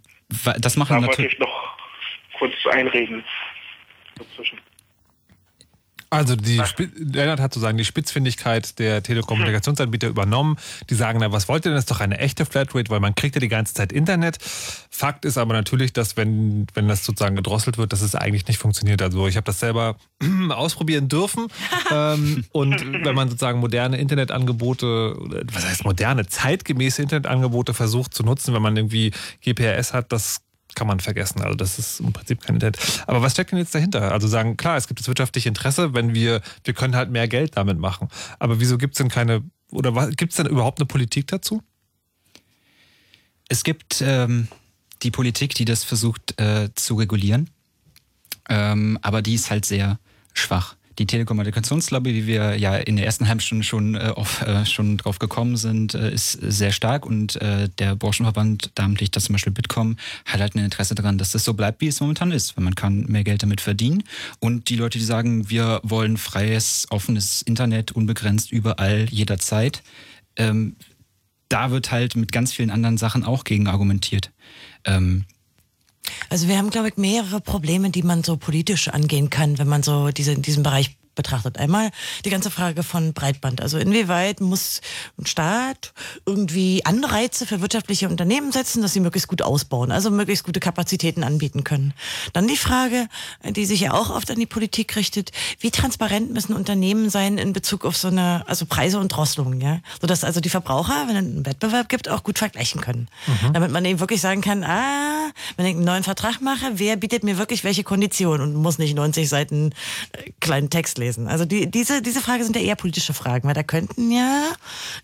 das 0.58 0.76
machen 0.76 0.94
Da 0.94 1.06
wollte 1.06 1.22
natürlich. 1.22 1.32
ich 1.34 1.38
noch 1.38 1.76
kurz 2.38 2.54
einreden. 2.70 3.24
Dazwischen. 4.16 4.58
Also 6.12 6.36
die 6.36 6.60
Lennart 6.98 7.40
hat 7.40 7.54
sozusagen 7.54 7.78
die 7.78 7.86
Spitzfindigkeit 7.86 8.78
der 8.78 9.02
Telekommunikationsanbieter 9.02 10.08
übernommen. 10.08 10.58
Die 10.90 10.94
sagen, 10.94 11.20
na, 11.22 11.32
was 11.32 11.48
wollt 11.48 11.64
ihr 11.64 11.70
denn? 11.70 11.76
Das 11.76 11.84
ist 11.84 11.90
doch 11.90 12.00
eine 12.00 12.18
echte 12.18 12.44
Flatrate, 12.44 12.90
weil 12.90 13.00
man 13.00 13.14
kriegt 13.14 13.34
ja 13.34 13.40
die 13.40 13.48
ganze 13.48 13.72
Zeit 13.72 13.92
Internet. 13.92 14.36
Fakt 14.90 15.24
ist 15.24 15.38
aber 15.38 15.54
natürlich, 15.54 15.94
dass 15.94 16.18
wenn, 16.18 16.66
wenn 16.74 16.86
das 16.86 17.06
sozusagen 17.06 17.34
gedrosselt 17.34 17.78
wird, 17.78 17.94
dass 17.94 18.02
es 18.02 18.14
eigentlich 18.14 18.46
nicht 18.46 18.58
funktioniert. 18.58 19.00
Also 19.00 19.26
ich 19.26 19.36
habe 19.36 19.46
das 19.46 19.58
selber 19.58 19.96
ausprobieren 20.50 21.08
dürfen. 21.08 21.46
ähm, 21.90 22.44
und 22.52 23.04
wenn 23.04 23.14
man 23.14 23.30
sozusagen 23.30 23.60
moderne 23.60 23.96
Internetangebote, 23.96 25.16
was 25.50 25.66
heißt 25.66 25.84
moderne, 25.84 26.26
zeitgemäße 26.26 27.00
Internetangebote 27.00 27.72
versucht 27.72 28.12
zu 28.12 28.22
nutzen, 28.22 28.52
wenn 28.52 28.60
man 28.60 28.76
irgendwie 28.76 29.12
GPRS 29.40 29.94
hat, 29.94 30.12
das 30.12 30.42
kann 30.74 30.86
man 30.86 31.00
vergessen. 31.00 31.42
Also 31.42 31.54
das 31.54 31.78
ist 31.78 32.00
im 32.00 32.12
Prinzip 32.12 32.40
kein 32.42 32.56
Internet. 32.56 32.78
Aber 33.06 33.22
was 33.22 33.32
steckt 33.32 33.52
denn 33.52 33.58
jetzt 33.58 33.74
dahinter? 33.74 34.12
Also 34.12 34.28
sagen, 34.28 34.56
klar, 34.56 34.76
es 34.76 34.88
gibt 34.88 35.00
das 35.00 35.08
wirtschaftliche 35.08 35.48
Interesse, 35.48 35.94
wenn 35.94 36.14
wir, 36.14 36.40
wir 36.64 36.74
können 36.74 36.96
halt 36.96 37.10
mehr 37.10 37.28
Geld 37.28 37.56
damit 37.56 37.78
machen. 37.78 38.08
Aber 38.38 38.60
wieso 38.60 38.78
gibt 38.78 38.94
es 38.94 38.98
denn 38.98 39.08
keine, 39.08 39.42
oder 39.70 40.10
gibt 40.10 40.32
es 40.32 40.36
denn 40.36 40.46
überhaupt 40.46 40.78
eine 40.78 40.86
Politik 40.86 41.26
dazu? 41.28 41.62
Es 43.48 43.64
gibt 43.64 44.02
ähm, 44.04 44.48
die 45.02 45.10
Politik, 45.10 45.54
die 45.54 45.64
das 45.64 45.84
versucht 45.84 46.40
äh, 46.40 46.70
zu 46.74 46.94
regulieren, 46.94 47.50
ähm, 48.48 48.98
aber 49.02 49.20
die 49.20 49.34
ist 49.34 49.50
halt 49.50 49.64
sehr 49.64 49.98
schwach. 50.32 50.76
Die 50.98 51.06
Telekommunikationslobby, 51.06 52.14
wie 52.14 52.26
wir 52.26 52.56
ja 52.56 52.76
in 52.76 52.96
der 52.96 53.06
ersten 53.06 53.28
halben 53.28 53.40
Stunde 53.40 53.64
schon, 53.64 53.94
äh, 53.94 54.12
auf, 54.14 54.42
äh, 54.42 54.66
schon 54.66 54.98
drauf 54.98 55.18
gekommen 55.18 55.56
sind, 55.56 55.94
äh, 55.94 56.12
ist 56.12 56.32
sehr 56.32 56.72
stark 56.72 57.06
und 57.06 57.40
äh, 57.40 57.68
der 57.78 57.96
Branchenverband, 57.96 58.72
namentlich 58.78 59.10
das 59.10 59.24
zum 59.24 59.34
Beispiel 59.34 59.52
Bitkom, 59.52 59.96
hat 60.26 60.40
halt 60.40 60.54
ein 60.54 60.64
Interesse 60.64 60.94
daran, 60.94 61.18
dass 61.18 61.32
das 61.32 61.44
so 61.44 61.54
bleibt, 61.54 61.80
wie 61.80 61.88
es 61.88 62.00
momentan 62.00 62.32
ist, 62.32 62.56
weil 62.56 62.64
man 62.64 62.74
kann 62.74 63.06
mehr 63.08 63.24
Geld 63.24 63.42
damit 63.42 63.60
verdienen. 63.60 64.02
Und 64.38 64.68
die 64.68 64.76
Leute, 64.76 64.98
die 64.98 65.04
sagen, 65.04 65.48
wir 65.48 65.80
wollen 65.82 66.16
freies, 66.16 66.86
offenes 66.90 67.42
Internet, 67.42 67.92
unbegrenzt, 67.92 68.52
überall, 68.52 69.06
jederzeit, 69.10 69.82
ähm, 70.36 70.76
da 71.48 71.70
wird 71.70 71.92
halt 71.92 72.16
mit 72.16 72.32
ganz 72.32 72.52
vielen 72.52 72.70
anderen 72.70 72.96
Sachen 72.96 73.24
auch 73.24 73.44
gegen 73.44 73.66
argumentiert. 73.66 74.30
Ähm, 74.84 75.24
also 76.28 76.48
wir 76.48 76.58
haben, 76.58 76.70
glaube 76.70 76.88
ich, 76.88 76.96
mehrere 76.96 77.40
Probleme, 77.40 77.90
die 77.90 78.02
man 78.02 78.22
so 78.22 78.36
politisch 78.36 78.88
angehen 78.88 79.30
kann, 79.30 79.58
wenn 79.58 79.68
man 79.68 79.82
so 79.82 80.08
diese, 80.08 80.32
in 80.32 80.42
diesem 80.42 80.62
Bereich 80.62 80.96
betrachtet. 81.14 81.58
Einmal 81.58 81.90
die 82.24 82.30
ganze 82.30 82.50
Frage 82.50 82.82
von 82.82 83.12
Breitband. 83.12 83.60
Also 83.60 83.78
inwieweit 83.78 84.40
muss 84.40 84.80
ein 85.18 85.26
Staat 85.26 85.92
irgendwie 86.26 86.84
Anreize 86.84 87.46
für 87.46 87.60
wirtschaftliche 87.60 88.08
Unternehmen 88.08 88.52
setzen, 88.52 88.82
dass 88.82 88.92
sie 88.92 89.00
möglichst 89.00 89.28
gut 89.28 89.42
ausbauen, 89.42 89.92
also 89.92 90.10
möglichst 90.10 90.44
gute 90.44 90.60
Kapazitäten 90.60 91.24
anbieten 91.24 91.64
können. 91.64 91.94
Dann 92.32 92.48
die 92.48 92.56
Frage, 92.56 93.08
die 93.44 93.66
sich 93.66 93.80
ja 93.80 93.92
auch 93.92 94.10
oft 94.10 94.30
an 94.30 94.38
die 94.38 94.46
Politik 94.46 94.96
richtet, 94.96 95.32
wie 95.60 95.70
transparent 95.70 96.32
müssen 96.32 96.54
Unternehmen 96.54 97.10
sein 97.10 97.38
in 97.38 97.52
Bezug 97.52 97.84
auf 97.84 97.96
so 97.96 98.08
eine, 98.08 98.44
also 98.46 98.66
Preise 98.66 98.98
und 98.98 99.08
Drosselungen, 99.08 99.60
ja? 99.60 99.80
Sodass 100.00 100.24
also 100.24 100.40
die 100.40 100.48
Verbraucher, 100.48 101.06
wenn 101.08 101.16
es 101.16 101.22
einen 101.22 101.46
Wettbewerb 101.46 101.88
gibt, 101.88 102.08
auch 102.08 102.22
gut 102.22 102.38
vergleichen 102.38 102.80
können. 102.80 103.08
Mhm. 103.26 103.52
Damit 103.52 103.70
man 103.70 103.84
eben 103.84 104.00
wirklich 104.00 104.20
sagen 104.20 104.40
kann, 104.40 104.64
ah, 104.64 105.30
wenn 105.56 105.66
ich 105.66 105.74
einen 105.74 105.84
neuen 105.84 106.02
Vertrag 106.02 106.40
mache, 106.40 106.72
wer 106.74 106.96
bietet 106.96 107.24
mir 107.24 107.38
wirklich 107.38 107.64
welche 107.64 107.84
Konditionen 107.84 108.42
und 108.42 108.54
muss 108.54 108.78
nicht 108.78 108.94
90 108.94 109.28
Seiten 109.28 109.72
äh, 110.12 110.30
kleinen 110.40 110.70
Text 110.70 110.98
lesen. 111.02 111.28
Also 111.28 111.44
die, 111.44 111.70
diese, 111.70 112.02
diese 112.02 112.20
Frage 112.20 112.44
sind 112.44 112.56
ja 112.56 112.62
eher 112.62 112.76
politische 112.76 113.14
Fragen, 113.14 113.46
weil 113.46 113.54
da 113.54 113.62
könnten 113.62 114.10
ja 114.10 114.52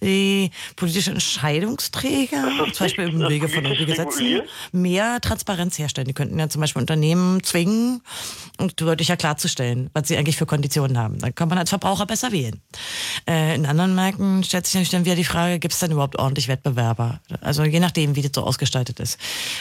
die 0.02 0.50
politischen 0.76 1.14
Entscheidungsträger, 1.14 2.48
zum 2.72 2.86
Beispiel 2.86 3.08
im 3.08 3.20
Wege 3.20 3.48
von 3.48 3.64
Gesetzen, 3.64 4.42
mehr 4.72 5.20
Transparenz 5.20 5.78
herstellen. 5.78 6.06
Die 6.06 6.14
könnten 6.14 6.38
ja 6.38 6.48
zum 6.48 6.60
Beispiel 6.60 6.80
Unternehmen 6.80 7.42
zwingen, 7.42 8.02
und 8.58 8.80
deutlicher 8.80 9.16
klarzustellen, 9.16 9.88
was 9.94 10.08
sie 10.08 10.16
eigentlich 10.16 10.36
für 10.36 10.46
Konditionen 10.46 10.98
haben. 10.98 11.18
Dann 11.18 11.34
kann 11.34 11.48
man 11.48 11.58
als 11.58 11.70
Verbraucher 11.70 12.06
besser 12.06 12.32
wählen. 12.32 12.60
Äh, 13.26 13.54
in 13.54 13.66
anderen 13.66 13.94
Märkten 13.94 14.42
stellt 14.42 14.66
sich 14.66 14.74
natürlich 14.74 14.90
dann 14.90 15.04
wieder 15.04 15.14
die 15.14 15.24
Frage, 15.24 15.58
gibt 15.58 15.74
es 15.74 15.80
denn 15.80 15.92
überhaupt 15.92 16.18
ordentlich 16.18 16.48
Wettbewerber? 16.48 17.20
Also 17.40 17.62
je 17.62 17.80
nachdem, 17.80 18.16
wie 18.16 18.22
das 18.22 18.32
so 18.34 18.42
ausgestaltet 18.42 19.00
ist. 19.00 19.18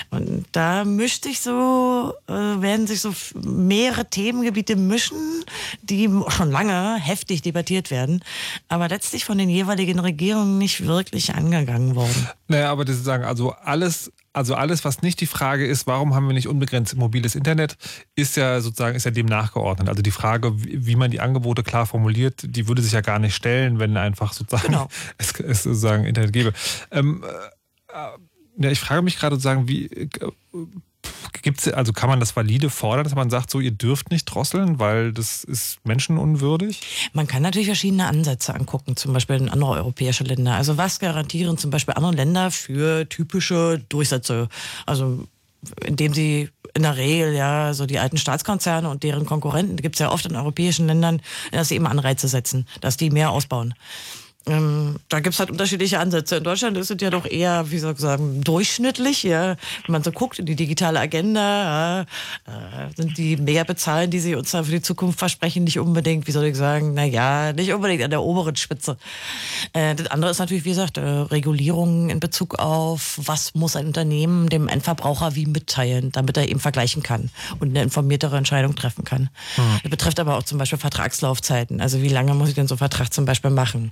Und 0.10 0.46
da 0.52 0.84
mischt 0.84 1.24
sich 1.24 1.40
so, 1.40 2.14
äh, 2.28 2.32
werden 2.32 2.88
sich 2.88 3.02
so 3.02 3.14
mehrere 3.36 4.10
Themengebiete 4.10 4.76
mischen, 4.76 5.46
die 5.84 6.10
schon 6.30 6.52
lange 6.52 6.98
heftig 7.00 7.42
debattiert 7.42 7.92
werden, 7.92 8.24
aber 8.68 8.88
letztlich 8.90 9.26
von 9.26 9.38
den 9.38 9.50
jeweiligen 9.50 10.00
Regierungen 10.00 10.58
nicht 10.58 10.86
wirklich 10.86 11.36
angegangen 11.36 11.96
worden. 11.96 12.28
Naja, 12.48 12.72
aber 12.72 12.86
das 12.86 13.04
sagen, 13.04 13.24
also 13.24 13.52
alles, 13.52 14.12
also 14.34 14.56
alles, 14.56 14.86
was 14.86 15.02
nicht 15.02 15.20
die 15.20 15.26
Frage 15.26 15.66
ist, 15.66 15.88
warum 15.88 16.14
haben 16.14 16.28
wir 16.28 16.34
nicht 16.34 16.48
unbegrenzt 16.48 16.96
mobiles 16.96 17.36
Internet, 17.36 17.78
ist 18.16 18.38
ja 18.38 18.62
sozusagen, 18.62 18.96
ist 18.96 19.06
ja 19.06 19.12
dem 19.12 19.26
nachgeordnet. 19.26 19.90
Also 19.90 20.02
die 20.02 20.12
Frage, 20.12 20.54
wie 20.56 20.96
man 20.96 21.12
die 21.12 21.20
Angebote 21.20 21.64
klar 21.64 21.86
formuliert, 21.86 22.42
die 22.44 22.68
würde 22.68 22.82
sich 22.82 22.92
ja 22.92 23.02
gar 23.02 23.20
nicht 23.20 23.36
stellen, 23.36 23.80
wenn 23.80 23.98
einfach 23.98 24.34
sozusagen 24.34 24.68
genau. 24.68 24.90
es, 25.18 25.32
es, 25.40 25.64
sozusagen 25.64 26.06
Internet 26.06 26.34
gäbe. 26.34 26.54
Ähm, 26.92 27.24
äh, 27.24 28.64
ja, 28.64 28.72
ich 28.72 28.80
frage 28.80 29.02
mich 29.02 29.18
gerade 29.18 29.36
sozusagen, 29.36 29.68
wie 29.68 29.86
äh, 29.86 30.08
gibt's, 31.42 31.68
also 31.68 31.94
kann 31.94 32.10
man 32.10 32.20
das 32.20 32.36
valide 32.36 32.70
fordern, 32.70 33.04
dass 33.04 33.16
man 33.16 33.30
sagt, 33.30 33.50
so 33.50 33.60
ihr 33.60 33.72
dürft 33.72 34.12
nicht 34.12 34.26
drosseln, 34.26 34.80
weil 34.80 35.14
das 35.14 35.44
ist 35.44 35.80
menschenunwürdig? 35.86 37.10
Man 37.14 37.28
kann 37.28 37.42
natürlich 37.42 37.68
verschiedene 37.68 38.08
Ansätze 38.08 38.54
angucken, 38.54 38.96
zum 38.96 39.14
Beispiel 39.14 39.38
in 39.38 39.50
andere 39.50 39.72
europäische 39.72 40.24
Länder. 40.24 40.56
Also 40.56 40.78
was 40.78 41.00
garantieren 41.00 41.58
zum 41.58 41.72
Beispiel 41.72 41.94
andere 41.94 42.14
Länder 42.14 42.52
für 42.52 43.08
typische 43.08 43.82
Durchsätze? 43.90 44.50
Also 44.86 45.28
indem 45.86 46.14
sie 46.14 46.50
in 46.74 46.84
der 46.84 46.98
Regel 46.98 47.34
ja 47.34 47.74
so 47.74 47.86
die 47.86 48.00
alten 48.00 48.18
Staatskonzerne 48.18 48.90
und 48.90 49.04
deren 49.04 49.26
Konkurrenten, 49.26 49.78
gibt 49.78 49.96
es 49.96 50.00
ja 50.00 50.12
oft 50.12 50.26
in 50.26 50.36
europäischen 50.36 50.88
Ländern, 50.88 51.22
dass 51.52 51.70
sie 51.70 51.76
eben 51.76 51.88
Anreize 51.88 52.28
setzen, 52.28 52.68
dass 52.82 52.98
die 52.98 53.10
mehr 53.10 53.32
ausbauen. 53.32 53.74
Ähm, 54.48 54.96
da 55.10 55.20
gibt's 55.20 55.40
halt 55.40 55.52
unterschiedliche 55.52 56.00
Ansätze. 56.00 56.38
In 56.38 56.44
Deutschland 56.44 56.78
ist 56.78 56.92
es 56.92 57.02
ja 57.02 57.10
doch 57.10 57.26
eher, 57.26 57.70
wie 57.72 57.80
soll 57.80 57.94
ich 57.94 58.00
sagen, 58.00 58.42
durchschnittlich. 58.44 59.24
Ja. 59.24 59.56
Wenn 59.86 59.94
man 59.94 60.04
so 60.04 60.12
guckt 60.12 60.40
in 60.40 60.46
die 60.46 60.56
digitale 60.56 61.00
Agenda, 61.00 61.40
ja, 61.40 62.02
äh, 62.02 62.06
sind 62.96 63.18
die 63.18 63.38
Mehrbezahlen, 63.38 64.10
die 64.10 64.20
sie 64.20 64.36
uns 64.36 64.52
da 64.52 64.64
für 64.64 64.72
die 64.72 64.82
Zukunft 64.82 65.20
versprechen, 65.20 65.64
nicht 65.64 65.80
unbedingt, 65.80 66.28
wie 66.28 66.32
soll 66.32 66.46
ich 66.46 66.56
sagen, 66.56 66.94
na 66.94 67.04
ja, 67.04 67.54
nicht 67.54 67.74
unbedingt 67.74 68.04
an 68.04 68.10
der 68.10 68.22
oberen 68.22 68.56
Spitze. 68.56 68.98
Äh, 69.74 69.96
das 69.96 70.08
andere 70.08 70.32
ist 70.32 70.40
natürlich, 70.40 70.66
wie 70.66 70.70
gesagt, 70.70 70.98
äh, 70.98 71.02
Regulierungen 71.02 72.10
in 72.10 72.20
Bezug 72.20 72.60
auf, 72.60 73.20
was 73.24 73.56
muss 73.56 73.76
ein 73.76 73.88
Unternehmen 73.88 74.50
dem 74.50 74.68
Endverbraucher 74.68 75.36
wie 75.36 75.46
mitteilen, 75.46 76.12
damit 76.12 76.38
er 76.38 76.50
eben 76.50 76.60
vergleichen 76.60 77.04
kann 77.04 77.30
und 77.60 77.70
eine 77.70 77.84
informiertere 77.84 78.38
Entscheidung 78.38 78.76
treffen 78.76 79.04
kann. 79.04 79.30
Mhm. 79.58 79.80
Das 79.84 79.92
betrifft 79.92 80.20
aber 80.20 80.38
auch 80.38 80.44
zum 80.44 80.58
Beispiel 80.58 80.80
Vertragslaufzeiten. 80.80 81.82
Also 81.82 82.02
wie 82.02 82.10
lange 82.10 82.34
muss 82.34 82.50
ich 82.50 82.56
denn 82.56 82.68
so 82.68 82.76
einen 82.76 82.80
Vertrag 82.80 83.14
zum 83.14 83.26
Beispiel 83.26 83.52
machen? 83.52 83.92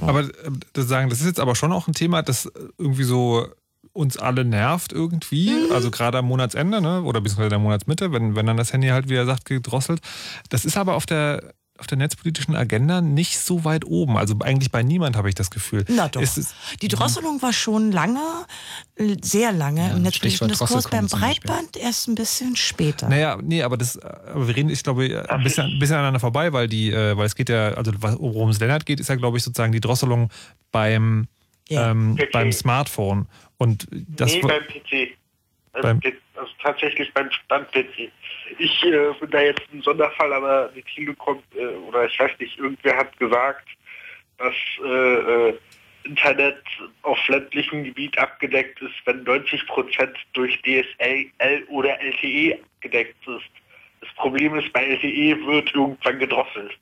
Aber 0.00 0.20
äh, 0.20 0.30
das 0.72 0.88
sagen, 0.88 1.10
das 1.10 1.20
ist 1.20 1.26
jetzt 1.26 1.40
aber 1.40 1.54
schon 1.54 1.72
auch 1.72 1.88
ein 1.88 1.94
Thema, 1.94 2.22
das 2.22 2.50
irgendwie 2.78 3.04
so 3.04 3.46
uns 3.92 4.18
alle 4.18 4.44
nervt 4.44 4.92
irgendwie, 4.92 5.50
mhm. 5.50 5.72
also 5.72 5.90
gerade 5.90 6.18
am 6.18 6.26
Monatsende, 6.26 6.82
ne? 6.82 7.02
oder 7.02 7.20
beziehungsweise 7.20 7.50
der 7.50 7.58
Monatsmitte, 7.58 8.12
wenn, 8.12 8.36
wenn 8.36 8.46
dann 8.46 8.58
das 8.58 8.72
Handy 8.72 8.88
halt, 8.88 9.08
wie 9.08 9.14
er 9.14 9.26
sagt, 9.26 9.46
gedrosselt. 9.46 10.00
Das 10.50 10.64
ist 10.64 10.76
aber 10.76 10.94
auf 10.94 11.06
der 11.06 11.54
auf 11.78 11.86
der 11.86 11.98
netzpolitischen 11.98 12.54
Agenda 12.54 13.00
nicht 13.00 13.38
so 13.38 13.64
weit 13.64 13.84
oben. 13.84 14.16
Also 14.16 14.36
eigentlich 14.40 14.70
bei 14.70 14.82
niemand 14.82 15.16
habe 15.16 15.28
ich 15.28 15.34
das 15.34 15.50
Gefühl. 15.50 15.84
Na 15.88 16.08
doch. 16.08 16.22
die 16.80 16.88
Drosselung 16.88 17.40
war 17.42 17.52
schon 17.52 17.92
lange, 17.92 18.20
sehr 19.22 19.52
lange 19.52 19.88
ja, 19.88 19.96
im 19.96 20.02
netzpolitischen 20.02 20.48
Diskurs. 20.48 20.88
Beim 20.88 21.06
Breitband 21.06 21.76
erst 21.76 22.08
ein 22.08 22.14
bisschen 22.14 22.56
später. 22.56 23.08
Naja, 23.08 23.38
nee, 23.42 23.62
aber 23.62 23.76
das, 23.76 23.98
aber 23.98 24.48
wir 24.48 24.56
reden, 24.56 24.70
ich 24.70 24.82
glaube, 24.82 25.26
ein 25.28 25.42
bisschen, 25.42 25.66
ein 25.66 25.78
bisschen 25.78 25.96
aneinander 25.96 26.20
vorbei, 26.20 26.52
weil 26.52 26.68
die, 26.68 26.90
äh, 26.90 27.16
weil 27.16 27.26
es 27.26 27.34
geht 27.34 27.48
ja, 27.48 27.74
also 27.74 27.92
worum 28.00 28.50
es 28.50 28.60
Lennart 28.60 28.86
geht, 28.86 29.00
ist 29.00 29.08
ja, 29.08 29.16
glaube 29.16 29.36
ich, 29.36 29.42
sozusagen 29.42 29.72
die 29.72 29.80
Drosselung 29.80 30.30
beim, 30.72 31.28
ja. 31.68 31.90
ähm, 31.90 32.18
beim 32.32 32.52
Smartphone. 32.52 33.26
Und 33.58 33.86
das 33.90 34.32
nee, 34.32 34.40
beim 34.40 34.62
PC. 34.62 35.16
Also, 35.72 35.88
beim, 35.88 36.00
also 36.36 36.52
tatsächlich 36.62 37.12
beim 37.12 37.30
Stand-PC. 37.30 38.10
Ich 38.58 38.84
äh, 38.84 39.12
bin 39.20 39.30
da 39.30 39.40
jetzt 39.40 39.62
ein 39.72 39.82
Sonderfall, 39.82 40.32
aber 40.32 40.70
die 40.74 40.82
Telekom, 40.82 41.42
äh, 41.54 41.66
oder 41.66 42.06
ich 42.06 42.18
weiß 42.18 42.32
nicht, 42.38 42.58
irgendwer 42.58 42.96
hat 42.96 43.16
gesagt, 43.18 43.68
dass 44.38 44.54
äh, 44.84 45.48
äh 45.48 45.58
Internet 46.04 46.62
auf 47.02 47.18
ländlichem 47.26 47.82
Gebiet 47.82 48.16
abgedeckt 48.16 48.80
ist, 48.80 48.94
wenn 49.06 49.24
90 49.24 49.66
Prozent 49.66 50.16
durch 50.34 50.56
DSL 50.62 51.64
oder 51.66 52.00
LTE 52.00 52.60
gedeckt 52.80 53.26
ist. 53.26 53.50
Das 54.00 54.14
Problem 54.14 54.56
ist, 54.56 54.72
bei 54.72 54.84
LTE 54.84 55.44
wird 55.46 55.74
irgendwann 55.74 56.20
gedrosselt. 56.20 56.78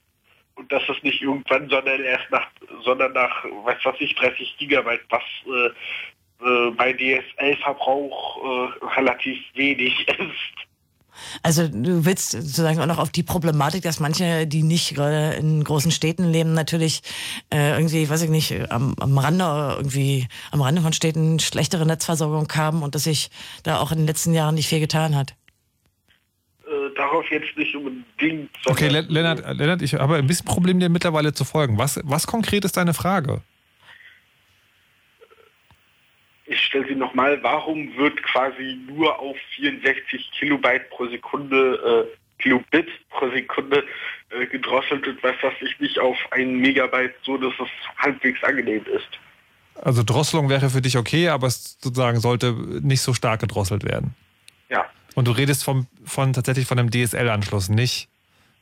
Und 0.56 0.70
das 0.70 0.86
ist 0.90 1.02
nicht 1.02 1.22
irgendwann, 1.22 1.70
sondern 1.70 2.02
erst 2.02 2.30
nach, 2.30 2.46
sondern 2.82 3.14
nach, 3.14 3.44
weiß 3.44 3.78
was 3.84 3.96
ich, 4.00 4.14
30 4.14 4.58
Gigabyte, 4.58 5.06
was 5.08 5.22
äh, 5.46 6.46
äh, 6.46 6.70
bei 6.72 6.92
DSL-Verbrauch 6.92 8.76
relativ 8.94 9.38
wenig 9.54 10.06
ist. 10.18 10.66
Also 11.42 11.68
du 11.68 12.04
willst 12.04 12.32
sozusagen 12.32 12.80
auch 12.80 12.86
noch 12.86 12.98
auf 12.98 13.10
die 13.10 13.22
Problematik, 13.22 13.82
dass 13.82 14.00
manche, 14.00 14.46
die 14.46 14.62
nicht 14.62 14.94
gerade 14.94 15.34
in 15.34 15.62
großen 15.64 15.90
Städten 15.90 16.24
leben, 16.24 16.54
natürlich 16.54 17.02
äh, 17.52 17.72
irgendwie, 17.76 18.08
weiß 18.08 18.22
ich 18.22 18.30
nicht, 18.30 18.70
am, 18.70 18.94
am 18.98 19.18
Rande 19.18 19.44
irgendwie, 19.76 20.26
am 20.50 20.62
Rande 20.62 20.82
von 20.82 20.92
Städten 20.92 21.38
schlechtere 21.38 21.86
Netzversorgung 21.86 22.48
haben 22.54 22.82
und 22.82 22.94
dass 22.94 23.04
sich 23.04 23.30
da 23.62 23.78
auch 23.78 23.92
in 23.92 23.98
den 23.98 24.06
letzten 24.06 24.34
Jahren 24.34 24.54
nicht 24.54 24.68
viel 24.68 24.80
getan 24.80 25.14
hat. 25.14 25.34
Äh, 26.66 26.94
darauf 26.96 27.24
jetzt 27.30 27.56
nicht 27.56 27.74
unbedingt. 27.74 28.50
Okay, 28.66 28.88
Lennart, 28.88 29.42
Lennart, 29.56 29.82
ich 29.82 29.94
habe 29.94 30.16
ein 30.16 30.26
bisschen 30.26 30.46
Problem, 30.46 30.80
dir 30.80 30.88
mittlerweile 30.88 31.32
zu 31.32 31.44
folgen. 31.44 31.78
Was, 31.78 32.00
was 32.04 32.26
konkret 32.26 32.64
ist 32.64 32.76
deine 32.76 32.94
Frage? 32.94 33.42
Ich 36.54 36.62
stelle 36.62 36.86
sie 36.86 36.94
nochmal, 36.94 37.42
warum 37.42 37.94
wird 37.96 38.22
quasi 38.22 38.78
nur 38.86 39.18
auf 39.18 39.36
64 39.56 40.30
Kilobyte 40.38 40.88
pro 40.90 41.06
Sekunde, 41.08 42.06
äh, 42.08 42.42
Kilobit 42.42 42.88
pro 43.10 43.28
Sekunde 43.30 43.84
äh, 44.30 44.46
gedrosselt 44.46 45.06
und 45.06 45.22
weiß 45.22 45.36
was 45.42 45.54
ich 45.60 45.78
nicht 45.80 45.98
auf 45.98 46.16
ein 46.30 46.56
Megabyte, 46.58 47.14
so 47.24 47.36
dass 47.36 47.52
es 47.58 47.68
halbwegs 47.98 48.42
angenehm 48.44 48.84
ist. 48.86 49.08
Also 49.82 50.04
Drosselung 50.04 50.48
wäre 50.48 50.70
für 50.70 50.80
dich 50.80 50.96
okay, 50.96 51.28
aber 51.28 51.48
es 51.48 51.76
sozusagen 51.80 52.20
sollte 52.20 52.52
nicht 52.52 53.00
so 53.00 53.12
stark 53.12 53.40
gedrosselt 53.40 53.84
werden. 53.84 54.14
Ja. 54.70 54.86
Und 55.16 55.26
du 55.26 55.32
redest 55.32 55.64
vom, 55.64 55.88
von 56.04 56.32
tatsächlich 56.32 56.66
von 56.66 56.78
einem 56.78 56.90
DSL-Anschluss, 56.90 57.68
nicht 57.68 58.08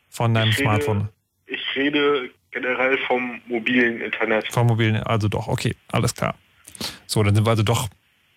von 0.09 0.33
deinem 0.33 0.51
ich 0.51 0.57
Smartphone. 0.57 1.11
Rede, 1.47 1.61
ich 1.61 1.77
rede 1.77 2.31
generell 2.51 2.99
vom 3.07 3.41
mobilen 3.47 4.01
Internet. 4.01 4.51
Vom 4.51 4.69
mobilen, 4.69 4.97
also 4.97 5.29
doch, 5.29 5.49
okay, 5.49 5.75
alles 5.91 6.15
klar. 6.15 6.35
So, 7.07 7.23
dann 7.23 7.35
sind 7.35 7.47
wir 7.47 7.51
also 7.51 7.63
doch 7.63 7.89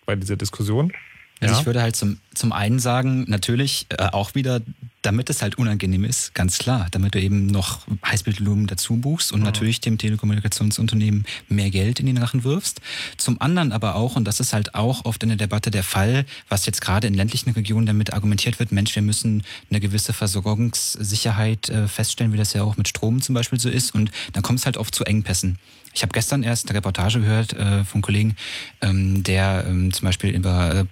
bei 0.04 0.16
dieser 0.16 0.36
Diskussion. 0.36 0.92
Also 1.40 1.54
ja. 1.54 1.60
ich 1.60 1.66
würde 1.66 1.82
halt 1.82 1.96
zum, 1.96 2.18
zum 2.34 2.52
einen 2.52 2.78
sagen, 2.78 3.26
natürlich 3.28 3.86
äh, 3.90 4.04
auch 4.04 4.34
wieder, 4.34 4.62
damit 5.02 5.28
es 5.28 5.42
halt 5.42 5.58
unangenehm 5.58 6.04
ist, 6.04 6.34
ganz 6.34 6.56
klar, 6.56 6.86
damit 6.92 7.14
du 7.14 7.20
eben 7.20 7.46
noch 7.46 7.86
Heißbildvolumen 8.06 8.66
dazu 8.66 8.96
buchst 8.96 9.32
und 9.32 9.40
mhm. 9.40 9.44
natürlich 9.44 9.82
dem 9.82 9.98
Telekommunikationsunternehmen 9.98 11.26
mehr 11.48 11.68
Geld 11.68 12.00
in 12.00 12.06
den 12.06 12.16
Rachen 12.16 12.42
wirfst. 12.42 12.80
Zum 13.18 13.38
anderen 13.38 13.72
aber 13.72 13.96
auch, 13.96 14.16
und 14.16 14.24
das 14.24 14.40
ist 14.40 14.54
halt 14.54 14.74
auch 14.74 15.04
oft 15.04 15.22
in 15.24 15.28
der 15.28 15.36
Debatte 15.36 15.70
der 15.70 15.82
Fall, 15.82 16.24
was 16.48 16.64
jetzt 16.64 16.80
gerade 16.80 17.06
in 17.06 17.12
ländlichen 17.12 17.50
Regionen 17.50 17.84
damit 17.84 18.14
argumentiert 18.14 18.58
wird, 18.58 18.72
Mensch, 18.72 18.94
wir 18.94 19.02
müssen 19.02 19.42
eine 19.70 19.80
gewisse 19.80 20.14
Versorgungssicherheit 20.14 21.68
äh, 21.68 21.86
feststellen, 21.86 22.32
wie 22.32 22.38
das 22.38 22.54
ja 22.54 22.62
auch 22.62 22.78
mit 22.78 22.88
Strom 22.88 23.20
zum 23.20 23.34
Beispiel 23.34 23.60
so 23.60 23.68
ist 23.68 23.94
und 23.94 24.10
dann 24.32 24.42
kommt 24.42 24.60
es 24.60 24.64
halt 24.64 24.78
oft 24.78 24.94
zu 24.94 25.04
Engpässen. 25.04 25.58
Ich 25.96 26.02
habe 26.02 26.12
gestern 26.12 26.42
erst 26.42 26.68
eine 26.68 26.76
Reportage 26.76 27.20
gehört 27.20 27.54
äh, 27.54 27.82
von 27.84 28.02
Kollegen, 28.02 28.36
ähm, 28.82 29.22
der 29.22 29.64
ähm, 29.66 29.94
zum 29.94 30.04
Beispiel 30.04 30.28
über 30.28 30.74
äh, 30.74 30.84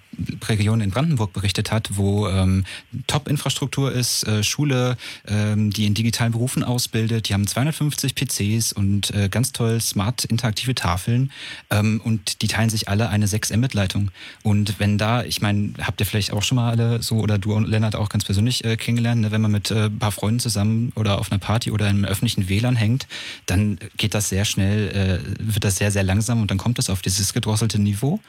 Regionen 0.47 0.81
in 0.81 0.89
Brandenburg 0.89 1.31
berichtet 1.31 1.71
hat, 1.71 1.89
wo 1.91 2.27
ähm, 2.27 2.65
Top-Infrastruktur 3.05 3.91
ist, 3.91 4.27
äh, 4.27 4.41
Schule, 4.41 4.97
ähm, 5.27 5.69
die 5.69 5.85
in 5.85 5.93
digitalen 5.93 6.31
Berufen 6.31 6.63
ausbildet. 6.63 7.29
Die 7.29 7.35
haben 7.35 7.45
250 7.45 8.15
PCs 8.15 8.73
und 8.73 9.13
äh, 9.13 9.29
ganz 9.29 9.51
toll 9.51 9.79
smart 9.79 10.25
interaktive 10.25 10.73
Tafeln 10.73 11.31
ähm, 11.69 12.01
und 12.03 12.41
die 12.41 12.47
teilen 12.47 12.71
sich 12.71 12.89
alle 12.89 13.09
eine 13.09 13.27
6 13.27 13.55
Mbit-Leitung. 13.55 14.09
Und 14.41 14.79
wenn 14.79 14.97
da, 14.97 15.23
ich 15.23 15.39
meine, 15.39 15.73
habt 15.81 15.99
ihr 15.99 16.07
vielleicht 16.07 16.33
auch 16.33 16.41
schon 16.41 16.55
mal 16.55 16.71
alle 16.71 17.03
so 17.03 17.17
oder 17.17 17.37
du 17.37 17.53
und 17.53 17.67
Lennart 17.67 17.95
auch 17.95 18.09
ganz 18.09 18.25
persönlich 18.25 18.65
äh, 18.65 18.75
kennengelernt, 18.75 19.21
ne, 19.21 19.29
wenn 19.29 19.41
man 19.41 19.51
mit 19.51 19.69
äh, 19.69 19.85
ein 19.85 19.99
paar 19.99 20.11
Freunden 20.11 20.39
zusammen 20.39 20.91
oder 20.95 21.19
auf 21.19 21.31
einer 21.31 21.39
Party 21.39 21.69
oder 21.69 21.87
im 21.91 22.05
öffentlichen 22.05 22.49
WLAN 22.49 22.75
hängt, 22.75 23.05
dann 23.45 23.77
geht 23.97 24.15
das 24.15 24.29
sehr 24.29 24.45
schnell, 24.45 24.94
äh, 24.95 25.19
wird 25.39 25.63
das 25.63 25.77
sehr, 25.77 25.91
sehr 25.91 26.03
langsam 26.03 26.41
und 26.41 26.49
dann 26.49 26.57
kommt 26.57 26.79
es 26.79 26.89
auf 26.89 27.01
dieses 27.01 27.33
gedrosselte 27.33 27.79
Niveau. 27.79 28.19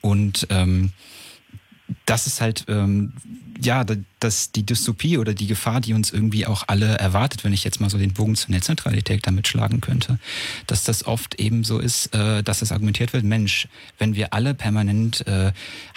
Und 0.00 0.46
ähm, 0.50 0.92
das 2.04 2.26
ist 2.26 2.40
halt, 2.40 2.64
ähm, 2.68 3.12
ja, 3.62 3.84
das, 4.20 4.52
die 4.52 4.64
Dystopie 4.66 5.18
oder 5.18 5.34
die 5.34 5.46
Gefahr, 5.46 5.80
die 5.80 5.94
uns 5.94 6.10
irgendwie 6.10 6.46
auch 6.46 6.64
alle 6.66 6.98
erwartet, 6.98 7.44
wenn 7.44 7.52
ich 7.52 7.64
jetzt 7.64 7.80
mal 7.80 7.88
so 7.88 7.96
den 7.96 8.12
Bogen 8.12 8.34
zur 8.34 8.50
Netzneutralität 8.50 9.26
damit 9.26 9.48
schlagen 9.48 9.80
könnte, 9.80 10.18
dass 10.66 10.84
das 10.84 11.06
oft 11.06 11.36
eben 11.36 11.64
so 11.64 11.78
ist, 11.78 12.14
äh, 12.14 12.42
dass 12.42 12.62
es 12.62 12.72
argumentiert 12.72 13.12
wird, 13.12 13.24
Mensch, 13.24 13.68
wenn 13.98 14.14
wir 14.14 14.34
alle 14.34 14.54
permanent 14.54 15.26
äh, 15.26 15.52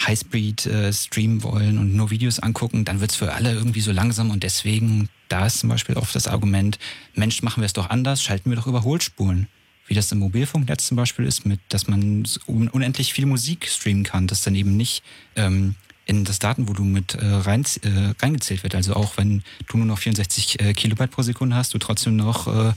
Highspeed 0.06 0.68
äh, 0.68 0.94
streamen 0.94 1.44
wollen 1.44 1.78
und 1.80 1.96
nur 1.96 2.12
Videos 2.12 2.40
angucken, 2.40 2.86
dann 2.86 3.02
wird 3.02 3.12
es 3.12 3.18
für 3.18 3.34
alle 3.34 3.54
irgendwie 3.54 3.82
so 3.82 3.92
langsam 3.92 4.30
und 4.30 4.44
deswegen, 4.44 5.10
da 5.28 5.46
ist 5.46 5.60
zum 5.60 5.70
Beispiel 5.70 5.96
oft 5.96 6.16
das 6.16 6.28
Argument, 6.28 6.80
Mensch, 7.16 7.42
machen 7.42 7.62
wir 7.62 7.66
es 7.66 7.74
doch 7.74 7.90
anders, 7.90 8.24
schalten 8.24 8.50
wir 8.50 8.58
doch 8.58 8.68
Überholspulen 8.68 9.48
wie 9.90 9.96
das 9.96 10.12
im 10.12 10.20
Mobilfunknetz 10.20 10.86
zum 10.86 10.98
Beispiel 10.98 11.26
ist, 11.26 11.46
mit, 11.46 11.60
dass 11.70 11.88
man 11.88 12.24
unendlich 12.48 13.12
viel 13.12 13.26
Musik 13.26 13.68
streamen 13.68 14.04
kann, 14.04 14.28
das 14.28 14.44
dann 14.44 14.54
eben 14.54 14.78
nicht 14.78 15.04
ähm, 15.36 15.76
in 16.06 16.26
das 16.26 16.38
Datenvolumen 16.38 16.94
mit 16.94 17.16
äh, 17.16 17.26
rein, 17.26 17.66
äh, 17.82 18.14
reingezählt 18.22 18.62
wird. 18.62 18.76
Also 18.76 18.94
auch 18.94 19.18
wenn 19.18 19.44
du 19.68 19.78
nur 19.78 19.88
noch 19.88 19.98
64 19.98 20.60
äh, 20.62 20.74
Kilobyte 20.74 21.12
pro 21.12 21.24
Sekunde 21.24 21.56
hast, 21.56 21.74
du 21.74 21.80
trotzdem 21.80 22.16
noch 22.16 22.48
äh, 22.48 22.74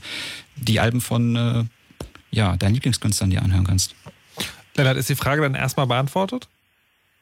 die 0.55 0.79
Alben 0.79 1.01
von 1.01 1.35
äh, 1.35 1.63
ja, 2.31 2.57
deinen 2.57 2.73
Lieblingskünstlern 2.73 3.29
dir 3.29 3.43
anhören 3.43 3.65
kannst. 3.65 3.95
Lennart, 4.75 4.97
ist 4.97 5.09
die 5.09 5.15
Frage 5.15 5.43
dann 5.43 5.53
erstmal 5.53 5.85
beantwortet? 5.85 6.47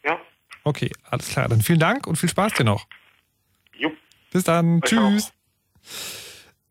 Ja. 0.05 0.17
Okay, 0.63 0.91
alles 1.03 1.27
klar. 1.27 1.49
Dann 1.49 1.61
vielen 1.61 1.79
Dank 1.79 2.07
und 2.07 2.15
viel 2.15 2.29
Spaß 2.29 2.53
dir 2.53 2.63
noch. 2.63 2.87
Jo. 3.77 3.91
Bis 4.31 4.45
dann. 4.45 4.81
Tschüss. 4.81 5.33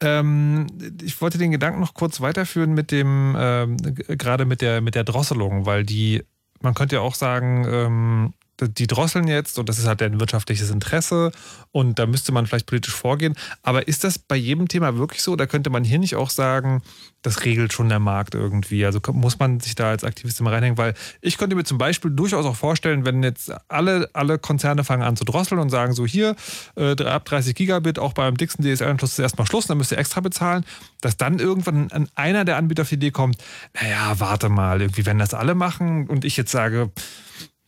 Ähm, 0.02 0.66
ich 1.02 1.20
wollte 1.20 1.38
den 1.38 1.50
Gedanken 1.50 1.80
noch 1.80 1.94
kurz 1.94 2.20
weiterführen 2.20 2.72
mit 2.72 2.90
dem, 2.90 3.36
ähm, 3.38 3.76
gerade 3.76 4.44
mit 4.44 4.62
der, 4.62 4.80
mit 4.80 4.94
der 4.94 5.04
Drosselung, 5.04 5.66
weil 5.66 5.84
die, 5.84 6.22
man 6.60 6.74
könnte 6.74 6.96
ja 6.96 7.02
auch 7.02 7.14
sagen, 7.14 7.66
ähm, 7.68 8.34
die 8.68 8.86
drosseln 8.86 9.28
jetzt 9.28 9.58
und 9.58 9.68
das 9.68 9.78
ist 9.78 9.86
halt 9.86 10.02
ein 10.02 10.20
wirtschaftliches 10.20 10.70
Interesse 10.70 11.32
und 11.72 11.98
da 11.98 12.06
müsste 12.06 12.32
man 12.32 12.46
vielleicht 12.46 12.66
politisch 12.66 12.94
vorgehen. 12.94 13.34
Aber 13.62 13.88
ist 13.88 14.04
das 14.04 14.18
bei 14.18 14.36
jedem 14.36 14.68
Thema 14.68 14.96
wirklich 14.96 15.22
so? 15.22 15.36
Da 15.36 15.46
könnte 15.46 15.70
man 15.70 15.84
hier 15.84 15.98
nicht 15.98 16.16
auch 16.16 16.30
sagen, 16.30 16.82
das 17.22 17.44
regelt 17.44 17.72
schon 17.72 17.88
der 17.88 17.98
Markt 17.98 18.34
irgendwie. 18.34 18.84
Also 18.84 19.00
muss 19.12 19.38
man 19.38 19.60
sich 19.60 19.74
da 19.74 19.90
als 19.90 20.04
Aktivist 20.04 20.40
immer 20.40 20.52
reinhängen, 20.52 20.78
weil 20.78 20.94
ich 21.20 21.38
könnte 21.38 21.56
mir 21.56 21.64
zum 21.64 21.78
Beispiel 21.78 22.10
durchaus 22.10 22.46
auch 22.46 22.56
vorstellen, 22.56 23.04
wenn 23.04 23.22
jetzt 23.22 23.52
alle, 23.68 24.08
alle 24.14 24.38
Konzerne 24.38 24.84
fangen 24.84 25.02
an 25.02 25.16
zu 25.16 25.24
drosseln 25.24 25.60
und 25.60 25.70
sagen 25.70 25.92
so 25.92 26.06
hier, 26.06 26.34
äh, 26.76 27.00
ab 27.04 27.24
30 27.24 27.54
Gigabit, 27.54 27.98
auch 27.98 28.12
beim 28.14 28.36
dicksten 28.36 28.64
DSL-Anschluss 28.64 29.12
ist 29.12 29.18
erstmal 29.18 29.46
Schluss, 29.46 29.66
dann 29.66 29.78
müsst 29.78 29.92
ihr 29.92 29.98
extra 29.98 30.20
bezahlen, 30.20 30.64
dass 31.00 31.16
dann 31.16 31.38
irgendwann 31.38 31.88
einer 32.14 32.44
der 32.44 32.56
Anbieter 32.56 32.82
auf 32.82 32.88
die 32.88 32.94
Idee 32.94 33.10
kommt, 33.10 33.36
naja, 33.80 34.18
warte 34.18 34.48
mal, 34.48 34.80
irgendwie, 34.80 35.06
wenn 35.06 35.18
das 35.18 35.34
alle 35.34 35.54
machen 35.54 36.08
und 36.08 36.24
ich 36.24 36.36
jetzt 36.36 36.52
sage, 36.52 36.90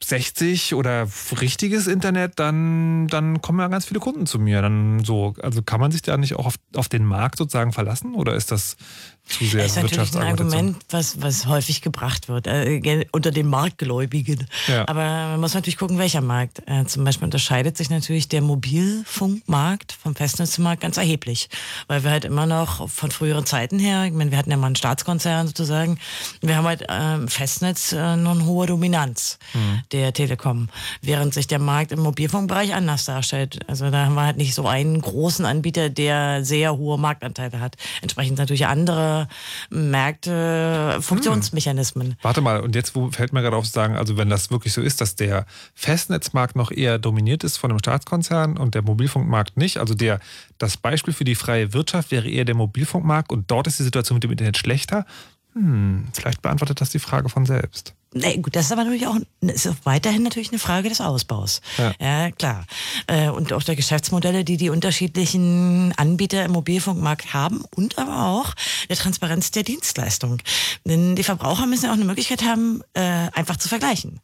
60 0.05 0.75
oder 0.75 1.07
richtiges 1.41 1.87
Internet, 1.87 2.39
dann, 2.39 3.09
dann 3.09 3.41
kommen 3.41 3.61
ja 3.61 3.69
ganz 3.69 3.87
viele 3.87 4.01
Kunden 4.01 4.27
zu 4.27 4.39
mir. 4.39 4.63
Dann 4.63 5.05
so, 5.05 5.35
also 5.43 5.63
kann 5.63 5.81
man 5.81 5.93
sich 5.93 6.03
da 6.03 6.17
nicht 6.17 6.37
auch 6.37 6.47
auf, 6.47 6.57
auf 6.75 6.89
den 6.89 7.05
Markt 7.05 7.39
sozusagen 7.39 7.73
verlassen 7.73 8.15
oder 8.15 8.35
ist 8.35 8.51
das 8.51 8.77
zu 9.27 9.45
sehr 9.45 9.63
Das 9.63 9.77
ist 9.77 9.83
natürlich 9.83 10.15
ein 10.15 10.23
Argument, 10.23 10.77
was, 10.91 11.23
was 11.23 11.47
häufig 11.47 11.81
gebracht 11.81 12.29
wird, 12.29 12.47
äh, 12.47 13.07
unter 13.13 13.31
den 13.31 13.47
Marktgläubigen. 13.47 14.47
Ja. 14.67 14.87
Aber 14.89 15.05
man 15.05 15.41
muss 15.41 15.55
natürlich 15.55 15.79
gucken, 15.79 15.99
welcher 15.99 16.21
Markt. 16.21 16.63
Äh, 16.67 16.85
zum 16.87 17.05
Beispiel 17.05 17.25
unterscheidet 17.25 17.77
sich 17.77 17.89
natürlich 17.89 18.29
der 18.29 18.43
Mobilfunkmarkt 18.43 19.93
vom 19.93 20.15
Festnetzmarkt 20.15 20.83
ganz 20.83 20.97
erheblich. 20.97 21.49
Weil 21.87 22.05
wir 22.05 22.11
halt 22.11 22.25
immer 22.25 22.47
noch 22.47 22.89
von 22.91 23.11
früheren 23.11 23.47
Zeiten 23.47 23.79
her, 23.79 24.05
ich 24.05 24.13
meine, 24.13 24.31
wir 24.31 24.39
hatten 24.39 24.51
ja 24.51 24.57
mal 24.57 24.67
einen 24.67 24.77
Staatskonzern 24.77 25.47
sozusagen, 25.47 25.99
wir 26.41 26.57
haben 26.57 26.67
halt 26.67 26.83
äh, 26.83 27.27
Festnetz 27.29 27.93
äh, 27.93 28.17
noch 28.17 28.33
eine 28.33 28.45
hohe 28.45 28.67
Dominanz 28.67 29.39
mhm. 29.55 29.83
der 29.93 30.13
Telekom. 30.13 30.69
Während 31.01 31.33
sich 31.33 31.47
der 31.47 31.59
Markt 31.59 31.93
im 31.93 32.01
Mobilfunkbereich 32.01 32.75
anders 32.75 33.05
darstellt. 33.05 33.61
Also 33.69 33.91
da 33.91 34.07
haben 34.07 34.15
wir 34.15 34.27
halt 34.27 34.37
nicht 34.37 34.55
so 34.55 34.67
einen 34.67 35.01
großen 35.01 35.45
Anbieter, 35.45 35.89
der 35.89 36.45
sehr 36.45 36.77
hohe 36.77 36.99
Marktanteile 36.99 37.61
hat. 37.61 37.77
Entsprechend 38.03 38.39
natürlich 38.39 38.67
andere 38.67 39.12
Märkte, 39.71 40.99
Funktionsmechanismen. 41.01 42.09
Hm. 42.09 42.17
Warte 42.23 42.41
mal, 42.41 42.61
und 42.61 42.75
jetzt 42.75 42.93
fällt 43.11 43.33
mir 43.33 43.43
gerade 43.43 43.57
auf 43.57 43.65
zu 43.65 43.73
sagen, 43.73 43.97
also 43.97 44.17
wenn 44.17 44.29
das 44.29 44.51
wirklich 44.51 44.73
so 44.73 44.81
ist, 44.81 45.01
dass 45.01 45.17
der 45.17 45.47
Festnetzmarkt 45.75 46.57
noch 46.57 46.71
eher 46.71 46.99
dominiert 46.99 47.45
ist 47.45 47.57
von 47.57 47.71
einem 47.71 47.79
Staatskonzern 47.79 48.57
und 48.57 48.75
der 48.75 48.83
Mobilfunkmarkt 48.83 49.57
nicht, 49.57 49.79
also 49.79 49.95
der 49.95 50.21
das 50.59 50.77
Beispiel 50.77 51.15
für 51.15 51.25
die 51.25 51.35
freie 51.35 51.73
Wirtschaft 51.73 52.11
wäre 52.11 52.29
eher 52.29 52.45
der 52.45 52.55
Mobilfunkmarkt 52.55 53.33
und 53.33 53.51
dort 53.51 53.67
ist 53.67 53.79
die 53.79 53.85
Situation 53.85 54.17
mit 54.17 54.25
dem 54.25 54.31
Internet 54.31 54.59
schlechter. 54.59 55.07
Hm, 55.55 56.09
vielleicht 56.13 56.43
beantwortet 56.43 56.81
das 56.81 56.91
die 56.91 56.99
Frage 56.99 57.29
von 57.29 57.47
selbst. 57.47 57.95
Nee, 58.15 58.39
gut, 58.39 58.55
das 58.55 58.67
ist 58.67 58.73
aber 58.73 58.85
natürlich 58.85 59.07
auch, 59.07 59.17
ist 59.41 59.69
weiterhin 59.85 60.23
natürlich 60.23 60.51
eine 60.51 60.59
Frage 60.59 60.89
des 60.89 61.01
Ausbaus. 61.01 61.63
Ja, 61.79 61.93
ja 61.99 62.31
klar. 62.31 62.67
Äh, 63.07 63.31
und 63.31 63.53
auch 63.53 63.63
der 63.63 63.77
Geschäftsmodelle, 63.77 64.45
die 64.45 64.59
die 64.59 64.69
unterschiedlichen 64.69 65.95
Anbieter 65.97 66.45
im 66.45 66.53
Mobilfunkmarkt 66.53 67.33
haben 67.33 67.65
und 67.75 67.99
aber 67.99 68.27
auch 68.27 68.55
der 68.89 68.97
Transparenz 68.97 69.51
der 69.51 69.63
Dienstleistung. 69.63 70.39
Denn 70.85 71.17
die 71.17 71.25
Verbraucher 71.25 71.67
müssen 71.67 71.87
ja 71.87 71.91
auch 71.91 71.97
eine 71.97 72.05
Möglichkeit 72.05 72.43
haben, 72.43 72.83
äh, 72.93 73.01
einfach 73.01 73.57
zu 73.57 73.69
vergleichen. 73.69 74.21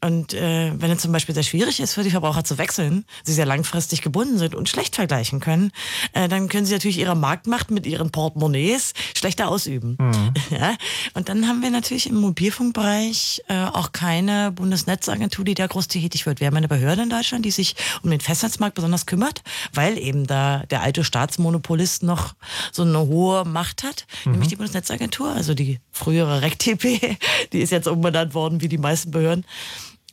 Und 0.00 0.34
äh, 0.34 0.72
wenn 0.74 0.90
es 0.90 1.00
zum 1.00 1.12
Beispiel 1.12 1.34
sehr 1.34 1.44
schwierig 1.44 1.80
ist 1.80 1.94
für 1.94 2.02
die 2.02 2.10
Verbraucher 2.10 2.44
zu 2.44 2.58
wechseln, 2.58 3.06
sie 3.22 3.32
sehr 3.32 3.46
langfristig 3.46 4.02
gebunden 4.02 4.36
sind 4.36 4.54
und 4.54 4.68
schlecht 4.68 4.96
vergleichen 4.96 5.40
können, 5.40 5.72
äh, 6.12 6.28
dann 6.28 6.48
können 6.48 6.66
sie 6.66 6.74
natürlich 6.74 6.98
ihre 6.98 7.16
Marktmacht 7.16 7.70
mit 7.70 7.86
ihren 7.86 8.10
Portemonnaies 8.10 8.92
schlechter 9.16 9.48
ausüben. 9.48 9.96
Mhm. 9.98 10.34
Ja? 10.50 10.76
Und 11.14 11.28
dann 11.28 11.48
haben 11.48 11.62
wir 11.62 11.70
natürlich 11.70 12.06
im 12.06 12.16
Mobilfunkbereich 12.16 13.42
äh, 13.48 13.64
auch 13.64 13.92
keine 13.92 14.52
Bundesnetzagentur, 14.52 15.44
die 15.44 15.54
da 15.54 15.66
groß 15.66 15.88
tätig 15.88 16.26
wird. 16.26 16.38
Wir 16.38 16.46
haben 16.46 16.56
eine 16.56 16.68
Behörde 16.68 17.02
in 17.02 17.10
Deutschland, 17.10 17.44
die 17.44 17.50
sich 17.50 17.74
um 18.02 18.10
den 18.10 18.20
Festnetzmarkt 18.20 18.74
besonders 18.74 19.06
kümmert, 19.06 19.42
weil 19.72 19.98
eben 19.98 20.26
da 20.26 20.64
der 20.70 20.82
alte 20.82 21.02
Staatsmonopolist 21.02 22.02
noch 22.02 22.34
so 22.72 22.82
eine 22.82 23.00
hohe 23.00 23.44
Macht 23.44 23.82
hat, 23.82 24.06
mhm. 24.24 24.32
nämlich 24.32 24.48
die 24.50 24.56
Bundesnetzagentur, 24.56 25.30
also 25.30 25.54
die 25.54 25.80
frühere 25.90 26.42
RecTP, 26.42 27.16
die 27.52 27.60
ist 27.60 27.70
jetzt 27.70 27.88
umbenannt 27.88 28.34
worden 28.34 28.60
wie 28.60 28.68
die 28.68 28.78
meisten 28.78 29.10
Behörden. 29.10 29.44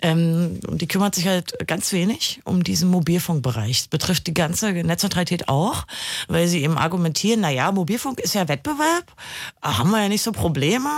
Ähm, 0.02 0.60
und 0.68 0.82
die 0.82 0.88
kümmert 0.88 1.16
sich 1.16 1.28
halt 1.28 1.56
ganz 1.68 1.92
wenig 1.92 2.42
um 2.44 2.64
diesen 2.64 2.90
Mobilfunkbereich. 2.90 3.80
Das 3.80 3.88
betrifft 3.88 4.28
die 4.28 4.34
ganze 4.34 4.72
Netzneutralität 4.72 5.48
auch, 5.48 5.86
weil 6.28 6.48
sie 6.48 6.64
eben 6.64 6.78
argumentieren, 6.78 7.42
na 7.42 7.50
ja, 7.50 7.72
Mobilfunk 7.72 8.20
ist 8.20 8.34
ja 8.34 8.48
Wettbewerb, 8.48 9.14
haben 9.62 9.92
wir 9.92 10.02
ja 10.02 10.10
nicht 10.10 10.24
so 10.24 10.32
Probleme, 10.32 10.90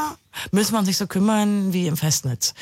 müssen 0.52 0.74
wir 0.74 0.80
uns 0.80 0.88
nicht 0.88 0.98
so 0.98 1.08
kümmern 1.08 1.74
wie 1.74 1.88
im 1.88 1.98
Festnetz. 1.98 2.54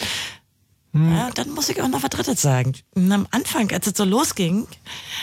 Hm. 0.93 1.13
Ja, 1.13 1.29
dann 1.33 1.51
muss 1.51 1.69
ich 1.69 1.81
auch 1.81 1.87
noch 1.87 2.03
was 2.03 2.09
Drittes 2.09 2.41
sagen. 2.41 2.73
Und 2.95 3.11
am 3.11 3.25
Anfang, 3.31 3.71
als 3.71 3.87
es 3.87 3.95
so 3.95 4.03
losging 4.03 4.67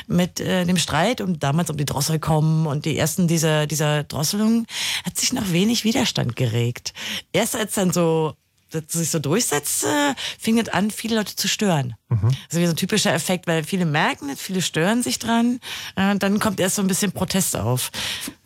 mit 0.07 0.41
äh, 0.41 0.65
dem 0.65 0.79
Streit 0.79 1.21
um 1.21 1.39
damals 1.39 1.69
um 1.69 1.77
die 1.77 1.85
Drossel 1.85 2.19
kommen 2.19 2.67
und 2.67 2.87
die 2.87 2.97
ersten 2.97 3.29
dieser, 3.29 3.67
dieser 3.67 4.05
Drosselungen, 4.05 4.67
hat 5.05 5.19
sich 5.19 5.33
noch 5.33 5.53
wenig 5.53 5.85
Widerstand 5.85 6.37
geregt. 6.37 6.95
Erst 7.33 7.55
als 7.55 7.75
dann 7.75 7.93
so 7.93 8.35
das 8.71 8.85
sich 8.89 9.11
so 9.11 9.19
durchsetzte, 9.19 10.15
fing 10.39 10.59
es 10.59 10.69
an, 10.69 10.91
viele 10.91 11.17
Leute 11.17 11.37
zu 11.37 11.49
stören. 11.49 11.95
Mhm. 12.11 12.31
Also 12.49 12.61
wie 12.61 12.65
so 12.65 12.73
ein 12.73 12.77
typischer 12.77 13.13
Effekt, 13.13 13.47
weil 13.47 13.65
viele 13.65 13.85
merken 13.85 14.31
es, 14.31 14.41
viele 14.41 14.63
stören 14.63 15.03
sich 15.03 15.19
dran. 15.19 15.61
Äh, 15.95 16.11
und 16.11 16.23
dann 16.23 16.39
kommt 16.39 16.59
erst 16.59 16.77
so 16.77 16.83
ein 16.83 16.89
bisschen 16.89 17.13
Protest 17.13 17.57
auf. 17.57 17.91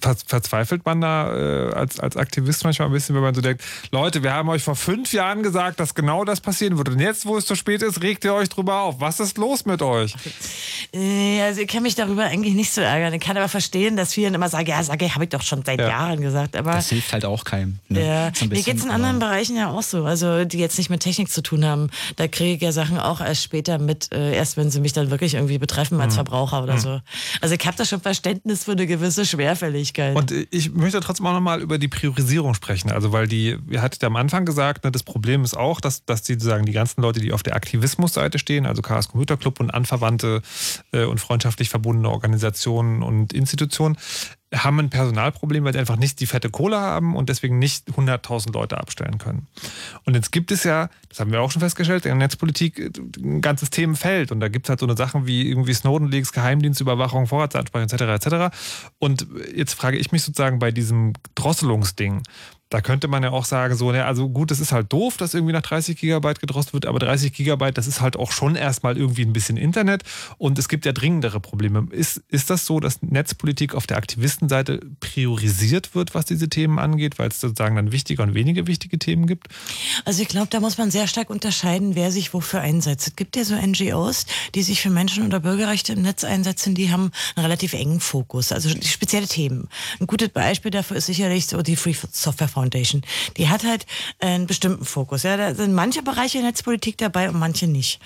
Ver 0.01 0.17
verzweifelt 0.27 0.85
man 0.85 1.01
da 1.01 1.33
äh, 1.33 1.73
als, 1.73 2.01
als 2.01 2.17
Aktivist 2.17 2.65
manchmal 2.65 2.89
ein 2.89 2.93
bisschen, 2.93 3.15
wenn 3.15 3.23
man 3.23 3.35
so 3.35 3.41
denkt, 3.41 3.63
Leute, 3.93 4.25
wir 4.25 4.33
haben 4.33 4.49
euch 4.49 4.65
vor 4.65 4.75
fünf 4.75 5.13
Jahren 5.13 5.45
gesagt, 5.45 5.79
dass 5.79 5.95
genau 5.95 6.25
das 6.25 6.41
passieren 6.41 6.77
würde. 6.77 6.91
Und 6.91 6.99
jetzt, 6.99 7.25
wo 7.25 7.37
es 7.37 7.47
zu 7.47 7.55
spät 7.55 7.83
ist, 7.83 8.03
regt 8.03 8.25
ihr 8.25 8.35
euch 8.35 8.49
drüber 8.49 8.81
auf. 8.81 8.99
Was 8.99 9.21
ist 9.21 9.39
los 9.39 9.65
mit 9.65 9.81
euch? 9.81 10.17
Äh, 10.93 11.41
also 11.43 11.61
ich 11.61 11.69
kann 11.69 11.85
mich 11.85 11.95
darüber 11.95 12.25
eigentlich 12.25 12.55
nicht 12.55 12.73
so 12.73 12.81
ärgern. 12.81 13.15
Ich 13.15 13.21
kann 13.21 13.37
aber 13.37 13.49
verstehen, 13.49 13.97
dass 13.97 14.13
viele 14.13 14.35
immer 14.35 14.49
sagen, 14.49 14.67
ja, 14.67 14.83
sage 14.83 15.05
ich, 15.05 15.15
habe 15.15 15.25
ich 15.25 15.31
doch 15.31 15.43
schon 15.43 15.65
seit 15.65 15.79
ja. 15.79 15.89
Jahren 15.89 16.21
gesagt. 16.21 16.57
Aber 16.57 16.73
das 16.73 16.89
hilft 16.89 17.13
halt 17.13 17.25
auch 17.25 17.45
keinem. 17.45 17.79
Ne? 17.89 18.05
Ja. 18.05 18.47
Mir 18.49 18.63
geht 18.63 18.79
es 18.79 18.85
in 18.85 18.91
anderen 18.91 19.21
Bereichen 19.21 19.57
ja 19.57 19.71
auch 19.71 19.83
so. 19.83 20.05
Also 20.05 20.45
die 20.45 20.59
jetzt 20.59 20.79
nicht 20.79 20.91
mit 20.91 21.01
Technik 21.01 21.31
zu 21.31 21.43
tun 21.43 21.65
haben. 21.65 21.91
Da 22.17 22.27
kriege 22.27 22.57
ich 22.57 22.63
ja 22.63 22.73
Sachen 22.73 22.99
auch 22.99 23.21
erst 23.21 23.52
später 23.53 23.79
mit, 23.79 24.11
äh, 24.15 24.35
erst 24.35 24.57
wenn 24.57 24.71
sie 24.71 24.81
mich 24.81 24.95
dann 24.95 25.11
wirklich 25.11 25.35
irgendwie 25.35 25.59
betreffen 25.59 26.01
als 26.01 26.15
Mhm. 26.15 26.17
Verbraucher 26.17 26.63
oder 26.63 26.77
Mhm. 26.77 26.79
so. 26.79 27.01
Also 27.43 27.55
ich 27.55 27.67
habe 27.67 27.77
da 27.77 27.85
schon 27.85 28.01
Verständnis 28.01 28.65
für 28.65 28.73
eine 28.73 28.87
gewisse 28.87 29.27
Schwerfälligkeit. 29.27 30.17
Und 30.17 30.33
ich 30.51 30.73
möchte 30.73 31.01
trotzdem 31.01 31.27
auch 31.27 31.35
nochmal 31.35 31.61
über 31.61 31.77
die 31.77 31.89
Priorisierung 31.89 32.55
sprechen. 32.55 32.91
Also, 32.91 33.13
weil 33.13 33.29
die, 33.29 33.59
ihr 33.69 33.83
hattet 33.83 34.01
ja 34.01 34.07
am 34.09 34.17
Anfang 34.17 34.47
gesagt, 34.47 34.85
ne, 34.85 34.91
das 34.91 35.03
Problem 35.03 35.45
ist 35.45 35.55
auch, 35.55 35.83
dass, 35.83 36.07
dass 36.07 36.23
die 36.23 36.41
sagen, 36.41 36.65
die 36.65 36.73
ganzen 36.73 37.03
Leute, 37.03 37.21
die 37.21 37.33
auf 37.33 37.43
der 37.43 37.55
Aktivismusseite 37.55 38.39
stehen, 38.39 38.65
also 38.65 38.81
Chaos 38.81 39.09
Computer 39.09 39.37
Club 39.37 39.61
und 39.61 39.71
anverwandte 39.71 40.41
äh, 40.93 41.05
und 41.05 41.21
freundschaftlich 41.21 41.69
verbundene 41.69 42.09
Organisationen 42.09 43.03
und 43.03 43.35
Institutionen, 43.35 43.99
haben 44.55 44.79
ein 44.79 44.91
Personalproblem, 44.91 45.65
weil 45.65 45.73
sie 45.73 45.79
einfach 45.79 45.97
nicht 45.97 46.21
die 46.21 46.27
fette 46.27 46.51
Kohle 46.51 46.79
haben 46.79 47.17
und 47.17 47.29
deswegen 47.29 47.59
nicht 47.59 47.89
100.000 47.89 48.53
Leute 48.53 48.79
abstellen 48.79 49.19
können. 49.19 49.47
Und 50.05 50.15
jetzt 50.15 50.31
gibt 50.31 50.51
es 50.51 50.65
ja, 50.65 50.91
das 51.09 51.21
haben 51.21 51.33
wir 51.33 51.41
auch 51.41 51.51
schon 51.51 51.61
festgestellt, 51.61 52.05
in 52.05 52.11
der 52.11 52.27
Netzpolitik 52.27 52.79
äh, 52.79 52.91
ein 53.19 53.41
ganzes 53.41 53.71
Themenfeld. 53.71 54.31
Und 54.31 54.41
da 54.41 54.49
gibt 54.49 54.67
es 54.67 54.71
halt 54.71 54.81
so 54.81 54.87
eine 54.87 54.97
Sachen 54.97 55.27
wie 55.27 55.49
irgendwie 55.49 55.75
Snowden-Leaks, 55.75 56.33
Geheimdienstüberwachung, 56.33 57.27
Vorratsansprache 57.27 57.85
etc. 57.85 58.27
etc. 58.27 58.57
Und 58.99 59.27
jetzt 59.55 59.75
frage 59.75 59.97
ich 59.97 60.13
mich 60.13 60.23
sozusagen 60.23 60.59
bei 60.59 60.71
diesem 60.71 61.15
Drosselungsding, 61.35 62.23
da 62.73 62.81
könnte 62.81 63.07
man 63.07 63.23
ja 63.23 63.31
auch 63.31 63.45
sagen, 63.45 63.77
so, 63.77 63.93
ne, 63.93 64.07
also 64.07 64.31
gut, 64.31 64.51
das 64.51 64.59
ist 64.59 64.73
halt 64.73 64.91
doof, 64.93 65.19
dass 65.19 65.35
irgendwie 65.35 65.53
nach 65.53 65.61
30 65.61 65.99
Gigabyte 65.99 66.41
gedrosselt 66.41 66.73
wird, 66.73 66.87
aber 66.87 66.99
30 66.99 67.33
Gigabyte, 67.35 67.77
das 67.77 67.87
ist 67.87 68.01
halt 68.01 68.17
auch 68.17 68.33
schon 68.33 68.57
erstmal 68.57 68.97
irgendwie 68.97 69.27
ein 69.27 69.35
bisschen 69.35 69.59
Internet 69.59 70.05
und 70.39 70.59
es 70.59 70.71
gibt 70.71 70.87
ja 70.87 70.93
dringendere 70.93 71.39
Probleme. 71.39 71.87
Ist, 71.91 72.23
ist 72.29 72.49
das 72.49 72.65
so, 72.65 72.81
dass 72.81 73.03
Netzpolitik 73.03 73.75
auf 73.75 73.87
der 73.87 73.99
Aktivistenseite 73.99 74.81
priorisiert 75.01 75.95
wird, 75.95 76.15
was 76.15 76.25
diese 76.25 76.49
Themen 76.49 76.79
angeht, 76.79 77.19
weil 77.19 77.29
es 77.29 77.41
sozusagen 77.41 77.77
dann 77.77 77.93
wichtige 77.93 78.23
und 78.23 78.33
weniger 78.33 78.67
wichtige 78.67 78.99
Themen 78.99 79.27
gibt? 79.27 79.49
Also 80.07 80.23
ich 80.23 80.29
glaube, 80.29 80.49
da 80.49 80.61
muss 80.61 80.79
man 80.79 80.91
sehr 80.91 81.07
stark 81.07 81.29
unterscheiden, 81.29 81.95
wer 81.95 82.11
sich 82.11 82.33
wofür 82.33 82.63
einsetzt. 82.63 83.09
Es 83.09 83.17
gibt 83.17 83.37
ja 83.37 83.45
so 83.45 83.55
NGOs, 83.55 84.25
die 84.55 84.63
sich 84.63 84.81
für 84.81 84.91
Menschen- 84.91 85.27
oder 85.27 85.41
Bürgerrechte 85.41 85.93
im 85.93 86.01
Netz 86.01 86.25
einsetzen, 86.25 86.75
die 86.75 86.91
haben 86.91 87.11
einen 87.37 87.45
relativ 87.45 87.75
engen 87.75 88.01
Fokus, 88.01 88.51
also 88.51 88.71
spezielle 88.71 89.29
Themen. 89.29 89.69
Ein 90.01 90.07
gutes 90.07 90.31
Beispiel 90.31 90.71
dafür 90.71 90.97
ist 90.97 91.07
sicherlich 91.07 91.47
so 91.47 91.61
die 91.61 91.77
Free 91.77 91.93
Software 91.93 92.49
Foundation. 92.49 92.62
Die 93.37 93.49
hat 93.49 93.65
halt 93.65 93.87
einen 94.19 94.47
bestimmten 94.47 94.85
Fokus. 94.85 95.23
Ja, 95.23 95.37
da 95.37 95.55
sind 95.55 95.75
manche 95.75 96.03
Bereiche 96.03 96.39
der 96.39 96.49
Netzpolitik 96.49 96.99
dabei 96.99 97.29
und 97.29 97.39
manche 97.39 97.67
nicht. 97.67 98.01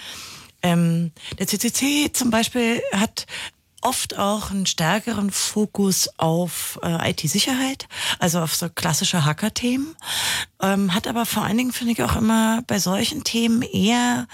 Ähm, 0.62 1.12
der 1.38 1.46
CCC 1.46 2.12
zum 2.12 2.30
Beispiel 2.30 2.82
hat 2.92 3.26
oft 3.82 4.18
auch 4.18 4.50
einen 4.50 4.66
stärkeren 4.66 5.30
Fokus 5.30 6.08
auf 6.16 6.78
äh, 6.82 7.10
IT-Sicherheit, 7.10 7.86
also 8.18 8.40
auf 8.40 8.54
so 8.54 8.68
klassische 8.68 9.24
Hacker-Themen, 9.24 9.94
ähm, 10.62 10.94
hat 10.94 11.06
aber 11.06 11.26
vor 11.26 11.44
allen 11.44 11.58
Dingen, 11.58 11.72
finde 11.72 11.92
ich, 11.92 12.02
auch 12.02 12.16
immer 12.16 12.62
bei 12.66 12.78
solchen 12.78 13.24
Themen 13.24 13.62
eher 13.62 14.26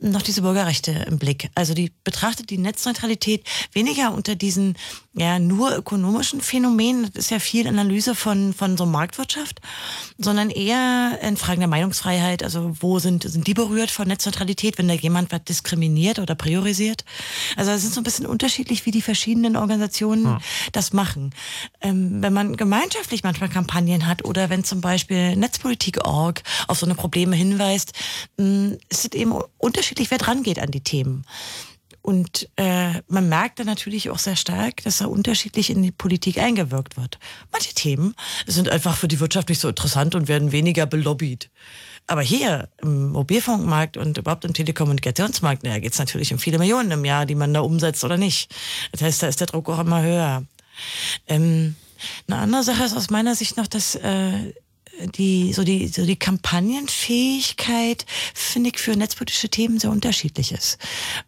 noch 0.00 0.22
diese 0.22 0.42
Bürgerrechte 0.42 0.92
im 1.08 1.18
Blick. 1.18 1.50
Also 1.54 1.74
die 1.74 1.92
betrachtet 2.04 2.50
die 2.50 2.58
Netzneutralität 2.58 3.44
weniger 3.72 4.12
unter 4.12 4.36
diesen 4.36 4.76
ja 5.14 5.40
nur 5.40 5.76
ökonomischen 5.76 6.40
Phänomenen, 6.40 7.10
das 7.12 7.24
ist 7.24 7.30
ja 7.30 7.40
viel 7.40 7.66
Analyse 7.66 8.14
von, 8.14 8.54
von 8.54 8.76
so 8.76 8.86
Marktwirtschaft, 8.86 9.60
sondern 10.16 10.50
eher 10.50 11.18
in 11.22 11.36
Fragen 11.36 11.60
der 11.60 11.68
Meinungsfreiheit, 11.68 12.44
also 12.44 12.76
wo 12.80 13.00
sind, 13.00 13.24
sind 13.24 13.46
die 13.48 13.54
berührt 13.54 13.90
von 13.90 14.06
Netzneutralität, 14.06 14.78
wenn 14.78 14.86
da 14.86 14.94
jemand 14.94 15.32
was 15.32 15.42
diskriminiert 15.42 16.20
oder 16.20 16.36
priorisiert. 16.36 17.04
Also 17.56 17.72
es 17.72 17.82
sind 17.82 17.94
so 17.94 18.00
ein 18.00 18.04
bisschen 18.04 18.26
unterschiedlich, 18.26 18.86
wie 18.86 18.92
die 18.92 19.02
verschiedenen 19.02 19.56
Organisationen 19.56 20.18
Hm. 20.24 20.38
das 20.72 20.92
machen. 20.92 21.34
Ähm, 21.80 22.22
wenn 22.22 22.32
man 22.32 22.56
gemeinschaftlich 22.56 23.22
manchmal 23.22 23.48
Kampagnen 23.48 24.06
hat 24.06 24.24
oder 24.24 24.50
wenn 24.50 24.64
zum 24.64 24.80
Beispiel 24.80 25.36
Netzpolitik.org 25.68 26.42
auf 26.66 26.78
so 26.78 26.86
eine 26.86 26.94
Probleme 26.94 27.36
hinweist, 27.36 27.92
ist 28.36 29.04
es 29.04 29.12
eben 29.12 29.34
unterschiedlich, 29.58 30.10
wer 30.10 30.18
dran 30.18 30.42
geht 30.42 30.58
an 30.58 30.70
die 30.70 30.82
Themen. 30.82 31.24
Und 32.00 32.48
äh, 32.56 33.02
man 33.08 33.28
merkt 33.28 33.58
dann 33.58 33.66
natürlich 33.66 34.08
auch 34.08 34.18
sehr 34.18 34.36
stark, 34.36 34.82
dass 34.84 34.98
da 34.98 35.06
unterschiedlich 35.06 35.68
in 35.68 35.82
die 35.82 35.90
Politik 35.90 36.38
eingewirkt 36.38 36.96
wird. 36.96 37.18
Manche 37.52 37.74
Themen 37.74 38.14
sind 38.46 38.70
einfach 38.70 38.96
für 38.96 39.08
die 39.08 39.20
Wirtschaft 39.20 39.50
nicht 39.50 39.60
so 39.60 39.68
interessant 39.68 40.14
und 40.14 40.26
werden 40.26 40.52
weniger 40.52 40.86
belobbyt. 40.86 41.50
Aber 42.06 42.22
hier 42.22 42.70
im 42.80 43.10
Mobilfunkmarkt 43.10 43.98
und 43.98 44.16
überhaupt 44.16 44.46
im 44.46 44.54
Telekommunikationsmarkt, 44.54 45.66
da 45.66 45.78
geht 45.78 45.92
es 45.92 45.98
natürlich 45.98 46.32
um 46.32 46.38
viele 46.38 46.58
Millionen 46.58 46.90
im 46.92 47.04
Jahr, 47.04 47.26
die 47.26 47.34
man 47.34 47.52
da 47.52 47.60
umsetzt 47.60 48.02
oder 48.04 48.16
nicht. 48.16 48.54
Das 48.92 49.02
heißt, 49.02 49.22
da 49.22 49.26
ist 49.26 49.40
der 49.40 49.48
Druck 49.48 49.68
auch 49.68 49.80
immer 49.80 50.00
höher. 50.00 50.44
Ähm, 51.26 51.76
eine 52.26 52.38
andere 52.38 52.62
Sache 52.62 52.84
ist 52.84 52.96
aus 52.96 53.10
meiner 53.10 53.34
Sicht 53.34 53.58
noch, 53.58 53.66
dass 53.66 53.96
äh, 53.96 54.54
die, 55.06 55.52
so 55.52 55.64
die, 55.64 55.88
so 55.88 56.04
die 56.04 56.16
Kampagnenfähigkeit, 56.16 58.04
finde 58.34 58.70
ich, 58.70 58.78
für 58.78 58.96
netzpolitische 58.96 59.48
Themen 59.48 59.78
sehr 59.78 59.90
unterschiedlich 59.90 60.52
ist. 60.52 60.78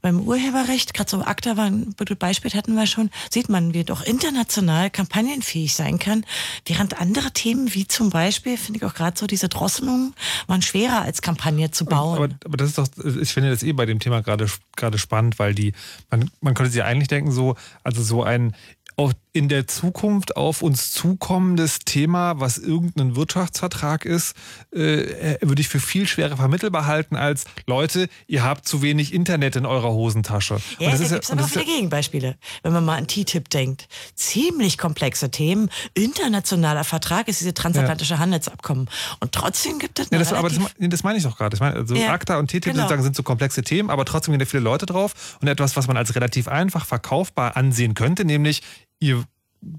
Beim 0.03 0.21
Urheberrecht, 0.21 0.95
gerade 0.95 1.11
so 1.11 1.23
ACTA 1.23 1.57
war 1.57 1.66
ein 1.66 1.95
Beispiel 2.18 2.51
hatten 2.53 2.75
wir 2.75 2.87
schon, 2.87 3.11
sieht 3.31 3.49
man, 3.49 3.75
wie 3.75 3.85
doch 3.85 4.03
international 4.03 4.91
kampagnenfähig 4.91 5.75
sein 5.75 5.99
kann, 5.99 6.25
während 6.66 7.01
andere 7.01 7.31
Themen, 7.33 7.75
wie 7.75 7.87
zum 7.87 8.11
Beispiel, 8.11 8.57
finde 8.57 8.79
ich 8.79 8.85
auch 8.85 8.95
gerade 8.95 9.18
so 9.18 9.27
diese 9.27 9.49
Drosselung, 9.49 10.14
waren 10.47 10.62
schwerer 10.62 11.03
als 11.03 11.23
Kampagne 11.23 11.71
zu 11.71 11.85
bauen. 11.85 12.16
Aber, 12.16 12.29
aber 12.45 12.57
das 12.57 12.71
ist 12.71 12.79
doch, 12.79 12.89
ich 13.21 13.33
finde 13.33 13.51
das 13.51 13.62
eh 13.62 13.73
bei 13.73 13.87
dem 13.87 14.01
Thema 14.01 14.23
gerade 14.23 14.47
gerade 14.77 14.99
spannend, 14.99 15.39
weil 15.39 15.55
die, 15.55 15.73
man, 16.11 16.31
man 16.41 16.55
könnte 16.55 16.73
sich 16.73 16.83
eigentlich 16.83 17.09
denken, 17.09 17.33
so, 17.33 17.57
also 17.85 18.03
so 18.03 18.23
ein 18.23 18.55
auch 18.97 19.12
in 19.33 19.49
der 19.49 19.66
Zukunft 19.66 20.37
auf 20.37 20.62
uns 20.62 20.93
zukommendes 20.93 21.78
Thema, 21.81 22.41
was 22.41 22.59
irgendein 22.59 23.14
Wirtschaftsvertrag 23.14 24.05
ist, 24.05 24.35
äh, 24.72 25.37
würde 25.41 25.61
ich 25.61 25.68
für 25.68 25.78
viel 25.78 26.07
schwerer 26.07 26.37
vermittelbar 26.37 26.87
halten 26.87 27.16
als 27.16 27.45
Leute, 27.66 28.09
ihr 28.26 28.43
habt 28.43 28.66
zu 28.66 28.83
wenig 28.83 29.14
Internet 29.14 29.57
in 29.57 29.66
eurer 29.66 29.93
Hosentasche. 29.93 30.59
Ja, 30.78 30.91
da 30.91 30.97
gibt 30.97 31.11
es 31.11 31.31
und 31.31 31.39
aber 31.39 31.49
viele 31.49 31.64
Gegenbeispiele. 31.64 32.37
Wenn 32.62 32.72
man 32.72 32.85
mal 32.85 32.97
an 32.99 33.07
TTIP 33.07 33.49
denkt. 33.51 33.89
Ziemlich 34.14 34.78
komplexe 34.78 35.31
Themen. 35.31 35.70
Internationaler 35.95 36.85
Vertrag 36.85 37.28
ist 37.28 37.41
diese 37.41 37.55
transatlantische 37.55 38.18
Handelsabkommen. 38.18 38.89
Und 39.20 39.33
trotzdem 39.33 39.78
gibt 39.78 39.99
es 39.99 40.09
Ja, 40.11 40.18
das, 40.18 40.33
aber 40.33 40.49
das, 40.49 40.59
das 40.78 41.05
meine 41.05 41.18
ich 41.18 41.24
doch 41.24 41.37
gerade. 41.37 41.55
Ich 41.55 41.61
meine, 41.61 41.76
also 41.76 41.95
Ja, 41.95 42.12
ACTA 42.12 42.39
und 42.39 42.49
TTIP 42.49 42.64
genau. 42.64 42.78
sozusagen 42.78 43.03
sind 43.03 43.16
so 43.16 43.22
komplexe 43.22 43.62
Themen, 43.62 43.91
aber 43.91 44.05
trotzdem 44.05 44.33
gehen 44.33 44.41
da 44.41 44.47
viele 44.47 44.62
Leute 44.62 44.87
drauf. 44.87 45.39
Und 45.41 45.49
etwas, 45.49 45.76
was 45.76 45.87
man 45.87 45.97
als 45.97 46.14
relativ 46.14 46.49
einfach 46.49 46.85
verkaufbar 46.85 47.57
ansehen 47.57 47.95
könnte, 47.95 48.24
nämlich 48.24 48.62
ihr 49.01 49.25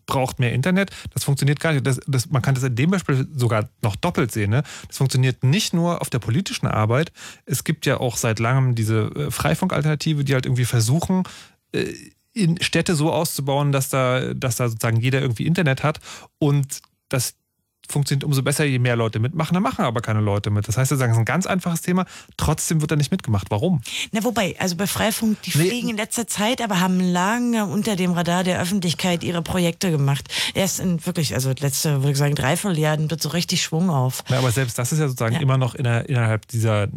braucht 0.05 0.39
mehr 0.39 0.53
Internet, 0.53 0.91
das 1.13 1.23
funktioniert 1.23 1.59
gar 1.59 1.73
nicht. 1.73 1.85
Das, 1.85 1.99
das, 2.05 2.29
man 2.29 2.41
kann 2.41 2.55
das 2.55 2.63
in 2.63 2.75
dem 2.75 2.91
Beispiel 2.91 3.27
sogar 3.33 3.69
noch 3.81 3.95
doppelt 3.95 4.31
sehen. 4.31 4.51
Ne? 4.51 4.63
Das 4.87 4.97
funktioniert 4.97 5.43
nicht 5.43 5.73
nur 5.73 6.01
auf 6.01 6.09
der 6.09 6.19
politischen 6.19 6.67
Arbeit. 6.67 7.11
Es 7.45 7.63
gibt 7.63 7.85
ja 7.85 7.97
auch 7.99 8.17
seit 8.17 8.39
langem 8.39 8.75
diese 8.75 9.11
äh, 9.15 9.31
Freifunkalternative, 9.31 10.23
die 10.23 10.33
halt 10.33 10.45
irgendwie 10.45 10.65
versuchen, 10.65 11.23
äh, 11.71 11.93
in 12.33 12.61
Städte 12.61 12.95
so 12.95 13.11
auszubauen, 13.11 13.71
dass 13.71 13.89
da, 13.89 14.33
dass 14.33 14.55
da 14.55 14.69
sozusagen 14.69 14.97
jeder 15.01 15.21
irgendwie 15.21 15.45
Internet 15.45 15.83
hat 15.83 15.99
und 16.37 16.81
das 17.09 17.35
funktioniert 17.91 18.23
umso 18.23 18.41
besser, 18.41 18.63
je 18.65 18.79
mehr 18.79 18.95
Leute 18.95 19.19
mitmachen. 19.19 19.53
Da 19.53 19.59
machen 19.59 19.85
aber 19.85 20.01
keine 20.01 20.21
Leute 20.21 20.49
mit. 20.49 20.67
Das 20.67 20.77
heißt, 20.77 20.89
sozusagen, 20.89 21.11
es 21.11 21.17
ist 21.17 21.21
ein 21.21 21.25
ganz 21.25 21.45
einfaches 21.45 21.81
Thema. 21.81 22.05
Trotzdem 22.37 22.81
wird 22.81 22.91
da 22.91 22.95
nicht 22.95 23.11
mitgemacht. 23.11 23.47
Warum? 23.51 23.81
Na, 24.11 24.23
wobei, 24.23 24.55
also 24.59 24.75
bei 24.75 24.87
Freifunk, 24.87 25.41
die 25.43 25.57
Nee. 25.57 25.67
fliegen 25.69 25.89
in 25.89 25.97
letzter 25.97 26.27
Zeit, 26.27 26.61
aber 26.61 26.79
haben 26.79 26.99
lange 26.99 27.65
unter 27.65 27.95
dem 27.95 28.11
Radar 28.13 28.43
der 28.43 28.61
Öffentlichkeit 28.61 29.23
ihre 29.23 29.41
Projekte 29.41 29.91
gemacht. 29.91 30.27
Erst 30.53 30.79
in 30.79 31.05
wirklich, 31.05 31.33
also 31.33 31.51
letzte, 31.59 31.97
würde 32.01 32.11
ich 32.11 32.17
sagen, 32.17 32.35
Dreivierteljahr 32.35 32.97
wird 33.09 33.21
so 33.21 33.29
richtig 33.29 33.61
Schwung 33.61 33.89
auf. 33.89 34.23
Ja, 34.29 34.37
aber 34.39 34.51
selbst 34.51 34.77
das 34.79 34.91
ist 34.91 34.99
ja 34.99 35.07
sozusagen 35.07 35.35
immer 35.35 35.57
noch 35.57 35.75
inner, 35.75 36.07
innerhalb 36.07 36.47
dieser, 36.47 36.87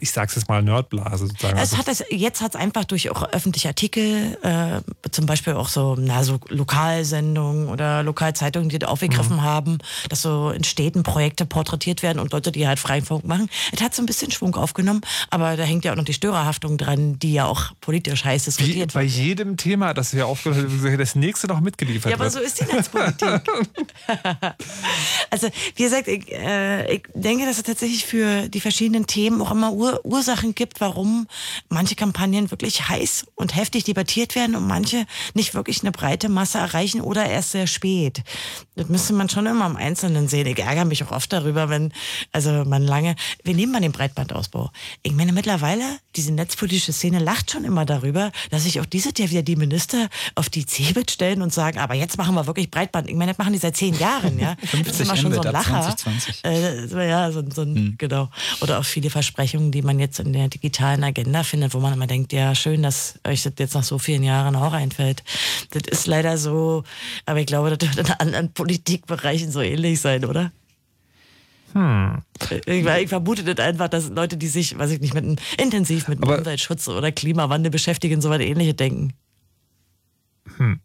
ich 0.00 0.10
sag's 0.10 0.34
jetzt 0.34 0.48
mal, 0.48 0.62
Nerdblase 0.62 1.26
sozusagen. 1.28 1.58
Also- 1.58 1.76
hat 1.78 1.88
es, 1.88 2.04
jetzt 2.10 2.40
hat 2.42 2.54
es 2.54 2.60
einfach 2.60 2.84
durch 2.84 3.10
auch 3.10 3.22
öffentliche 3.32 3.68
Artikel, 3.68 4.36
äh, 4.42 4.80
zum 5.10 5.26
Beispiel 5.26 5.54
auch 5.54 5.68
so, 5.68 5.96
na, 5.98 6.24
so 6.24 6.38
Lokalsendungen 6.48 7.68
oder 7.68 8.02
Lokalzeitungen, 8.02 8.68
die 8.68 8.78
das 8.78 8.88
aufgegriffen 8.90 9.36
Mhm. 9.36 9.42
haben, 9.42 9.78
dass 10.08 10.22
so 10.22 10.31
in 10.54 10.64
Städten 10.64 11.02
Projekte 11.02 11.46
porträtiert 11.46 12.02
werden 12.02 12.18
und 12.18 12.32
Leute, 12.32 12.52
die 12.52 12.66
halt 12.66 12.78
Freifunk 12.78 13.24
machen. 13.24 13.48
Es 13.72 13.80
hat 13.80 13.94
so 13.94 14.02
ein 14.02 14.06
bisschen 14.06 14.30
Schwung 14.30 14.54
aufgenommen, 14.54 15.00
aber 15.30 15.56
da 15.56 15.64
hängt 15.64 15.84
ja 15.84 15.92
auch 15.92 15.96
noch 15.96 16.04
die 16.04 16.14
Störerhaftung 16.14 16.78
dran, 16.78 17.18
die 17.18 17.34
ja 17.34 17.46
auch 17.46 17.72
politisch 17.80 18.24
heiß 18.24 18.42
Wie 18.42 18.50
diskutiert 18.50 18.92
bei 18.92 19.02
jedem 19.02 19.56
Thema, 19.56 19.94
das 19.94 20.14
wir 20.14 20.26
aufgehört 20.26 20.64
haben, 20.64 20.98
das 20.98 21.14
nächste 21.14 21.46
noch 21.46 21.60
mitgeliefert 21.60 22.10
Ja, 22.10 22.16
aber 22.16 22.24
wird. 22.24 22.32
so 22.34 22.40
ist 22.40 22.60
die 22.60 22.64
Netzpolitik. 22.64 23.42
also, 25.30 25.48
wie 25.76 25.82
gesagt, 25.82 26.08
ich, 26.08 26.30
äh, 26.32 26.94
ich 26.94 27.02
denke, 27.14 27.46
dass 27.46 27.56
es 27.58 27.62
tatsächlich 27.62 28.04
für 28.04 28.48
die 28.48 28.60
verschiedenen 28.60 29.06
Themen 29.06 29.40
auch 29.40 29.50
immer 29.50 29.72
Ur 29.72 30.00
Ursachen 30.04 30.54
gibt, 30.54 30.80
warum 30.80 31.26
manche 31.68 31.94
Kampagnen 31.94 32.50
wirklich 32.50 32.88
heiß 32.88 33.26
und 33.34 33.56
heftig 33.56 33.84
debattiert 33.84 34.34
werden 34.34 34.56
und 34.56 34.66
manche 34.66 35.06
nicht 35.34 35.54
wirklich 35.54 35.82
eine 35.82 35.92
breite 35.92 36.28
Masse 36.28 36.58
erreichen 36.58 37.00
oder 37.00 37.26
erst 37.26 37.52
sehr 37.52 37.66
spät. 37.66 38.22
Das 38.76 38.88
müsste 38.88 39.12
man 39.12 39.28
schon 39.28 39.46
immer 39.46 39.66
im 39.66 39.76
Einzelnen 39.76 40.21
Fernsehen 40.22 40.44
sehen. 40.44 40.46
Ich 40.46 40.58
ärgere 40.58 40.84
mich 40.84 41.02
auch 41.04 41.10
oft 41.10 41.32
darüber, 41.32 41.68
wenn, 41.68 41.92
also 42.32 42.64
man 42.64 42.82
lange, 42.82 43.14
wir 43.44 43.54
nehmen 43.54 43.72
mal 43.72 43.80
den 43.80 43.92
Breitbandausbau. 43.92 44.70
Ich 45.02 45.12
meine, 45.12 45.32
mittlerweile, 45.32 45.82
diese 46.16 46.32
netzpolitische 46.32 46.92
Szene 46.92 47.18
lacht 47.18 47.50
schon 47.50 47.64
immer 47.64 47.84
darüber, 47.84 48.32
dass 48.50 48.64
sich 48.64 48.80
auch 48.80 48.86
dieses 48.86 49.12
Jahr 49.18 49.30
wieder 49.30 49.42
die 49.42 49.56
Minister 49.56 50.08
auf 50.34 50.48
die 50.48 50.66
Cebit 50.66 51.10
stellen 51.10 51.42
und 51.42 51.52
sagen, 51.52 51.78
aber 51.78 51.94
jetzt 51.94 52.18
machen 52.18 52.34
wir 52.34 52.46
wirklich 52.46 52.70
Breitband. 52.70 53.08
Ich 53.08 53.16
meine, 53.16 53.32
das 53.32 53.38
machen 53.38 53.52
die 53.52 53.58
seit 53.58 53.76
zehn 53.76 53.98
Jahren, 53.98 54.38
ja. 54.38 54.56
50 54.60 54.84
das 54.84 54.94
ist 54.94 55.00
immer 55.00 55.16
schon 55.16 55.32
so 55.32 55.40
ein 55.40 55.52
Lacher. 55.52 55.96
2020. 55.96 56.44
Äh, 56.44 57.08
ja, 57.08 57.30
so, 57.32 57.42
so 57.54 57.62
ein, 57.62 57.72
Hm. 57.72 57.94
genau. 57.98 58.28
Oder 58.60 58.78
auch 58.78 58.84
viele 58.84 59.08
Versprechungen, 59.10 59.72
die 59.72 59.82
man 59.82 59.98
jetzt 59.98 60.20
in 60.20 60.32
der 60.32 60.48
digitalen 60.48 61.02
Agenda 61.04 61.42
findet, 61.42 61.74
wo 61.74 61.80
man 61.80 61.92
immer 61.94 62.06
denkt, 62.06 62.32
ja, 62.32 62.54
schön, 62.54 62.82
dass 62.82 63.14
euch 63.26 63.42
das 63.42 63.54
jetzt 63.58 63.74
nach 63.74 63.82
so 63.82 63.98
vielen 63.98 64.22
Jahren 64.22 64.56
auch 64.56 64.72
einfällt. 64.72 65.22
Das 65.70 65.82
ist 65.90 66.06
leider 66.06 66.36
so, 66.36 66.84
aber 67.24 67.40
ich 67.40 67.46
glaube, 67.46 67.74
das 67.76 67.96
wird 67.96 68.08
in 68.08 68.14
anderen 68.14 68.52
Politikbereichen 68.52 69.50
so 69.50 69.60
ähnlich 69.60 70.00
sein, 70.02 70.24
oder? 70.24 70.52
Hm. 71.72 72.22
Ich, 72.66 72.86
ich 72.86 73.08
vermute 73.08 73.44
das 73.44 73.64
einfach, 73.64 73.88
dass 73.88 74.10
Leute, 74.10 74.36
die 74.36 74.48
sich, 74.48 74.78
weiß 74.78 74.90
ich 74.90 75.00
nicht, 75.00 75.14
mit 75.14 75.24
einem, 75.24 75.36
intensiv 75.58 76.08
mit 76.08 76.22
Aber- 76.22 76.38
Umweltschutz 76.38 76.88
oder 76.88 77.12
Klimawandel 77.12 77.70
beschäftigen, 77.70 78.20
so 78.20 78.30
was 78.30 78.40
ähnliches 78.40 78.76
denken. 78.76 79.14
Hm. 80.56 80.80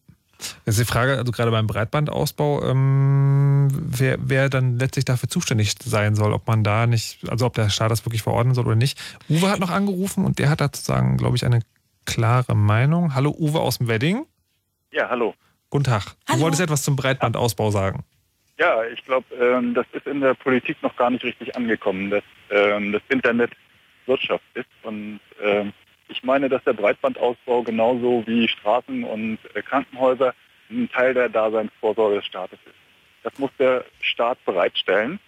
Jetzt 0.65 0.79
die 0.79 0.85
Frage, 0.85 1.17
also 1.17 1.31
gerade 1.31 1.49
beim 1.49 1.65
Breitbandausbau, 1.65 2.63
ähm, 2.63 3.69
wer, 3.71 4.17
wer 4.21 4.49
dann 4.49 4.77
letztlich 4.77 5.03
dafür 5.03 5.27
zuständig 5.29 5.73
sein 5.83 6.15
soll, 6.15 6.31
ob 6.31 6.47
man 6.47 6.63
da 6.63 6.85
nicht, 6.85 7.27
also 7.27 7.47
ob 7.47 7.55
der 7.55 7.69
Staat 7.69 7.89
das 7.89 8.05
wirklich 8.05 8.21
verordnen 8.21 8.53
soll 8.53 8.67
oder 8.67 8.75
nicht. 8.75 8.99
Uwe 9.29 9.49
hat 9.49 9.59
noch 9.59 9.71
angerufen 9.71 10.25
und 10.25 10.37
der 10.37 10.49
hat 10.49 10.61
dazu 10.61 10.81
sagen, 10.81 11.17
glaube 11.17 11.35
ich, 11.37 11.45
eine 11.45 11.61
klare 12.05 12.55
Meinung. 12.55 13.15
Hallo 13.15 13.35
Uwe 13.37 13.59
aus 13.59 13.79
dem 13.79 13.87
Wedding. 13.87 14.25
Ja, 14.91 15.09
hallo. 15.09 15.33
Guten 15.71 15.85
Tag. 15.85 16.15
Du 16.27 16.39
wolltest 16.39 16.61
etwas 16.61 16.83
zum 16.83 16.95
Breitbandausbau 16.95 17.71
sagen. 17.71 18.03
Ja, 18.57 18.83
ich 18.85 19.03
glaube, 19.05 19.33
ähm, 19.35 19.73
das 19.73 19.85
ist 19.91 20.07
in 20.07 20.21
der 20.21 20.33
Politik 20.33 20.81
noch 20.81 20.95
gar 20.95 21.09
nicht 21.09 21.23
richtig 21.23 21.55
angekommen, 21.55 22.09
dass 22.09 22.23
ähm, 22.49 22.91
das 22.91 23.01
Internet 23.09 23.51
Wirtschaft 24.07 24.43
ist. 24.55 24.67
Und 24.83 25.19
ähm, 25.41 25.73
ich 26.07 26.23
meine, 26.23 26.49
dass 26.49 26.63
der 26.63 26.73
Breitbandausbau 26.73 27.61
genauso 27.63 28.23
wie 28.25 28.47
Straßen 28.47 29.03
und 29.03 29.37
äh, 29.53 29.61
Krankenhäuser 29.61 30.33
ein 30.69 30.89
Teil 30.91 31.13
der 31.13 31.29
Daseinsvorsorge 31.29 32.15
des 32.15 32.25
Staates 32.25 32.59
ist. 32.65 32.75
Das 33.23 33.37
muss 33.37 33.51
der 33.59 33.85
Staat 34.01 34.43
bereitstellen. 34.45 35.19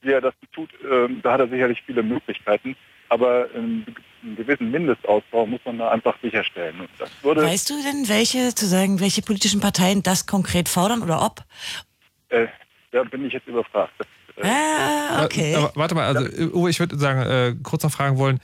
Wie 0.00 0.12
er 0.12 0.20
das 0.20 0.34
tut, 0.52 0.70
ähm, 0.90 1.20
da 1.22 1.32
hat 1.32 1.40
er 1.40 1.48
sicherlich 1.48 1.82
viele 1.84 2.02
Möglichkeiten. 2.02 2.76
Aber 3.10 3.52
ähm, 3.54 3.84
einen 4.22 4.36
gewissen 4.36 4.70
Mindestausbau 4.70 5.46
muss 5.46 5.60
man 5.64 5.78
da 5.78 5.90
einfach 5.90 6.16
sicherstellen. 6.22 6.80
Und 6.80 6.90
das 6.98 7.10
würde, 7.22 7.42
Weißt 7.42 7.68
du 7.70 7.82
denn, 7.82 8.08
welche, 8.08 8.54
zu 8.54 8.66
sagen, 8.66 9.00
welche 9.00 9.22
politischen 9.22 9.60
Parteien 9.60 10.02
das 10.02 10.26
konkret 10.26 10.68
fordern 10.68 11.02
oder 11.02 11.22
ob? 11.22 11.44
äh, 12.28 12.46
da 12.90 13.04
bin 13.04 13.24
ich 13.26 13.32
jetzt 13.32 13.46
überfragt. 13.46 13.92
Äh, 14.36 14.46
Ah, 14.46 15.24
okay. 15.24 15.54
Aber, 15.56 15.72
warte 15.74 15.94
mal, 15.94 16.04
also 16.04 16.24
Uwe, 16.54 16.70
ich 16.70 16.78
würde 16.78 16.96
sagen, 16.96 17.20
äh, 17.22 17.54
kurz 17.62 17.82
noch 17.82 17.90
fragen 17.90 18.18
wollen, 18.18 18.40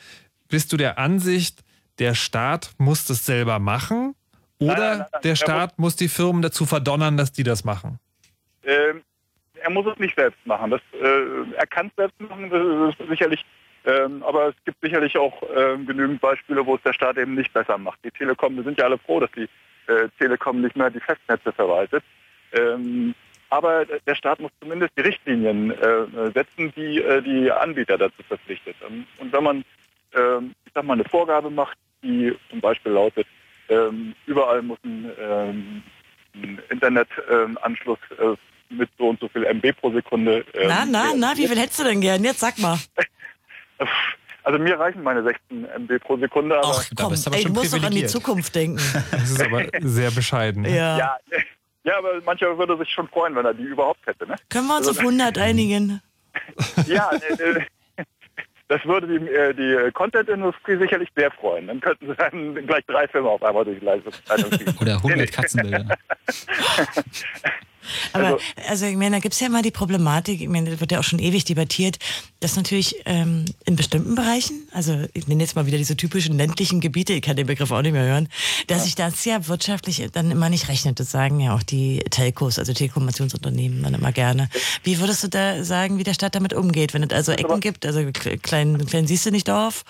bist 0.49 0.73
du 0.73 0.77
der 0.77 0.99
Ansicht, 0.99 1.63
der 1.99 2.15
Staat 2.15 2.73
muss 2.79 3.05
das 3.07 3.25
selber 3.25 3.59
machen 3.59 4.15
oder 4.59 4.75
Nein, 4.75 4.79
nein, 4.79 4.99
nein, 5.13 5.21
der 5.23 5.33
er 5.33 5.37
Staat 5.37 5.79
muss 5.79 5.97
die 5.97 6.09
Firmen 6.09 6.43
dazu 6.43 6.67
verdonnern, 6.67 7.17
dass 7.17 7.33
die 7.33 7.45
das 7.45 7.65
machen? 7.65 7.99
Ähm, 8.65 9.03
er 9.55 9.71
muss 9.71 9.87
es 9.87 9.99
nicht 9.99 10.17
selbst 10.17 10.45
machen. 10.47 10.71
Das, 10.71 10.81
äh, 10.93 11.55
er 11.57 11.67
kann 11.67 11.87
es 11.89 11.93
selbst 11.97 12.21
machen, 12.21 12.51
das 12.51 12.95
ist 13.01 13.09
sicherlich. 13.09 13.45
Ähm, 13.87 14.23
aber 14.23 14.49
es 14.49 14.55
gibt 14.65 14.79
sicherlich 14.81 15.17
auch 15.19 15.43
ähm, 15.55 15.87
genügend 15.87 16.21
Beispiele, 16.21 16.65
wo 16.65 16.77
es 16.77 16.83
der 16.83 16.95
Staat 16.95 17.19
eben 17.19 17.35
nicht 17.35 17.53
besser 17.53 17.77
macht. 17.77 17.99
Die 18.05 18.11
Telekom, 18.11 18.57
wir 18.57 18.65
sind 18.65 18.79
ja 18.79 18.87
alle 18.87 18.99
froh, 18.99 19.21
dass 19.21 19.31
die 19.33 19.49
äh, 19.87 20.09
Telekom 20.19 20.63
nicht 20.63 20.75
mehr 20.75 20.91
die 20.91 21.01
Festnetze 21.01 21.53
verwaltet. 21.53 22.03
Ähm, 22.53 23.15
aber 23.51 23.85
der 23.85 24.15
Staat 24.15 24.41
muss 24.41 24.51
zumindest 24.61 24.93
die 24.97 25.03
Richtlinien 25.03 25.71
äh, 25.71 26.31
setzen, 26.35 26.73
die 26.77 26.99
äh, 27.01 27.23
die 27.23 27.51
Anbieter 27.51 27.99
dazu 27.99 28.23
verpflichtet. 28.27 28.77
Ähm, 28.89 29.07
Und 29.19 29.33
wenn 29.33 29.45
man, 29.45 29.65
ähm, 30.15 30.55
ich 30.67 30.73
sag 30.75 30.85
mal, 30.85 30.95
eine 30.95 31.05
Vorgabe 31.05 31.51
macht, 31.51 31.77
die 32.03 32.35
zum 32.51 32.61
Beispiel 32.61 32.93
lautet, 32.93 33.27
ähm, 33.69 34.15
überall 34.27 34.63
muss 34.63 34.79
ein, 34.85 35.11
ähm, 35.21 35.83
ein 36.35 36.61
Internetanschluss 36.69 37.99
äh, 38.19 38.35
mit 38.75 38.91
so 38.99 39.09
und 39.09 39.21
so 39.21 39.29
viel 39.29 39.45
MB 39.45 39.73
pro 39.81 39.91
Sekunde. 39.93 40.45
ähm, 40.55 40.69
na, 40.69 40.85
na, 40.85 41.13
na, 41.17 41.37
wie 41.37 41.47
viel 41.47 41.59
hättest 41.59 41.81
du 41.81 41.85
denn 41.85 42.01
gern? 42.01 42.23
Jetzt 42.25 42.41
sag 42.41 42.59
mal. 42.59 42.79
Also 44.47 44.59
mir 44.59 44.79
reichen 44.79 45.03
meine 45.03 45.23
16 45.23 45.65
MB 45.65 45.99
pro 46.01 46.19
Sekunde. 46.19 46.59
Aber 46.59 46.77
Ach 46.79 46.91
komm, 46.95 47.15
ey, 47.33 47.45
du 47.45 47.53
musst 47.55 47.73
doch 47.73 47.83
an 47.83 47.93
die 47.93 48.05
Zukunft 48.05 48.55
denken. 48.55 48.77
Das 49.11 49.31
ist 49.31 49.43
aber 49.43 49.65
sehr 49.81 50.11
bescheiden. 50.11 50.67
Ja. 50.67 50.99
ja, 50.99 51.17
ja, 51.85 51.99
aber 51.99 52.21
mancher 52.25 52.59
würde 52.59 52.77
sich 52.79 52.89
schon 52.91 53.09
freuen, 53.09 53.35
wenn 53.37 53.45
er 53.45 53.55
die 53.55 53.63
überhaupt 53.65 54.07
hätte. 54.07 54.27
Ne? 54.27 54.37
Können 54.51 54.67
wir 54.67 54.77
uns 54.77 54.89
Also, 54.89 55.01
auf 55.01 55.07
100 55.07 55.39
einigen? 55.39 56.01
Ja, 56.89 57.11
äh, 57.13 57.43
äh, 57.43 57.65
das 58.69 58.85
würde 58.85 59.07
die, 59.07 59.25
äh, 59.29 59.55
die 59.55 59.93
Content-Industrie 59.93 60.77
sicherlich 60.79 61.09
sehr 61.15 61.31
freuen. 61.31 61.69
Dann 61.69 61.81
könnten 61.81 62.09
sie 62.09 62.15
dann 62.17 62.55
gleich 62.67 62.85
drei 62.87 63.07
Filme 63.07 63.29
auf 63.29 63.43
einmal 63.43 63.65
durch 63.65 63.79
die 63.79 63.85
Leistungszeitung 63.85 64.51
ziehen. 64.53 64.75
Oder 64.81 64.97
100 64.97 65.31
Katzenbilder. 65.31 65.97
Aber 68.13 68.39
also, 68.69 68.87
ich 68.87 68.97
meine, 68.97 69.17
da 69.17 69.21
gibt's 69.21 69.41
ja 69.41 69.49
mal 69.49 69.63
die 69.63 69.71
Problematik, 69.71 70.41
ich 70.41 70.49
meine, 70.49 70.71
das 70.71 70.81
wird 70.81 70.93
ja 70.93 71.01
auch 71.01 71.05
schon 71.05 71.19
ewig 71.19 71.45
debattiert, 71.45 71.99
dass 72.41 72.57
natürlich 72.57 72.97
ähm, 73.07 73.45
in 73.65 73.77
bestimmten 73.77 74.15
Bereichen, 74.15 74.69
also 74.73 75.05
ich 75.15 75.27
nenne 75.27 75.43
jetzt 75.43 75.57
mal 75.57 75.67
wieder 75.67 75.79
diese 75.79 75.97
typischen 75.97 76.37
ländlichen 76.37 76.81
Gebiete, 76.81 77.13
ich 77.13 77.23
kann 77.23 77.37
den 77.37 77.47
Begriff 77.47 77.71
auch 77.71 77.83
nicht 77.83 77.93
mehr 77.93 78.05
hören, 78.05 78.29
dass 78.67 78.85
sich 78.85 78.95
das 78.95 79.25
ja 79.25 79.47
wirtschaftlich 79.49 80.07
dann 80.13 80.31
immer 80.31 80.49
nicht 80.49 80.69
rechnet. 80.69 81.01
Das 81.01 81.11
sagen 81.11 81.41
ja 81.41 81.55
auch 81.55 81.63
die 81.63 81.99
Telcos, 82.11 82.59
also 82.59 82.73
Telekommunikationsunternehmen 82.73 83.83
dann 83.83 83.95
immer 83.95 84.13
gerne. 84.13 84.49
Wie 84.83 84.99
würdest 85.01 85.25
du 85.25 85.29
da 85.29 85.65
sagen, 85.65 85.99
wie 85.99 86.05
der 86.05 86.15
Staat 86.15 86.35
damit 86.35 86.53
umgeht, 86.53 86.95
wenn 86.95 87.03
es 87.03 87.11
also 87.11 87.33
Ecken 87.33 87.61
gibt, 87.61 87.87
also 87.87 88.01
kle- 88.01 88.39
klein, 88.39 88.85
klein 88.87 89.07
siehst 89.07 89.27
du 89.27 89.31
nicht 89.31 89.49
Dorf, 89.49 89.85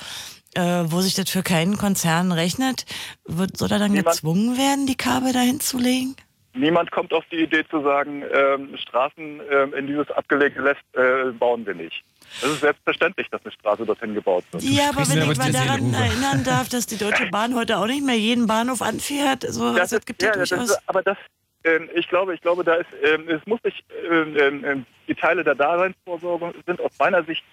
äh, 0.54 0.84
wo 0.86 1.00
sich 1.00 1.14
das 1.14 1.30
für 1.30 1.42
keinen 1.42 1.76
Konzern 1.78 2.30
rechnet, 2.32 2.86
wird, 3.26 3.56
soll 3.56 3.72
er 3.72 3.78
dann 3.78 3.92
Niemand- 3.92 4.16
gezwungen 4.16 4.56
werden, 4.56 4.86
die 4.86 4.94
Kabel 4.94 5.32
dahin 5.32 5.60
zu 5.60 5.78
legen? 5.78 6.14
Niemand 6.56 6.92
kommt 6.92 7.12
auf 7.12 7.24
die 7.32 7.42
Idee 7.42 7.64
zu 7.68 7.82
sagen, 7.82 8.22
ähm, 8.32 8.76
Straßen 8.76 9.40
ähm, 9.50 9.74
in 9.74 9.88
dieses 9.88 10.08
abgelegte 10.12 10.62
Nest 10.62 10.80
äh, 10.92 11.32
bauen 11.32 11.66
wir 11.66 11.74
nicht. 11.74 12.04
Es 12.42 12.44
ist 12.44 12.60
selbstverständlich, 12.60 13.28
dass 13.30 13.44
eine 13.44 13.52
Straße 13.52 13.84
dorthin 13.84 14.14
gebaut 14.14 14.44
wird. 14.52 14.62
Ja, 14.62 14.90
aber 14.90 15.08
wenn 15.08 15.30
ich 15.30 15.36
mal 15.36 15.52
Seele, 15.52 15.64
daran 15.64 15.82
Uwe. 15.82 15.96
erinnern 15.96 16.44
darf, 16.44 16.68
dass 16.68 16.86
die 16.86 16.96
Deutsche 16.96 17.26
Bahn 17.26 17.56
heute 17.56 17.78
auch 17.78 17.86
nicht 17.86 18.04
mehr 18.04 18.16
jeden 18.16 18.46
Bahnhof 18.46 18.82
anfährt, 18.82 19.42
so, 19.48 19.74
Das 19.74 19.90
das 19.90 20.06
gibt 20.06 20.22
ja, 20.22 20.28
ja, 20.30 20.36
das 20.36 20.52
ist, 20.52 20.78
aber 20.86 21.02
das, 21.02 21.18
ähm, 21.64 21.88
ich 21.92 22.08
glaube, 22.08 22.34
ich 22.34 22.40
glaube, 22.40 22.62
da 22.62 22.74
ist, 22.74 22.90
ähm, 23.02 23.28
es 23.28 23.44
muss 23.46 23.60
sich, 23.62 23.84
ähm, 24.08 24.64
ähm, 24.64 24.86
die 25.08 25.14
Teile 25.14 25.42
der 25.42 25.56
Daseinsvorsorge 25.56 26.54
sind 26.66 26.80
aus 26.80 26.92
meiner 26.98 27.24
Sicht 27.24 27.44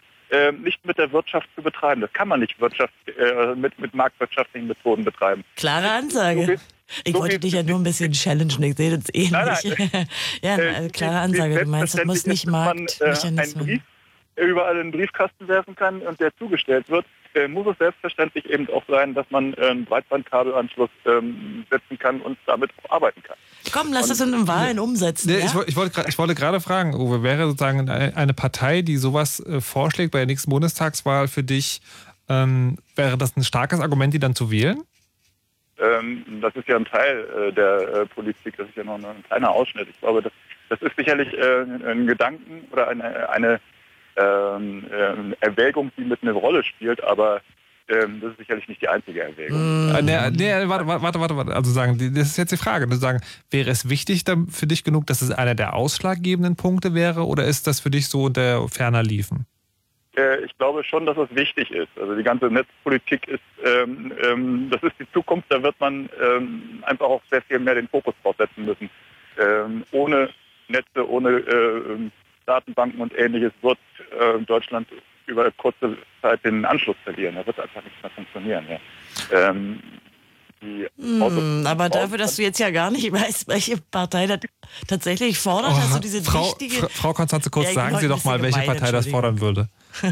nicht 0.61 0.85
mit 0.85 0.97
der 0.97 1.11
Wirtschaft 1.11 1.49
zu 1.57 1.61
betreiben. 1.61 1.99
Das 1.99 2.13
kann 2.13 2.29
man 2.29 2.39
nicht 2.39 2.57
Wirtschaft, 2.61 2.93
äh, 3.05 3.53
mit, 3.53 3.77
mit 3.79 3.93
marktwirtschaftlichen 3.93 4.69
Methoden 4.69 5.03
betreiben. 5.03 5.43
Klare 5.57 5.91
Ansage. 5.91 6.57
Ich 7.03 7.13
wollte 7.13 7.39
dich 7.39 7.53
ja 7.53 7.63
nur 7.63 7.79
ein 7.79 7.83
bisschen 7.83 8.11
challengen, 8.11 8.63
ich 8.63 8.77
sehe 8.77 8.97
das 8.97 9.13
eh 9.13 9.29
Nein, 9.29 9.57
nicht. 9.63 9.93
nein. 9.93 10.07
ja, 10.41 10.57
Äh, 10.57 10.75
eine 10.75 10.89
klare 10.89 11.19
Ansage. 11.19 11.63
Du 11.63 11.69
meinst, 11.69 11.97
das 11.97 12.05
muss 12.05 12.25
nicht 12.25 12.47
man, 12.47 12.65
äh, 12.65 12.69
einen 12.69 12.77
Marktmechanismen. 12.83 13.65
Brief 13.65 13.81
überall 14.35 14.77
in 14.77 14.91
den 14.91 14.91
Briefkasten 14.91 15.47
werfen 15.47 15.75
kann 15.75 16.01
und 16.01 16.19
der 16.19 16.35
zugestellt 16.37 16.89
wird, 16.89 17.05
äh, 17.33 17.47
muss 17.47 17.67
es 17.67 17.77
selbstverständlich 17.77 18.49
eben 18.49 18.67
auch 18.69 18.83
sein, 18.87 19.13
dass 19.13 19.25
man 19.29 19.53
äh, 19.53 19.67
einen 19.67 19.85
Breitbandkabelanschluss 19.85 20.89
ähm, 21.05 21.65
setzen 21.69 21.97
kann 21.99 22.21
und 22.21 22.37
damit 22.45 22.71
auch 22.83 22.95
arbeiten 22.95 23.21
kann. 23.23 23.37
Komm, 23.71 23.93
lass 23.93 24.07
das 24.07 24.19
in 24.19 24.33
einem 24.33 24.47
Wahlen 24.47 24.79
umsetzen. 24.79 25.29
Nee, 25.29 25.39
ja? 25.39 25.45
ich, 25.45 25.67
ich, 25.67 25.75
wollte 25.75 26.05
ich 26.07 26.17
wollte 26.17 26.35
gerade 26.35 26.59
fragen, 26.59 26.95
Uwe, 26.95 27.23
wäre 27.23 27.45
sozusagen 27.47 27.89
eine 27.89 28.15
eine 28.17 28.33
Partei, 28.33 28.81
die 28.81 28.97
sowas 28.97 29.39
äh, 29.39 29.61
vorschlägt 29.61 30.11
bei 30.11 30.19
der 30.19 30.27
nächsten 30.27 30.49
Bundestagswahl 30.49 31.27
für 31.27 31.43
dich, 31.43 31.81
ähm, 32.27 32.77
wäre 32.95 33.17
das 33.17 33.35
ein 33.37 33.43
starkes 33.43 33.79
Argument, 33.79 34.13
die 34.13 34.19
dann 34.19 34.35
zu 34.35 34.51
wählen? 34.51 34.81
Ähm, 35.81 36.23
das 36.41 36.55
ist 36.55 36.67
ja 36.67 36.75
ein 36.75 36.85
Teil 36.85 37.25
äh, 37.49 37.51
der 37.51 37.93
äh, 37.93 38.05
Politik, 38.05 38.55
das 38.57 38.67
ist 38.67 38.77
ja 38.77 38.83
noch 38.83 38.95
ein 38.95 39.23
kleiner 39.27 39.49
Ausschnitt. 39.49 39.87
Ich 39.89 39.99
glaube, 39.99 40.21
das, 40.21 40.31
das 40.69 40.81
ist 40.81 40.95
sicherlich 40.95 41.33
äh, 41.33 41.61
ein 41.61 42.05
Gedanken 42.07 42.67
oder 42.71 42.87
eine, 42.87 43.29
eine 43.29 43.59
ähm, 44.15 44.85
ähm, 44.91 45.35
Erwägung, 45.39 45.91
die 45.97 46.03
mit 46.03 46.21
einer 46.21 46.33
Rolle 46.33 46.63
spielt, 46.63 47.03
aber 47.03 47.41
ähm, 47.87 48.19
das 48.21 48.31
ist 48.31 48.39
sicherlich 48.39 48.67
nicht 48.67 48.81
die 48.81 48.87
einzige 48.87 49.23
Erwägung. 49.23 49.89
Äh, 49.89 50.01
nee, 50.01 50.29
nee, 50.31 50.69
warte, 50.69 50.85
warte, 50.87 51.19
warte, 51.19 51.35
warte. 51.35 51.55
Also 51.55 51.71
sagen, 51.71 51.97
das 52.13 52.27
ist 52.27 52.37
jetzt 52.37 52.51
die 52.51 52.57
Frage. 52.57 52.85
Also 52.85 52.97
sagen, 52.97 53.21
wäre 53.49 53.69
es 53.69 53.89
wichtig 53.89 54.23
für 54.49 54.67
dich 54.67 54.83
genug, 54.83 55.07
dass 55.07 55.21
es 55.21 55.31
einer 55.31 55.55
der 55.55 55.73
ausschlaggebenden 55.73 56.55
Punkte 56.55 56.93
wäre 56.93 57.25
oder 57.25 57.45
ist 57.45 57.67
das 57.67 57.79
für 57.79 57.89
dich 57.89 58.07
so 58.07 58.23
unter 58.23 58.67
ferner 58.69 59.03
liefen? 59.03 59.45
Äh, 60.17 60.43
ich 60.43 60.57
glaube 60.57 60.83
schon, 60.83 61.05
dass 61.05 61.17
es 61.17 61.33
wichtig 61.35 61.71
ist. 61.71 61.89
Also 61.99 62.15
die 62.15 62.23
ganze 62.23 62.47
Netzpolitik 62.47 63.27
ist, 63.27 63.41
ähm, 63.63 64.13
ähm, 64.23 64.69
das 64.69 64.83
ist 64.83 64.95
die 64.99 65.11
Zukunft, 65.11 65.47
da 65.49 65.61
wird 65.63 65.79
man 65.79 66.09
ähm, 66.21 66.83
einfach 66.85 67.05
auch 67.05 67.21
sehr 67.29 67.41
viel 67.43 67.59
mehr 67.59 67.75
den 67.75 67.87
Fokus 67.87 68.13
drauf 68.21 68.35
setzen 68.37 68.65
müssen. 68.65 68.89
Ähm, 69.39 69.83
ohne 69.91 70.29
Netze, 70.67 71.09
ohne 71.09 71.29
äh, 71.29 71.93
ähm, 71.93 72.11
Datenbanken 72.45 72.99
und 73.01 73.17
ähnliches 73.17 73.53
wird 73.61 73.79
äh, 74.19 74.39
Deutschland 74.39 74.87
über 75.27 75.49
kurze 75.51 75.95
Zeit 76.21 76.43
den 76.43 76.65
Anschluss 76.65 76.97
verlieren. 77.03 77.35
Da 77.35 77.45
wird 77.45 77.59
einfach 77.59 77.83
nichts 77.83 78.01
mehr 78.01 78.11
funktionieren. 78.11 78.65
Ja. 78.69 79.53
Die 80.61 80.87
hm, 80.97 81.65
aber 81.65 81.89
dafür, 81.89 82.19
dass 82.19 82.35
du 82.35 82.43
jetzt 82.43 82.59
ja 82.59 82.69
gar 82.69 82.91
nicht 82.91 83.11
weißt, 83.11 83.47
welche 83.47 83.77
Partei 83.77 84.27
das 84.27 84.39
tatsächlich 84.87 85.39
fordert, 85.39 85.71
oh, 85.73 85.77
hast 85.77 85.95
du 85.95 85.99
diese 85.99 86.23
Frau, 86.23 86.45
wichtige... 86.45 86.87
Frau 86.89 87.13
Konstanze 87.13 87.49
Kurz, 87.49 87.67
ja, 87.67 87.73
sagen 87.73 87.97
Sie 87.97 88.07
doch 88.07 88.23
mal, 88.23 88.41
welche 88.41 88.61
Partei 88.61 88.91
das 88.91 89.07
fordern 89.07 89.39
würde. 89.39 89.69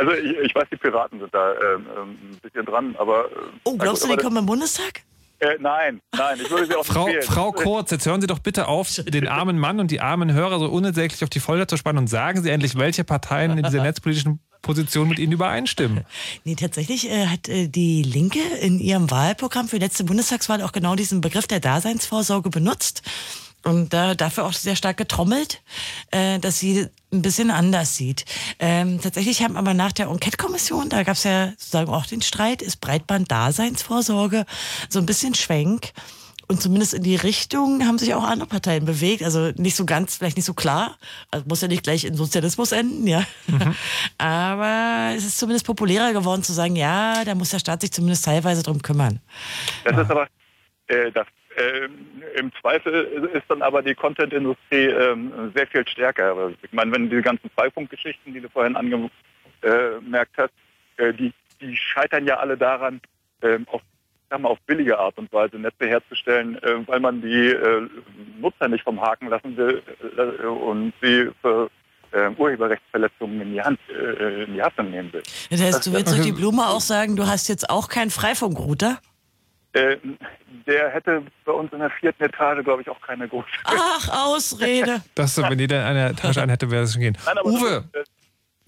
Also 0.00 0.12
ich, 0.12 0.30
ich, 0.44 0.54
weiß, 0.54 0.68
die 0.70 0.76
Piraten 0.76 1.18
sind 1.18 1.34
da 1.34 1.54
ähm, 1.54 1.86
ähm 1.96 2.10
ein 2.30 2.38
bisschen 2.40 2.64
dran, 2.64 2.94
aber... 2.98 3.24
Äh, 3.24 3.34
oh, 3.64 3.76
glaubst 3.76 4.04
du, 4.04 4.08
die 4.08 4.16
kommen 4.16 4.36
im 4.36 4.46
Bundestag? 4.46 5.02
Äh, 5.40 5.56
nein, 5.60 6.00
nein, 6.16 6.38
ich 6.40 6.50
würde 6.50 6.66
sie 6.66 6.74
auch 6.76 6.84
Frau, 6.84 7.06
empfehlen. 7.06 7.22
Frau 7.24 7.50
Kurz, 7.52 7.90
jetzt 7.90 8.06
hören 8.06 8.20
Sie 8.20 8.26
doch 8.26 8.38
bitte 8.40 8.68
auf, 8.68 8.88
den 9.06 9.28
armen 9.28 9.58
Mann 9.58 9.78
und 9.78 9.90
die 9.90 10.00
armen 10.00 10.32
Hörer 10.32 10.58
so 10.58 10.66
unentsäglich 10.66 11.22
auf 11.24 11.30
die 11.30 11.40
Folter 11.40 11.66
zu 11.66 11.76
spannen 11.76 11.98
und 11.98 12.06
sagen 12.08 12.42
Sie 12.42 12.50
endlich, 12.50 12.76
welche 12.76 13.04
Parteien 13.04 13.56
in 13.56 13.64
dieser 13.64 13.82
netzpolitischen 13.82 14.40
Position 14.68 15.08
mit 15.08 15.18
Ihnen 15.18 15.32
übereinstimmen. 15.32 16.04
Nee, 16.44 16.54
tatsächlich 16.54 17.10
äh, 17.10 17.26
hat 17.26 17.48
äh, 17.48 17.68
die 17.68 18.02
Linke 18.02 18.40
in 18.60 18.80
ihrem 18.80 19.10
Wahlprogramm 19.10 19.68
für 19.68 19.78
die 19.78 19.84
letzte 19.84 20.04
Bundestagswahl 20.04 20.62
auch 20.62 20.72
genau 20.72 20.94
diesen 20.94 21.20
Begriff 21.20 21.46
der 21.46 21.60
Daseinsvorsorge 21.60 22.50
benutzt 22.50 23.02
und 23.64 23.92
äh, 23.94 24.14
dafür 24.14 24.44
auch 24.44 24.52
sehr 24.52 24.76
stark 24.76 24.96
getrommelt, 24.96 25.62
äh, 26.10 26.38
dass 26.38 26.58
sie 26.58 26.86
ein 27.12 27.22
bisschen 27.22 27.50
anders 27.50 27.96
sieht. 27.96 28.24
Ähm, 28.58 29.00
tatsächlich 29.00 29.42
haben 29.42 29.56
aber 29.56 29.74
nach 29.74 29.92
der 29.92 30.08
Enquete-Kommission, 30.08 30.88
da 30.88 31.02
gab 31.02 31.16
es 31.16 31.24
ja 31.24 31.50
sozusagen 31.50 31.92
auch 31.92 32.06
den 32.06 32.22
Streit, 32.22 32.62
ist 32.62 32.80
Breitband-Daseinsvorsorge 32.80 34.44
so 34.88 34.98
ein 34.98 35.06
bisschen 35.06 35.34
Schwenk. 35.34 35.92
Und 36.48 36.62
zumindest 36.62 36.94
in 36.94 37.02
die 37.02 37.16
Richtung 37.16 37.86
haben 37.86 37.98
sich 37.98 38.14
auch 38.14 38.24
andere 38.24 38.48
Parteien 38.48 38.86
bewegt. 38.86 39.22
Also 39.22 39.52
nicht 39.56 39.76
so 39.76 39.84
ganz, 39.84 40.16
vielleicht 40.16 40.36
nicht 40.36 40.46
so 40.46 40.54
klar. 40.54 40.96
Also 41.30 41.46
muss 41.46 41.60
ja 41.60 41.68
nicht 41.68 41.82
gleich 41.82 42.04
in 42.04 42.14
Sozialismus 42.14 42.72
enden, 42.72 43.06
ja. 43.06 43.22
Mhm. 43.46 43.74
Aber 44.18 45.14
es 45.14 45.26
ist 45.26 45.38
zumindest 45.38 45.66
populärer 45.66 46.14
geworden 46.14 46.42
zu 46.42 46.54
sagen, 46.54 46.74
ja, 46.74 47.24
da 47.24 47.34
muss 47.34 47.50
der 47.50 47.58
Staat 47.58 47.82
sich 47.82 47.92
zumindest 47.92 48.24
teilweise 48.24 48.62
drum 48.62 48.80
kümmern. 48.80 49.20
Das 49.84 49.98
ist 49.98 50.10
aber 50.10 50.26
äh, 50.86 51.12
das 51.12 51.26
äh, 51.58 51.88
Im 52.38 52.52
Zweifel 52.60 53.30
ist 53.32 53.44
dann 53.48 53.62
aber 53.62 53.82
die 53.82 53.94
Content-Industrie 53.94 54.86
äh, 54.86 55.16
sehr 55.54 55.66
viel 55.66 55.86
stärker. 55.88 56.52
Ich 56.62 56.72
meine, 56.72 56.92
wenn 56.92 57.10
die 57.10 57.20
ganzen 57.20 57.50
Freifunkgeschichten, 57.50 58.32
die 58.32 58.40
du 58.40 58.48
vorhin 58.48 58.76
angemerkt 58.76 60.36
hast, 60.36 60.52
äh, 60.98 61.12
die, 61.12 61.32
die 61.60 61.76
scheitern 61.76 62.26
ja 62.26 62.36
alle 62.36 62.56
daran, 62.56 63.00
ähm, 63.42 63.66
auf, 64.30 64.40
mal, 64.40 64.48
auf 64.48 64.58
billige 64.66 64.98
Art 64.98 65.16
und 65.18 65.32
Weise 65.32 65.56
Netze 65.56 65.86
herzustellen, 65.86 66.56
äh, 66.62 66.86
weil 66.86 67.00
man 67.00 67.20
die 67.20 67.48
äh, 67.50 67.88
Nutzer 68.40 68.68
nicht 68.68 68.84
vom 68.84 69.00
Haken 69.00 69.28
lassen 69.28 69.56
will 69.56 69.82
äh, 70.16 70.46
und 70.46 70.92
sie 71.02 71.30
für 71.42 71.70
Urheberrechtsverletzungen 72.10 73.42
in 73.42 73.52
die 73.52 73.60
Hand 73.60 73.78
in 73.90 74.54
die 74.54 74.62
Haftung 74.62 74.90
nehmen 74.90 75.12
will. 75.12 75.22
Das 75.50 75.60
heißt, 75.60 75.86
du 75.86 75.92
willst 75.92 76.10
durch 76.10 76.22
die 76.22 76.32
Blume 76.32 76.66
auch 76.66 76.80
sagen, 76.80 77.16
du 77.16 77.26
hast 77.26 77.48
jetzt 77.48 77.68
auch 77.68 77.90
keinen 77.90 78.08
Freifunkrouter? 78.08 78.98
Äh, 79.74 79.98
der 80.66 80.90
hätte 80.90 81.22
bei 81.44 81.52
uns 81.52 81.72
in 81.72 81.80
der 81.80 81.90
vierten 81.90 82.24
Etage, 82.24 82.64
glaube 82.64 82.82
ich, 82.82 82.88
auch 82.88 83.00
keine 83.02 83.28
große. 83.28 83.46
Ach, 83.64 84.26
Ausrede. 84.26 85.02
das, 85.14 85.36
wenn 85.36 85.58
jeder 85.58 85.84
eine 85.84 86.10
Etage 86.10 86.38
ein 86.38 86.48
hätte, 86.48 86.70
wäre 86.70 86.84
es 86.84 86.92
schon 86.92 87.02
gehen. 87.02 87.18
Nein, 87.26 87.36
Uwe, 87.44 87.84
das, 87.92 88.02
äh, 88.02 88.10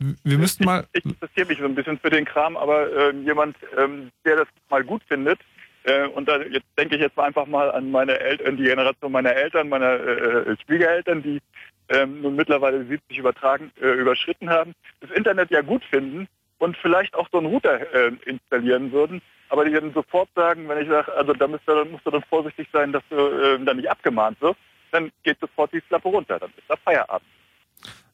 wir 0.00 0.38
müssten 0.38 0.64
mal. 0.64 0.86
Ich, 0.92 1.04
ich 1.04 1.10
interessiere 1.10 1.46
mich 1.46 1.58
so 1.58 1.64
ein 1.64 1.74
bisschen 1.74 1.98
für 1.98 2.10
den 2.10 2.24
Kram, 2.24 2.56
aber 2.56 2.90
äh, 2.90 3.10
jemand, 3.18 3.56
ähm, 3.76 4.10
der 4.24 4.36
das 4.36 4.48
mal 4.68 4.82
gut 4.82 5.02
findet, 5.08 5.38
äh, 5.84 6.06
und 6.08 6.28
da 6.28 6.40
jetzt 6.42 6.66
denke 6.78 6.96
ich 6.96 7.00
jetzt 7.00 7.18
einfach 7.18 7.46
mal 7.46 7.70
an 7.70 7.90
meine 7.90 8.18
Eltern, 8.18 8.56
die 8.56 8.64
Generation 8.64 9.12
meiner 9.12 9.32
Eltern, 9.32 9.68
meiner 9.68 9.94
äh, 9.94 10.56
Schwiegereltern, 10.64 11.22
die 11.22 11.40
ähm, 11.88 12.20
nun 12.22 12.36
mittlerweile 12.36 12.84
70 12.84 13.18
übertragen, 13.18 13.72
äh, 13.80 13.88
überschritten 13.88 14.50
haben, 14.50 14.74
das 15.00 15.10
Internet 15.10 15.50
ja 15.50 15.62
gut 15.62 15.82
finden 15.84 16.28
und 16.58 16.76
vielleicht 16.76 17.14
auch 17.14 17.28
so 17.32 17.38
einen 17.38 17.46
Router 17.46 17.80
äh, 17.94 18.12
installieren 18.26 18.92
würden, 18.92 19.22
aber 19.48 19.64
die 19.64 19.72
dann 19.72 19.92
sofort 19.92 20.28
sagen, 20.34 20.68
wenn 20.68 20.82
ich 20.82 20.88
sage, 20.88 21.12
also 21.14 21.32
da 21.32 21.48
musst 21.48 21.66
du, 21.66 21.74
dann, 21.74 21.90
musst 21.90 22.06
du 22.06 22.10
dann 22.10 22.22
vorsichtig 22.28 22.68
sein, 22.72 22.92
dass 22.92 23.02
du 23.08 23.16
äh, 23.16 23.58
dann 23.64 23.78
nicht 23.78 23.90
abgemahnt 23.90 24.40
wirst, 24.40 24.60
dann 24.92 25.10
geht 25.22 25.40
sofort 25.40 25.72
die 25.72 25.80
Klappe 25.80 26.08
runter, 26.08 26.38
dann 26.38 26.50
ist 26.56 26.68
da 26.68 26.76
Feierabend. 26.76 27.26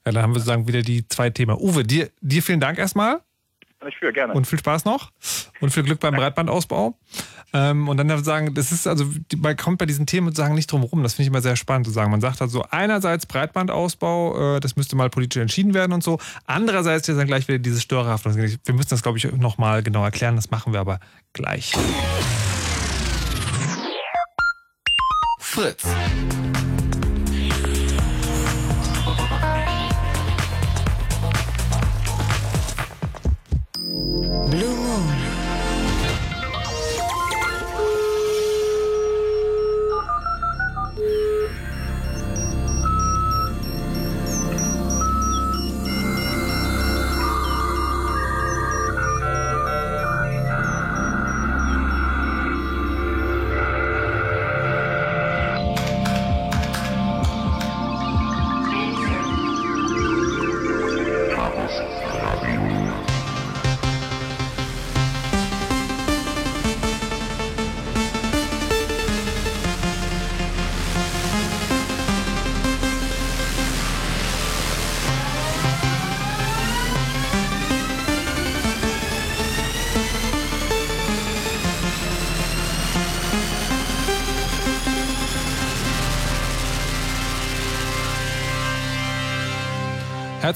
Ja, 0.06 0.12
dann 0.12 0.22
haben 0.22 0.30
wir 0.34 0.38
sozusagen 0.38 0.68
wieder 0.68 0.82
die 0.82 1.06
zwei 1.08 1.30
Themen. 1.30 1.56
Uwe, 1.56 1.82
dir, 1.82 2.10
dir 2.20 2.42
vielen 2.42 2.60
Dank 2.60 2.78
erstmal. 2.78 3.20
Ich 3.88 3.96
für, 3.98 4.12
gerne. 4.12 4.32
Und 4.32 4.46
viel 4.46 4.58
Spaß 4.58 4.84
noch 4.84 5.12
und 5.60 5.70
viel 5.70 5.82
Glück 5.82 6.00
beim 6.00 6.14
Breitbandausbau. 6.14 6.98
Ähm, 7.52 7.88
und 7.88 7.96
dann 7.98 8.24
sagen, 8.24 8.54
das 8.54 8.72
ist 8.72 8.86
also, 8.86 9.04
man 9.36 9.56
kommt 9.56 9.78
bei 9.78 9.86
diesen 9.86 10.06
Themen 10.06 10.28
sozusagen 10.28 10.54
nicht 10.54 10.70
drum 10.72 10.82
rum. 10.82 11.02
Das 11.02 11.14
finde 11.14 11.24
ich 11.24 11.28
immer 11.28 11.42
sehr 11.42 11.56
spannend 11.56 11.86
zu 11.86 11.92
sagen. 11.92 12.10
Man 12.10 12.20
sagt 12.20 12.40
also 12.40 12.64
einerseits 12.70 13.26
Breitbandausbau, 13.26 14.56
äh, 14.56 14.60
das 14.60 14.76
müsste 14.76 14.96
mal 14.96 15.10
politisch 15.10 15.40
entschieden 15.40 15.74
werden 15.74 15.92
und 15.92 16.02
so. 16.02 16.18
Andererseits 16.46 17.08
ist 17.08 17.16
dann 17.16 17.26
gleich 17.26 17.48
wieder 17.48 17.58
dieses 17.58 17.82
Störerhaft. 17.82 18.24
Wir 18.24 18.74
müssen 18.74 18.90
das, 18.90 19.02
glaube 19.02 19.18
ich, 19.18 19.30
nochmal 19.32 19.82
genau 19.82 20.04
erklären. 20.04 20.36
Das 20.36 20.50
machen 20.50 20.72
wir 20.72 20.80
aber 20.80 20.98
gleich. 21.32 21.72
Fritz. 25.38 25.84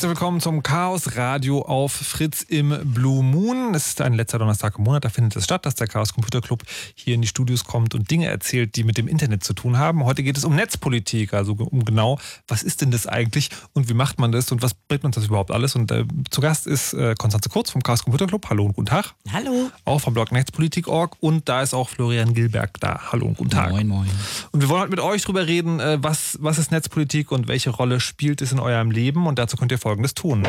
Herzlich 0.01 0.17
willkommen 0.17 0.41
zum 0.41 0.63
Chaos 0.63 1.19
Radio 1.19 1.61
auf 1.61 1.93
Fritz 1.93 2.41
im 2.41 2.75
Blue 2.95 3.23
Moon. 3.23 3.75
Es 3.75 3.89
ist 3.89 4.01
ein 4.01 4.15
letzter 4.15 4.39
Donnerstag 4.39 4.79
im 4.79 4.85
Monat, 4.85 5.05
da 5.05 5.11
findet 5.11 5.37
es 5.37 5.45
statt, 5.45 5.67
dass 5.67 5.75
der 5.75 5.89
Chaos 5.89 6.15
Computer 6.15 6.41
Club 6.41 6.63
hier 6.95 7.15
in 7.15 7.21
die 7.21 7.29
Studios 7.29 7.65
kommt 7.65 7.95
und 7.95 8.11
Dinge 8.11 8.25
erzählt, 8.25 8.77
die 8.77 8.85
mit 8.85 8.97
dem 8.97 9.09
Internet 9.09 9.45
zu 9.45 9.53
tun 9.53 9.77
haben. 9.77 10.07
Heute 10.07 10.23
geht 10.23 10.39
es 10.39 10.45
um 10.47 10.57
Netzpolitik, 10.57 11.35
also 11.35 11.53
um 11.53 11.85
genau, 11.85 12.19
was 12.49 12.63
ist 12.63 12.81
denn 12.81 12.91
das 12.91 13.07
eigentlich 13.07 13.51
und 13.75 13.91
wie 13.91 13.93
macht 13.93 14.19
man 14.19 14.33
das 14.33 14.51
und 14.51 14.63
was 14.63 14.73
bringt 14.73 15.05
uns 15.05 15.17
das 15.17 15.27
überhaupt 15.27 15.51
alles? 15.51 15.77
Und 15.77 15.93
äh, 15.93 16.07
zu 16.31 16.41
Gast 16.41 16.67
ist 16.67 16.95
äh, 16.95 17.15
Konstanze 17.19 17.51
Kurz 17.51 17.71
vom 17.71 17.83
Chaos 17.83 18.03
Computer 18.03 18.27
Club. 18.27 18.47
Hallo 18.49 18.65
und 18.65 18.77
guten 18.77 18.87
Tag. 18.87 19.13
Hallo. 19.31 19.71
Auch 19.85 20.01
vom 20.01 20.15
Blog 20.15 20.33
Netzpolitik.org 20.33 21.19
und 21.21 21.47
da 21.47 21.61
ist 21.61 21.75
auch 21.75 21.91
Florian 21.91 22.33
Gilberg 22.33 22.81
da. 22.81 23.13
Hallo 23.13 23.27
und 23.27 23.37
guten 23.37 23.51
Tag. 23.51 23.73
Moin, 23.73 23.87
moin. 23.87 24.09
Und 24.53 24.63
wir 24.63 24.71
wollen 24.71 24.81
heute 24.81 24.93
mit 24.93 25.01
euch 25.01 25.21
drüber 25.25 25.47
reden, 25.47 25.79
äh, 25.79 25.99
was, 26.01 26.39
was 26.41 26.57
ist 26.57 26.71
Netzpolitik 26.71 27.31
und 27.33 27.49
welche 27.49 27.69
Rolle 27.69 28.01
spielt 28.01 28.41
es 28.41 28.51
in 28.51 28.61
eurem 28.61 28.91
Leben 28.91 29.27
und 29.27 29.39
dazu 29.39 29.59
könnt 29.59 29.73
ihr 29.73 29.79
folgendes 29.91 30.15
tun. 30.15 30.47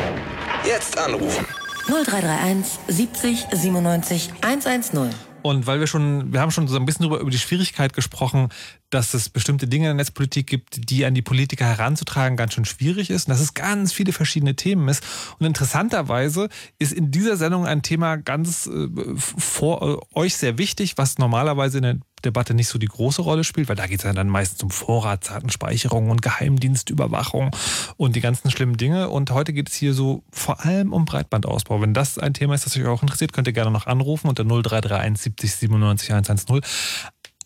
Jetzt 0.64 0.96
anrufen. 0.96 1.44
0331 1.88 2.78
70 2.86 3.46
97 3.50 4.30
110. 4.40 5.10
Und 5.42 5.66
weil 5.66 5.80
wir 5.80 5.88
schon, 5.88 6.32
wir 6.32 6.40
haben 6.40 6.52
schon 6.52 6.68
so 6.68 6.76
ein 6.76 6.84
bisschen 6.84 7.06
über 7.06 7.28
die 7.28 7.38
Schwierigkeit 7.38 7.92
gesprochen, 7.92 8.50
dass 8.90 9.14
es 9.14 9.28
bestimmte 9.28 9.66
Dinge 9.66 9.86
in 9.86 9.96
der 9.96 10.04
Netzpolitik 10.04 10.46
gibt, 10.46 10.88
die 10.88 11.04
an 11.04 11.14
die 11.14 11.22
Politiker 11.22 11.64
heranzutragen 11.64 12.36
ganz 12.36 12.54
schön 12.54 12.64
schwierig 12.64 13.10
ist 13.10 13.26
und 13.26 13.32
dass 13.32 13.40
es 13.40 13.52
ganz 13.52 13.92
viele 13.92 14.12
verschiedene 14.12 14.54
Themen 14.54 14.88
ist. 14.88 15.02
Und 15.40 15.46
interessanterweise 15.46 16.48
ist 16.78 16.92
in 16.92 17.10
dieser 17.10 17.36
Sendung 17.36 17.66
ein 17.66 17.82
Thema 17.82 18.14
ganz 18.14 18.68
äh, 18.68 18.86
vor 19.16 19.82
äh, 19.82 20.16
euch 20.16 20.36
sehr 20.36 20.56
wichtig, 20.58 20.96
was 20.98 21.18
normalerweise 21.18 21.78
in 21.78 21.82
der 21.82 21.96
Debatte 22.24 22.54
nicht 22.54 22.68
so 22.68 22.78
die 22.78 22.86
große 22.86 23.22
Rolle 23.22 23.44
spielt, 23.44 23.68
weil 23.68 23.76
da 23.76 23.86
geht 23.86 24.00
es 24.00 24.04
ja 24.04 24.12
dann 24.12 24.28
meistens 24.28 24.62
um 24.62 24.70
Vorratsdatenspeicherung 24.70 26.10
und 26.10 26.22
Geheimdienstüberwachung 26.22 27.50
und 27.96 28.16
die 28.16 28.20
ganzen 28.20 28.50
schlimmen 28.50 28.76
Dinge. 28.76 29.08
Und 29.10 29.30
heute 29.30 29.52
geht 29.52 29.68
es 29.68 29.74
hier 29.74 29.94
so 29.94 30.22
vor 30.30 30.64
allem 30.64 30.92
um 30.92 31.04
Breitbandausbau. 31.04 31.80
Wenn 31.80 31.94
das 31.94 32.18
ein 32.18 32.34
Thema 32.34 32.54
ist, 32.54 32.66
das 32.66 32.76
euch 32.76 32.86
auch 32.86 33.02
interessiert, 33.02 33.32
könnt 33.32 33.46
ihr 33.46 33.52
gerne 33.52 33.70
noch 33.70 33.86
anrufen 33.86 34.28
unter 34.28 34.44
0331 34.44 35.22
70 35.22 35.54
97 35.56 36.10
110. 36.12 36.60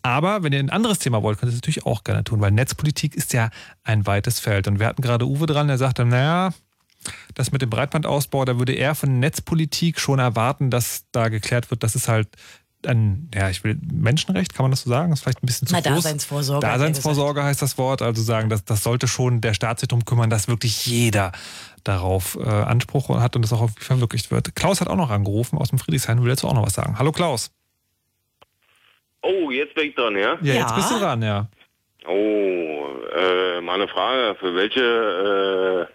Aber 0.03 0.43
wenn 0.43 0.53
ihr 0.53 0.59
ein 0.59 0.69
anderes 0.69 0.99
Thema 0.99 1.21
wollt, 1.21 1.39
könnt 1.39 1.51
ihr 1.51 1.55
es 1.55 1.61
natürlich 1.61 1.85
auch 1.85 2.03
gerne 2.03 2.23
tun, 2.23 2.39
weil 2.39 2.51
Netzpolitik 2.51 3.15
ist 3.15 3.33
ja 3.33 3.49
ein 3.83 4.05
weites 4.05 4.39
Feld. 4.39 4.67
Und 4.67 4.79
wir 4.79 4.87
hatten 4.87 5.01
gerade 5.01 5.27
Uwe 5.27 5.47
dran, 5.47 5.67
der 5.67 5.77
sagte, 5.77 6.05
naja, 6.05 6.53
das 7.33 7.51
mit 7.51 7.61
dem 7.61 7.69
Breitbandausbau, 7.69 8.45
da 8.45 8.57
würde 8.57 8.73
er 8.73 8.95
von 8.95 9.19
Netzpolitik 9.19 9.99
schon 9.99 10.19
erwarten, 10.19 10.69
dass 10.69 11.05
da 11.11 11.29
geklärt 11.29 11.69
wird, 11.71 11.83
dass 11.83 11.95
es 11.95 12.07
halt 12.07 12.29
ein, 12.87 13.29
ja, 13.33 13.49
ich 13.49 13.63
will 13.63 13.77
Menschenrecht, 13.91 14.53
kann 14.53 14.63
man 14.63 14.71
das 14.71 14.81
so 14.81 14.89
sagen? 14.89 15.09
Das 15.09 15.19
ist 15.19 15.23
vielleicht 15.23 15.43
ein 15.43 15.45
bisschen 15.45 15.67
zu 15.67 15.73
Na, 15.73 15.81
groß. 15.81 16.03
Daseinsvorsorge. 16.03 16.65
Daseinsvorsorge 16.65 17.43
heißt 17.43 17.61
das 17.61 17.77
Wort. 17.77 18.01
Also 18.01 18.21
sagen, 18.21 18.49
dass 18.49 18.65
das 18.65 18.83
sollte 18.83 19.07
schon 19.07 19.41
der 19.41 19.53
Staat 19.53 19.79
sich 19.79 19.89
darum 19.89 20.05
kümmern, 20.05 20.29
dass 20.29 20.47
wirklich 20.47 20.85
jeder 20.85 21.31
darauf 21.83 22.37
äh, 22.39 22.47
Anspruch 22.47 23.09
hat 23.09 23.35
und 23.35 23.41
das 23.43 23.53
auch 23.53 23.69
verwirklicht 23.79 24.31
wird. 24.31 24.55
Klaus 24.55 24.81
hat 24.81 24.87
auch 24.87 24.95
noch 24.95 25.09
angerufen 25.09 25.57
aus 25.57 25.69
dem 25.69 25.79
Friedrichshain. 25.79 26.21
Will 26.21 26.29
dazu 26.29 26.47
auch 26.47 26.53
noch 26.53 26.65
was 26.65 26.73
sagen? 26.73 26.97
Hallo 26.97 27.11
Klaus. 27.11 27.51
Oh, 29.21 29.51
jetzt 29.51 29.73
bin 29.75 29.89
ich 29.89 29.95
dran, 29.95 30.15
ja? 30.15 30.37
Ja, 30.41 30.53
jetzt 30.53 30.75
bist 30.75 30.91
du 30.91 30.99
dran, 30.99 31.21
ja. 31.21 31.47
Oh, 32.07 32.87
äh, 33.15 33.61
mal 33.61 33.75
eine 33.75 33.87
Frage. 33.87 34.35
Für 34.39 34.55
welche 34.55 35.87
äh, 35.89 35.93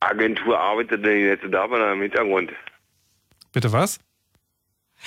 Agentur 0.00 0.58
arbeitet 0.58 1.04
denn 1.04 1.20
jetzt 1.20 1.44
da 1.50 1.64
im 1.64 2.02
Hintergrund? 2.02 2.52
Bitte 3.52 3.72
was? 3.72 3.98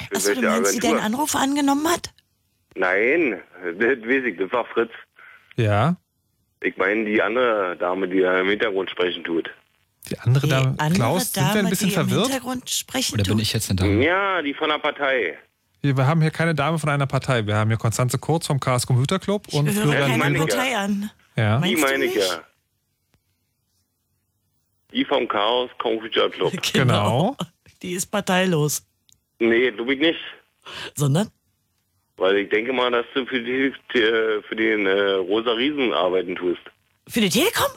Für 0.09 0.15
Achso, 0.15 0.33
du 0.33 0.41
meinst, 0.41 0.75
die 0.75 0.79
deinen 0.79 0.99
Anruf 0.99 1.35
angenommen 1.35 1.87
hat? 1.87 2.11
Nein, 2.75 3.41
das 3.63 3.77
weiß 3.79 4.23
ich, 4.25 4.37
das 4.37 4.51
war 4.51 4.65
Fritz. 4.65 4.91
Ja. 5.55 5.95
Ich 6.61 6.75
meine 6.77 7.05
die 7.05 7.21
andere 7.21 7.77
Dame, 7.77 8.07
die 8.07 8.19
da 8.21 8.39
im 8.39 8.49
Hintergrund 8.49 8.89
sprechen 8.89 9.23
tut. 9.23 9.49
Die 10.09 10.19
andere 10.19 10.47
Dame, 10.47 10.75
Andere 10.77 10.93
Klaus, 10.93 11.33
sind 11.33 11.43
wir 11.43 11.49
ein 11.49 11.55
Dame, 11.57 11.69
bisschen 11.69 11.89
die 11.89 11.95
im 11.95 12.01
verwirrt? 12.07 12.25
Hintergrund 12.27 12.69
sprechen 12.69 13.13
Oder 13.15 13.23
bin 13.23 13.33
tut? 13.33 13.41
ich 13.41 13.53
jetzt 13.53 13.69
eine 13.69 13.77
Dame? 13.77 14.03
Ja, 14.05 14.41
die 14.41 14.53
von 14.53 14.69
der 14.69 14.79
Partei. 14.79 15.37
Wir 15.81 15.95
wir 15.97 16.07
haben 16.07 16.21
hier 16.21 16.31
keine 16.31 16.53
Dame 16.55 16.79
von 16.79 16.89
einer 16.89 17.05
Partei. 17.07 17.45
Wir 17.45 17.55
haben 17.55 17.69
hier 17.69 17.77
Konstanze 17.77 18.17
Kurz 18.17 18.47
vom 18.47 18.59
Chaos 18.59 18.85
Computer 18.87 19.19
Club 19.19 19.47
und 19.53 19.67
Ich 19.67 19.75
höre 19.75 19.83
Florian 19.83 20.19
keine. 20.19 20.37
Partei 20.39 20.75
an. 20.77 21.11
Ja. 21.35 21.59
Die 21.59 21.75
meine 21.75 22.05
ich 22.05 22.15
ja. 22.15 22.41
Die 24.91 25.05
vom 25.05 25.27
Chaos 25.27 25.69
Computer 25.77 26.29
Club. 26.29 26.53
Genau. 26.73 27.35
Die 27.81 27.91
ist 27.93 28.07
parteilos. 28.07 28.83
Nee, 29.39 29.71
glaube 29.71 29.93
ich 29.93 29.99
nicht. 29.99 30.19
Sondern? 30.95 31.29
Weil 32.17 32.37
ich 32.37 32.49
denke 32.49 32.71
mal, 32.73 32.89
dass 32.91 33.05
du 33.13 33.25
für, 33.25 33.41
die, 33.41 33.73
äh, 33.99 34.41
für 34.43 34.55
den 34.55 34.85
äh, 34.85 35.11
Rosa 35.13 35.51
Riesen 35.51 35.91
arbeiten 35.93 36.35
tust. 36.35 36.61
Für 37.07 37.19
die 37.21 37.29
Telekom? 37.29 37.71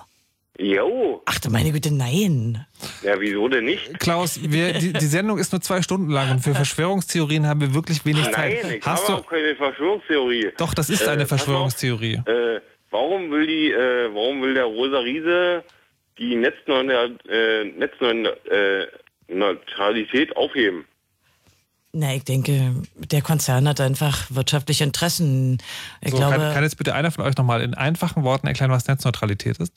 Jo. 0.61 1.23
Ach 1.27 1.39
du 1.39 1.51
meine 1.51 1.71
Güte, 1.71 1.93
nein. 1.95 2.67
Ja, 3.03 3.21
wieso 3.21 3.47
denn 3.49 3.65
nicht? 3.67 3.99
Klaus, 4.01 4.41
wir, 4.43 4.73
die, 4.73 4.93
die 4.93 5.07
Sendung 5.07 5.39
ist 5.39 5.53
nur 5.53 5.61
zwei 5.61 5.83
Stunden 5.83 6.11
lang 6.11 6.31
und 6.33 6.41
für 6.41 6.55
Verschwörungstheorien 6.55 7.47
haben 7.47 7.61
wir 7.61 7.75
wirklich 7.75 8.05
wenig 8.05 8.25
Zeit. 8.33 8.63
Nein, 8.65 8.75
ich 8.79 8.87
Hast 8.87 9.09
habe 9.09 9.21
du? 9.21 9.25
auch 9.27 9.31
keine 9.31 9.55
Verschwörungstheorie. 9.55 10.53
Doch, 10.57 10.75
das 10.75 10.91
ist 10.91 11.03
Äh, 11.03 11.11
eine 11.11 11.23
pass 11.25 11.33
auf, 11.33 11.39
Verschwörungstheorie. 11.41 12.23
Äh, 12.27 12.61
warum 12.91 13.31
will 13.31 13.47
die, 13.47 13.71
äh, 13.71 14.13
warum 14.13 14.43
will 14.43 14.55
der 14.55 14.65
Rosa 14.65 14.99
Riese 14.99 15.63
die 16.19 16.35
Netzneutralität 16.35 17.21
äh, 17.31 17.65
Netzneutralität 19.29 20.37
aufheben? 20.37 20.85
Na, 21.93 22.15
ich 22.15 22.25
denke, 22.25 22.75
der 22.97 23.23
Konzern 23.23 23.67
hat 23.67 23.81
einfach 23.81 24.27
wirtschaftliche 24.31 24.85
Interessen. 24.85 25.59
Ich 26.03 26.11
So, 26.11 26.19
glaube, 26.19 26.37
kann, 26.37 26.55
kann 26.55 26.63
jetzt 26.63 26.77
bitte 26.77 26.95
einer 26.95 27.11
von 27.11 27.25
euch 27.25 27.37
nochmal 27.37 27.63
in 27.63 27.73
einfachen 27.75 28.25
Worten 28.25 28.47
erklären, 28.47 28.71
was 28.71 28.87
Netzneutralität 28.87 29.59
ist? 29.59 29.73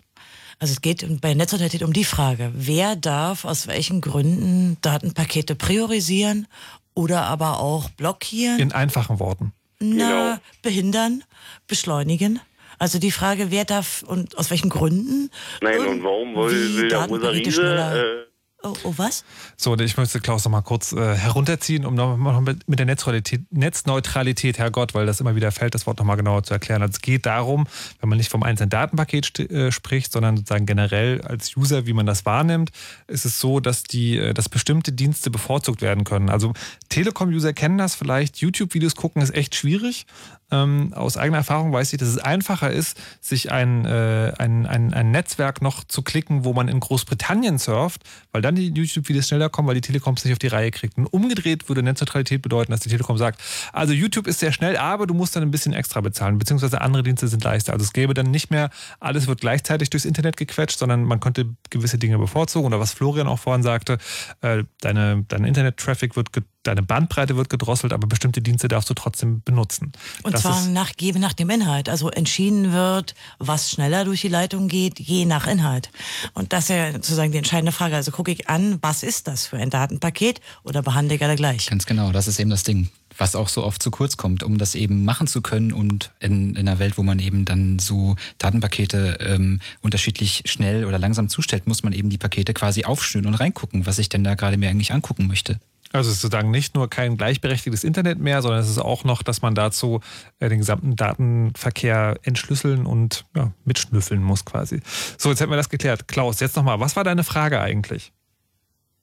also 0.60 0.74
es 0.74 0.82
geht 0.82 1.22
bei 1.22 1.34
Netzneutralität 1.34 1.82
um 1.84 1.92
die 1.94 2.04
Frage, 2.04 2.52
wer 2.54 2.96
darf 2.96 3.46
aus 3.46 3.66
welchen 3.68 4.00
Gründen 4.02 4.78
Datenpakete 4.82 5.56
priorisieren 5.56 6.48
oder 6.94 7.24
aber 7.24 7.60
auch 7.60 7.90
blockieren, 7.92 8.60
In 8.60 8.72
einfachen 8.74 9.20
Worten. 9.20 9.54
na, 9.80 10.40
behindern, 10.62 11.24
beschleunigen. 11.68 12.40
Also 12.78 13.00
die 13.00 13.12
Frage, 13.12 13.50
wer 13.52 13.64
darf 13.66 14.04
und 14.04 14.38
aus 14.38 14.50
welchen 14.52 14.70
Gründen? 14.70 15.32
Nein, 15.62 15.80
und 15.88 16.04
warum 16.04 16.36
will, 16.36 16.76
will 16.78 16.90
der 16.90 17.06
Rosa 17.06 17.30
Riese 17.30 17.52
schneller- 17.62 17.96
äh, 17.96 18.26
Oh, 18.64 18.74
oh 18.84 18.94
was? 18.98 19.24
So, 19.58 19.76
ich 19.76 19.98
möchte 19.98 20.20
Klaus 20.20 20.46
noch 20.46 20.52
mal 20.52 20.62
kurz 20.62 20.92
äh, 20.92 21.16
herunterziehen, 21.16 21.86
um 21.86 21.96
noch 21.96 22.16
mal 22.18 22.42
mit, 22.42 22.62
der 22.68 22.86
Netzneutralität, 22.86 23.42
Netzneutralität, 23.52 24.60
Herrgott, 24.60 24.94
weil 24.94 25.08
das 25.08 25.20
immer 25.20 25.36
wieder 25.36 25.52
fällt, 25.52 25.74
das 25.74 25.88
Wort 25.88 25.98
noch 25.98 26.06
mal 26.06 26.16
genauer 26.16 26.44
zu 26.44 26.54
erklären. 26.54 26.82
Also 26.82 26.92
es 26.92 27.02
geht 27.02 27.26
darum, 27.26 27.66
wenn 28.00 28.10
man 28.10 28.18
nicht 28.20 28.30
vom 28.30 28.44
einzelnen 28.44 28.70
Datenpaket 28.70 29.40
äh, 29.40 29.72
spricht, 29.72 30.12
sondern 30.12 30.38
sozusagen 30.38 30.68
generell 30.68 31.22
als 31.22 31.58
User, 31.58 31.88
wie 31.88 31.94
man 31.94 32.06
das 32.06 32.26
wahrnimmt, 32.26 32.72
ist 33.08 33.26
es 33.26 33.40
so, 33.40 33.60
dass 33.60 33.84
die, 33.84 34.18
äh, 34.18 34.34
dass 34.34 34.48
bestimmte 34.48 34.92
Dienste 34.92 35.32
bevorzugt 35.32 35.82
werden 35.82 36.04
können. 36.04 36.30
Also 36.30 36.54
Telekom-User 36.90 37.54
kennen 37.54 37.80
das 37.80 37.96
vielleicht. 37.96 38.38
YouTube-Videos 38.38 38.96
gucken 38.96 39.24
ist 39.24 39.34
echt 39.34 39.56
schwierig. 39.56 40.06
Ähm, 40.52 40.94
aus 40.94 41.18
eigener 41.18 41.38
Erfahrung 41.38 41.72
weiß 41.72 41.94
ich, 41.94 42.00
dass 42.00 42.10
es 42.10 42.18
einfacher 42.18 42.72
ist, 42.72 43.00
sich 43.22 43.52
ein, 43.52 43.86
äh, 43.86 44.34
ein, 44.38 44.66
ein, 44.66 44.94
ein 44.94 45.12
Netzwerk 45.12 45.62
noch 45.62 45.84
zu 45.86 46.02
klicken, 46.02 46.44
wo 46.44 46.54
man 46.54 46.68
in 46.68 46.80
Großbritannien 46.80 47.58
surft, 47.58 48.04
weil 48.32 48.42
dann 48.42 48.56
die 48.56 48.68
YouTube-Videos 48.68 49.28
schneller 49.28 49.50
kommen, 49.50 49.68
weil 49.68 49.76
die 49.76 49.82
Telekom 49.82 50.16
es 50.16 50.26
nicht 50.26 50.34
auf 50.34 50.40
die 50.40 50.48
Reihe 50.48 50.72
kriegt. 50.72 50.98
Und 50.98 51.08
umgedreht 51.08 51.70
würde 51.70 51.84
Netzneutralität 51.84 52.42
bedeuten, 52.42 52.72
dass 52.72 52.82
die 52.82 52.90
Telekom 52.90 53.18
sagt, 53.18 53.42
also 53.72 53.94
YouTube 53.94 54.28
ist 54.28 54.40
sehr 54.40 54.52
schnell, 54.52 54.78
aber 54.78 55.08
du 55.08 55.14
musst 55.14 55.36
dann 55.36 55.44
ein 55.44 55.52
bisschen 55.52 55.74
extra 55.74 56.02
bezahlen, 56.02 56.38
beziehungsweise 56.38 56.82
andere 56.82 57.04
Dienste 57.04 57.28
sind 57.28 57.44
leichter. 57.44 57.74
Also 57.74 57.84
es 57.84 57.94
gäbe 57.94 58.14
dann 58.14 58.30
nicht 58.30 58.52
mehr, 58.52 58.70
alles 59.00 59.28
wird 59.28 59.42
gleichzeitig 59.42 59.90
durchs 59.90 60.06
Internet 60.06 60.38
gequetscht, 60.38 60.78
sondern 60.78 61.04
man 61.04 61.20
könnte 61.20 61.56
gewisse 61.70 61.98
Dinge 61.98 62.18
bevorzugen. 62.18 62.68
Oder 62.68 62.80
was 62.80 62.92
Florian 62.92 63.28
auch 63.28 63.40
vorhin 63.40 63.64
sagte, 63.64 63.98
äh, 64.42 64.64
deine, 64.82 65.24
dein 65.28 65.46
Internet-Traffic 65.46 66.16
wird, 66.16 66.34
ge- 66.34 66.44
deine 66.64 66.84
Bandbreite 66.84 67.36
wird 67.36 67.50
gedrosselt, 67.50 67.94
aber 67.94 68.08
bestimmte 68.08 68.42
Dienste 68.42 68.68
darfst 68.68 68.90
du 68.90 68.94
trotzdem 68.94 69.42
benutzen. 69.44 69.92
Und 70.24 70.34
Das 70.34 70.42
zwar 70.42 70.66
nach, 70.68 70.94
gebe 70.96 71.20
nach 71.20 71.34
dem 71.34 71.50
Inhalt. 71.50 71.90
Also 71.90 72.10
entschieden 72.10 72.72
wird, 72.72 73.16
was 73.40 73.72
schneller 73.72 74.06
durch 74.06 74.22
die 74.22 74.28
Leitung 74.28 74.68
geht, 74.68 75.00
je 75.00 75.26
nach 75.26 75.48
Inhalt. 75.48 75.90
Und 76.34 76.54
das 76.54 76.66
ist 76.66 76.70
ja 76.70 76.92
sozusagen 76.92 77.32
die 77.32 77.40
entscheidende 77.40 77.72
Frage. 77.72 77.96
Also 77.96 78.12
gucke 78.12 78.32
ich 78.32 78.50
an, 78.50 78.78
was 78.82 79.04
ist 79.04 79.28
das 79.28 79.48
für 79.48 79.58
ein 79.58 79.70
Datenpaket 79.70 80.42
oder 80.64 80.82
behandle 80.82 81.16
ich 81.16 81.24
alle 81.24 81.36
gleich? 81.36 81.68
Ganz 81.68 81.86
genau, 81.86 82.12
das 82.12 82.28
ist 82.28 82.40
eben 82.40 82.50
das 82.50 82.64
Ding, 82.64 82.90
was 83.18 83.36
auch 83.36 83.50
so 83.50 83.64
oft 83.64 83.82
zu 83.82 83.92
kurz 83.92 84.18
kommt, 84.18 84.44
um 84.44 84.58
das 84.58 84.76
eben 84.76 85.04
machen 85.04 85.28
zu 85.28 85.42
können 85.42 85.74
und 85.74 86.12
in, 86.20 86.56
in 86.56 86.68
einer 86.68 86.80
Welt, 86.80 86.98
wo 86.98 87.04
man 87.04 87.20
eben 87.20 87.46
dann 87.46 87.80
so 87.80 88.16
Datenpakete 88.38 89.18
ähm, 89.22 89.60
unterschiedlich 89.82 90.44
schnell 90.46 90.86
oder 90.86 91.00
langsam 91.00 91.28
zustellt, 91.28 91.68
muss 91.68 91.84
man 91.84 91.94
eben 91.94 92.10
die 92.10 92.18
Pakete 92.18 92.54
quasi 92.54 92.86
aufschnüren 92.86 93.28
und 93.28 93.36
reingucken, 93.36 93.86
was 93.86 94.00
ich 94.00 94.10
denn 94.10 94.24
da 94.24 94.36
gerade 94.36 94.58
mir 94.58 94.70
eigentlich 94.70 94.94
angucken 94.94 95.28
möchte. 95.28 95.60
Also 95.94 96.10
es 96.10 96.16
ist 96.16 96.22
sozusagen 96.22 96.52
nicht 96.52 96.76
nur 96.76 96.90
kein 96.90 97.18
gleichberechtigtes 97.18 97.84
Internet 97.84 98.20
mehr, 98.20 98.42
sondern 98.42 98.62
es 98.62 98.70
ist 98.70 98.80
auch 98.80 99.04
noch, 99.04 99.24
dass 99.24 99.42
man 99.42 99.56
dazu 99.56 100.00
äh, 100.40 100.48
den 100.50 100.60
gesamten 100.60 100.96
Datenverkehr 100.96 102.18
entschlüsseln 102.24 102.86
und 102.86 103.26
ja, 103.36 103.52
mitschnüffeln 103.66 104.24
muss 104.24 104.46
quasi. 104.46 104.82
So, 105.18 105.30
jetzt 105.30 105.42
hätten 105.42 105.52
wir 105.52 105.58
das 105.58 105.70
geklärt. 105.70 106.08
Klaus, 106.08 106.40
jetzt 106.40 106.56
nochmal, 106.56 106.80
was 106.80 106.96
war 106.96 107.04
deine 107.04 107.24
Frage 107.24 107.60
eigentlich? 107.60 108.14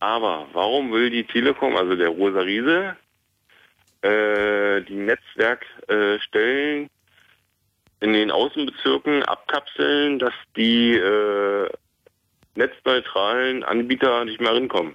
Aber 0.00 0.46
warum 0.52 0.92
will 0.92 1.10
die 1.10 1.24
Telekom, 1.24 1.76
also 1.76 1.96
der 1.96 2.08
Rosa 2.08 2.40
Riese, 2.40 2.96
äh, 4.02 4.80
die 4.82 4.94
Netzwerkstellen 4.94 6.88
in 8.00 8.12
den 8.12 8.30
Außenbezirken 8.30 9.24
abkapseln, 9.24 10.20
dass 10.20 10.34
die 10.56 10.94
äh, 10.94 11.68
netzneutralen 12.54 13.64
Anbieter 13.64 14.24
nicht 14.24 14.40
mehr 14.40 14.54
rinkommen? 14.54 14.94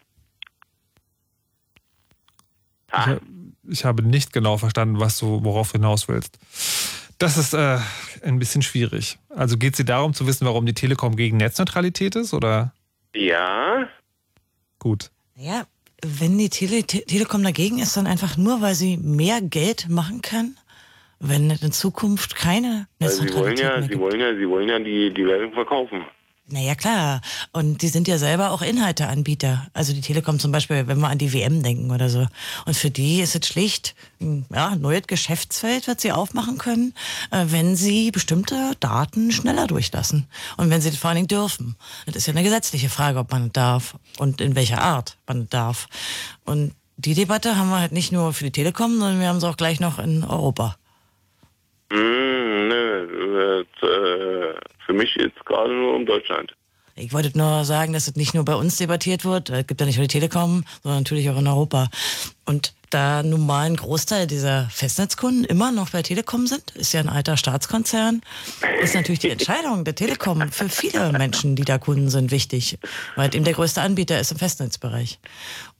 Ich, 2.94 3.06
hab- 3.08 3.22
ich 3.70 3.86
habe 3.86 4.04
nicht 4.04 4.34
genau 4.34 4.58
verstanden, 4.58 5.00
was 5.00 5.18
du, 5.20 5.44
worauf 5.44 5.72
du 5.72 5.78
hinaus 5.80 6.08
willst. 6.08 6.38
Das 7.18 7.38
ist 7.38 7.54
äh, 7.54 7.80
ein 8.24 8.40
bisschen 8.40 8.62
schwierig. 8.62 9.18
Also 9.30 9.58
geht 9.58 9.74
es 9.74 9.78
dir 9.78 9.86
darum 9.86 10.14
zu 10.14 10.28
wissen, 10.28 10.46
warum 10.46 10.66
die 10.66 10.74
Telekom 10.74 11.16
gegen 11.16 11.38
Netzneutralität 11.38 12.16
ist, 12.16 12.34
oder? 12.34 12.74
Ja, 13.16 13.88
Gut. 14.80 15.12
Ja, 15.36 15.64
wenn 16.06 16.38
die 16.38 16.50
Tele 16.50 16.84
Te 16.84 17.06
Telekom 17.06 17.42
dagegen 17.44 17.80
ist, 17.80 17.96
dann 17.96 18.06
einfach 18.08 18.36
nur, 18.36 18.62
weil 18.62 18.76
sie 18.76 18.98
mehr 18.98 19.42
Geld 19.42 19.88
machen 19.88 20.22
kann, 20.22 20.58
wenn 21.20 21.50
in 21.50 21.72
Zukunft 21.72 22.36
keine 22.36 22.88
weil 23.00 23.10
sie 23.10 23.20
wollen 23.34 23.54
Netzneutralität 23.56 23.64
ja, 23.64 23.70
mehr 23.72 23.82
sie 23.84 23.88
gibt. 23.90 24.02
wollen 24.02 24.20
ja, 24.20 24.36
sie 24.36 24.50
wollen 24.50 24.68
ja 24.70 24.80
die, 24.80 25.14
die 25.14 25.22
Leitung 25.22 25.54
verkaufen. 25.54 26.04
Naja, 26.50 26.76
klar. 26.76 27.22
Und 27.54 27.82
die 27.82 27.88
sind 27.88 28.08
ja 28.08 28.18
selber 28.18 28.52
auch 28.52 28.62
Inhalteanbieter. 28.62 29.68
Also 29.72 29.94
die 29.94 30.02
Telekom 30.02 30.40
zum 30.40 30.52
Beispiel, 30.52 30.88
wenn 30.88 31.00
wir 31.00 31.08
an 31.08 31.18
die 31.18 31.32
WM 31.32 31.64
denken 31.64 31.90
oder 31.90 32.10
so. 32.10 32.28
Und 32.66 32.76
für 32.76 32.92
die 32.92 33.22
ist 33.22 33.34
es 33.34 33.48
schlicht, 33.48 33.96
ein 34.20 34.46
ja, 34.54 34.76
neues 34.76 35.08
Geschäftsfeld, 35.08 35.88
was 35.88 36.02
sie 36.02 36.12
aufmachen 36.12 36.58
können, 36.58 36.94
äh, 37.32 37.46
wenn 37.48 37.78
sie 37.78 38.12
bestimmte 38.12 38.76
Daten 38.82 39.32
schneller 39.32 39.68
durchlassen. 39.68 40.28
Und 40.58 40.70
wenn 40.70 40.82
sie 40.82 40.90
das 40.90 41.00
vor 41.00 41.10
allen 41.10 41.16
Dingen 41.16 41.28
dürfen. 41.28 41.78
Das 42.08 42.18
ist 42.18 42.28
ja 42.28 42.34
eine 42.34 42.44
gesetzliche 42.44 42.90
Frage, 42.90 43.20
ob 43.20 43.32
man 43.32 43.48
es 43.48 43.54
darf 43.54 43.96
und 44.18 44.42
in 44.42 44.56
welcher 44.56 44.82
Art 44.82 45.18
man 45.26 45.44
es 45.44 45.50
darf. 45.50 45.88
Und 46.44 46.74
die 46.98 47.14
Debatte 47.14 47.58
haben 47.58 47.70
wir 47.70 47.80
halt 47.80 47.94
nicht 47.94 48.12
nur 48.12 48.34
für 48.34 48.44
die 48.44 48.52
Telekom, 48.52 49.00
sondern 49.00 49.22
wir 49.22 49.30
haben 49.30 49.40
sie 49.40 49.48
auch 49.48 49.58
gleich 49.58 49.80
noch 49.80 49.98
in 49.98 50.26
Europa. 50.26 50.76
Hm, 51.92 52.68
ne, 52.68 53.66
äh, 53.82 53.86
äh, 53.86 54.56
für 54.86 54.94
mich 54.94 55.16
jetzt 55.16 55.46
gerade 55.46 55.74
nur 55.74 55.96
um 55.96 56.06
Deutschland. 56.06 56.54
Ich 56.96 57.12
wollte 57.12 57.36
nur 57.36 57.66
sagen, 57.66 57.94
dass 57.94 58.08
es 58.08 58.16
nicht 58.16 58.36
nur 58.36 58.46
bei 58.46 58.54
uns 58.54 58.78
debattiert 58.78 59.26
wird. 59.26 59.50
Es 59.50 59.66
gibt 59.66 59.82
ja 59.82 59.88
nicht 59.88 59.98
nur 59.98 60.08
die 60.08 60.14
Telekom, 60.14 60.64
sondern 60.84 61.02
natürlich 61.02 61.30
auch 61.30 61.40
in 61.40 61.48
Europa. 61.48 61.90
Und 62.46 62.74
da 62.92 63.24
nun 63.24 63.48
mal 63.48 63.66
ein 63.66 63.76
Großteil 63.76 64.28
dieser 64.28 64.70
Festnetzkunden 64.70 65.44
immer 65.46 65.72
noch 65.72 65.90
bei 65.90 66.04
Telekom 66.04 66.46
sind, 66.46 66.72
ist 66.72 66.94
ja 66.94 67.00
ein 67.00 67.10
alter 67.10 67.38
Staatskonzern, 67.38 68.22
ist 68.84 68.94
natürlich 68.94 69.20
die 69.20 69.30
Entscheidung 69.32 69.84
der 69.84 69.96
Telekom 69.96 70.52
für 70.52 70.70
viele 70.70 71.12
Menschen, 71.14 71.56
die 71.56 71.66
da 71.66 71.80
Kunden 71.80 72.10
sind, 72.10 72.30
wichtig, 72.30 72.78
weil 73.16 73.30
es 73.30 73.36
eben 73.36 73.46
der 73.46 73.56
größte 73.56 73.82
Anbieter 73.82 74.20
ist 74.20 74.32
im 74.32 74.38
Festnetzbereich. 74.38 75.20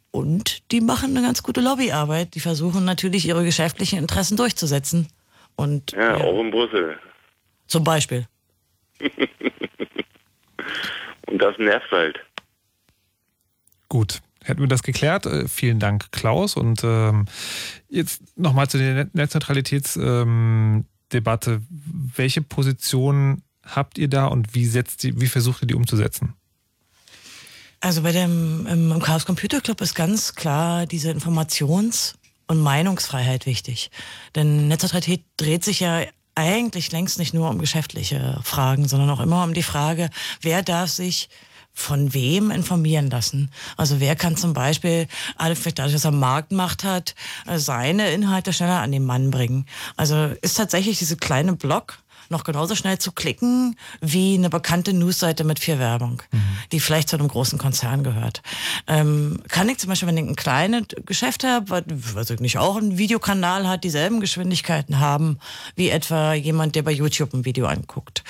Und 0.10 0.72
die 0.72 0.82
machen 0.82 1.16
eine 1.16 1.26
ganz 1.26 1.44
gute 1.44 1.62
Lobbyarbeit. 1.62 2.34
Die 2.36 2.40
versuchen 2.40 2.86
natürlich 2.86 3.28
ihre 3.28 3.44
geschäftlichen 3.44 4.00
Interessen 4.00 4.38
durchzusetzen. 4.38 5.08
Und, 5.56 5.92
ja, 5.92 6.18
ja. 6.18 6.24
auch 6.24 6.40
in 6.40 6.52
Brüssel. 6.52 6.98
Zum 7.68 7.84
Beispiel. 7.84 8.28
Und 11.28 11.40
das 11.40 11.58
nervt 11.58 11.92
halt. 11.92 12.20
Gut, 13.90 14.22
hätten 14.44 14.62
wir 14.62 14.68
das 14.68 14.84
geklärt. 14.84 15.26
Äh, 15.26 15.48
vielen 15.48 15.80
Dank, 15.80 16.12
Klaus. 16.12 16.56
Und 16.56 16.84
ähm, 16.84 17.26
jetzt 17.90 18.38
nochmal 18.38 18.70
zu 18.70 18.78
der 18.78 19.10
Netzneutralitätsdebatte. 19.14 21.52
Ähm, 21.52 21.68
Welche 22.16 22.42
Position 22.42 23.42
habt 23.64 23.98
ihr 23.98 24.10
da 24.10 24.28
und 24.28 24.54
wie, 24.54 24.66
setzt 24.66 25.04
die, 25.04 25.22
wie 25.22 25.28
versucht 25.28 25.64
ihr 25.64 25.68
die 25.68 25.76
umzusetzen? 25.76 26.34
Also 27.80 28.04
bei 28.04 28.12
dem 28.12 28.68
im, 28.68 28.92
im 28.92 29.02
Chaos 29.02 29.26
Computer 29.26 29.62
Club 29.62 29.80
ist 29.82 29.96
ganz 29.96 30.36
klar 30.36 30.86
diese 30.86 31.12
Informations- 31.12 32.16
und 32.48 32.60
Meinungsfreiheit 32.60 33.46
wichtig. 33.46 33.92
Denn 34.36 34.68
Netzneutralität 34.68 35.24
dreht 35.38 35.64
sich 35.64 35.80
ja 35.80 36.02
eigentlich 36.36 36.92
längst 36.92 37.20
nicht 37.20 37.34
nur 37.34 37.50
um 37.50 37.60
geschäftliche 37.60 38.40
Fragen, 38.44 38.88
sondern 38.88 39.10
auch 39.10 39.20
immer 39.20 39.44
um 39.44 39.54
die 39.54 39.64
Frage, 39.64 40.10
wer 40.42 40.64
darf 40.64 40.90
sich 40.90 41.30
von 41.74 42.14
wem 42.14 42.52
informieren 42.52 43.10
lassen. 43.10 43.50
Also 43.78 44.00
wer 44.00 44.16
kann 44.16 44.38
zum 44.38 44.54
Beispiel, 44.54 45.08
vielleicht 45.40 45.80
dadurch, 45.80 45.94
dass 45.94 46.06
er 46.06 46.12
Marktmacht 46.12 46.84
hat, 46.84 47.16
seine 47.56 48.12
Inhalte 48.12 48.54
schneller 48.54 48.82
an 48.82 48.92
den 48.92 49.04
Mann 49.04 49.32
bringen. 49.32 49.66
Also 49.98 50.34
ist 50.42 50.56
tatsächlich 50.56 51.00
diese 51.00 51.18
kleine 51.18 51.54
Blog 51.54 52.03
noch 52.30 52.44
genauso 52.44 52.76
schnell 52.76 52.98
zu 52.98 53.12
klicken 53.12 53.76
wie 54.02 54.36
eine 54.36 54.50
bekannte 54.50 54.94
Newsseite 54.94 55.44
mit 55.44 55.60
viel 55.60 55.80
Werbung, 55.80 56.22
mhm. 56.32 56.42
die 56.72 56.80
vielleicht 56.80 57.10
zu 57.10 57.18
einem 57.18 57.28
großen 57.28 57.58
Konzern 57.58 58.04
gehört. 58.04 58.42
Ähm, 58.88 59.42
kann 59.48 59.70
ich 59.70 59.78
zum 59.78 59.90
Beispiel, 59.90 60.08
wenn 60.08 60.18
ich 60.18 60.26
ein 60.26 60.36
kleines 60.36 60.84
Geschäft 61.06 61.44
habe, 61.44 61.84
was 61.88 62.30
nicht 62.40 62.58
auch 62.58 62.78
einen 62.78 62.98
Videokanal 62.98 63.68
hat, 63.68 63.84
dieselben 63.84 64.20
Geschwindigkeiten 64.20 65.00
haben 65.00 65.40
wie 65.76 65.90
etwa 65.90 66.34
jemand, 66.34 66.76
der 66.76 66.84
bei 66.84 66.92
YouTube 66.92 67.34
ein 67.34 67.46
Video 67.46 67.66
anguckt. 67.66 68.24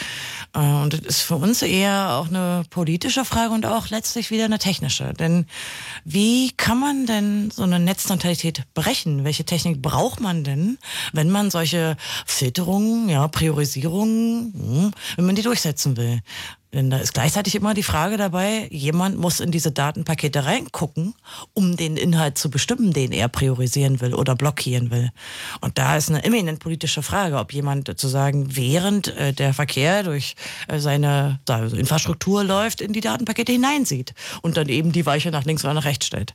Äh, 0.54 0.60
und 0.60 0.94
das 0.94 1.02
ist 1.02 1.22
für 1.22 1.36
uns 1.36 1.62
eher 1.62 2.14
auch 2.14 2.28
eine 2.28 2.64
politische 2.70 3.26
Frage 3.26 3.54
und 3.54 3.66
auch 3.66 3.90
letztlich 3.90 4.32
wieder 4.32 4.46
eine 4.46 4.60
technische. 4.60 5.14
Denn 5.14 5.46
wie 6.04 6.52
kann 6.52 6.80
man 6.80 7.06
denn 7.06 7.52
so 7.52 7.64
eine 7.64 7.80
Netzneutralität 7.80 8.64
brechen? 8.74 9.24
Welche 9.24 9.46
Technik 9.46 9.82
braucht 9.82 10.20
man 10.20 10.44
denn, 10.44 10.78
wenn 11.12 11.30
man 11.30 11.52
solche 11.52 11.98
Filterungen, 12.26 13.10
ja, 13.10 13.28
Priorisierungen 13.28 13.83
Regierungen, 13.84 14.54
hm, 14.54 14.92
wenn 15.16 15.26
man 15.26 15.36
die 15.36 15.42
durchsetzen 15.42 15.98
will. 15.98 16.22
Denn 16.74 16.90
da 16.90 16.98
ist 16.98 17.14
gleichzeitig 17.14 17.54
immer 17.54 17.76
die 17.76 17.84
Frage 17.84 18.18
dabei, 18.18 18.68
jemand 18.72 19.20
muss 19.20 19.40
in 19.40 19.52
diese 19.52 19.72
Datenpakete 19.72 20.46
reingucken, 20.46 21.14
um 21.54 21.78
den 21.78 21.98
Inhalt 21.98 22.40
zu 22.40 22.50
bestimmen, 22.50 22.94
den 22.94 23.12
er 23.12 23.28
priorisieren 23.28 24.02
will 24.02 24.16
oder 24.16 24.36
blockieren 24.36 24.90
will. 24.90 25.12
Und 25.62 25.78
da 25.78 25.98
ist 25.98 26.10
eine 26.10 26.24
eminent 26.24 26.60
politische 26.60 27.04
Frage, 27.04 27.38
ob 27.38 27.54
jemand 27.54 27.88
sozusagen 27.88 28.56
während 28.56 29.10
äh, 29.10 29.34
der 29.34 29.54
Verkehr 29.54 30.02
durch 30.02 30.36
äh, 30.68 30.80
seine 30.80 31.40
Infrastruktur 31.48 32.44
läuft, 32.44 32.82
in 32.82 32.92
die 32.92 33.02
Datenpakete 33.02 33.52
hineinsieht 33.52 34.16
und 34.42 34.58
dann 34.58 34.68
eben 34.68 34.92
die 34.92 35.06
Weiche 35.06 35.30
nach 35.30 35.46
links 35.46 35.64
oder 35.64 35.76
nach 35.76 35.86
rechts 35.86 36.08
stellt. 36.08 36.34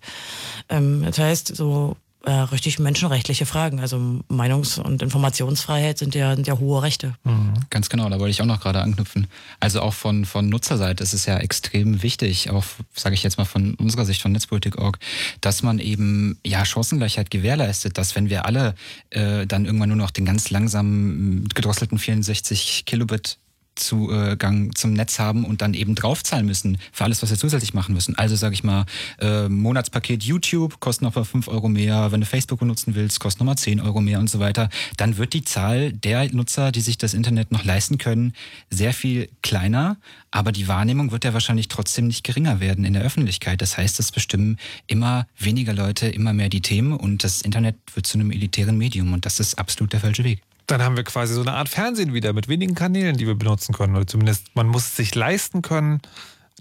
Ähm, 0.68 1.02
das 1.04 1.18
heißt, 1.18 1.56
so 1.56 1.96
äh, 2.24 2.32
richtig 2.32 2.78
menschenrechtliche 2.78 3.46
Fragen. 3.46 3.80
Also 3.80 3.96
Meinungs- 4.28 4.78
und 4.78 5.02
Informationsfreiheit 5.02 5.98
sind 5.98 6.14
ja, 6.14 6.34
sind 6.34 6.46
ja 6.46 6.58
hohe 6.58 6.82
Rechte. 6.82 7.14
Mhm. 7.24 7.54
Ganz 7.70 7.88
genau, 7.88 8.08
da 8.08 8.18
wollte 8.18 8.30
ich 8.30 8.42
auch 8.42 8.46
noch 8.46 8.60
gerade 8.60 8.80
anknüpfen. 8.80 9.28
Also 9.60 9.80
auch 9.80 9.94
von, 9.94 10.24
von 10.24 10.48
Nutzerseite 10.48 11.02
ist 11.02 11.14
es 11.14 11.26
ja 11.26 11.38
extrem 11.38 12.02
wichtig, 12.02 12.50
auch 12.50 12.64
sage 12.94 13.14
ich 13.14 13.22
jetzt 13.22 13.38
mal 13.38 13.44
von 13.44 13.74
unserer 13.74 14.04
Sicht 14.04 14.20
von 14.20 14.32
Netzpolitik.org, 14.32 14.98
dass 15.40 15.62
man 15.62 15.78
eben 15.78 16.38
ja 16.44 16.64
Chancengleichheit 16.64 17.30
gewährleistet, 17.30 17.98
dass 17.98 18.16
wenn 18.16 18.28
wir 18.28 18.46
alle 18.46 18.74
äh, 19.10 19.46
dann 19.46 19.64
irgendwann 19.64 19.90
nur 19.90 19.98
noch 19.98 20.10
den 20.10 20.24
ganz 20.24 20.50
langsamen 20.50 21.48
gedrosselten 21.54 21.98
64 21.98 22.84
Kilobit 22.84 23.38
Zugang 23.78 24.74
zum 24.74 24.92
Netz 24.92 25.18
haben 25.18 25.44
und 25.44 25.62
dann 25.62 25.74
eben 25.74 25.94
draufzahlen 25.94 26.46
müssen 26.46 26.78
für 26.92 27.04
alles, 27.04 27.22
was 27.22 27.30
wir 27.30 27.38
zusätzlich 27.38 27.74
machen 27.74 27.94
müssen. 27.94 28.16
Also 28.16 28.36
sage 28.36 28.54
ich 28.54 28.64
mal, 28.64 28.84
äh, 29.20 29.48
Monatspaket 29.48 30.22
YouTube 30.22 30.80
kostet 30.80 31.02
nochmal 31.02 31.24
5 31.24 31.48
Euro 31.48 31.68
mehr, 31.68 32.12
wenn 32.12 32.20
du 32.20 32.26
Facebook 32.26 32.58
benutzen 32.58 32.94
willst, 32.94 33.20
kostet 33.20 33.40
nochmal 33.40 33.58
10 33.58 33.80
Euro 33.80 34.00
mehr 34.00 34.18
und 34.18 34.28
so 34.28 34.38
weiter. 34.40 34.68
Dann 34.96 35.16
wird 35.16 35.32
die 35.32 35.44
Zahl 35.44 35.92
der 35.92 36.32
Nutzer, 36.32 36.72
die 36.72 36.80
sich 36.80 36.98
das 36.98 37.14
Internet 37.14 37.52
noch 37.52 37.64
leisten 37.64 37.98
können, 37.98 38.32
sehr 38.70 38.92
viel 38.92 39.28
kleiner, 39.42 39.96
aber 40.30 40.52
die 40.52 40.68
Wahrnehmung 40.68 41.10
wird 41.10 41.24
ja 41.24 41.32
wahrscheinlich 41.32 41.68
trotzdem 41.68 42.06
nicht 42.06 42.24
geringer 42.24 42.60
werden 42.60 42.84
in 42.84 42.92
der 42.92 43.02
Öffentlichkeit. 43.02 43.62
Das 43.62 43.78
heißt, 43.78 43.98
es 44.00 44.12
bestimmen 44.12 44.58
immer 44.86 45.26
weniger 45.38 45.72
Leute 45.72 46.08
immer 46.08 46.32
mehr 46.32 46.48
die 46.48 46.60
Themen 46.60 46.92
und 46.92 47.24
das 47.24 47.42
Internet 47.42 47.76
wird 47.94 48.06
zu 48.06 48.18
einem 48.18 48.30
elitären 48.30 48.76
Medium 48.76 49.12
und 49.12 49.24
das 49.24 49.40
ist 49.40 49.58
absolut 49.58 49.92
der 49.92 50.00
falsche 50.00 50.24
Weg. 50.24 50.42
Dann 50.68 50.82
haben 50.82 50.98
wir 50.98 51.04
quasi 51.04 51.32
so 51.32 51.40
eine 51.40 51.54
Art 51.54 51.70
Fernsehen 51.70 52.12
wieder 52.12 52.34
mit 52.34 52.46
wenigen 52.46 52.74
Kanälen, 52.74 53.16
die 53.16 53.26
wir 53.26 53.34
benutzen 53.34 53.74
können. 53.74 53.96
Oder 53.96 54.06
zumindest 54.06 54.54
man 54.54 54.68
muss 54.68 54.86
es 54.86 54.96
sich 54.96 55.14
leisten 55.14 55.62
können, 55.62 56.02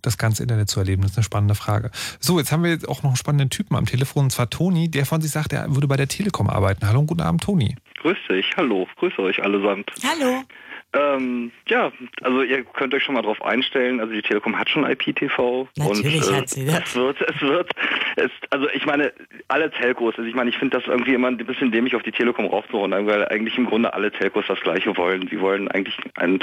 das 0.02 0.18
ganze 0.18 0.44
Internet 0.44 0.70
zu 0.70 0.80
erleben. 0.80 1.02
Das 1.02 1.12
ist 1.12 1.18
eine 1.18 1.26
spannende 1.26 1.56
Frage. 1.56 1.92
So, 2.22 2.40
jetzt 2.40 2.54
haben 2.54 2.64
wir 2.64 2.72
jetzt 2.72 2.88
auch 2.88 3.04
noch 3.04 3.10
einen 3.10 3.18
spannenden 3.18 3.50
Typen 3.50 3.76
am 3.76 3.86
Telefon, 3.86 4.26
und 4.26 4.30
zwar 4.30 4.50
Toni, 4.50 4.90
der 4.90 5.06
von 5.06 5.20
sich 5.20 5.32
sagt, 5.32 5.52
er 5.52 5.76
würde 5.76 5.88
bei 5.88 5.98
der 5.98 6.08
Telekom 6.08 6.50
arbeiten. 6.50 6.88
Hallo 6.88 7.02
und 7.02 7.08
guten 7.08 7.22
Abend, 7.22 7.44
Toni. 7.44 7.76
Grüß 8.02 8.18
dich, 8.30 8.46
hallo, 8.56 8.88
grüße 8.98 9.20
euch 9.20 9.44
allesamt. 9.44 9.92
Hallo. 10.04 10.44
Ähm, 10.94 11.52
ja, 11.68 11.92
also 12.22 12.44
ihr 12.44 12.64
könnt 12.64 12.94
euch 12.94 13.04
schon 13.04 13.16
mal 13.16 13.22
drauf 13.22 13.42
einstellen. 13.44 14.00
Also 14.00 14.14
die 14.14 14.22
Telekom 14.22 14.58
hat 14.58 14.70
schon 14.70 14.90
IPTV. 14.90 15.68
Natürlich 15.78 16.26
und, 16.26 16.34
äh, 16.34 16.38
hat 16.38 16.50
sie 16.50 16.66
das. 16.66 16.80
Es 16.80 16.96
wird, 16.96 17.22
es 17.22 17.42
wird, 17.42 17.72
es, 18.16 18.32
also 18.52 18.70
ich 18.74 18.86
meine, 18.86 19.12
alle 19.50 19.70
Telcos, 19.70 20.16
also 20.18 20.28
ich 20.28 20.36
meine, 20.36 20.50
ich 20.50 20.58
finde 20.58 20.78
das 20.78 20.88
irgendwie 20.88 21.14
immer 21.14 21.28
ein 21.28 21.38
bisschen 21.38 21.72
dämlich 21.72 21.96
auf 21.96 22.04
die 22.04 22.14
Telekom 22.14 22.46
raufzuhauen, 22.46 22.92
weil 23.06 23.28
eigentlich 23.28 23.58
im 23.58 23.66
Grunde 23.66 23.94
alle 23.94 24.12
Telcos 24.12 24.46
das 24.48 24.62
Gleiche 24.62 24.96
wollen. 24.96 25.28
Sie 25.30 25.42
wollen 25.42 25.68
eigentlich 25.68 25.98
ein, 26.16 26.40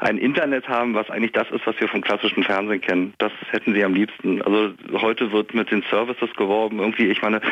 ein 0.00 0.16
Internet 0.16 0.68
haben, 0.68 0.94
was 0.94 1.10
eigentlich 1.10 1.32
das 1.32 1.50
ist, 1.50 1.66
was 1.66 1.78
wir 1.78 1.88
vom 1.88 2.00
klassischen 2.00 2.44
Fernsehen 2.44 2.80
kennen. 2.80 3.14
Das 3.18 3.32
hätten 3.50 3.74
sie 3.74 3.84
am 3.84 3.94
liebsten. 3.94 4.40
Also 4.40 4.72
heute 5.02 5.32
wird 5.32 5.52
mit 5.52 5.70
den 5.70 5.84
Services 5.90 6.30
geworben. 6.36 6.78
Irgendwie, 6.78 7.08
ich 7.08 7.20
meine, 7.20 7.42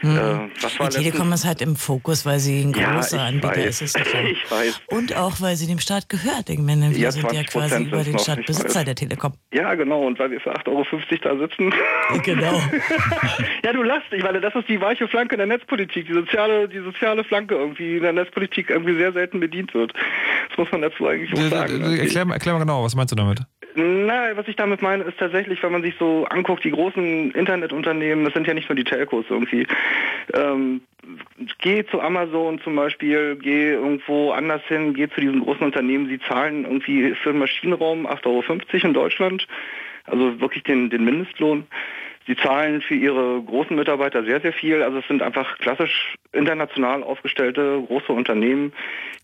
hm. 0.00 0.16
Äh, 0.16 0.48
die 0.82 0.88
Telekom 0.88 1.32
ist 1.32 1.44
halt 1.44 1.62
im 1.62 1.76
Fokus, 1.76 2.26
weil 2.26 2.38
sie 2.38 2.62
ein 2.62 2.72
großer 2.72 3.16
ja, 3.16 3.24
Anbieter 3.24 3.56
weiß. 3.56 3.82
ist. 3.82 3.98
ich 4.30 4.50
weiß. 4.50 4.80
Und 4.88 5.16
auch, 5.16 5.40
weil 5.40 5.56
sie 5.56 5.66
dem 5.66 5.78
Staat 5.78 6.08
gehört. 6.08 6.50
Ich 6.50 6.58
meine, 6.58 6.90
wir 6.90 6.98
Ja, 6.98 7.10
sind 7.10 7.30
ja 7.32 7.40
20% 7.40 7.50
quasi 7.52 7.82
über 7.84 8.02
den 8.02 8.18
Staat 8.18 8.44
Besitzer 8.46 8.84
der 8.84 8.94
Telekom. 8.94 9.32
Ja, 9.52 9.74
genau. 9.74 10.06
Und 10.06 10.18
weil 10.18 10.30
wir 10.30 10.40
für 10.40 10.52
8,50 10.54 10.66
Euro 10.68 10.84
da 11.22 11.38
sitzen. 11.38 11.74
Genau. 12.22 12.60
ja, 13.64 13.72
du 13.72 13.82
lachst. 13.82 14.12
Ich 14.12 14.22
meine, 14.22 14.40
das 14.40 14.54
ist 14.54 14.68
die 14.68 14.80
weiche 14.80 15.08
Flanke 15.08 15.36
der 15.36 15.46
Netzpolitik. 15.46 16.06
Die 16.06 16.12
soziale, 16.12 16.68
die 16.68 16.80
soziale 16.80 17.24
Flanke 17.24 17.54
irgendwie 17.54 17.96
in 17.96 18.02
der 18.02 18.12
Netzpolitik 18.12 18.70
irgendwie 18.70 18.96
sehr 18.96 19.12
selten 19.12 19.40
bedient 19.40 19.74
wird. 19.74 19.92
Das 20.48 20.58
muss 20.58 20.70
man 20.72 20.82
dazu 20.82 21.06
eigentlich 21.06 21.32
auch 21.32 21.50
sagen. 21.50 21.82
Äh, 21.82 21.98
Erklär, 22.00 22.24
mal- 22.24 22.34
erklär 22.34 22.54
mal 22.54 22.60
genau, 22.60 22.84
was 22.84 22.94
meinst 22.94 23.12
du 23.12 23.16
damit? 23.16 23.40
Na, 23.76 24.36
was 24.36 24.46
ich 24.46 24.54
damit 24.54 24.82
meine, 24.82 25.02
ist 25.02 25.18
tatsächlich, 25.18 25.60
wenn 25.64 25.72
man 25.72 25.82
sich 25.82 25.94
so 25.98 26.26
anguckt, 26.26 26.62
die 26.64 26.70
großen 26.70 27.32
Internetunternehmen, 27.32 28.24
das 28.24 28.32
sind 28.32 28.46
ja 28.46 28.54
nicht 28.54 28.68
nur 28.68 28.76
die 28.76 28.84
Telcos 28.84 29.24
irgendwie. 29.28 29.66
Ähm, 30.32 30.80
geh 31.58 31.84
zu 31.84 32.00
Amazon 32.00 32.60
zum 32.60 32.76
Beispiel, 32.76 33.36
geh 33.36 33.72
irgendwo 33.72 34.32
anders 34.32 34.62
hin, 34.66 34.94
geh 34.94 35.08
zu 35.08 35.20
diesen 35.20 35.40
großen 35.40 35.64
Unternehmen, 35.64 36.08
sie 36.08 36.18
zahlen 36.20 36.64
irgendwie 36.64 37.14
für 37.14 37.32
den 37.32 37.40
Maschinenraum 37.40 38.06
8,50 38.06 38.26
Euro 38.26 38.86
in 38.86 38.94
Deutschland, 38.94 39.46
also 40.04 40.40
wirklich 40.40 40.64
den, 40.64 40.90
den 40.90 41.04
Mindestlohn. 41.04 41.66
Sie 42.26 42.36
zahlen 42.36 42.80
für 42.80 42.94
ihre 42.94 43.42
großen 43.42 43.76
Mitarbeiter 43.76 44.24
sehr, 44.24 44.40
sehr 44.40 44.54
viel. 44.54 44.82
Also 44.82 44.98
es 44.98 45.08
sind 45.08 45.20
einfach 45.20 45.58
klassisch 45.58 46.14
international 46.32 47.02
aufgestellte 47.02 47.82
große 47.86 48.12
Unternehmen, 48.12 48.72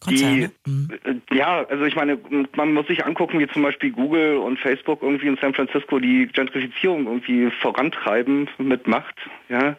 die 0.09 0.43
äh, 0.43 1.15
ja, 1.33 1.65
also 1.65 1.85
ich 1.85 1.97
meine, 1.97 2.19
man 2.57 2.75
muss 2.75 2.87
sich 2.89 3.07
angucken, 3.07 3.39
wie 3.39 3.49
zum 3.49 3.63
Beispiel 3.63 3.91
Google 3.91 4.37
und 4.37 4.59
Facebook 4.59 5.03
irgendwie 5.03 5.29
in 5.29 5.39
San 5.41 5.55
Francisco 5.55 5.99
die 5.99 6.27
Gentrifizierung 6.27 7.07
irgendwie 7.07 7.51
vorantreiben 7.63 8.51
mit 8.59 8.87
Macht. 8.87 9.17
Ja. 9.49 9.77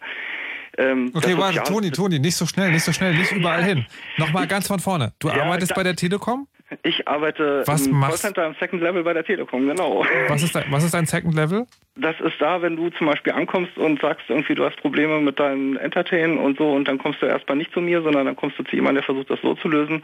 Ähm, 0.81 1.11
Okay, 1.13 1.37
warte, 1.37 1.61
Toni, 1.63 1.91
Toni, 1.91 2.19
nicht 2.19 2.35
so 2.35 2.45
schnell, 2.45 2.71
nicht 2.71 2.83
so 2.83 2.91
schnell, 2.91 3.13
nicht 3.15 3.31
überall 3.31 3.63
hin. 3.63 3.85
Nochmal 4.17 4.47
ganz 4.47 4.67
von 4.67 4.79
vorne. 4.79 5.13
Du 5.19 5.27
Ja, 5.29 5.43
arbeitest 5.43 5.71
da- 5.71 5.75
bei 5.75 5.83
der 5.83 5.95
Telekom? 5.95 6.47
Ich 6.83 7.07
arbeite 7.07 7.63
Was 7.65 7.85
im 7.87 7.93
machst- 7.93 8.21
Callcenter 8.21 8.45
im 8.47 8.55
Second 8.59 8.81
Level 8.81 9.03
bei 9.03 9.13
der 9.13 9.25
Telekom, 9.25 9.67
genau. 9.67 10.05
Was 10.29 10.41
ist, 10.43 10.55
dein, 10.55 10.65
was 10.69 10.83
ist 10.83 10.93
dein 10.93 11.05
Second 11.05 11.35
Level? 11.35 11.65
Das 11.95 12.15
ist 12.21 12.35
da, 12.39 12.61
wenn 12.61 12.77
du 12.77 12.89
zum 12.91 13.07
Beispiel 13.07 13.33
ankommst 13.33 13.77
und 13.77 13.99
sagst 14.01 14.29
irgendwie, 14.29 14.55
du 14.55 14.63
hast 14.63 14.77
Probleme 14.77 15.19
mit 15.19 15.39
deinem 15.39 15.75
Entertain 15.77 16.37
und 16.37 16.57
so 16.57 16.71
und 16.71 16.87
dann 16.87 16.97
kommst 16.97 17.21
du 17.21 17.25
erstmal 17.25 17.57
nicht 17.57 17.73
zu 17.73 17.81
mir, 17.81 18.01
sondern 18.01 18.25
dann 18.25 18.35
kommst 18.37 18.57
du 18.57 18.63
zu 18.63 18.75
jemandem, 18.75 19.01
der 19.01 19.03
versucht, 19.03 19.29
das 19.29 19.39
so 19.41 19.53
zu 19.55 19.67
lösen. 19.67 20.01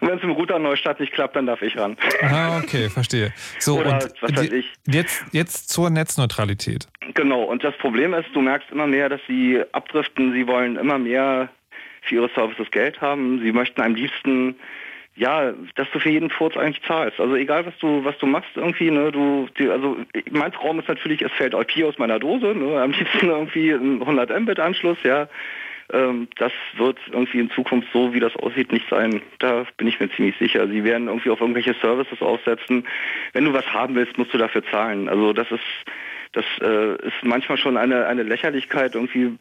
Und 0.00 0.08
wenn 0.08 0.16
es 0.18 0.22
im 0.22 0.30
Router 0.30 0.58
Neustadt 0.60 1.00
nicht 1.00 1.12
klappt, 1.12 1.34
dann 1.34 1.46
darf 1.46 1.60
ich 1.62 1.76
ran. 1.76 1.96
Ah, 2.22 2.58
okay, 2.58 2.88
verstehe. 2.88 3.32
So, 3.58 3.80
Oder 3.80 3.94
und 3.94 4.12
was 4.20 4.36
weiß 4.36 4.52
ich. 4.52 4.72
Jetzt, 4.86 5.24
jetzt 5.32 5.68
zur 5.70 5.90
Netzneutralität. 5.90 6.86
Genau, 7.14 7.42
und 7.42 7.64
das 7.64 7.76
Problem 7.78 8.14
ist, 8.14 8.26
du 8.32 8.40
merkst 8.40 8.70
immer 8.70 8.86
mehr, 8.86 9.08
dass 9.08 9.20
sie 9.26 9.60
abdriften, 9.72 10.32
sie 10.32 10.46
wollen 10.46 10.76
immer 10.76 10.98
mehr 10.98 11.48
für 12.02 12.14
ihre 12.16 12.30
Services 12.34 12.70
Geld 12.70 13.00
haben. 13.00 13.40
Sie 13.42 13.50
möchten 13.52 13.80
am 13.80 13.94
liebsten 13.94 14.54
ja, 15.16 15.52
dass 15.76 15.90
du 15.92 16.00
für 16.00 16.10
jeden 16.10 16.30
Furz 16.30 16.56
eigentlich 16.56 16.84
zahlst. 16.84 17.20
Also 17.20 17.36
egal 17.36 17.66
was 17.66 17.76
du 17.78 18.04
was 18.04 18.18
du 18.18 18.26
machst 18.26 18.50
irgendwie, 18.56 18.90
ne, 18.90 19.12
du 19.12 19.48
die, 19.58 19.68
also 19.68 19.96
mein 20.30 20.52
Traum 20.52 20.78
ist 20.80 20.88
natürlich, 20.88 21.22
es 21.22 21.32
fällt 21.32 21.54
IP 21.54 21.84
aus 21.84 21.98
meiner 21.98 22.18
Dose, 22.18 22.54
ne, 22.54 22.80
am 22.80 22.90
liebsten 22.90 23.28
irgendwie 23.28 23.70
ein 23.70 24.00
100 24.00 24.40
Mbit 24.40 24.58
Anschluss, 24.58 24.98
ja. 25.04 25.28
Ähm, 25.92 26.28
das 26.38 26.52
wird 26.76 26.98
irgendwie 27.12 27.40
in 27.40 27.50
Zukunft 27.50 27.88
so, 27.92 28.14
wie 28.14 28.20
das 28.20 28.34
aussieht, 28.36 28.72
nicht 28.72 28.88
sein. 28.88 29.20
Da 29.38 29.66
bin 29.76 29.86
ich 29.86 30.00
mir 30.00 30.10
ziemlich 30.10 30.36
sicher. 30.38 30.66
Sie 30.66 30.82
werden 30.82 31.08
irgendwie 31.08 31.30
auf 31.30 31.40
irgendwelche 31.40 31.74
Services 31.74 32.22
aufsetzen. 32.22 32.86
Wenn 33.34 33.44
du 33.44 33.52
was 33.52 33.66
haben 33.72 33.94
willst, 33.94 34.16
musst 34.16 34.32
du 34.32 34.38
dafür 34.38 34.64
zahlen. 34.70 35.08
Also 35.10 35.34
das 35.34 35.50
ist 35.50 35.62
das 36.34 36.44
äh, 36.60 36.94
ist 37.06 37.22
manchmal 37.22 37.58
schon 37.58 37.76
eine, 37.76 38.06
eine 38.06 38.22
Lächerlichkeit 38.22 38.94
irgendwie, 38.94 39.32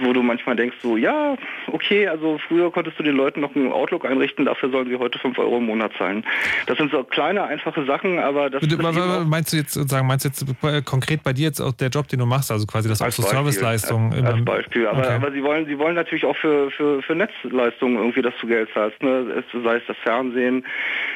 wo 0.00 0.12
du 0.12 0.22
manchmal 0.22 0.56
denkst 0.56 0.76
so, 0.82 0.96
ja, 0.96 1.36
okay, 1.66 2.06
also 2.08 2.38
früher 2.46 2.70
konntest 2.70 2.98
du 2.98 3.02
den 3.02 3.16
Leuten 3.16 3.40
noch 3.40 3.54
einen 3.54 3.72
Outlook 3.72 4.04
einrichten, 4.04 4.44
dafür 4.44 4.70
sollen 4.70 4.88
sie 4.88 4.96
heute 4.96 5.18
5 5.18 5.38
Euro 5.38 5.58
im 5.58 5.66
Monat 5.66 5.92
zahlen. 5.98 6.24
Das 6.66 6.78
sind 6.78 6.90
so 6.92 7.02
kleine, 7.04 7.44
einfache 7.44 7.84
Sachen, 7.84 8.18
aber 8.18 8.50
das 8.50 8.60
Bitte, 8.60 8.76
Meinst 8.76 9.52
du 9.52 9.56
jetzt 9.56 9.74
sagen, 9.74 10.06
meinst 10.06 10.24
du 10.24 10.28
jetzt 10.28 10.86
konkret 10.86 11.22
bei 11.22 11.32
dir 11.32 11.44
jetzt 11.44 11.60
auch 11.60 11.72
der 11.72 11.88
Job, 11.88 12.08
den 12.08 12.20
du 12.20 12.26
machst, 12.26 12.50
also 12.50 12.66
quasi 12.66 12.88
das 12.88 13.02
auch 13.02 13.10
so 13.10 13.22
Serviceleistungen? 13.22 14.12
Als, 14.12 14.34
als 14.34 14.44
Beispiel. 14.44 14.86
Aber, 14.86 14.98
okay. 14.98 15.14
aber 15.14 15.32
sie 15.32 15.42
wollen, 15.42 15.66
sie 15.66 15.78
wollen 15.78 15.94
natürlich 15.94 16.24
auch 16.24 16.36
für, 16.36 16.70
für, 16.70 17.02
für 17.02 17.14
Netzleistungen 17.14 17.96
irgendwie, 17.96 18.22
dass 18.22 18.34
du 18.40 18.46
Geld 18.46 18.68
zahlst, 18.72 19.02
ne? 19.02 19.42
sei 19.52 19.76
es 19.76 19.82
das 19.86 19.96
Fernsehen. 20.04 20.64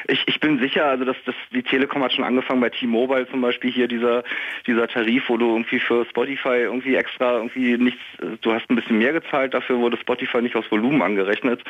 Ich, 0.07 0.23
ich 0.27 0.39
bin 0.39 0.59
sicher, 0.59 0.85
also 0.85 1.05
dass, 1.05 1.15
dass 1.25 1.35
die 1.53 1.63
Telekom 1.63 2.03
hat 2.03 2.13
schon 2.13 2.25
angefangen 2.25 2.59
bei 2.61 2.69
T-Mobile 2.69 3.29
zum 3.29 3.41
Beispiel 3.41 3.71
hier 3.71 3.87
dieser, 3.87 4.23
dieser 4.67 4.87
Tarif 4.87 5.20
Tarif, 5.21 5.29
wo 5.29 5.37
du 5.37 5.47
irgendwie 5.49 5.79
für 5.79 6.05
Spotify 6.05 6.59
irgendwie 6.63 6.95
extra 6.95 7.37
irgendwie 7.37 7.77
nichts, 7.77 8.01
du 8.41 8.53
hast 8.53 8.69
ein 8.69 8.75
bisschen 8.75 8.97
mehr 8.97 9.13
gezahlt, 9.13 9.53
dafür 9.53 9.77
wurde 9.79 9.97
Spotify 9.97 10.41
nicht 10.41 10.55
aus 10.55 10.65
Volumen 10.69 11.01
angerechnet. 11.01 11.63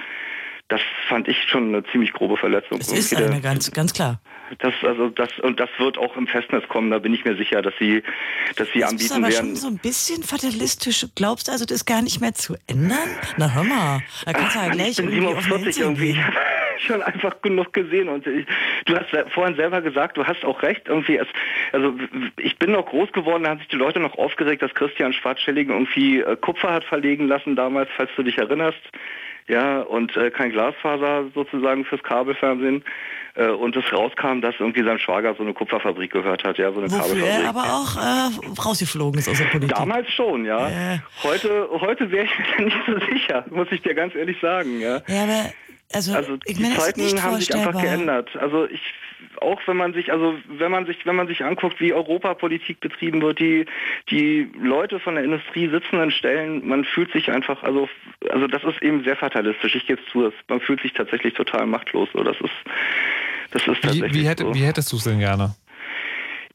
Das 0.68 0.82
fand 1.10 1.28
ich 1.28 1.38
schon 1.50 1.68
eine 1.70 1.84
ziemlich 1.92 2.14
grobe 2.14 2.38
Verletzung. 2.38 2.80
Das 2.80 2.92
ist 2.94 3.14
eine 3.14 3.42
ganz, 3.42 3.72
ganz 3.72 3.94
klar. 3.94 4.22
Das, 4.60 4.74
also 4.84 5.10
das, 5.10 5.30
und 5.42 5.60
das 5.60 5.70
wird 5.80 5.98
auch 5.98 6.16
im 6.16 6.28
Festnetz 6.28 6.68
kommen, 6.68 6.92
da 6.92 7.00
bin 7.00 7.14
ich 7.14 7.26
mir 7.26 7.36
sicher, 7.36 7.62
dass 7.62 7.74
sie, 7.80 8.04
dass 8.56 8.70
sie 8.74 8.80
das 8.80 8.92
anbieten 8.92 9.06
ist 9.06 9.12
aber 9.12 9.30
werden. 9.30 9.48
schon 9.48 9.56
so 9.56 9.68
ein 9.68 9.78
bisschen 9.78 10.24
fatalistisch. 10.24 11.06
Glaubst 11.16 11.48
du 11.48 11.52
also, 11.52 11.66
das 11.66 11.86
gar 11.86 12.02
nicht 12.02 12.22
mehr 12.22 12.34
zu 12.34 12.56
ändern? 12.68 12.98
Na 13.38 13.54
hör 13.54 13.64
mal, 13.64 14.02
da 14.26 14.34
kannst 14.34 14.56
du 14.56 14.60
ja 14.60 14.70
gleich 14.70 14.90
ich 14.92 14.98
bin 14.98 15.12
47 15.12 15.82
irgendwie. 15.82 16.18
schon 16.84 17.02
einfach 17.02 17.42
genug 17.42 17.74
gesehen 17.74 18.10
und 18.10 18.26
ich, 18.28 18.46
du 18.86 18.96
hast 18.96 19.10
vorhin 19.32 19.56
selber 19.56 19.82
gesagt, 19.82 20.18
du 20.18 20.26
hast 20.26 20.44
auch 20.46 20.62
recht 20.64 20.88
irgendwie. 20.88 21.18
Es, 21.18 21.28
also 21.72 21.94
ich 22.38 22.58
bin 22.58 22.72
noch 22.72 22.86
groß 22.86 23.12
geworden, 23.12 23.44
da 23.44 23.52
haben 23.52 23.60
sich 23.60 23.68
die 23.70 23.76
Leute 23.76 24.00
noch 24.00 24.18
aufgeregt, 24.18 24.62
dass 24.62 24.74
Christian 24.74 25.14
Schwarzschilling 25.14 25.70
irgendwie 25.70 26.20
äh, 26.20 26.36
Kupfer 26.36 26.74
hat 26.74 26.84
verlegen 26.84 27.28
lassen 27.28 27.56
damals, 27.56 27.90
falls 27.96 28.10
du 28.16 28.24
dich 28.24 28.38
erinnerst. 28.38 28.82
Ja, 29.48 29.82
und 29.82 30.16
äh, 30.16 30.30
kein 30.30 30.52
Glasfaser 30.52 31.26
sozusagen 31.34 31.84
fürs 31.84 32.04
Kabelfernsehen. 32.04 32.84
Äh, 33.36 33.48
und 33.48 33.76
es 33.76 33.92
rauskam, 33.92 34.42
dass 34.42 34.56
irgendwie 34.60 34.84
sein 34.84 35.00
Schwager 35.00 35.34
so 35.36 35.44
eine 35.44 35.54
Kupferfabrik 35.54 36.12
gehört 36.12 36.44
hat, 36.44 36.58
ja, 36.58 36.72
so 36.72 36.80
eine 36.80 36.92
Wofür 36.92 37.02
Kabelfabrik. 37.02 37.44
er 37.44 37.50
aber 37.50 37.64
auch 37.64 37.98
äh, 37.98 38.62
rausgeflogen 38.62 39.20
ist 39.20 39.30
aus 39.30 39.38
der 39.38 39.46
Politik. 39.46 39.76
Damals 39.76 40.12
schon, 40.12 40.46
ja. 40.46 41.02
Heute, 41.24 41.68
heute 41.72 42.12
wäre 42.12 42.26
ich 42.26 42.32
mir 42.60 42.66
nicht 42.66 42.78
so 42.86 43.00
sicher, 43.12 43.46
muss 43.50 43.68
ich 43.72 43.82
dir 43.82 43.94
ganz 43.94 44.16
ehrlich 44.16 44.38
sagen, 44.42 44.80
ja. 44.80 45.02
Ja, 45.08 45.24
aber 45.24 45.52
also, 45.94 46.14
also 46.14 46.38
ich 46.46 46.58
die 46.58 46.64
meine, 46.64 46.76
Zeiten 46.76 47.24
haben 47.24 47.38
sich 47.38 47.54
einfach 47.54 47.80
geändert. 47.82 48.36
Also 48.38 48.66
ich 48.66 48.82
auch 49.40 49.60
wenn 49.66 49.78
man 49.78 49.94
sich 49.94 50.12
also 50.12 50.36
wenn 50.48 50.72
man 50.72 50.86
sich 50.86 51.06
wenn 51.06 51.16
man 51.16 51.28
sich 51.28 51.44
anguckt, 51.44 51.80
wie 51.80 51.94
Europapolitik 51.94 52.80
betrieben 52.80 53.22
wird, 53.22 53.40
die 53.40 53.66
die 54.10 54.50
Leute 54.62 55.00
von 55.00 55.16
der 55.16 55.24
Industrie 55.24 55.70
sitzen 55.70 55.98
an 55.98 56.12
Stellen, 56.12 56.68
man 56.68 56.86
fühlt 56.86 57.12
sich 57.12 57.32
einfach 57.32 57.64
also 57.64 57.88
also 58.32 58.48
das 58.48 58.64
ist 58.64 58.82
eben 58.82 59.04
sehr 59.04 59.16
fatalistisch. 59.16 59.76
Ich 59.76 59.88
gebe 59.88 60.02
es 60.02 60.12
zu, 60.12 60.32
man 60.48 60.62
fühlt 60.62 60.82
sich 60.82 60.94
tatsächlich 60.94 61.34
total 61.34 61.66
machtlos. 61.66 62.10
So, 62.14 62.24
das 62.24 62.38
ist 62.42 62.52
das 63.52 63.68
ist 63.68 63.82
tatsächlich 63.82 64.14
wie, 64.14 64.22
wie, 64.22 64.28
hätte, 64.28 64.44
so. 64.44 64.54
wie 64.54 64.64
hättest 64.64 64.92
du 64.92 64.98
es 64.98 65.04
denn 65.04 65.20
gerne? 65.20 65.56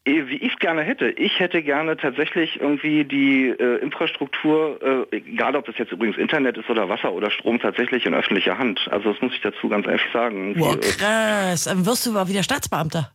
Eh, 0.06 0.28
wie 0.28 0.36
ich 0.36 0.52
es 0.52 0.58
gerne 0.60 0.82
hätte. 0.82 1.08
Ich 1.10 1.40
hätte 1.40 1.62
gerne 1.62 1.96
tatsächlich 1.96 2.60
irgendwie 2.60 3.04
die 3.04 3.48
äh, 3.48 3.82
Infrastruktur, 3.82 5.06
äh, 5.10 5.16
egal 5.16 5.56
ob 5.56 5.66
das 5.66 5.76
jetzt 5.78 5.90
übrigens 5.90 6.16
Internet 6.16 6.56
ist 6.56 6.70
oder 6.70 6.88
Wasser 6.88 7.12
oder 7.12 7.28
Strom, 7.32 7.58
tatsächlich 7.58 8.06
in 8.06 8.14
öffentlicher 8.14 8.56
Hand. 8.56 8.86
Also 8.92 9.12
das 9.12 9.20
muss 9.20 9.32
ich 9.34 9.40
dazu 9.40 9.68
ganz 9.68 9.86
einfach 9.88 10.12
sagen. 10.12 10.54
Wow, 10.56 10.78
krass. 10.80 11.64
Dann 11.64 11.84
wirst 11.84 12.06
du 12.06 12.12
mal 12.12 12.28
wieder 12.28 12.44
Staatsbeamter. 12.44 13.10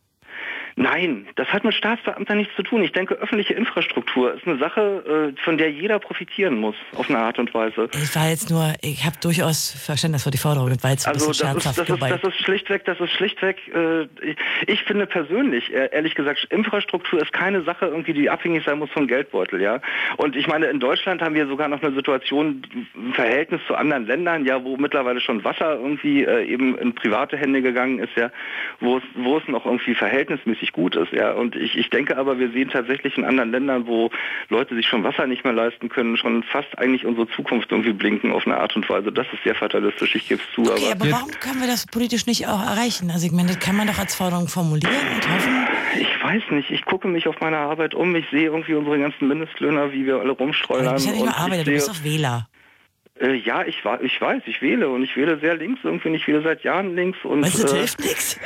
Nein, 0.76 1.27
das 1.35 1.48
hat 1.49 1.64
mit 1.64 1.73
Staatsbeamtern 1.73 2.38
nichts 2.38 2.56
zu 2.56 2.64
tun. 2.64 2.84
Ich 2.84 2.91
denke, 2.91 3.15
öffentliche 3.15 3.53
Infrastruktur 3.53 4.34
ist 4.34 4.48
eine 4.48 4.57
Sache, 4.57 5.34
äh, 5.35 5.41
von 5.43 5.57
der 5.57 5.72
jeder 5.72 5.99
profitieren 5.99 6.57
muss, 6.57 6.76
auf 6.95 7.10
eine 7.10 7.19
Art 7.19 7.39
und 7.39 7.53
Weise. 7.53 7.89
Ich 7.93 8.15
war 8.15 8.30
jetzt 8.30 8.49
nur, 8.49 8.73
ich 8.81 9.06
habe 9.06 9.15
durchaus 9.22 9.72
Verständnis 9.72 10.23
für 10.23 10.31
die 10.31 10.38
Forderung, 10.38 10.69
das 10.69 10.84
war 10.84 10.91
jetzt 10.91 11.07
ein 11.07 11.14
also 11.14 11.30
bisschen 11.30 11.48
das 11.48 11.57
ist, 11.57 11.64
scherzhaft 11.64 11.89
das, 11.89 12.11
ist, 12.11 12.23
das 12.23 12.34
ist 12.34 12.43
schlichtweg, 12.43 12.85
das 12.85 12.99
ist 12.99 13.11
schlichtweg, 13.11 13.57
äh, 13.73 14.07
ich, 14.68 14.84
finde 14.84 15.06
persönlich, 15.06 15.73
äh, 15.73 15.89
ehrlich 15.91 16.15
gesagt, 16.15 16.48
Infrastruktur 16.49 17.22
ist 17.22 17.34
keine 17.34 17.64
Sache 17.64 17.88
irgendwie, 17.88 18.14
die 18.14 18.30
abhängig 18.30 18.64
sein 18.65 18.80
muss 18.80 18.89
vom 18.91 19.07
Geldbeutel, 19.07 19.61
ja. 19.61 19.81
Und 20.18 20.35
ich 20.35 20.48
meine, 20.48 20.68
in 20.68 20.80
Deutschland 20.80 21.22
haben 21.22 21.35
wir 21.35 21.48
sogar 21.48 21.68
noch 21.68 21.81
eine 21.84 21.93
Situation 21.93 22.61
im 22.95 23.14
Verhältnis 23.14 23.61
zu 23.68 23.76
anderen 23.76 24.06
Ländern, 24.06 24.45
ja, 24.45 24.64
wo 24.64 24.77
mittlerweile 24.77 25.19
schon 25.19 25.43
Wasser 25.43 25.76
irgendwie 25.76 26.23
eben 26.23 26.77
in 26.77 26.95
private 26.95 27.38
Hände 27.38 27.61
gegangen 27.61 27.99
ist, 27.99 28.15
ja, 28.15 28.31
wo 28.80 28.98
es, 28.98 29.03
wo 29.15 29.38
es 29.38 29.48
noch 29.48 29.65
irgendwie 29.65 29.95
verhältnismäßig 29.95 30.60
gut 30.71 30.95
ist, 30.95 31.11
ja. 31.11 31.31
Und 31.33 31.55
ich, 31.55 31.77
ich 31.77 31.89
denke 31.89 32.17
aber, 32.17 32.39
wir 32.39 32.51
sehen 32.51 32.69
tatsächlich 32.69 33.17
in 33.17 33.25
anderen 33.25 33.51
Ländern, 33.51 33.88
wo 33.88 34.09
Leute 34.49 34.75
sich 34.75 34.88
schon 34.88 35.03
Wasser 35.03 35.27
nicht 35.27 35.43
mehr 35.43 35.53
leisten 35.53 35.89
können, 35.89 36.17
schon 36.17 36.43
fast 36.43 36.77
eigentlich 36.77 37.05
unsere 37.05 37.27
Zukunft 37.29 37.71
irgendwie 37.71 37.93
blinken 37.93 38.31
auf 38.31 38.45
eine 38.45 38.57
Art 38.57 38.75
und 38.75 38.88
Weise. 38.89 39.11
Das 39.11 39.27
ist 39.33 39.43
sehr 39.43 39.55
fatalistisch, 39.55 40.15
ich 40.15 40.27
gebe 40.27 40.41
es 40.41 40.55
zu. 40.55 40.71
Okay, 40.71 40.91
aber, 40.91 41.05
aber 41.05 41.11
warum 41.11 41.31
können 41.39 41.59
wir 41.59 41.67
das 41.67 41.88
politisch 41.88 42.25
nicht 42.25 42.47
auch 42.47 42.61
erreichen? 42.61 43.09
Also 43.11 43.25
ich 43.25 43.31
meine, 43.31 43.49
das 43.49 43.59
kann 43.59 43.75
man 43.75 43.88
doch 43.88 43.97
als 43.97 44.15
Forderung 44.15 44.47
formulieren 44.47 44.93
und 45.15 45.33
hoffen. 45.33 45.67
Ich 45.99 46.23
weiß 46.23 46.43
nicht, 46.51 46.71
ich 46.71 46.85
gucke 46.85 47.07
mich 47.07 47.27
auf 47.27 47.39
meine 47.41 47.57
Arbeit 47.57 47.95
um, 47.95 48.15
ich 48.15 48.25
sehe 48.29 48.45
irgendwie 48.45 48.75
unsere 48.75 48.99
ganzen 48.99 49.27
Mindestlöhner, 49.27 49.91
wie 49.91 50.05
wir 50.05 50.19
alle 50.19 50.31
rumstreuen. 50.31 50.85
Du 50.85 50.93
bist 50.93 51.05
ja 51.05 51.11
nicht 51.11 51.25
nur 51.25 51.35
Arbeiter, 51.35 51.63
du 51.63 51.71
bist 51.71 51.89
doch 51.89 52.03
Wähler. 52.03 52.47
Äh, 53.22 53.35
ja, 53.35 53.64
ich, 53.64 53.84
ich 54.02 54.22
weiß, 54.22 54.41
ich 54.48 54.61
wähle 54.61 54.89
und 54.89 55.03
ich 55.03 55.15
wähle 55.15 55.39
sehr 55.39 55.56
links 55.56 55.81
irgendwie. 55.84 56.15
Ich 56.15 56.27
wähle 56.27 56.41
seit 56.41 56.64
Jahren 56.64 56.95
links. 56.95 57.19
Und, 57.23 57.43
weißt 57.43 57.60
du, 57.60 57.64
das 57.64 57.73
äh, 57.73 57.77
hilft 57.77 57.99
nichts. 57.99 58.39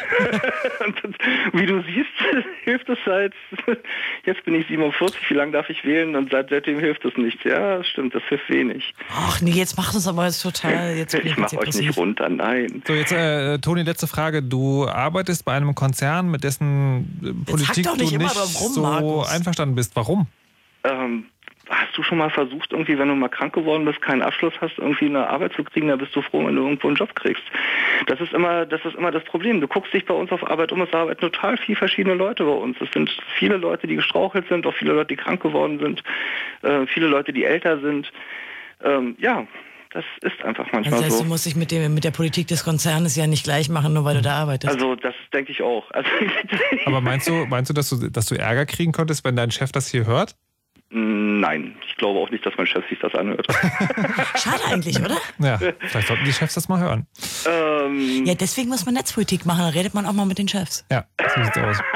Wie 1.54 1.66
du 1.66 1.82
siehst, 1.84 2.10
hilft 2.64 2.90
es 2.90 2.98
seit, 3.06 3.34
jetzt 4.26 4.44
bin 4.44 4.56
ich 4.56 4.68
47, 4.68 5.30
wie 5.30 5.34
lange 5.34 5.54
darf 5.54 5.70
ich 5.70 5.86
wählen 5.86 6.16
und 6.16 6.30
seit, 6.32 6.50
seitdem 6.50 6.80
hilft 6.80 7.06
es 7.06 7.16
nichts. 7.16 7.44
Ja, 7.46 7.78
das 7.78 7.88
stimmt, 7.88 8.14
das 8.14 8.24
hilft 8.24 8.50
wenig. 8.50 8.94
Ach 9.10 9.40
nee, 9.42 9.52
jetzt 9.52 9.78
macht 9.78 9.96
es 9.96 10.08
aber 10.08 10.26
jetzt 10.26 10.42
total. 10.42 10.96
Jetzt 10.96 11.14
ich 11.14 11.38
mache 11.38 11.58
euch 11.58 11.76
nicht 11.76 11.98
runter, 11.98 12.28
nein. 12.28 12.84
So, 12.86 12.94
jetzt, 12.94 13.14
äh, 13.14 13.58
Toni, 13.60 13.84
letzte 13.84 14.08
Frage. 14.08 14.44
Du 14.44 14.88
arbeitest 14.88 15.46
bei 15.46 15.54
einem 15.54 15.74
Konzern, 15.74 16.30
mit 16.30 16.44
dessen 16.44 17.20
äh, 17.24 17.50
Politik 17.50 17.78
nicht 17.98 18.14
du 18.14 18.18
nicht 18.18 18.36
rum, 18.36 18.74
so 18.74 18.82
Markus. 18.82 19.30
einverstanden 19.30 19.76
bist. 19.76 19.96
Warum? 19.96 20.28
Ähm, 20.84 21.26
Hast 21.70 21.98
du 21.98 22.04
schon 22.04 22.18
mal 22.18 22.30
versucht, 22.30 22.72
irgendwie, 22.72 22.98
wenn 22.98 23.08
du 23.08 23.16
mal 23.16 23.30
krank 23.30 23.54
geworden 23.54 23.86
bist, 23.86 24.02
keinen 24.02 24.22
Abschluss 24.22 24.54
hast, 24.62 24.78
irgendwie 24.78 25.06
eine 25.06 25.28
Arbeit 25.28 25.54
zu 25.54 25.64
kriegen, 25.64 25.88
da 25.88 25.96
bist 25.96 26.16
du 26.16 26.22
froh, 26.22 26.46
wenn 26.46 26.56
du 26.56 26.64
irgendwo 26.64 26.88
einen 26.88 26.98
Job 26.98 27.16
kriegst. 27.16 27.44
Das 28.08 28.20
ist 28.22 28.34
immer, 28.34 28.66
das 28.66 28.84
ist 28.86 28.96
immer 28.96 29.12
das 29.12 29.24
Problem. 29.24 29.62
Du 29.62 29.68
guckst 29.68 29.94
dich 29.94 30.06
bei 30.06 30.14
uns 30.14 30.32
auf 30.32 30.48
Arbeit 30.50 30.72
um, 30.72 30.82
es 30.82 30.94
arbeiten 30.94 31.22
total 31.22 31.58
viele 31.58 31.78
verschiedene 31.78 32.16
Leute 32.16 32.44
bei 32.44 32.52
uns. 32.52 32.78
Es 32.82 32.92
sind 32.92 33.10
viele 33.38 33.58
Leute, 33.58 33.88
die 33.88 33.96
gestrauchelt 33.96 34.48
sind, 34.48 34.66
auch 34.68 34.74
viele 34.76 34.94
Leute, 34.94 35.16
die 35.16 35.16
krank 35.16 35.42
geworden 35.42 35.80
sind, 35.80 36.04
äh, 36.62 36.86
viele 36.88 37.08
Leute, 37.08 37.34
die 37.34 37.46
älter 37.46 37.80
sind. 37.80 38.12
Ähm, 38.84 39.16
ja, 39.20 39.48
das 39.96 40.04
ist 40.22 40.44
einfach 40.44 40.66
manchmal 40.74 41.00
Das 41.00 41.06
heißt, 41.06 41.18
so. 41.20 41.24
du 41.24 41.30
musst 41.30 41.46
dich 41.46 41.56
mit, 41.56 41.72
dem, 41.72 41.94
mit 41.94 42.04
der 42.04 42.12
Politik 42.12 42.48
des 42.48 42.66
Konzernes 42.66 43.16
ja 43.16 43.28
nicht 43.28 43.46
gleich 43.46 43.70
machen, 43.70 43.94
nur 43.94 44.04
weil 44.04 44.16
du 44.16 44.22
da 44.22 44.36
arbeitest. 44.36 44.74
Also 44.74 44.96
das 44.96 45.16
denke 45.32 45.54
ich 45.54 45.62
auch. 45.62 45.90
Also, 45.92 46.10
Aber 46.86 47.00
meinst 47.00 47.30
du, 47.30 47.46
meinst 47.46 47.70
du, 47.70 47.74
dass 47.74 47.90
du, 47.90 48.10
dass 48.10 48.26
du 48.26 48.36
Ärger 48.36 48.66
kriegen 48.66 48.92
konntest, 48.92 49.24
wenn 49.24 49.38
dein 49.38 49.52
Chef 49.52 49.72
das 49.72 49.88
hier 49.88 50.06
hört? 50.06 50.36
Nein, 50.92 51.76
ich 51.88 51.96
glaube 51.98 52.20
auch 52.20 52.30
nicht, 52.30 52.46
dass 52.46 52.54
mein 52.58 52.68
Chef 52.68 52.88
sich 52.90 53.00
das 53.00 53.14
anhört. 53.16 53.48
Schade 54.36 54.64
eigentlich, 54.72 55.00
oder? 55.00 55.18
Ja, 55.40 55.58
vielleicht 55.58 56.08
sollten 56.08 56.24
die 56.26 56.32
Chefs 56.32 56.54
das 56.54 56.70
mal 56.70 56.80
hören. 56.80 57.08
Ähm, 57.48 58.26
Ja, 58.26 58.36
deswegen 58.36 58.70
muss 58.70 58.86
man 58.86 58.94
Netzpolitik 58.94 59.46
machen, 59.46 59.60
da 59.62 59.70
redet 59.70 59.94
man 59.94 60.06
auch 60.06 60.14
mal 60.14 60.26
mit 60.26 60.38
den 60.38 60.48
Chefs. 60.48 60.86
Ja, 60.92 61.06
so 61.36 61.44
sieht's 61.44 61.58
aus. 61.58 61.78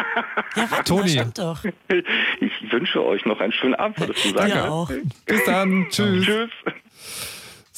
Ja, 0.55 0.65
warte, 0.71 0.83
Toni. 0.85 1.01
das 1.03 1.11
stimmt 1.11 1.37
doch. 1.37 1.63
ich 2.39 2.71
wünsche 2.71 3.05
euch 3.05 3.23
noch 3.25 3.39
einen 3.39 3.51
schönen 3.53 3.75
Abend, 3.75 3.99
würdest 3.99 4.25
du 4.25 4.29
sagen. 4.33 4.49
Ja, 4.49 4.67
auch. 4.67 4.89
Bis 5.27 5.43
dann. 5.45 5.85
Tschüss. 5.91 6.25
Tschüss. 6.25 6.49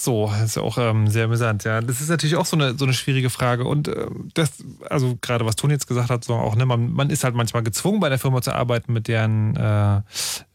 So, 0.04 0.28
das 0.28 0.42
ist 0.42 0.56
ja 0.56 0.64
auch 0.64 0.80
ähm, 0.80 1.08
sehr 1.08 1.26
amüsant, 1.26 1.64
ja. 1.64 1.80
Das 1.80 2.02
ist 2.02 2.10
natürlich 2.10 2.36
auch 2.36 2.48
so 2.48 2.56
eine, 2.56 2.76
so 2.76 2.86
eine 2.86 2.94
schwierige 2.96 3.30
Frage. 3.30 3.66
Und 3.66 3.88
äh, 3.88 4.08
das, 4.34 4.52
also 4.90 5.16
gerade 5.22 5.46
was 5.46 5.56
Toni 5.56 5.74
jetzt 5.74 5.86
gesagt 5.86 6.10
hat, 6.10 6.24
so 6.24 6.34
auch, 6.34 6.56
ne, 6.56 6.66
man, 6.66 6.92
man 6.92 7.12
ist 7.12 7.24
halt 7.24 7.36
manchmal 7.36 7.62
gezwungen, 7.62 8.00
bei 8.00 8.10
der 8.10 8.18
Firma 8.18 8.42
zu 8.42 8.52
arbeiten, 8.52 8.94
mit 8.94 9.08
deren, 9.08 9.56
äh, 9.56 10.02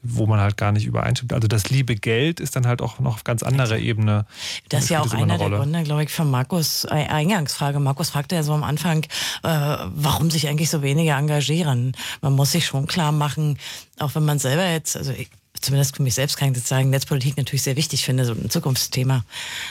wo 0.02 0.27
man 0.27 0.40
halt 0.40 0.56
gar 0.56 0.73
nicht 0.73 0.85
übereinstimmt. 0.85 1.32
Also 1.32 1.47
das 1.47 1.70
liebe 1.70 1.94
Geld 1.94 2.40
ist 2.40 2.56
dann 2.56 2.66
halt 2.66 2.82
auch 2.82 2.98
noch 2.98 3.14
auf 3.14 3.24
ganz 3.24 3.44
anderer 3.44 3.78
Ebene. 3.78 4.27
Das 4.68 4.85
ist 4.85 4.90
ja 4.90 5.01
auch 5.01 5.12
immer 5.12 5.23
eine 5.23 5.35
einer 5.35 5.48
der. 5.48 5.59
Gründe, 5.59 5.82
glaube 5.85 6.02
ich, 6.02 6.10
von 6.10 6.28
Markus 6.28 6.85
äh, 6.85 7.06
Eingangsfrage. 7.06 7.78
Markus 7.78 8.10
fragte 8.10 8.35
ja 8.35 8.43
so 8.43 8.52
am 8.52 8.64
Anfang, 8.64 9.05
äh, 9.44 9.48
warum 9.94 10.28
sich 10.28 10.48
eigentlich 10.48 10.70
so 10.70 10.82
wenige 10.82 11.12
engagieren. 11.12 11.93
Man 12.20 12.32
muss 12.32 12.51
sich 12.51 12.66
schon 12.66 12.89
klar 12.89 13.12
machen, 13.12 13.59
auch 14.01 14.16
wenn 14.16 14.24
man 14.24 14.40
selber 14.40 14.66
jetzt, 14.68 14.97
also 14.97 15.12
ich, 15.12 15.31
zumindest 15.60 15.96
für 15.96 16.02
mich 16.02 16.14
selbst 16.14 16.36
kann 16.36 16.48
ich 16.48 16.58
das 16.58 16.68
sagen, 16.68 16.90
Netzpolitik 16.90 17.36
natürlich 17.36 17.62
sehr 17.62 17.76
wichtig 17.76 18.04
finde, 18.04 18.24
so 18.24 18.32
ein 18.32 18.50
Zukunftsthema, 18.50 19.24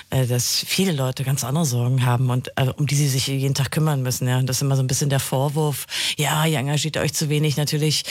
äh, 0.10 0.26
dass 0.28 0.64
viele 0.68 0.92
Leute 0.92 1.24
ganz 1.24 1.44
andere 1.44 1.66
Sorgen 1.66 2.06
haben 2.06 2.30
und 2.30 2.50
äh, 2.56 2.70
um 2.76 2.88
die 2.88 2.96
sie 2.96 3.08
sich 3.08 3.28
jeden 3.28 3.54
Tag 3.54 3.72
kümmern 3.72 4.02
müssen. 4.02 4.28
Ja. 4.28 4.40
Und 4.40 4.48
das 4.48 4.58
ist 4.58 4.62
immer 4.62 4.76
so 4.76 4.84
ein 4.84 4.88
bisschen 4.88 5.10
der 5.10 5.20
Vorwurf, 5.20 5.86
ja, 6.18 6.46
ihr 6.46 6.60
engagiert 6.60 6.98
euch 6.98 7.14
zu 7.14 7.30
wenig, 7.30 7.58
natürlich 7.58 8.04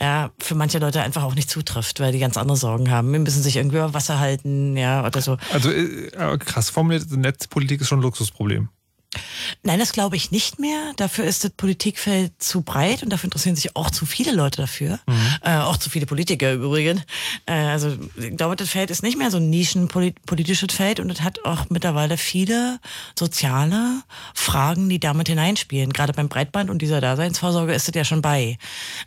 ja, 0.00 0.30
für 0.38 0.54
manche 0.54 0.78
Leute 0.78 1.02
einfach 1.02 1.22
auch 1.22 1.34
nicht 1.34 1.50
zutrifft, 1.50 2.00
weil 2.00 2.12
die 2.12 2.18
ganz 2.18 2.36
andere 2.36 2.56
Sorgen 2.56 2.90
haben. 2.90 3.12
Wir 3.12 3.20
müssen 3.20 3.42
sich 3.42 3.56
irgendwie 3.56 3.76
über 3.76 3.94
Wasser 3.94 4.18
halten, 4.18 4.76
ja, 4.76 5.06
oder 5.06 5.20
so. 5.20 5.36
Also 5.52 5.70
äh, 5.70 6.38
krass 6.38 6.70
formuliert, 6.70 7.10
Netzpolitik 7.10 7.80
ist 7.80 7.88
schon 7.88 8.00
ein 8.00 8.02
Luxusproblem. 8.02 8.68
Nein, 9.62 9.78
das 9.78 9.92
glaube 9.92 10.16
ich 10.16 10.30
nicht 10.30 10.58
mehr. 10.58 10.92
Dafür 10.96 11.24
ist 11.24 11.44
das 11.44 11.50
Politikfeld 11.50 12.32
zu 12.38 12.62
breit 12.62 13.02
und 13.02 13.10
dafür 13.10 13.28
interessieren 13.28 13.56
sich 13.56 13.76
auch 13.76 13.90
zu 13.90 14.06
viele 14.06 14.32
Leute 14.32 14.62
dafür. 14.62 15.00
Mhm. 15.06 15.14
Äh, 15.42 15.58
auch 15.58 15.76
zu 15.76 15.90
viele 15.90 16.06
Politiker 16.06 16.52
übrigens. 16.52 17.02
Äh, 17.46 17.52
also 17.52 17.96
ich 18.16 18.36
glaube, 18.36 18.56
das 18.56 18.70
Feld 18.70 18.90
ist 18.90 19.02
nicht 19.02 19.18
mehr 19.18 19.30
so 19.30 19.38
ein 19.38 19.50
nischenpolitisches 19.50 20.74
Feld 20.74 21.00
und 21.00 21.10
es 21.10 21.22
hat 21.22 21.44
auch 21.44 21.66
mittlerweile 21.70 22.16
viele 22.16 22.78
soziale 23.18 24.02
Fragen, 24.34 24.88
die 24.88 25.00
damit 25.00 25.28
hineinspielen. 25.28 25.92
Gerade 25.92 26.12
beim 26.12 26.28
Breitband 26.28 26.70
und 26.70 26.80
dieser 26.82 27.00
Daseinsvorsorge 27.00 27.74
ist 27.74 27.88
es 27.88 27.94
ja 27.94 28.04
schon 28.04 28.22
bei. 28.22 28.58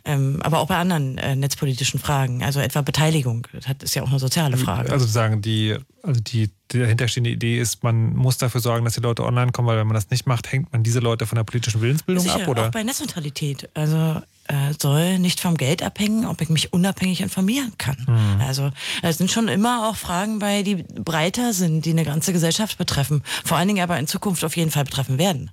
Ähm, 0.04 0.40
aber 0.42 0.60
auch 0.60 0.66
bei 0.66 0.76
anderen 0.76 1.18
äh, 1.18 1.36
netzpolitischen 1.36 2.00
Fragen, 2.00 2.42
also 2.42 2.60
etwa 2.60 2.82
Beteiligung. 2.82 3.46
Das 3.52 3.66
ist 3.82 3.94
ja 3.94 4.02
auch 4.02 4.10
eine 4.10 4.18
soziale 4.18 4.56
Frage. 4.56 4.92
Also 4.92 5.06
sagen 5.06 5.42
die, 5.42 5.76
also 6.02 6.20
die 6.20 6.50
die 6.72 6.78
dahinterstehende 6.78 7.30
Idee 7.30 7.58
ist, 7.58 7.82
man 7.82 8.14
muss 8.14 8.36
dafür 8.36 8.60
sorgen, 8.60 8.84
dass 8.84 8.94
die 8.94 9.00
Leute 9.00 9.24
online 9.24 9.52
kommen, 9.52 9.68
weil 9.68 9.78
wenn 9.78 9.86
man 9.86 9.94
das 9.94 10.10
nicht 10.10 10.26
macht, 10.26 10.52
hängt 10.52 10.72
man 10.72 10.82
diese 10.82 11.00
Leute 11.00 11.26
von 11.26 11.36
der 11.36 11.44
politischen 11.44 11.80
Willensbildung 11.80 12.22
Sicher, 12.22 12.42
ab, 12.42 12.48
oder? 12.48 12.66
Auch 12.66 12.70
bei 12.70 12.82
Netzneutralität. 12.82 13.70
Also 13.74 14.20
äh, 14.48 14.74
soll 14.78 15.18
nicht 15.18 15.40
vom 15.40 15.56
Geld 15.56 15.82
abhängen, 15.82 16.26
ob 16.26 16.40
ich 16.40 16.50
mich 16.50 16.72
unabhängig 16.72 17.22
informieren 17.22 17.72
kann. 17.78 17.96
Mhm. 18.06 18.40
Also 18.40 18.70
es 19.02 19.18
sind 19.18 19.30
schon 19.30 19.48
immer 19.48 19.88
auch 19.88 19.96
Fragen 19.96 20.38
bei, 20.38 20.62
die 20.62 20.76
breiter 20.76 21.54
sind, 21.54 21.86
die 21.86 21.90
eine 21.90 22.04
ganze 22.04 22.32
Gesellschaft 22.32 22.76
betreffen. 22.76 23.22
Vor 23.44 23.56
allen 23.56 23.68
Dingen 23.68 23.82
aber 23.82 23.98
in 23.98 24.06
Zukunft 24.06 24.44
auf 24.44 24.56
jeden 24.56 24.70
Fall 24.70 24.84
betreffen 24.84 25.18
werden. 25.18 25.50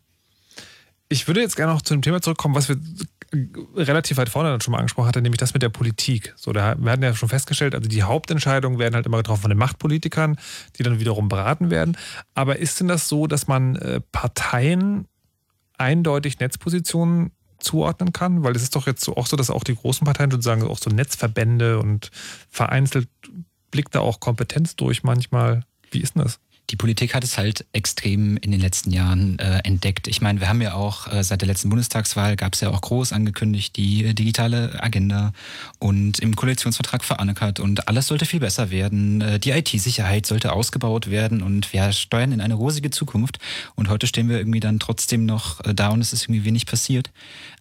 Ich 1.08 1.28
würde 1.28 1.42
jetzt 1.42 1.56
gerne 1.56 1.72
noch 1.72 1.82
zu 1.82 1.94
dem 1.94 2.02
Thema 2.02 2.22
zurückkommen, 2.22 2.56
was 2.56 2.68
wir 2.68 2.78
relativ 3.76 4.18
weit 4.18 4.30
vorne 4.30 4.50
dann 4.50 4.62
schon 4.62 4.72
mal 4.72 4.80
angesprochen 4.80 5.08
hatte, 5.08 5.22
nämlich 5.22 5.40
das 5.40 5.54
mit 5.54 5.64
der 5.64 5.70
Politik. 5.70 6.34
So, 6.36 6.54
da, 6.54 6.76
wir 6.78 6.92
hatten 6.92 7.04
ja 7.04 7.14
schon 7.14 7.30
festgestellt, 7.30 7.76
also 7.76 7.88
die 7.88 8.04
Hauptentscheidungen 8.04 8.80
werden 8.80 8.96
halt 8.96 9.06
immer 9.06 9.18
getroffen 9.18 9.44
von 9.44 9.50
den 9.50 9.58
Machtpolitikern, 9.58 10.38
die 10.78 10.84
dann 10.84 11.00
wiederum 11.00 11.30
beraten 11.30 11.70
werden. 11.70 11.98
Aber 12.34 12.58
ist 12.60 12.80
denn 12.80 12.88
das 12.88 13.08
so, 13.08 13.28
dass 13.28 13.48
man 13.48 13.76
äh, 13.78 14.02
Parteien 14.12 15.08
eindeutig 15.78 16.40
Netzpositionen 16.40 17.32
zuordnen 17.60 18.14
kann? 18.14 18.44
Weil 18.44 18.56
es 18.56 18.64
ist 18.64 18.76
doch 18.76 18.88
jetzt 18.88 19.04
so, 19.04 19.16
auch 19.16 19.28
so, 19.28 19.38
dass 19.38 19.50
auch 19.50 19.64
die 19.64 19.76
großen 19.76 20.06
Parteien 20.06 20.32
sozusagen 20.32 20.64
auch 20.64 20.78
so 20.78 20.90
Netzverbände 20.90 21.80
und 21.80 22.12
vereinzelt 22.50 23.10
blickt 23.72 23.94
da 23.94 24.00
auch 24.00 24.20
Kompetenz 24.20 24.76
durch 24.76 25.04
manchmal. 25.04 25.64
Wie 25.92 26.00
ist 26.00 26.16
denn 26.16 26.24
das? 26.24 26.40
Die 26.70 26.76
Politik 26.76 27.14
hat 27.14 27.24
es 27.24 27.38
halt 27.38 27.66
extrem 27.74 28.38
in 28.38 28.52
den 28.52 28.60
letzten 28.60 28.92
Jahren 28.92 29.38
äh, 29.40 29.60
entdeckt. 29.64 30.08
Ich 30.08 30.22
meine, 30.22 30.40
wir 30.40 30.50
haben 30.50 30.62
ja 30.62 30.74
auch 30.74 31.12
äh, 31.12 31.24
seit 31.24 31.42
der 31.42 31.48
letzten 31.48 31.70
Bundestagswahl 31.70 32.36
gab 32.36 32.54
es 32.54 32.62
ja 32.62 32.70
auch 32.70 32.82
groß 32.82 33.14
angekündigt 33.14 33.76
die 33.76 34.06
äh, 34.06 34.14
digitale 34.14 34.82
Agenda 34.82 35.32
und 35.80 36.20
im 36.20 36.36
Koalitionsvertrag 36.36 37.04
verankert 37.04 37.60
und 37.60 37.88
alles 37.88 38.08
sollte 38.08 38.26
viel 38.26 38.40
besser 38.40 38.72
werden. 38.72 39.22
Äh, 39.22 39.40
die 39.40 39.52
IT-Sicherheit 39.52 40.26
sollte 40.26 40.54
ausgebaut 40.54 41.10
werden 41.10 41.44
und 41.44 41.72
wir 41.72 41.92
steuern 41.92 42.32
in 42.32 42.42
eine 42.42 42.56
rosige 42.56 42.90
Zukunft. 42.90 43.38
Und 43.76 43.90
heute 43.90 44.08
stehen 44.08 44.30
wir 44.30 44.38
irgendwie 44.38 44.60
dann 44.60 44.80
trotzdem 44.80 45.26
noch 45.26 45.64
äh, 45.64 45.76
da 45.76 45.90
und 45.90 46.02
es 46.02 46.14
ist 46.14 46.24
irgendwie 46.24 46.46
wenig 46.46 46.66
passiert. 46.66 47.12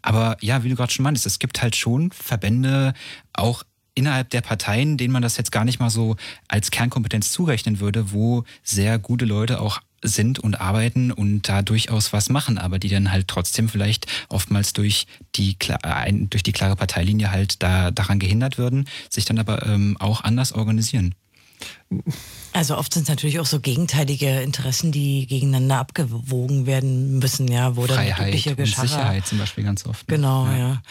Aber 0.01 0.37
ja, 0.41 0.65
wie 0.65 0.71
du 0.71 0.77
gerade 0.77 0.93
schon 0.93 1.03
meintest, 1.03 1.27
es 1.27 1.39
gibt 1.39 1.63
halt 1.63 1.77
schon 1.77 2.11
Verbände, 2.11 2.95
auch 3.33 3.65
innerhalb 3.95 4.31
der 4.31 4.41
Parteien, 4.41 4.97
denen 4.97 5.13
man 5.13 5.23
das 5.23 5.37
jetzt 5.37 5.53
gar 5.53 5.65
nicht 5.65 5.81
mal 5.81 5.91
so 5.91 6.17
als 6.49 6.71
Kernkompetenz 6.71 7.33
zurechnen 7.33 7.81
würde, 7.81 8.13
wo 8.13 8.45
sehr 8.63 8.99
gute 8.99 9.25
Leute 9.25 9.61
auch 9.61 9.81
sind 10.03 10.39
und 10.39 10.61
arbeiten 10.61 11.11
und 11.11 11.49
da 11.49 11.63
durchaus 11.63 12.13
was 12.13 12.29
machen, 12.29 12.59
aber 12.59 12.79
die 12.79 12.91
dann 12.91 13.11
halt 13.11 13.27
trotzdem 13.27 13.69
vielleicht 13.69 14.07
oftmals 14.29 14.75
durch 14.75 15.07
die, 15.35 15.57
durch 16.31 16.43
die 16.43 16.53
klare 16.53 16.77
Parteilinie 16.77 17.31
halt 17.31 17.63
da, 17.63 17.91
daran 17.91 18.19
gehindert 18.19 18.59
würden, 18.59 18.87
sich 19.09 19.25
dann 19.25 19.39
aber 19.39 19.67
ähm, 19.67 19.97
auch 19.99 20.23
anders 20.23 20.53
organisieren. 20.53 21.15
Also 22.55 22.79
oft 22.79 22.95
sind 22.95 23.03
es 23.03 23.09
natürlich 23.09 23.41
auch 23.41 23.47
so 23.47 23.59
gegenteilige 23.59 24.41
Interessen, 24.41 24.93
die 24.93 25.27
gegeneinander 25.27 25.79
abgewogen 25.79 26.67
werden 26.67 27.19
müssen, 27.19 27.49
ja, 27.49 27.75
wo 27.75 27.83
Freiheit 27.83 28.17
dann 28.17 28.29
übliche 28.29 28.55
und 28.55 28.67
Sicherheit 28.67 29.27
zum 29.27 29.39
Beispiel 29.39 29.65
ganz 29.65 29.85
oft. 29.87 30.09
Ne? 30.09 30.17
Genau, 30.17 30.47
ja. 30.47 30.57
ja. 30.57 30.83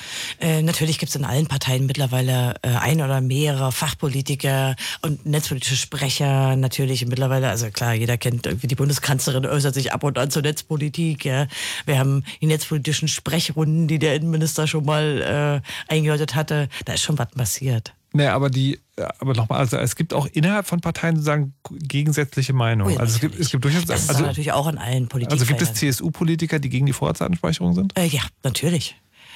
Äh, 0.42 0.62
natürlich 0.62 1.00
gibt 1.00 1.12
es 1.12 1.16
in 1.16 1.24
allen 1.24 1.48
Parteien 1.48 1.86
mittlerweile 1.86 2.56
äh, 2.64 2.68
ein 2.68 3.02
oder 3.02 3.22
mehrere 3.22 3.72
Fachpolitiker 3.72 4.76
und 5.04 5.26
netzpolitische 5.26 5.78
Sprecher 5.78 6.58
natürlich 6.58 7.06
mittlerweile, 7.06 7.48
also 7.48 7.70
klar, 7.70 7.94
jeder 7.94 8.18
kennt 8.18 8.46
irgendwie 8.46 8.68
die 8.68 8.76
Bundeskanzlerin 8.76 9.46
äußert 9.46 9.74
sich 9.74 9.94
ab 9.94 10.04
und 10.04 10.18
an 10.18 10.30
zur 10.30 10.42
Netzpolitik, 10.42 11.24
ja. 11.24 11.48
Wir 11.86 11.98
haben 11.98 12.26
die 12.42 12.48
netzpolitischen 12.48 13.08
Sprechrunden, 13.08 13.88
die 13.88 14.00
der 14.00 14.16
Innenminister 14.16 14.68
schon 14.68 14.84
mal 14.84 15.62
äh, 15.90 15.94
eingeläutet 15.94 16.36
hatte. 16.36 16.68
Da 16.84 16.92
ist 16.92 17.04
schon 17.04 17.18
was 17.18 17.30
passiert. 17.30 17.94
Naja, 18.12 18.36
aber 18.36 18.50
die, 18.50 18.80
aber 18.96 19.34
nochmal, 19.34 19.60
also 19.60 19.78
es 19.78 19.96
gibt 19.96 20.14
auch 20.14 20.28
innerhalb 20.28 20.68
von 20.68 20.80
Parteien 20.80 21.16
sozusagen 21.16 21.54
gegensätzliche 21.70 22.54
Meinungen. 22.54 22.92
Oh 22.92 22.96
ja, 22.96 23.00
also 23.00 23.16
es 23.16 23.22
gibt, 23.22 23.40
es 23.40 23.50
gibt 23.50 23.64
durchaus. 23.64 23.86
Das 23.86 24.04
ist 24.04 24.10
also, 24.10 24.24
natürlich 24.24 24.52
auch 24.52 24.68
in 24.68 24.78
allen 24.78 25.08
Politikern. 25.08 25.34
Also 25.34 25.46
gibt 25.46 25.62
es 25.62 25.74
CSU-Politiker, 25.74 26.60
die 26.60 26.70
gegen 26.70 26.86
die 26.86 26.94
Vorratsdatenspeicherung 26.94 27.74
sind? 27.74 27.98
Äh, 27.98 28.06
ja, 28.06 28.22
natürlich. 28.44 28.96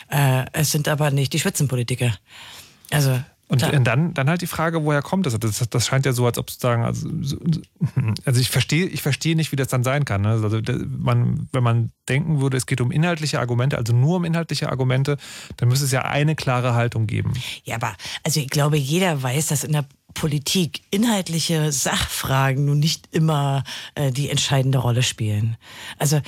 Äh, 0.09 0.45
es 0.53 0.71
sind 0.71 0.87
aber 0.87 1.11
nicht 1.11 1.33
die 1.33 1.39
Spitzenpolitiker. 1.39 2.15
Also 2.91 3.19
und 3.49 3.59
Klar. 3.59 3.79
dann, 3.79 4.13
dann 4.13 4.29
halt 4.29 4.41
die 4.41 4.47
Frage, 4.47 4.83
woher 4.83 5.01
kommt 5.01 5.25
das? 5.25 5.39
das? 5.39 5.69
Das 5.69 5.85
scheint 5.85 6.05
ja 6.05 6.11
so, 6.11 6.25
als 6.25 6.37
ob 6.37 6.49
sozusagen, 6.49 6.83
also, 6.83 7.07
also 8.25 8.41
ich 8.41 8.49
verstehe, 8.49 8.87
ich 8.87 9.01
verstehe 9.01 9.37
nicht, 9.37 9.53
wie 9.53 9.55
das 9.55 9.69
dann 9.69 9.83
sein 9.83 10.03
kann. 10.03 10.21
Ne? 10.21 10.29
Also 10.29 10.59
man, 10.97 11.47
wenn 11.53 11.63
man 11.63 11.91
denken 12.09 12.41
würde, 12.41 12.57
es 12.57 12.65
geht 12.65 12.81
um 12.81 12.91
inhaltliche 12.91 13.39
Argumente, 13.39 13.77
also 13.77 13.93
nur 13.93 14.17
um 14.17 14.25
inhaltliche 14.25 14.69
Argumente, 14.69 15.17
dann 15.55 15.69
müsste 15.69 15.85
es 15.85 15.91
ja 15.91 16.01
eine 16.01 16.35
klare 16.35 16.75
Haltung 16.75 17.07
geben. 17.07 17.33
Ja, 17.63 17.75
aber 17.75 17.95
also 18.23 18.41
ich 18.41 18.49
glaube, 18.49 18.77
jeder 18.77 19.23
weiß, 19.23 19.47
dass 19.47 19.63
in 19.63 19.71
der 19.71 19.85
Politik 20.13 20.81
inhaltliche 20.89 21.71
Sachfragen 21.71 22.65
nun 22.65 22.79
nicht 22.79 23.07
immer 23.11 23.63
äh, 23.95 24.11
die 24.11 24.29
entscheidende 24.29 24.79
Rolle 24.79 25.03
spielen. 25.03 25.57
Also 25.99 26.21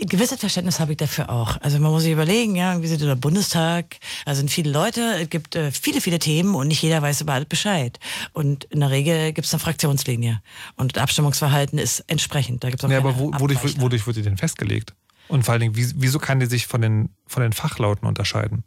gewisses 0.00 0.38
Verständnis 0.38 0.80
habe 0.80 0.92
ich 0.92 0.98
dafür 0.98 1.30
auch. 1.30 1.60
Also 1.60 1.78
man 1.78 1.90
muss 1.90 2.02
sich 2.02 2.12
überlegen, 2.12 2.56
ja, 2.56 2.80
wie 2.80 2.86
sieht 2.86 3.00
der 3.00 3.16
Bundestag? 3.16 3.96
Da 4.24 4.34
sind 4.34 4.50
viele 4.50 4.70
Leute, 4.70 5.00
es 5.20 5.30
gibt 5.30 5.56
äh, 5.56 5.70
viele, 5.70 6.00
viele 6.00 6.18
Themen 6.18 6.54
und 6.54 6.68
nicht 6.68 6.82
jeder 6.82 7.02
weiß 7.02 7.20
über 7.20 7.34
alles 7.34 7.48
Bescheid. 7.48 7.98
Und 8.32 8.64
in 8.64 8.80
der 8.80 8.90
Regel 8.90 9.32
gibt 9.32 9.46
es 9.46 9.54
eine 9.54 9.60
Fraktionslinie. 9.60 10.42
Und 10.76 10.96
das 10.96 11.02
Abstimmungsverhalten 11.02 11.78
ist 11.78 12.04
entsprechend. 12.06 12.64
Da 12.64 12.70
gibt's 12.70 12.84
auch 12.84 12.90
ja, 12.90 12.98
aber 12.98 13.18
wo, 13.18 13.32
wodurch, 13.38 13.80
wodurch 13.80 14.06
wird 14.06 14.16
die 14.16 14.22
denn 14.22 14.36
festgelegt? 14.36 14.94
Und 15.28 15.44
vor 15.44 15.52
allen 15.52 15.60
Dingen, 15.60 15.74
wieso 15.76 16.18
kann 16.18 16.40
die 16.40 16.46
sich 16.46 16.66
von 16.66 16.82
den, 16.82 17.10
von 17.26 17.42
den 17.42 17.52
Fachlauten 17.52 18.06
unterscheiden? 18.06 18.64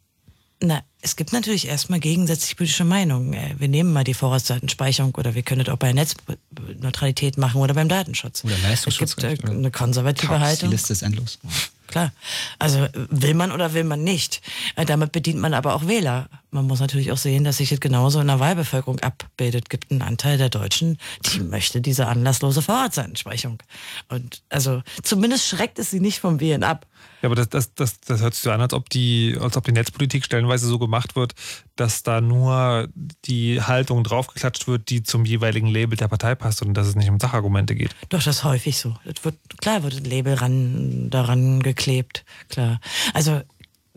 Na, 0.60 0.82
es 1.02 1.16
gibt 1.16 1.34
natürlich 1.34 1.68
erstmal 1.68 2.00
gegensätzliche 2.00 2.56
politische 2.56 2.84
Meinungen. 2.84 3.34
Äh, 3.34 3.56
wir 3.60 3.68
nehmen 3.68 3.94
mal 3.94 4.04
die 4.04 4.16
Vorratsdatenspeicherung 4.16 5.14
oder 5.16 5.36
wir 5.36 5.44
können 5.44 5.64
das 5.64 5.74
auch 5.74 5.78
bei 5.78 5.94
Netzneutralität 5.94 7.38
machen 7.38 7.62
oder 7.62 7.76
beim 7.76 7.88
Datenschutz. 7.88 8.44
Oder 8.44 8.58
Leistungsschutz. 8.64 9.12
Es 9.12 9.16
gibt 9.16 9.44
äh, 9.44 9.50
eine 9.52 9.70
konservative 9.70 10.28
Krass, 10.28 10.42
Haltung. 10.42 10.70
Die 10.70 10.76
Liste 10.76 10.94
ist 10.94 11.04
endlos. 11.04 11.38
Klar. 11.86 12.12
Also 12.60 12.88
will 12.94 13.36
man 13.36 13.52
oder 13.52 13.74
will 13.74 13.84
man 13.84 14.04
nicht. 14.04 14.42
Äh, 14.76 14.86
damit 14.86 15.12
bedient 15.12 15.40
man 15.40 15.54
aber 15.54 15.76
auch 15.76 15.88
Wähler. 15.88 16.28
Man 16.50 16.66
muss 16.66 16.80
natürlich 16.80 17.12
auch 17.12 17.18
sehen, 17.18 17.44
dass 17.44 17.58
sich 17.58 17.70
das 17.70 17.80
genauso 17.80 18.20
in 18.20 18.28
der 18.28 18.40
Wahlbevölkerung 18.40 19.00
abbildet. 19.00 19.66
Es 19.66 19.70
gibt 19.70 19.92
einen 19.92 20.02
Anteil 20.02 20.40
der 20.40 20.50
Deutschen, 20.50 20.98
die 21.32 21.40
möchte 21.40 21.82
diese 21.82 22.08
anlasslose 22.08 22.64
Vorratsdatenspeicherung. 22.64 23.62
Und 24.10 24.42
also 24.50 24.82
zumindest 25.04 25.48
schreckt 25.48 25.78
es 25.78 25.92
sie 25.92 26.00
nicht 26.00 26.20
vom 26.20 26.40
Wählen 26.40 26.64
ab. 26.64 26.88
Ja, 27.22 27.28
aber 27.30 27.36
das, 27.36 27.50
das, 27.50 27.74
das, 27.74 28.00
das 28.02 28.22
hört 28.22 28.34
sich 28.34 28.44
so 28.44 28.52
an, 28.52 28.62
als 28.62 28.74
ob, 28.74 28.90
die, 28.90 29.38
als 29.40 29.58
ob 29.58 29.64
die 29.64 29.72
Netzpolitik 29.72 30.24
stellenweise 30.24 30.68
so 30.68 30.78
gemacht 30.78 31.16
wird, 31.16 31.34
dass 31.76 32.04
da 32.04 32.22
nur 32.22 32.90
die 33.26 33.62
Haltung 33.62 34.04
draufgeklatscht 34.04 34.68
wird, 34.68 34.90
die 34.90 35.04
zum 35.04 35.26
jeweiligen 35.26 35.68
Label 35.68 35.98
der 35.98 36.08
Partei 36.08 36.36
passt 36.36 36.62
und 36.62 36.74
dass 36.76 36.88
es 36.88 36.96
nicht 36.96 37.10
um 37.10 37.20
Sachargumente 37.20 37.76
geht. 37.76 37.96
Doch, 38.10 38.22
das 38.22 38.38
ist 38.38 38.44
häufig 38.44 38.78
so. 38.78 38.96
Wird, 39.04 39.40
klar 39.60 39.84
wird 39.84 39.96
ein 39.96 40.06
Label 40.06 40.36
ran, 40.36 41.10
daran 41.10 41.64
geklebt, 41.64 42.24
klar. 42.50 42.80
Also 43.14 43.42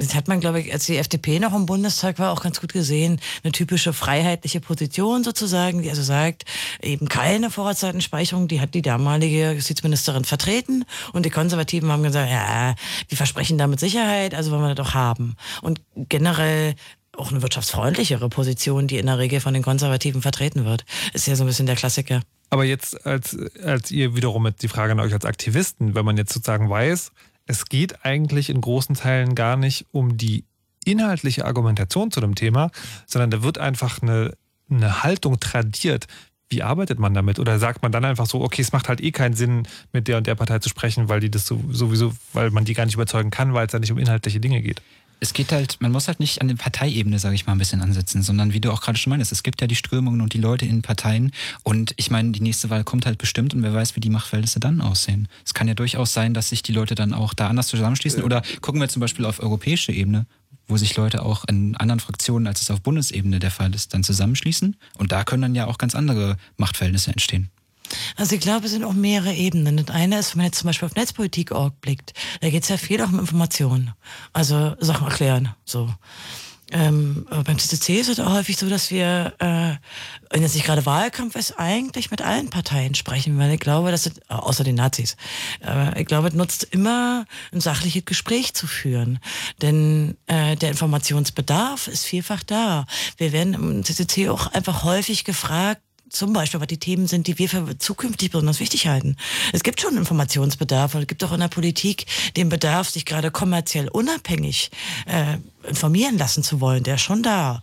das 0.00 0.14
hat 0.14 0.28
man, 0.28 0.40
glaube 0.40 0.60
ich, 0.60 0.72
als 0.72 0.86
die 0.86 0.96
FDP 0.96 1.38
noch 1.38 1.54
im 1.54 1.66
Bundestag 1.66 2.18
war, 2.18 2.32
auch 2.32 2.42
ganz 2.42 2.60
gut 2.60 2.72
gesehen. 2.72 3.20
Eine 3.44 3.52
typische 3.52 3.92
freiheitliche 3.92 4.60
Position 4.60 5.22
sozusagen, 5.22 5.82
die 5.82 5.90
also 5.90 6.02
sagt, 6.02 6.44
eben 6.80 7.08
keine 7.08 7.50
Vorratsdatenspeicherung, 7.50 8.48
die 8.48 8.60
hat 8.60 8.74
die 8.74 8.82
damalige 8.82 9.52
Justizministerin 9.52 10.24
vertreten. 10.24 10.84
Und 11.12 11.26
die 11.26 11.30
Konservativen 11.30 11.92
haben 11.92 12.02
gesagt, 12.02 12.30
ja, 12.30 12.74
wir 13.08 13.16
versprechen 13.16 13.58
damit 13.58 13.80
Sicherheit, 13.80 14.34
also 14.34 14.50
wollen 14.50 14.62
wir 14.62 14.74
das 14.74 14.86
doch 14.86 14.94
haben. 14.94 15.36
Und 15.60 15.80
generell 15.94 16.74
auch 17.16 17.30
eine 17.30 17.42
wirtschaftsfreundlichere 17.42 18.28
Position, 18.28 18.86
die 18.86 18.98
in 18.98 19.06
der 19.06 19.18
Regel 19.18 19.40
von 19.40 19.52
den 19.52 19.62
Konservativen 19.62 20.22
vertreten 20.22 20.64
wird. 20.64 20.84
Ist 21.12 21.26
ja 21.26 21.36
so 21.36 21.44
ein 21.44 21.46
bisschen 21.46 21.66
der 21.66 21.76
Klassiker. 21.76 22.22
Aber 22.48 22.64
jetzt 22.64 23.06
als, 23.06 23.36
als 23.62 23.90
ihr 23.90 24.16
wiederum 24.16 24.48
die 24.60 24.68
Frage 24.68 24.92
an 24.92 25.00
euch 25.00 25.12
als 25.12 25.24
Aktivisten, 25.24 25.94
wenn 25.94 26.04
man 26.04 26.16
jetzt 26.16 26.32
sozusagen 26.32 26.70
weiß, 26.70 27.12
es 27.50 27.66
geht 27.66 28.04
eigentlich 28.04 28.48
in 28.48 28.60
großen 28.60 28.94
Teilen 28.94 29.34
gar 29.34 29.56
nicht 29.56 29.86
um 29.90 30.16
die 30.16 30.44
inhaltliche 30.84 31.44
Argumentation 31.44 32.10
zu 32.10 32.20
dem 32.20 32.36
Thema, 32.36 32.70
sondern 33.06 33.30
da 33.30 33.42
wird 33.42 33.58
einfach 33.58 34.00
eine, 34.00 34.34
eine 34.70 35.02
Haltung 35.02 35.40
tradiert, 35.40 36.06
wie 36.48 36.62
arbeitet 36.62 36.98
man 36.98 37.12
damit? 37.12 37.38
Oder 37.38 37.58
sagt 37.58 37.82
man 37.82 37.92
dann 37.92 38.04
einfach 38.04 38.26
so, 38.26 38.40
okay, 38.40 38.62
es 38.62 38.72
macht 38.72 38.88
halt 38.88 39.00
eh 39.00 39.10
keinen 39.10 39.34
Sinn, 39.34 39.68
mit 39.92 40.08
der 40.08 40.16
und 40.16 40.26
der 40.26 40.36
Partei 40.36 40.60
zu 40.60 40.68
sprechen, 40.68 41.08
weil 41.08 41.20
die 41.20 41.30
das 41.30 41.46
sowieso, 41.46 42.12
weil 42.32 42.50
man 42.50 42.64
die 42.64 42.74
gar 42.74 42.86
nicht 42.86 42.94
überzeugen 42.94 43.30
kann, 43.30 43.52
weil 43.52 43.66
es 43.66 43.72
da 43.72 43.78
nicht 43.78 43.92
um 43.92 43.98
inhaltliche 43.98 44.40
Dinge 44.40 44.62
geht? 44.62 44.80
Es 45.20 45.34
geht 45.34 45.52
halt, 45.52 45.76
man 45.80 45.92
muss 45.92 46.08
halt 46.08 46.18
nicht 46.18 46.40
an 46.40 46.48
der 46.48 46.56
Parteiebene, 46.56 47.18
sage 47.18 47.34
ich 47.34 47.46
mal, 47.46 47.52
ein 47.52 47.58
bisschen 47.58 47.82
ansetzen, 47.82 48.22
sondern 48.22 48.54
wie 48.54 48.60
du 48.60 48.72
auch 48.72 48.80
gerade 48.80 48.98
schon 48.98 49.10
meinst, 49.10 49.30
es 49.32 49.42
gibt 49.42 49.60
ja 49.60 49.66
die 49.66 49.76
Strömungen 49.76 50.22
und 50.22 50.32
die 50.32 50.38
Leute 50.38 50.64
in 50.64 50.80
Parteien 50.80 51.32
und 51.62 51.92
ich 51.96 52.10
meine, 52.10 52.32
die 52.32 52.40
nächste 52.40 52.70
Wahl 52.70 52.84
kommt 52.84 53.04
halt 53.04 53.18
bestimmt 53.18 53.54
und 53.54 53.62
wer 53.62 53.74
weiß, 53.74 53.96
wie 53.96 54.00
die 54.00 54.10
Machtverhältnisse 54.10 54.60
dann 54.60 54.80
aussehen. 54.80 55.28
Es 55.44 55.52
kann 55.52 55.68
ja 55.68 55.74
durchaus 55.74 56.14
sein, 56.14 56.32
dass 56.32 56.48
sich 56.48 56.62
die 56.62 56.72
Leute 56.72 56.94
dann 56.94 57.12
auch 57.12 57.34
da 57.34 57.48
anders 57.48 57.68
zusammenschließen 57.68 58.22
oder 58.22 58.42
gucken 58.62 58.80
wir 58.80 58.88
zum 58.88 59.00
Beispiel 59.00 59.26
auf 59.26 59.40
europäische 59.40 59.92
Ebene, 59.92 60.26
wo 60.66 60.78
sich 60.78 60.96
Leute 60.96 61.22
auch 61.22 61.44
in 61.44 61.76
anderen 61.76 62.00
Fraktionen, 62.00 62.46
als 62.46 62.62
es 62.62 62.70
auf 62.70 62.80
Bundesebene 62.80 63.38
der 63.38 63.50
Fall 63.50 63.74
ist, 63.74 63.92
dann 63.92 64.02
zusammenschließen 64.02 64.76
und 64.96 65.12
da 65.12 65.24
können 65.24 65.42
dann 65.42 65.54
ja 65.54 65.66
auch 65.66 65.76
ganz 65.76 65.94
andere 65.94 66.38
Machtverhältnisse 66.56 67.10
entstehen. 67.10 67.50
Also 68.16 68.34
ich 68.34 68.40
glaube, 68.40 68.66
es 68.66 68.72
sind 68.72 68.84
auch 68.84 68.92
mehrere 68.92 69.34
Ebenen. 69.34 69.76
Das 69.76 69.94
eine 69.94 70.18
ist, 70.18 70.34
wenn 70.34 70.38
man 70.38 70.46
jetzt 70.46 70.58
zum 70.58 70.68
Beispiel 70.68 70.86
auf 70.86 70.94
Netzpolitik.org 70.94 71.80
blickt, 71.80 72.12
da 72.40 72.50
geht 72.50 72.62
es 72.62 72.68
ja 72.68 72.76
viel 72.76 73.02
auch 73.02 73.08
um 73.08 73.18
Informationen. 73.18 73.92
Also 74.32 74.74
Sachen 74.80 75.06
erklären. 75.06 75.54
So. 75.64 75.88
Ähm, 76.72 77.26
beim 77.28 77.58
CCC 77.58 77.98
ist 77.98 78.08
es 78.08 78.20
auch 78.20 78.32
häufig 78.32 78.56
so, 78.56 78.68
dass 78.68 78.90
wir, 78.90 79.34
äh, 79.38 79.74
wenn 80.30 80.42
jetzt 80.42 80.54
nicht 80.54 80.66
gerade 80.66 80.86
Wahlkampf 80.86 81.34
ist, 81.34 81.58
eigentlich 81.58 82.10
mit 82.10 82.22
allen 82.22 82.48
Parteien 82.48 82.94
sprechen, 82.94 83.38
weil 83.38 83.52
ich 83.52 83.60
glaube, 83.60 83.90
dass 83.90 84.06
es, 84.06 84.12
außer 84.28 84.62
den 84.62 84.76
Nazis, 84.76 85.16
äh, 85.66 86.00
ich 86.00 86.06
glaube, 86.06 86.28
es 86.28 86.34
nutzt 86.34 86.68
immer, 86.70 87.24
ein 87.52 87.60
sachliches 87.60 88.04
Gespräch 88.04 88.54
zu 88.54 88.68
führen. 88.68 89.18
Denn 89.62 90.16
äh, 90.26 90.54
der 90.56 90.70
Informationsbedarf 90.70 91.88
ist 91.88 92.04
vielfach 92.04 92.44
da. 92.44 92.86
Wir 93.16 93.32
werden 93.32 93.54
im 93.54 93.84
CCC 93.84 94.28
auch 94.28 94.46
einfach 94.52 94.84
häufig 94.84 95.24
gefragt, 95.24 95.82
zum 96.10 96.32
Beispiel, 96.32 96.60
was 96.60 96.66
die 96.66 96.78
Themen 96.78 97.06
sind, 97.06 97.26
die 97.26 97.38
wir 97.38 97.48
für 97.48 97.78
zukünftig 97.78 98.30
besonders 98.30 98.60
wichtig 98.60 98.86
halten. 98.86 99.16
Es 99.52 99.62
gibt 99.62 99.80
schon 99.80 99.96
Informationsbedarf 99.96 100.94
und 100.94 101.02
es 101.02 101.06
gibt 101.06 101.24
auch 101.24 101.32
in 101.32 101.40
der 101.40 101.48
Politik 101.48 102.06
den 102.36 102.48
Bedarf, 102.48 102.90
sich 102.90 103.04
gerade 103.06 103.30
kommerziell 103.30 103.88
unabhängig 103.88 104.70
äh, 105.06 105.38
informieren 105.64 106.18
lassen 106.18 106.42
zu 106.42 106.60
wollen, 106.60 106.82
der 106.82 106.96
ist 106.96 107.02
schon 107.02 107.22
da. 107.22 107.62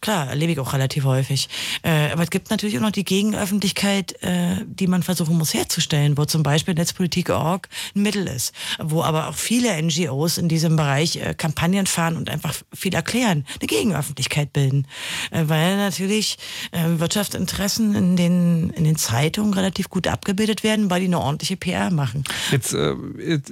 Klar, 0.00 0.28
erlebe 0.28 0.52
ich 0.52 0.58
auch 0.58 0.72
relativ 0.72 1.04
häufig. 1.04 1.48
Äh, 1.82 2.10
aber 2.12 2.22
es 2.22 2.30
gibt 2.30 2.50
natürlich 2.50 2.76
auch 2.78 2.82
noch 2.82 2.90
die 2.90 3.04
Gegenöffentlichkeit, 3.04 4.22
äh, 4.22 4.56
die 4.66 4.86
man 4.86 5.02
versuchen 5.02 5.36
muss 5.36 5.54
herzustellen, 5.54 6.16
wo 6.16 6.24
zum 6.24 6.42
Beispiel 6.42 6.74
Netzpolitik.org 6.74 7.68
ein 7.94 8.02
Mittel 8.02 8.26
ist, 8.26 8.52
wo 8.78 9.02
aber 9.02 9.28
auch 9.28 9.34
viele 9.34 9.80
NGOs 9.82 10.38
in 10.38 10.48
diesem 10.48 10.76
Bereich 10.76 11.16
äh, 11.16 11.34
Kampagnen 11.34 11.86
fahren 11.86 12.16
und 12.16 12.30
einfach 12.30 12.54
viel 12.74 12.94
erklären, 12.94 13.46
eine 13.60 13.66
Gegenöffentlichkeit 13.66 14.52
bilden. 14.52 14.86
Äh, 15.30 15.44
weil 15.46 15.76
natürlich 15.76 16.38
äh, 16.72 16.98
Wirtschaftsinteressen 16.98 17.94
in 17.94 18.16
den, 18.16 18.70
in 18.70 18.84
den 18.84 18.96
Zeitungen 18.96 19.54
relativ 19.54 19.88
gut 19.88 20.06
abgebildet 20.06 20.62
werden, 20.62 20.90
weil 20.90 21.00
die 21.00 21.06
eine 21.06 21.20
ordentliche 21.20 21.56
PR 21.56 21.90
machen. 21.90 22.24
Jetzt, 22.50 22.74
äh, 22.74 22.94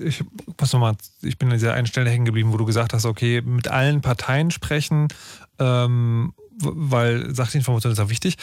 ich, 0.04 0.22
was 0.56 0.72
nochmal, 0.72 0.96
ich 1.22 1.38
bin 1.38 1.48
an 1.48 1.54
dieser 1.54 1.74
einen 1.74 1.86
Stelle 1.86 2.10
hängen 2.10 2.24
geblieben, 2.24 2.52
wo 2.52 2.56
du 2.56 2.64
gesagt 2.64 2.92
hast, 2.92 3.04
okay, 3.04 3.40
mit 3.40 3.68
allen 3.68 4.00
Parteien 4.00 4.50
sprechen, 4.50 5.08
ähm, 5.58 6.32
weil 6.60 7.34
Sachinformation 7.34 7.92
ist 7.92 8.00
auch 8.00 8.10
wichtig. 8.10 8.36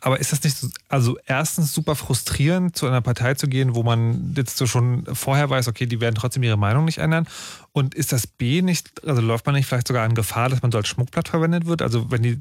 Aber 0.00 0.20
ist 0.20 0.30
das 0.30 0.44
nicht 0.44 0.56
so, 0.56 0.68
also 0.88 1.16
erstens 1.26 1.72
super 1.72 1.96
frustrierend, 1.96 2.76
zu 2.76 2.86
einer 2.86 3.00
Partei 3.00 3.34
zu 3.34 3.48
gehen, 3.48 3.74
wo 3.74 3.82
man 3.82 4.34
jetzt 4.36 4.56
so 4.56 4.66
schon 4.66 5.04
vorher 5.12 5.48
weiß, 5.48 5.68
okay, 5.68 5.86
die 5.86 6.00
werden 6.00 6.14
trotzdem 6.14 6.42
ihre 6.42 6.58
Meinung 6.58 6.84
nicht 6.84 6.98
ändern? 6.98 7.26
Und 7.76 7.94
ist 7.94 8.10
das 8.10 8.26
B 8.26 8.62
nicht, 8.62 9.06
also 9.06 9.20
läuft 9.20 9.44
man 9.44 9.54
nicht 9.54 9.66
vielleicht 9.66 9.88
sogar 9.88 10.02
an 10.02 10.14
Gefahr, 10.14 10.48
dass 10.48 10.62
man 10.62 10.72
so 10.72 10.78
als 10.78 10.88
Schmuckblatt 10.88 11.28
verwendet 11.28 11.66
wird? 11.66 11.82
Also 11.82 12.10
wenn 12.10 12.22
die 12.22 12.40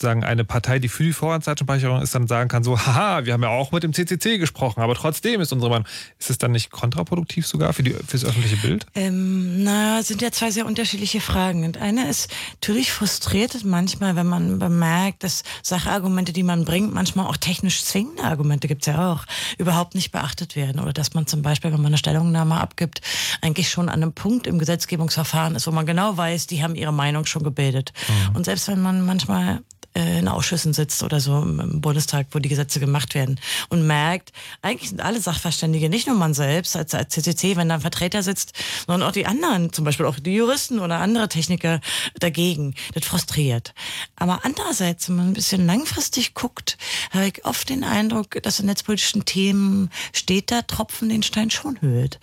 sagen, 0.00 0.24
eine 0.24 0.44
Partei, 0.44 0.78
die 0.78 0.88
für 0.88 1.02
die 1.02 1.12
Vorratsdatenspeicherung 1.12 2.02
ist, 2.02 2.14
dann 2.14 2.26
sagen 2.26 2.48
kann 2.48 2.64
so, 2.64 2.78
haha, 2.78 3.24
wir 3.24 3.32
haben 3.32 3.42
ja 3.42 3.48
auch 3.48 3.72
mit 3.72 3.82
dem 3.82 3.92
CCC 3.92 4.38
gesprochen, 4.38 4.80
aber 4.80 4.94
trotzdem 4.94 5.40
ist 5.40 5.52
unsere 5.52 5.70
Meinung. 5.70 5.86
Ist 6.18 6.30
es 6.30 6.38
dann 6.38 6.52
nicht 6.52 6.70
kontraproduktiv 6.70 7.46
sogar 7.46 7.72
für, 7.72 7.82
die, 7.82 7.90
für 7.90 8.18
das 8.18 8.24
öffentliche 8.24 8.56
Bild? 8.56 8.86
Ähm, 8.94 9.64
na, 9.64 10.02
sind 10.02 10.22
ja 10.22 10.30
zwei 10.30 10.50
sehr 10.50 10.66
unterschiedliche 10.66 11.20
Fragen. 11.20 11.64
Und 11.64 11.78
eine 11.78 12.08
ist 12.08 12.30
natürlich 12.54 12.92
frustriert 12.92 13.64
manchmal, 13.64 14.16
wenn 14.16 14.26
man 14.26 14.58
bemerkt, 14.58 15.24
dass 15.24 15.42
Sachargumente, 15.62 16.32
die 16.32 16.42
man 16.42 16.64
bringt, 16.64 16.92
manchmal 16.92 17.26
auch 17.26 17.36
technisch 17.36 17.84
zwingende 17.84 18.24
Argumente 18.24 18.68
gibt 18.68 18.82
es 18.82 18.94
ja 18.94 19.12
auch, 19.12 19.24
überhaupt 19.58 19.94
nicht 19.94 20.12
beachtet 20.12 20.56
werden. 20.56 20.80
Oder 20.80 20.92
dass 20.92 21.14
man 21.14 21.26
zum 21.26 21.42
Beispiel, 21.42 21.72
wenn 21.72 21.80
man 21.80 21.86
eine 21.86 21.98
Stellungnahme 21.98 22.60
abgibt, 22.60 23.00
eigentlich 23.40 23.70
schon 23.70 23.88
an 23.88 24.02
einem 24.02 24.12
Punkt 24.12 24.46
im 24.46 24.58
Gesetzgebungsverfahren 24.76 25.54
ist, 25.54 25.66
wo 25.66 25.70
man 25.70 25.86
genau 25.86 26.16
weiß, 26.16 26.46
die 26.46 26.62
haben 26.62 26.74
ihre 26.74 26.92
Meinung 26.92 27.24
schon 27.24 27.42
gebildet. 27.42 27.92
Mhm. 28.08 28.36
Und 28.36 28.44
selbst 28.44 28.68
wenn 28.68 28.80
man 28.80 29.04
manchmal 29.04 29.62
in 29.96 30.28
Ausschüssen 30.28 30.72
sitzt 30.72 31.02
oder 31.02 31.20
so 31.20 31.40
im 31.40 31.80
Bundestag, 31.80 32.26
wo 32.32 32.38
die 32.38 32.48
Gesetze 32.48 32.80
gemacht 32.80 33.14
werden 33.14 33.40
und 33.68 33.86
merkt, 33.86 34.32
eigentlich 34.62 34.90
sind 34.90 35.00
alle 35.00 35.20
Sachverständige, 35.20 35.88
nicht 35.88 36.06
nur 36.06 36.16
man 36.16 36.34
selbst 36.34 36.76
als, 36.76 36.94
als 36.94 37.14
CCC, 37.14 37.56
wenn 37.56 37.68
da 37.68 37.76
ein 37.76 37.80
Vertreter 37.80 38.22
sitzt, 38.22 38.52
sondern 38.86 39.08
auch 39.08 39.12
die 39.12 39.26
anderen, 39.26 39.72
zum 39.72 39.84
Beispiel 39.84 40.06
auch 40.06 40.18
die 40.18 40.34
Juristen 40.34 40.80
oder 40.80 40.98
andere 40.98 41.28
Techniker 41.28 41.80
dagegen. 42.18 42.74
Das 42.94 43.06
frustriert. 43.06 43.74
Aber 44.16 44.40
andererseits, 44.42 45.08
wenn 45.08 45.16
man 45.16 45.26
ein 45.28 45.34
bisschen 45.34 45.66
langfristig 45.66 46.34
guckt, 46.34 46.76
habe 47.10 47.28
ich 47.28 47.44
oft 47.44 47.68
den 47.68 47.84
Eindruck, 47.84 48.42
dass 48.42 48.60
in 48.60 48.66
netzpolitischen 48.66 49.24
Themen 49.24 49.90
steht 50.12 50.50
da 50.50 50.62
Tropfen 50.62 51.08
den 51.08 51.22
Stein 51.22 51.50
schon 51.50 51.80
höhlt. 51.80 52.18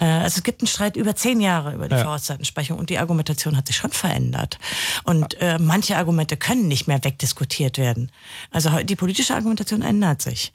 Äh, 0.00 0.04
also 0.04 0.38
es 0.38 0.42
gibt 0.42 0.60
einen 0.60 0.68
Streit 0.68 0.96
über 0.96 1.14
zehn 1.14 1.40
Jahre 1.40 1.74
über 1.74 1.88
die 1.88 1.94
ja. 1.94 2.02
Vorratsdatenspeicherung 2.02 2.80
und 2.80 2.90
die 2.90 2.98
Argumentation 2.98 3.56
hat 3.56 3.66
sich 3.66 3.76
schon 3.76 3.92
verändert. 3.92 4.58
Und 5.04 5.34
äh, 5.40 5.58
manche 5.58 5.96
Argumente 5.96 6.36
können 6.36 6.68
nicht 6.68 6.88
mehr 6.88 7.02
weg 7.04 7.11
wegdiskutiert 7.12 7.78
werden. 7.78 8.10
Also 8.50 8.70
die 8.82 8.96
politische 8.96 9.34
Argumentation 9.34 9.82
ändert 9.82 10.22
sich. 10.22 10.52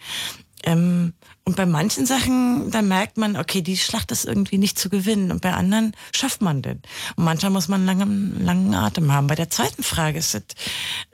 Ähm, 0.63 1.13
und 1.47 1.55
bei 1.55 1.65
manchen 1.65 2.05
Sachen, 2.05 2.71
da 2.71 2.81
merkt 2.81 3.15
man, 3.15 3.37
okay, 3.37 3.61
die 3.61 3.77
Schlacht 3.77 4.11
ist 4.11 4.25
irgendwie 4.25 4.57
nicht 4.57 4.77
zu 4.77 4.89
gewinnen. 4.89 5.31
Und 5.31 5.39
bei 5.41 5.53
anderen 5.53 5.93
schafft 6.13 6.41
man 6.41 6.61
den. 6.61 6.81
Und 7.15 7.23
manchmal 7.23 7.53
muss 7.53 7.69
man 7.69 7.87
einen 7.87 7.99
langen, 7.99 8.45
langen 8.45 8.73
Atem 8.73 9.13
haben. 9.13 9.27
Bei 9.27 9.35
der 9.35 9.49
zweiten 9.49 9.81
Frage 9.81 10.19
ist 10.19 10.35
es, 10.35 10.41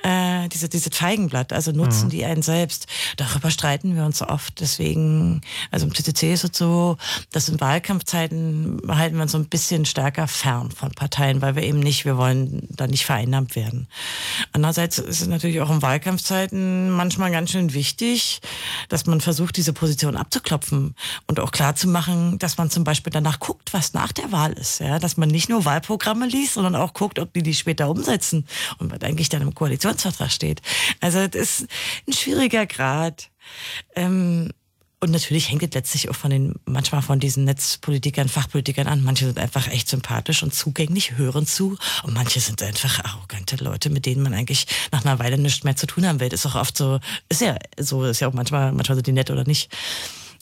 äh, 0.02 0.50
diese, 0.50 0.70
diese 0.70 0.90
Feigenblatt, 0.90 1.54
also 1.54 1.72
nutzen 1.72 2.06
mhm. 2.06 2.10
die 2.10 2.26
einen 2.26 2.42
selbst. 2.42 2.88
Darüber 3.18 3.52
streiten 3.52 3.96
wir 3.96 4.06
uns 4.06 4.24
oft. 4.24 4.60
Deswegen, 4.60 5.42
also 5.70 5.86
im 5.86 5.94
CCC 5.94 6.34
ist 6.34 6.46
es 6.46 6.58
so, 6.58 6.98
dass 7.32 7.48
in 7.48 7.62
Wahlkampfzeiten 7.62 8.82
halten 8.88 9.18
wir 9.18 9.22
uns 9.22 9.34
so 9.34 9.38
ein 9.38 9.50
bisschen 9.50 9.86
stärker 9.86 10.28
fern 10.28 10.72
von 10.72 10.90
Parteien, 10.94 11.44
weil 11.44 11.56
wir 11.56 11.62
eben 11.62 11.80
nicht, 11.80 12.06
wir 12.06 12.18
wollen 12.18 12.68
da 12.72 12.88
nicht 12.88 13.06
vereinnahmt 13.06 13.56
werden. 13.56 13.88
Andererseits 14.52 14.98
ist 14.98 15.22
es 15.22 15.28
natürlich 15.28 15.62
auch 15.62 15.70
in 15.70 15.84
Wahlkampfzeiten 15.84 16.90
manchmal 16.90 17.30
ganz 17.30 17.52
schön 17.52 17.76
wichtig, 17.76 18.42
dass 18.90 19.06
man 19.06 19.22
versucht, 19.22 19.58
diese 19.58 19.74
Position 19.74 20.23
abzuklopfen 20.24 20.96
und 21.28 21.40
auch 21.40 21.52
klar 21.52 21.76
zu 21.76 21.88
machen, 21.88 22.40
dass 22.40 22.58
man 22.58 22.70
zum 22.70 22.84
Beispiel 22.84 23.12
danach 23.12 23.40
guckt, 23.40 23.74
was 23.74 23.94
nach 23.94 24.12
der 24.12 24.32
Wahl 24.32 24.54
ist. 24.54 24.80
Ja? 24.80 25.00
Dass 25.00 25.18
man 25.18 25.30
nicht 25.30 25.50
nur 25.50 25.66
Wahlprogramme 25.66 26.26
liest, 26.26 26.54
sondern 26.54 26.76
auch 26.76 26.94
guckt, 26.94 27.20
ob 27.20 27.34
die 27.34 27.44
die 27.44 27.54
später 27.54 27.90
umsetzen 27.90 28.48
und 28.80 28.92
was 28.92 29.02
eigentlich 29.02 29.30
dann 29.30 29.42
im 29.42 29.54
Koalitionsvertrag 29.54 30.32
steht. 30.32 30.62
Also 31.02 31.28
das 31.28 31.62
ist 31.62 31.68
ein 32.08 32.14
schwieriger 32.14 32.66
Grad. 32.66 33.30
Ähm, 33.96 34.52
und 35.04 35.12
natürlich 35.12 35.50
hängt 35.50 35.64
es 35.64 35.74
letztlich 35.74 36.10
auch 36.10 36.16
von 36.16 36.32
den, 36.32 36.56
manchmal 36.66 37.02
von 37.02 37.20
diesen 37.20 37.44
Netzpolitikern, 37.44 38.30
Fachpolitikern 38.30 38.88
an. 38.88 39.04
Manche 39.04 39.26
sind 39.26 39.38
einfach 39.38 39.68
echt 39.68 39.90
sympathisch 39.90 40.44
und 40.44 40.54
zugänglich, 40.54 41.18
hören 41.18 41.46
zu. 41.46 41.78
Und 42.04 42.14
manche 42.14 42.40
sind 42.40 42.64
einfach 42.64 43.04
arrogante 43.04 43.58
Leute, 43.58 43.90
mit 43.90 44.06
denen 44.06 44.24
man 44.24 44.34
eigentlich 44.34 44.66
nach 44.94 45.04
einer 45.04 45.20
Weile 45.20 45.38
nichts 45.38 45.66
mehr 45.66 45.76
zu 45.76 45.88
tun 45.88 46.08
haben 46.08 46.22
will. 46.22 46.32
Ist 46.32 46.46
auch 46.46 46.56
oft 46.56 46.78
so, 46.78 47.02
ist 47.28 47.42
ja 47.42 47.58
so, 47.78 48.06
ist 48.06 48.22
ja 48.22 48.30
auch 48.30 48.34
manchmal, 48.34 48.72
manchmal 48.72 48.96
sind 48.96 49.08
die 49.08 49.12
nett 49.12 49.30
oder 49.30 49.44
nicht. 49.44 49.70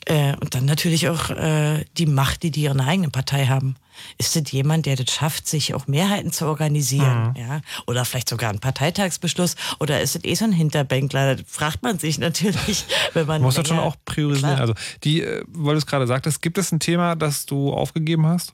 Äh, 0.06 0.36
und 0.38 0.56
dann 0.56 0.66
natürlich 0.66 1.10
auch 1.10 1.30
äh, 1.30 1.86
die 1.98 2.08
Macht, 2.08 2.42
die 2.44 2.52
die 2.52 2.64
ihre 2.64 2.84
eigene 2.84 3.10
Partei 3.10 3.46
haben. 3.46 3.76
Ist 4.18 4.36
das 4.36 4.52
jemand, 4.52 4.88
der 4.88 4.96
das 4.96 5.14
schafft, 5.14 5.48
sich 5.48 5.76
auch 5.76 5.86
Mehrheiten 5.86 6.32
zu 6.32 6.48
organisieren? 6.48 7.30
Mhm. 7.30 7.36
Ja? 7.36 7.62
Oder 7.86 8.04
vielleicht 8.04 8.30
sogar 8.30 8.50
einen 8.50 8.60
Parteitagsbeschluss? 8.60 9.56
Oder 9.80 10.02
ist 10.02 10.16
das 10.16 10.24
eh 10.24 10.34
so 10.34 10.46
ein 10.46 10.54
Hinterbänkler? 10.54 11.36
Das 11.36 11.46
fragt 11.48 11.84
man 11.84 12.00
sich 12.00 12.18
natürlich, 12.18 12.86
wenn 13.14 13.28
man. 13.28 13.42
Muss 13.44 13.56
das 13.56 13.68
schon 13.68 13.80
auch 13.80 13.96
priorisieren. 14.06 14.56
Klar. 14.56 14.62
Also, 14.62 14.74
die, 15.04 15.22
äh, 15.22 15.44
weil 15.48 15.76
du 15.76 15.80
es 15.80 15.86
gerade 15.86 16.08
sagtest, 16.08 16.42
gibt 16.42 16.58
es 16.58 16.72
ein 16.72 16.80
Thema, 16.80 17.16
das 17.16 17.46
du 17.46 17.72
aufgegeben 17.72 18.26
hast? 18.26 18.54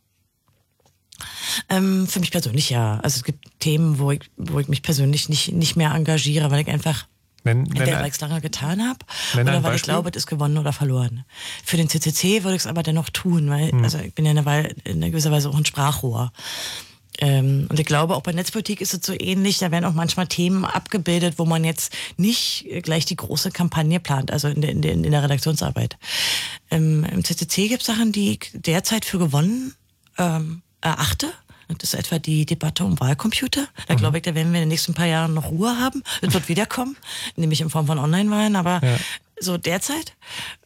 Ähm, 1.69 2.07
für 2.07 2.19
mich 2.19 2.32
persönlich 2.32 2.69
ja. 2.69 2.99
Also 2.99 3.18
es 3.18 3.24
gibt 3.24 3.60
Themen, 3.60 3.99
wo 3.99 4.11
ich, 4.11 4.30
wo 4.36 4.60
ich 4.60 4.68
mich 4.68 4.84
persönlich 4.84 5.30
nicht, 5.30 5.53
nicht 5.53 5.76
mehr 5.76 5.94
engagiere, 5.94 6.52
weil 6.52 6.61
ich 6.61 6.68
einfach 6.68 7.07
Nenn, 7.56 7.78
weil 7.78 8.07
ich 8.07 8.14
es 8.14 8.22
lange 8.22 8.41
getan 8.41 8.88
habe 8.88 8.99
oder 9.40 9.64
weil 9.64 9.76
ich 9.76 9.84
glaube, 9.84 10.10
es 10.10 10.18
ist 10.18 10.28
gewonnen 10.28 10.57
oder 10.57 10.74
verloren. 10.74 11.26
Für 11.64 11.78
den 11.78 11.90
CCC 11.90 12.44
würde 12.44 12.56
ich 12.56 12.64
es 12.64 12.68
aber 12.68 12.84
dennoch 12.84 13.10
tun, 13.10 13.49
weil 13.49 13.72
hm. 13.72 13.84
also 13.84 13.99
ich 13.99 14.14
bin 14.14 14.26
ja 14.26 14.32
in 14.32 14.40
einer, 14.40 14.69
in 14.86 14.98
einer 14.98 15.10
gewisser 15.10 15.32
Weise 15.32 15.49
auch 15.49 15.57
ein 15.57 15.65
Sprachrohr. 15.65 16.32
Ähm, 17.19 17.68
und 17.69 17.80
ich 17.80 17.86
glaube, 17.86 18.15
auch 18.15 18.22
bei 18.22 18.32
Netzpolitik 18.32 18.82
ist 18.82 18.94
es 18.94 19.06
so 19.06 19.14
ähnlich. 19.18 19.57
Da 19.57 19.72
werden 19.72 19.86
auch 19.86 19.94
manchmal 19.94 20.28
Themen 20.28 20.65
abgebildet, 20.65 21.36
wo 21.38 21.45
man 21.45 21.64
jetzt 21.64 21.94
nicht 22.18 22.68
gleich 22.84 23.06
die 23.06 23.15
große 23.15 23.52
Kampagne 23.52 23.99
plant, 23.99 24.32
also 24.32 24.48
in 24.48 24.61
der, 24.61 24.72
in 24.72 24.82
der, 24.82 24.91
in 24.94 25.03
der 25.03 25.24
Redaktionsarbeit. 25.24 25.98
Ähm, 26.69 27.06
Im 27.11 27.24
CCC 27.24 27.69
gibt 27.69 27.82
es 27.82 27.88
Sachen, 27.88 28.11
die 28.11 28.34
ich 28.34 28.52
derzeit 28.53 29.06
für 29.06 29.19
gewonnen 29.19 29.74
ähm, 30.18 30.61
erachte 30.82 31.32
das 31.68 31.94
ist 31.94 31.99
etwa 31.99 32.19
die 32.19 32.45
Debatte 32.45 32.84
um 32.85 32.99
Wahlcomputer. 32.99 33.68
Da 33.88 33.94
Mhm. 33.94 33.98
glaube 33.98 34.18
ich, 34.18 34.23
da 34.23 34.34
werden 34.35 34.52
wir 34.53 34.60
in 34.60 34.64
den 34.64 34.69
nächsten 34.69 34.94
paar 34.94 35.06
Jahren 35.07 35.34
noch 35.34 35.49
Ruhe 35.52 35.77
haben. 35.80 36.03
Es 36.22 36.34
wird 36.34 36.48
wiederkommen, 36.49 36.95
nämlich 37.35 37.61
in 37.61 37.69
Form 37.69 37.88
von 37.88 37.99
Online-Wahlen. 37.99 38.56
Aber 38.56 38.80
Ja. 38.84 38.98
so 39.39 39.57
derzeit 39.57 40.14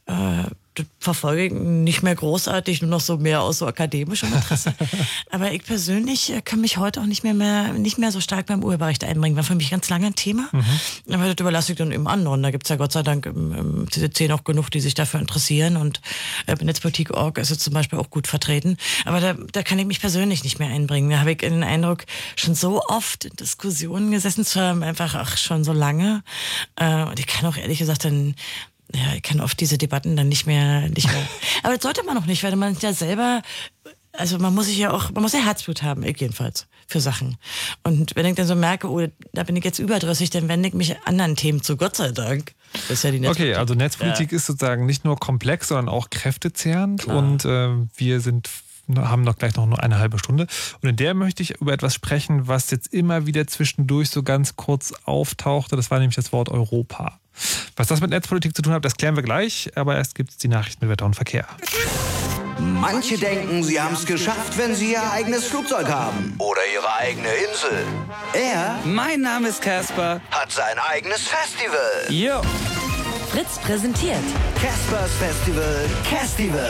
äh, 0.07 0.13
das 0.13 0.49
verfolge 0.99 1.45
ich 1.45 1.51
nicht 1.51 2.01
mehr 2.01 2.15
großartig, 2.15 2.81
nur 2.81 2.91
noch 2.91 3.01
so 3.01 3.17
mehr 3.17 3.41
aus 3.41 3.57
so 3.57 3.67
akademischem 3.67 4.33
Interesse. 4.33 4.73
Aber 5.29 5.51
ich 5.51 5.63
persönlich 5.63 6.31
äh, 6.31 6.41
kann 6.41 6.61
mich 6.61 6.77
heute 6.77 7.01
auch 7.01 7.05
nicht 7.05 7.23
mehr, 7.23 7.33
mehr, 7.33 7.73
nicht 7.73 7.97
mehr 7.97 8.11
so 8.11 8.21
stark 8.21 8.45
beim 8.45 8.63
Urheberrecht 8.63 9.03
einbringen. 9.03 9.35
War 9.35 9.43
für 9.43 9.55
mich 9.55 9.69
ganz 9.69 9.89
lange 9.89 10.07
ein 10.07 10.15
Thema. 10.15 10.49
Aber 11.11 11.25
das 11.25 11.35
überlasse 11.39 11.73
ich 11.73 11.77
dann 11.77 11.91
eben 11.91 12.07
anderen. 12.07 12.41
Da 12.41 12.51
gibt's 12.51 12.69
ja 12.69 12.77
Gott 12.77 12.93
sei 12.93 13.03
Dank 13.03 13.25
im, 13.25 13.53
im 13.53 13.91
CCC 13.91 14.29
noch 14.29 14.43
genug, 14.43 14.69
die 14.71 14.79
sich 14.79 14.93
dafür 14.93 15.19
interessieren. 15.19 15.75
Und 15.75 15.99
äh, 16.47 16.55
Netzpolitik.org 16.55 17.37
ist 17.37 17.49
jetzt 17.49 17.63
zum 17.63 17.73
Beispiel 17.73 17.99
auch 17.99 18.09
gut 18.09 18.27
vertreten. 18.27 18.77
Aber 19.05 19.19
da, 19.19 19.33
da 19.33 19.63
kann 19.63 19.77
ich 19.77 19.85
mich 19.85 19.99
persönlich 19.99 20.43
nicht 20.43 20.59
mehr 20.59 20.69
einbringen. 20.69 21.09
Da 21.09 21.19
habe 21.19 21.31
ich 21.31 21.39
den 21.39 21.63
Eindruck, 21.63 22.05
schon 22.37 22.55
so 22.55 22.81
oft 22.87 23.25
in 23.25 23.35
Diskussionen 23.35 24.11
gesessen 24.11 24.45
zu 24.45 24.61
haben, 24.61 24.83
einfach 24.83 25.15
ach, 25.15 25.37
schon 25.37 25.63
so 25.63 25.73
lange. 25.73 26.23
Äh, 26.77 27.03
und 27.03 27.19
ich 27.19 27.27
kann 27.27 27.45
auch 27.45 27.57
ehrlich 27.57 27.79
gesagt 27.79 28.05
dann 28.05 28.35
ja, 28.95 29.13
ich 29.15 29.21
kann 29.23 29.39
oft 29.41 29.59
diese 29.59 29.77
Debatten 29.77 30.15
dann 30.15 30.29
nicht 30.29 30.45
mehr, 30.45 30.89
nicht 30.89 31.07
mehr. 31.07 31.27
Aber 31.63 31.73
das 31.73 31.83
sollte 31.83 32.03
man 32.03 32.17
auch 32.17 32.25
nicht, 32.25 32.43
weil 32.43 32.55
man 32.55 32.75
ja 32.81 32.93
selber, 32.93 33.41
also 34.13 34.37
man 34.39 34.53
muss 34.53 34.65
sich 34.67 34.77
ja 34.77 34.91
auch, 34.91 35.11
man 35.11 35.23
muss 35.23 35.33
ja 35.33 35.39
Herzblut 35.39 35.83
haben, 35.83 36.03
ich 36.03 36.19
jedenfalls, 36.19 36.67
für 36.87 36.99
Sachen. 36.99 37.37
Und 37.83 38.15
wenn 38.15 38.25
ich 38.25 38.35
dann 38.35 38.47
so 38.47 38.55
merke, 38.55 38.89
oh, 38.89 39.07
da 39.33 39.43
bin 39.43 39.55
ich 39.55 39.63
jetzt 39.63 39.79
überdrüssig, 39.79 40.29
dann 40.29 40.47
wende 40.49 40.67
ich 40.67 40.73
mich 40.73 40.95
anderen 41.05 41.35
Themen 41.35 41.61
zu, 41.61 41.77
Gott 41.77 41.95
sei 41.95 42.11
Dank. 42.11 42.53
Das 42.73 42.89
ist 42.91 43.03
ja 43.03 43.11
die 43.11 43.17
Okay, 43.17 43.27
Netzpolitik. 43.27 43.57
also 43.57 43.73
Netzpolitik 43.75 44.31
Ja. 44.31 44.35
ist 44.37 44.45
sozusagen 44.45 44.85
nicht 44.85 45.05
nur 45.05 45.17
komplex, 45.17 45.69
sondern 45.69 45.89
auch 45.89 46.09
kräftezehrend. 46.09 47.05
Und 47.05 47.45
äh, 47.45 47.69
wir 47.95 48.19
sind 48.21 48.49
haben 48.95 49.23
noch 49.23 49.37
gleich 49.37 49.55
noch 49.55 49.65
nur 49.65 49.81
eine 49.81 49.99
halbe 49.99 50.19
Stunde. 50.19 50.47
Und 50.81 50.89
in 50.89 50.95
der 50.95 51.13
möchte 51.13 51.43
ich 51.43 51.61
über 51.61 51.73
etwas 51.73 51.93
sprechen, 51.93 52.47
was 52.47 52.71
jetzt 52.71 52.93
immer 52.93 53.25
wieder 53.25 53.47
zwischendurch 53.47 54.09
so 54.09 54.23
ganz 54.23 54.55
kurz 54.55 54.93
auftauchte. 55.05 55.75
Das 55.75 55.91
war 55.91 55.99
nämlich 55.99 56.15
das 56.15 56.31
Wort 56.33 56.49
Europa. 56.49 57.19
Was 57.75 57.87
das 57.87 58.01
mit 58.01 58.09
Netzpolitik 58.09 58.55
zu 58.55 58.61
tun 58.61 58.73
hat, 58.73 58.83
das 58.83 58.95
klären 58.97 59.15
wir 59.15 59.23
gleich. 59.23 59.71
Aber 59.75 59.95
erst 59.95 60.15
gibt 60.15 60.31
es 60.31 60.37
die 60.37 60.47
Nachrichten 60.47 60.85
mit 60.85 60.91
Wetter 60.91 61.05
und 61.05 61.15
Verkehr. 61.15 61.47
Manche 62.59 63.17
denken, 63.17 63.63
sie 63.63 63.79
haben 63.81 63.95
es 63.95 64.05
geschafft, 64.05 64.57
wenn 64.57 64.75
sie 64.75 64.91
ihr 64.91 65.11
eigenes 65.11 65.45
Flugzeug 65.45 65.87
haben. 65.87 66.35
Oder 66.37 66.61
ihre 66.73 66.93
eigene 66.95 67.27
Insel. 67.27 67.83
Er 68.33 68.79
Mein 68.85 69.21
Name 69.21 69.47
ist 69.47 69.61
Casper. 69.61 70.21
hat 70.29 70.51
sein 70.51 70.77
eigenes 70.89 71.21
Festival. 71.27 72.05
Jo. 72.09 72.41
Fritz 73.31 73.59
präsentiert 73.59 74.19
Caspers 74.61 75.11
Festival, 75.13 75.89
Castival. 76.09 76.69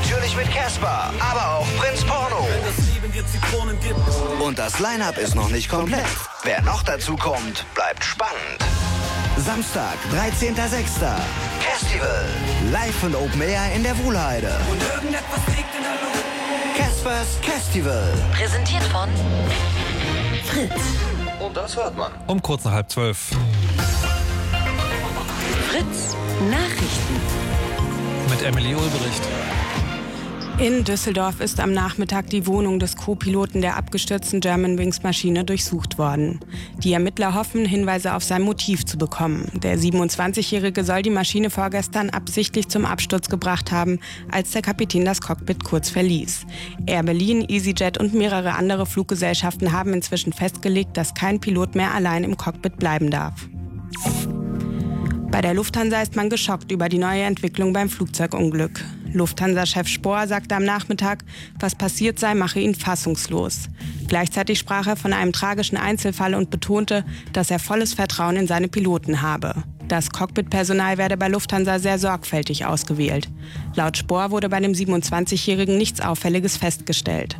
Natürlich 0.00 0.36
mit 0.36 0.50
Casper, 0.52 1.12
aber 1.18 1.58
auch 1.58 1.66
Prinz 1.76 2.04
Porno. 2.04 2.46
Und 4.40 4.58
das 4.58 4.78
Line-Up 4.78 5.18
ist 5.18 5.34
noch 5.34 5.48
nicht 5.48 5.68
komplett. 5.68 6.06
Wer 6.44 6.62
noch 6.62 6.84
dazu 6.84 7.16
kommt, 7.16 7.64
bleibt 7.74 8.04
spannend. 8.04 8.58
Samstag, 9.38 9.96
13.06. 10.12 10.54
Festival. 11.60 12.24
Live 12.70 13.02
und 13.02 13.16
Open 13.16 13.42
Air 13.42 13.72
in 13.74 13.82
der 13.82 13.98
Wuhlheide. 13.98 14.52
Und 14.70 14.80
irgendetwas 14.82 15.46
liegt 15.48 15.74
in 15.76 15.82
der 15.82 15.92
Luft. 15.92 16.24
Caspers 16.76 17.38
Festival. 17.42 18.12
Präsentiert 18.32 18.84
von 18.84 19.08
Fritz. 20.44 20.80
Und 21.40 21.56
das 21.56 21.76
hört 21.76 21.96
man. 21.96 22.12
Um 22.28 22.40
kurz 22.40 22.64
nach 22.64 22.72
halb 22.72 22.90
zwölf. 22.90 23.30
Fritz 25.70 26.16
Nachrichten. 26.48 27.20
Mit 28.30 28.42
Emily 28.42 28.74
Ulbricht. 28.74 29.22
In 30.58 30.82
Düsseldorf 30.82 31.40
ist 31.40 31.60
am 31.60 31.72
Nachmittag 31.72 32.30
die 32.30 32.44
Wohnung 32.48 32.80
des 32.80 32.96
Co-Piloten 32.96 33.60
der 33.60 33.76
abgestürzten 33.76 34.40
Germanwings 34.40 35.04
Maschine 35.04 35.44
durchsucht 35.44 35.98
worden. 35.98 36.40
Die 36.82 36.92
Ermittler 36.92 37.34
hoffen, 37.34 37.64
Hinweise 37.64 38.12
auf 38.12 38.24
sein 38.24 38.42
Motiv 38.42 38.84
zu 38.84 38.98
bekommen. 38.98 39.48
Der 39.62 39.78
27-Jährige 39.78 40.82
soll 40.82 41.02
die 41.02 41.10
Maschine 41.10 41.50
vorgestern 41.50 42.10
absichtlich 42.10 42.66
zum 42.66 42.86
Absturz 42.86 43.28
gebracht 43.28 43.70
haben, 43.70 44.00
als 44.32 44.50
der 44.50 44.62
Kapitän 44.62 45.04
das 45.04 45.20
Cockpit 45.20 45.62
kurz 45.62 45.90
verließ. 45.90 46.44
Air 46.86 47.04
Berlin, 47.04 47.44
EasyJet 47.48 47.96
und 47.96 48.14
mehrere 48.14 48.54
andere 48.54 48.84
Fluggesellschaften 48.84 49.70
haben 49.70 49.94
inzwischen 49.94 50.32
festgelegt, 50.32 50.96
dass 50.96 51.14
kein 51.14 51.38
Pilot 51.38 51.76
mehr 51.76 51.94
allein 51.94 52.24
im 52.24 52.36
Cockpit 52.36 52.78
bleiben 52.78 53.12
darf. 53.12 53.48
Bei 55.30 55.40
der 55.40 55.54
Lufthansa 55.54 56.02
ist 56.02 56.16
man 56.16 56.30
geschockt 56.30 56.72
über 56.72 56.88
die 56.88 56.98
neue 56.98 57.22
Entwicklung 57.22 57.72
beim 57.72 57.88
Flugzeugunglück. 57.88 58.82
Lufthansa-Chef 59.12 59.88
Spohr 59.88 60.26
sagte 60.26 60.54
am 60.54 60.64
Nachmittag, 60.64 61.24
was 61.58 61.74
passiert 61.74 62.18
sei, 62.18 62.34
mache 62.34 62.60
ihn 62.60 62.74
fassungslos. 62.74 63.68
Gleichzeitig 64.06 64.58
sprach 64.58 64.86
er 64.86 64.96
von 64.96 65.12
einem 65.12 65.32
tragischen 65.32 65.76
Einzelfall 65.76 66.34
und 66.34 66.50
betonte, 66.50 67.04
dass 67.32 67.50
er 67.50 67.58
volles 67.58 67.94
Vertrauen 67.94 68.36
in 68.36 68.46
seine 68.46 68.68
Piloten 68.68 69.22
habe. 69.22 69.54
Das 69.88 70.10
Cockpitpersonal 70.10 70.98
werde 70.98 71.16
bei 71.16 71.28
Lufthansa 71.28 71.78
sehr 71.78 71.98
sorgfältig 71.98 72.66
ausgewählt. 72.66 73.28
Laut 73.74 73.96
Spohr 73.96 74.30
wurde 74.30 74.48
bei 74.48 74.60
dem 74.60 74.72
27-Jährigen 74.72 75.78
nichts 75.78 76.00
Auffälliges 76.00 76.58
festgestellt. 76.58 77.38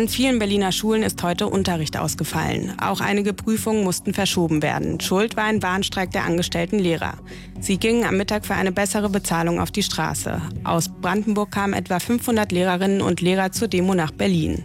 An 0.00 0.08
vielen 0.08 0.38
Berliner 0.38 0.72
Schulen 0.72 1.02
ist 1.02 1.22
heute 1.22 1.46
Unterricht 1.46 1.98
ausgefallen. 1.98 2.72
Auch 2.80 3.02
einige 3.02 3.34
Prüfungen 3.34 3.84
mussten 3.84 4.14
verschoben 4.14 4.62
werden. 4.62 4.98
Schuld 4.98 5.36
war 5.36 5.44
ein 5.44 5.62
Warnstreik 5.62 6.10
der 6.10 6.24
angestellten 6.24 6.78
Lehrer. 6.78 7.18
Sie 7.60 7.76
gingen 7.76 8.06
am 8.06 8.16
Mittag 8.16 8.46
für 8.46 8.54
eine 8.54 8.72
bessere 8.72 9.10
Bezahlung 9.10 9.60
auf 9.60 9.70
die 9.70 9.82
Straße. 9.82 10.40
Aus 10.64 10.88
Brandenburg 10.88 11.50
kamen 11.50 11.74
etwa 11.74 12.00
500 12.00 12.50
Lehrerinnen 12.50 13.02
und 13.02 13.20
Lehrer 13.20 13.52
zur 13.52 13.68
Demo 13.68 13.94
nach 13.94 14.10
Berlin. 14.10 14.64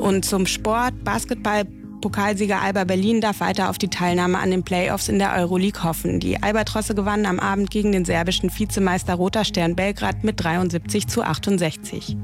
Und 0.00 0.24
zum 0.24 0.46
Sport, 0.46 1.04
Basketball. 1.04 1.66
Pokalsieger 2.00 2.62
Alba 2.62 2.84
Berlin 2.84 3.20
darf 3.20 3.40
weiter 3.40 3.68
auf 3.68 3.76
die 3.76 3.88
Teilnahme 3.90 4.38
an 4.38 4.50
den 4.50 4.62
Playoffs 4.62 5.10
in 5.10 5.18
der 5.18 5.34
Euroleague 5.34 5.84
hoffen. 5.84 6.18
Die 6.18 6.42
Albatrosse 6.42 6.94
gewannen 6.94 7.26
am 7.26 7.38
Abend 7.38 7.70
gegen 7.70 7.92
den 7.92 8.06
serbischen 8.06 8.50
Vizemeister 8.58 9.16
Roter 9.16 9.44
Stern 9.44 9.76
Belgrad 9.76 10.24
mit 10.24 10.42
73 10.42 11.08
zu 11.08 11.22
68. 11.22 12.16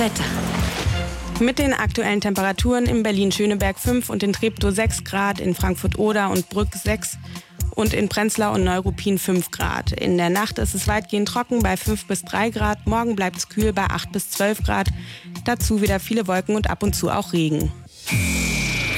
Wetter. 0.00 0.24
Mit 1.40 1.58
den 1.58 1.74
aktuellen 1.74 2.22
Temperaturen 2.22 2.86
in 2.86 3.02
Berlin-Schöneberg 3.02 3.78
5 3.78 4.08
und 4.08 4.22
in 4.22 4.32
Treptow 4.32 4.74
6 4.74 5.04
Grad, 5.04 5.40
in 5.40 5.54
Frankfurt-Oder 5.54 6.30
und 6.30 6.48
Brück 6.48 6.74
6 6.74 7.18
und 7.74 7.92
in 7.92 8.08
Prenzlau 8.08 8.54
und 8.54 8.64
Neuruppin 8.64 9.18
5 9.18 9.50
Grad. 9.50 9.92
In 9.92 10.16
der 10.16 10.30
Nacht 10.30 10.58
ist 10.58 10.74
es 10.74 10.88
weitgehend 10.88 11.28
trocken 11.28 11.62
bei 11.62 11.76
5 11.76 12.06
bis 12.06 12.22
3 12.22 12.48
Grad. 12.48 12.86
Morgen 12.86 13.14
bleibt 13.14 13.36
es 13.36 13.50
kühl 13.50 13.74
bei 13.74 13.84
8 13.84 14.10
bis 14.10 14.30
12 14.30 14.62
Grad. 14.62 14.88
Dazu 15.44 15.82
wieder 15.82 16.00
viele 16.00 16.26
Wolken 16.26 16.56
und 16.56 16.70
ab 16.70 16.82
und 16.82 16.94
zu 16.94 17.10
auch 17.10 17.34
Regen. 17.34 17.70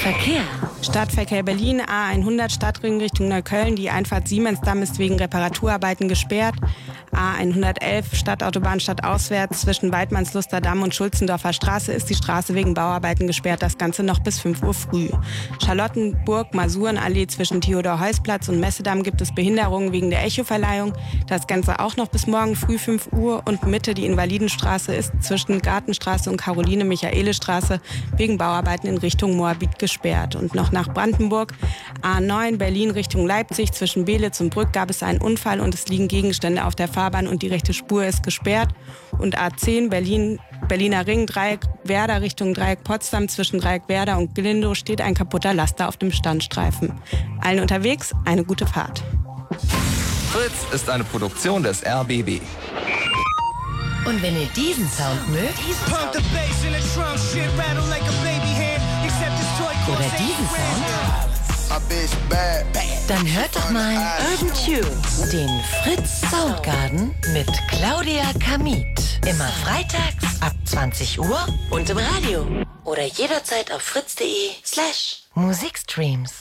Verkehr. 0.03 0.43
Stadtverkehr 0.83 1.45
Berlin, 1.45 1.81
A100 1.81 2.51
Stadtring 2.51 3.01
Richtung 3.01 3.29
Neukölln. 3.29 3.77
Die 3.77 3.89
Einfahrt 3.89 4.27
Siemensdamm 4.27 4.83
ist 4.83 4.99
wegen 4.99 5.15
Reparaturarbeiten 5.15 6.09
gesperrt. 6.09 6.57
A111 7.13 8.17
Stadtautobahn 8.17 8.81
stadtauswärts 8.81 9.61
zwischen 9.61 9.93
Weidmannsluster 9.93 10.61
Damm 10.61 10.83
und 10.83 10.93
Schulzendorfer 10.93 11.53
Straße 11.53 11.93
ist 11.93 12.11
die 12.11 12.17
Straße 12.17 12.55
wegen 12.55 12.75
Bauarbeiten 12.75 13.29
gesperrt. 13.29 13.63
Das 13.63 13.79
Ganze 13.79 14.03
noch 14.03 14.19
bis 14.19 14.41
5 14.41 14.63
Uhr 14.65 14.75
früh. 14.75 15.09
Charlottenburg, 15.65 16.53
Masurenallee 16.53 17.29
zwischen 17.29 17.61
Theodor-Heuss-Platz 17.61 18.49
und 18.49 18.59
Messedamm 18.59 19.05
gibt 19.05 19.21
es 19.21 19.33
Behinderungen 19.33 19.93
wegen 19.93 20.11
der 20.11 20.25
Echoverleihung. 20.25 20.95
Das 21.29 21.47
Ganze 21.47 21.79
auch 21.79 21.97
noch 21.97 22.09
bis 22.09 22.27
morgen 22.27 22.57
früh 22.57 22.79
5 22.79 23.13
Uhr. 23.13 23.43
Und 23.45 23.67
Mitte 23.67 23.95
die 23.95 24.07
Invalidenstraße 24.07 24.93
ist 24.95 25.13
zwischen 25.21 25.61
Gartenstraße 25.61 26.29
und 26.29 26.39
Caroline-Michaele-Straße 26.39 27.81
wegen 28.17 28.37
Bauarbeiten 28.37 28.89
in 28.89 28.99
Richtung 28.99 29.37
Moabit 29.37 29.79
gesperrt. 29.79 29.92
Und 30.35 30.55
noch 30.55 30.73
nach 30.73 30.93
Brandenburg. 30.93 31.53
A9 32.03 32.57
Berlin 32.57 32.91
Richtung 32.91 33.27
Leipzig 33.27 33.73
zwischen 33.73 34.05
Belitz 34.05 34.41
und 34.41 34.51
Brück 34.51 34.73
gab 34.73 34.91
es 34.91 35.03
einen 35.03 35.21
Unfall 35.21 35.61
und 35.61 35.75
es 35.75 35.89
liegen 35.89 36.09
Gegenstände 36.09 36.65
auf 36.65 36.75
der 36.75 36.89
Fahrbahn 36.89 37.27
und 37.27 37.43
die 37.43 37.49
rechte 37.49 37.73
Spur 37.73 38.05
ist 38.05 38.23
gesperrt. 38.23 38.71
Und 39.19 39.39
A10 39.39 39.89
Berlin 39.89 40.39
Berliner 40.69 41.07
Ring, 41.07 41.27
Dreieck 41.27 41.61
Werder 41.85 42.23
Richtung 42.23 42.55
Dreieck 42.55 42.85
Potsdam 42.85 43.29
zwischen 43.29 43.61
Dreieck 43.61 43.83
Werder 43.89 44.19
und 44.19 44.35
Glindow 44.35 44.75
steht 44.75 45.01
ein 45.01 45.15
kaputter 45.15 45.55
Laster 45.55 45.89
auf 45.89 45.97
dem 45.97 46.13
Standstreifen. 46.13 46.93
Allen 47.41 47.61
unterwegs 47.61 48.13
eine 48.25 48.45
gute 48.45 48.67
Fahrt. 48.67 49.03
Fritz 50.31 50.73
ist 50.73 50.89
eine 50.89 51.05
Produktion 51.05 51.63
des 51.63 51.85
RBB. 51.85 52.41
Und 54.05 54.21
wenn 54.21 54.35
ihr 54.35 54.49
diesen 54.57 54.89
Sound 54.89 55.29
mögt 55.29 55.59
oder 59.93 60.09
diesen 60.19 60.49
Sound, 60.49 61.13
dann 63.09 63.35
hört 63.35 63.55
doch 63.55 63.71
mal 63.71 63.95
Urban 64.33 64.53
Tunes, 64.55 65.31
den 65.31 65.49
Fritz 65.83 66.21
Soundgarden 66.31 67.15
mit 67.33 67.49
Claudia 67.69 68.25
Kamit. 68.39 68.87
Immer 69.27 69.49
freitags 69.49 70.41
ab 70.41 70.53
20 70.65 71.19
Uhr 71.21 71.47
und 71.71 71.91
im 71.91 71.99
Radio. 71.99 72.47
Oder 72.85 73.05
jederzeit 73.05 73.71
auf 73.73 73.83
fritz.de 73.83 74.51
slash 74.65 75.25
Musikstreams. 75.35 76.33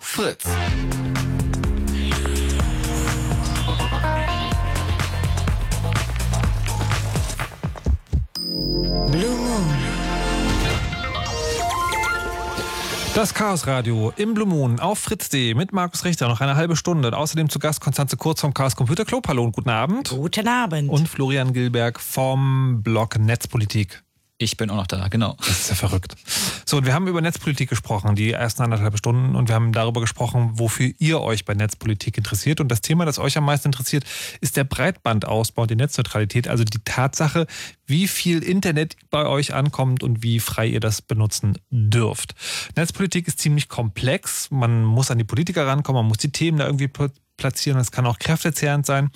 Fritz. 0.00 0.44
Blue 9.06 9.22
Moon. 9.22 9.64
Das 13.14 13.32
Chaos 13.32 13.66
Radio 13.66 14.12
im 14.16 14.34
Blue 14.34 14.46
Moon 14.46 14.80
auf 14.80 14.98
Fritz 14.98 15.28
D 15.28 15.54
mit 15.54 15.72
Markus 15.72 16.04
Richter 16.04 16.28
noch 16.28 16.40
eine 16.40 16.56
halbe 16.56 16.76
Stunde. 16.76 17.08
Und 17.08 17.14
außerdem 17.14 17.48
zu 17.48 17.58
Gast 17.58 17.80
Konstanze 17.80 18.16
Kurz 18.16 18.40
vom 18.40 18.52
Chaos 18.52 18.76
Computer 18.76 19.04
Club. 19.04 19.26
Hallo 19.28 19.44
und 19.44 19.52
guten 19.52 19.70
Abend. 19.70 20.10
Guten 20.10 20.48
Abend. 20.48 20.90
Und 20.90 21.08
Florian 21.08 21.52
Gilberg 21.52 22.00
vom 22.00 22.82
Blog 22.82 23.18
Netzpolitik. 23.18 24.02
Ich 24.40 24.56
bin 24.56 24.70
auch 24.70 24.76
noch 24.76 24.86
da, 24.86 25.08
genau. 25.08 25.36
Das 25.38 25.48
ist 25.62 25.70
ja 25.70 25.74
verrückt. 25.74 26.14
So, 26.64 26.76
und 26.76 26.86
wir 26.86 26.94
haben 26.94 27.08
über 27.08 27.20
Netzpolitik 27.20 27.68
gesprochen, 27.68 28.14
die 28.14 28.30
ersten 28.30 28.62
anderthalb 28.62 28.96
Stunden, 28.96 29.34
und 29.34 29.48
wir 29.48 29.56
haben 29.56 29.72
darüber 29.72 30.00
gesprochen, 30.00 30.50
wofür 30.52 30.92
ihr 31.00 31.20
euch 31.20 31.44
bei 31.44 31.54
Netzpolitik 31.54 32.16
interessiert. 32.16 32.60
Und 32.60 32.68
das 32.68 32.80
Thema, 32.80 33.04
das 33.04 33.18
euch 33.18 33.36
am 33.36 33.44
meisten 33.44 33.68
interessiert, 33.68 34.04
ist 34.40 34.56
der 34.56 34.62
Breitbandausbau 34.62 35.66
die 35.66 35.74
Netzneutralität, 35.74 36.46
also 36.46 36.62
die 36.62 36.78
Tatsache, 36.84 37.48
wie 37.86 38.06
viel 38.06 38.44
Internet 38.44 38.96
bei 39.10 39.26
euch 39.26 39.54
ankommt 39.54 40.04
und 40.04 40.22
wie 40.22 40.38
frei 40.38 40.68
ihr 40.68 40.80
das 40.80 41.02
benutzen 41.02 41.58
dürft. 41.70 42.36
Netzpolitik 42.76 43.26
ist 43.26 43.40
ziemlich 43.40 43.68
komplex. 43.68 44.52
Man 44.52 44.84
muss 44.84 45.10
an 45.10 45.18
die 45.18 45.24
Politiker 45.24 45.66
rankommen, 45.66 46.02
man 46.02 46.08
muss 46.08 46.18
die 46.18 46.30
Themen 46.30 46.58
da 46.58 46.66
irgendwie 46.66 46.88
platzieren. 47.38 47.78
Das 47.78 47.90
kann 47.90 48.04
auch 48.04 48.18
kräftezehrend 48.18 48.84
sein. 48.84 49.10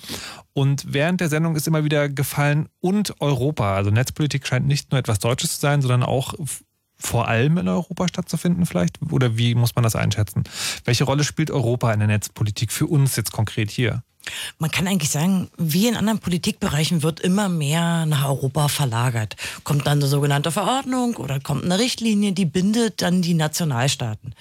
Und 0.53 0.91
während 0.91 1.21
der 1.21 1.29
Sendung 1.29 1.55
ist 1.55 1.67
immer 1.67 1.83
wieder 1.83 2.09
gefallen 2.09 2.69
und 2.79 3.21
Europa. 3.21 3.75
Also 3.75 3.91
Netzpolitik 3.91 4.47
scheint 4.47 4.65
nicht 4.65 4.91
nur 4.91 4.99
etwas 4.99 5.19
Deutsches 5.19 5.55
zu 5.55 5.61
sein, 5.61 5.81
sondern 5.81 6.01
auch 6.01 6.33
vor 6.97 7.27
allem 7.27 7.57
in 7.57 7.67
Europa 7.67 8.07
stattzufinden 8.07 8.65
vielleicht? 8.65 8.99
Oder 9.11 9.37
wie 9.37 9.55
muss 9.55 9.75
man 9.75 9.83
das 9.83 9.95
einschätzen? 9.95 10.43
Welche 10.85 11.03
Rolle 11.03 11.23
spielt 11.23 11.51
Europa 11.51 11.91
in 11.93 11.99
der 11.99 12.07
Netzpolitik 12.07 12.71
für 12.71 12.87
uns 12.87 13.15
jetzt 13.15 13.31
konkret 13.31 13.69
hier? 13.69 14.03
Man 14.57 14.71
kann 14.71 14.87
eigentlich 14.87 15.09
sagen, 15.09 15.49
wie 15.57 15.87
in 15.87 15.97
anderen 15.97 16.19
Politikbereichen 16.19 17.03
wird 17.03 17.19
immer 17.19 17.49
mehr 17.49 18.05
nach 18.05 18.25
Europa 18.25 18.69
verlagert. 18.69 19.35
Kommt 19.65 19.85
dann 19.85 19.99
eine 19.99 20.07
sogenannte 20.07 20.51
Verordnung 20.51 21.17
oder 21.17 21.41
kommt 21.41 21.65
eine 21.65 21.77
Richtlinie, 21.77 22.31
die 22.31 22.45
bindet 22.45 23.01
dann 23.01 23.21
die 23.21 23.33
Nationalstaaten. 23.33 24.33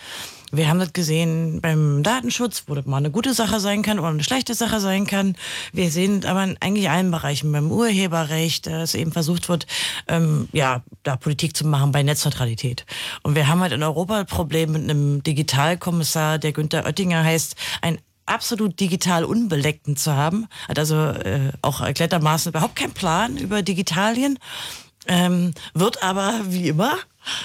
Wir 0.55 0.69
haben 0.69 0.79
das 0.79 0.93
gesehen 0.93 1.63
beim 1.63 2.03
Datenschutz, 2.03 2.65
wo 2.67 2.75
das 2.75 2.85
mal 2.85 2.99
eine 2.99 3.11
gute 3.11 3.33
Sache 3.33 3.59
sein 3.59 3.81
kann 3.81 3.99
oder 3.99 4.09
eine 4.09 4.23
schlechte 4.23 4.53
Sache 4.53 4.81
sein 4.81 5.07
kann. 5.07 5.35
Wir 5.73 5.91
sehen 5.91 6.19
es 6.19 6.27
aber 6.27 6.45
in 6.45 6.59
eigentlich 6.61 6.91
allen 6.91 7.11
Bereichen, 7.11 7.51
beim 7.51 7.73
Urheberrecht, 7.73 8.67
dass 8.67 8.95
eben 8.95 9.13
versucht 9.13 9.49
wird, 9.49 9.67
ähm, 10.09 10.51
ja, 10.53 10.83
da 11.05 11.17
Politik 11.17 11.57
zu 11.57 11.67
machen 11.67 11.91
bei 11.91 12.03
Netzneutralität. 12.03 12.85
Und 13.23 13.35
wir 13.35 13.49
haben 13.49 13.63
halt 13.63 13.73
in 13.73 13.83
Europa 13.83 14.21
ein 14.21 14.27
Problem 14.27 14.73
mit 14.73 14.83
einem 14.83 15.23
Digitalkommissar, 15.23 16.39
der 16.39 16.53
Günther 16.53 16.85
Oettinger 16.85 17.25
heißt, 17.25 17.57
ein 17.81 17.99
absolut 18.27 18.79
digital 18.79 19.25
Unbeleckten 19.25 19.97
zu 19.97 20.15
haben. 20.15 20.49
Hat 20.69 20.79
also 20.79 20.97
äh, 20.97 21.53
auch 21.63 21.81
erklärtermaßen 21.81 22.53
überhaupt 22.53 22.77
keinen 22.77 22.93
Plan 22.93 23.39
über 23.39 23.63
Digitalien. 23.63 24.39
Ähm, 25.09 25.55
wird 25.73 26.03
aber 26.03 26.41
wie 26.45 26.69
immer 26.69 26.99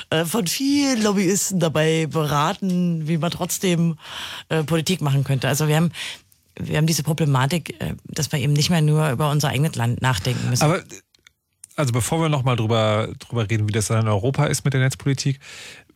äh, 0.09 0.25
von 0.25 0.47
vielen 0.47 1.01
Lobbyisten 1.03 1.59
dabei 1.59 2.07
beraten, 2.07 3.07
wie 3.07 3.17
man 3.17 3.31
trotzdem 3.31 3.97
äh, 4.49 4.63
Politik 4.63 5.01
machen 5.01 5.23
könnte. 5.23 5.47
Also 5.47 5.67
wir 5.67 5.75
haben 5.75 5.91
wir 6.59 6.77
haben 6.77 6.87
diese 6.87 7.03
Problematik, 7.03 7.79
äh, 7.81 7.95
dass 8.05 8.31
wir 8.31 8.39
eben 8.39 8.53
nicht 8.53 8.69
mehr 8.69 8.81
nur 8.81 9.11
über 9.11 9.29
unser 9.31 9.49
eigenes 9.49 9.75
Land 9.75 10.01
nachdenken 10.01 10.49
müssen. 10.49 10.63
Aber 10.63 10.81
also 11.75 11.93
bevor 11.93 12.19
wir 12.19 12.29
nochmal 12.29 12.55
drüber, 12.55 13.09
drüber 13.19 13.49
reden, 13.49 13.67
wie 13.67 13.71
das 13.71 13.87
dann 13.87 14.01
in 14.01 14.07
Europa 14.07 14.45
ist 14.45 14.65
mit 14.65 14.73
der 14.73 14.81
Netzpolitik, 14.81 15.39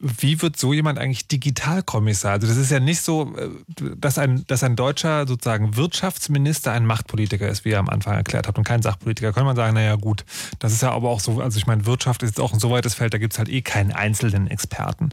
wie 0.01 0.41
wird 0.41 0.57
so 0.57 0.73
jemand 0.73 0.97
eigentlich 0.97 1.27
Digitalkommissar? 1.27 2.33
Also 2.33 2.47
das 2.47 2.57
ist 2.57 2.71
ja 2.71 2.79
nicht 2.79 3.01
so, 3.01 3.35
äh, 3.37 3.49
dass 3.95 4.17
ein, 4.17 4.43
dass 4.47 4.63
ein 4.63 4.75
deutscher 4.75 5.27
sozusagen 5.27 5.77
Wirtschaftsminister 5.77 6.71
ein 6.71 6.85
Machtpolitiker 6.85 7.47
ist, 7.47 7.65
wie 7.65 7.71
er 7.71 7.79
am 7.79 7.89
Anfang 7.89 8.15
erklärt 8.15 8.47
hat, 8.47 8.57
und 8.57 8.63
kein 8.63 8.81
Sachpolitiker. 8.81 9.31
Könnte 9.31 9.45
man 9.45 9.55
sagen, 9.55 9.75
naja 9.75 9.95
gut, 9.95 10.25
das 10.59 10.73
ist 10.73 10.81
ja 10.81 10.91
aber 10.91 11.09
auch 11.09 11.19
so, 11.19 11.39
also 11.39 11.57
ich 11.57 11.67
meine, 11.67 11.85
Wirtschaft 11.85 12.23
ist 12.23 12.31
jetzt 12.31 12.39
auch 12.39 12.53
ein 12.53 12.59
so 12.59 12.71
weites 12.71 12.95
Feld, 12.95 13.13
da 13.13 13.17
gibt 13.17 13.33
es 13.33 13.39
halt 13.39 13.49
eh 13.49 13.61
keinen 13.61 13.91
einzelnen 13.91 14.47
Experten. 14.47 15.09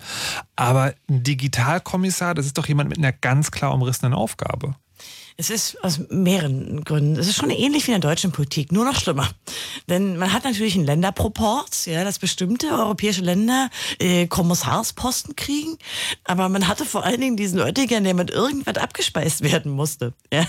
Aber 0.56 0.94
ein 1.08 1.22
Digitalkommissar, 1.22 2.34
das 2.34 2.46
ist 2.46 2.56
doch 2.56 2.66
jemand 2.66 2.88
mit 2.88 2.98
einer 2.98 3.12
ganz 3.12 3.50
klar 3.50 3.74
umrissenen 3.74 4.14
Aufgabe. 4.14 4.74
Es 5.40 5.50
ist 5.50 5.84
aus 5.84 6.00
mehreren 6.10 6.82
Gründen. 6.82 7.16
Es 7.16 7.28
ist 7.28 7.36
schon 7.36 7.50
ähnlich 7.50 7.86
wie 7.86 7.92
in 7.92 8.00
der 8.00 8.10
deutschen 8.10 8.32
Politik, 8.32 8.72
nur 8.72 8.84
noch 8.84 8.96
schlimmer. 8.96 9.28
Denn 9.88 10.16
man 10.16 10.32
hat 10.32 10.42
natürlich 10.42 10.74
einen 10.74 10.84
Länderproport, 10.84 11.86
ja, 11.86 12.02
dass 12.02 12.18
bestimmte 12.18 12.66
europäische 12.72 13.20
Länder 13.20 13.70
äh, 14.00 14.26
Kommissarsposten 14.26 15.36
kriegen. 15.36 15.78
Aber 16.24 16.48
man 16.48 16.66
hatte 16.66 16.84
vor 16.84 17.04
allen 17.04 17.20
Dingen 17.20 17.36
diesen 17.36 17.60
Oettinger, 17.60 18.00
der 18.00 18.14
mit 18.14 18.32
irgendwas 18.32 18.78
abgespeist 18.78 19.42
werden 19.42 19.70
musste. 19.70 20.12
Ja, 20.32 20.44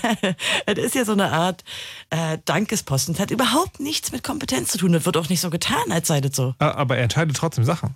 das 0.66 0.84
ist 0.84 0.94
ja 0.96 1.04
so 1.04 1.12
eine 1.12 1.30
Art 1.30 1.62
äh, 2.10 2.38
Dankesposten. 2.44 3.14
Das 3.14 3.22
hat 3.22 3.30
überhaupt 3.30 3.78
nichts 3.78 4.10
mit 4.10 4.24
Kompetenz 4.24 4.70
zu 4.72 4.78
tun. 4.78 4.92
Das 4.92 5.06
wird 5.06 5.16
auch 5.16 5.28
nicht 5.28 5.40
so 5.40 5.50
getan, 5.50 5.90
als 5.90 6.08
sei 6.08 6.20
das 6.20 6.34
so. 6.34 6.54
Aber 6.58 6.96
er 6.96 7.04
entscheidet 7.04 7.36
trotzdem 7.36 7.64
Sachen. 7.64 7.94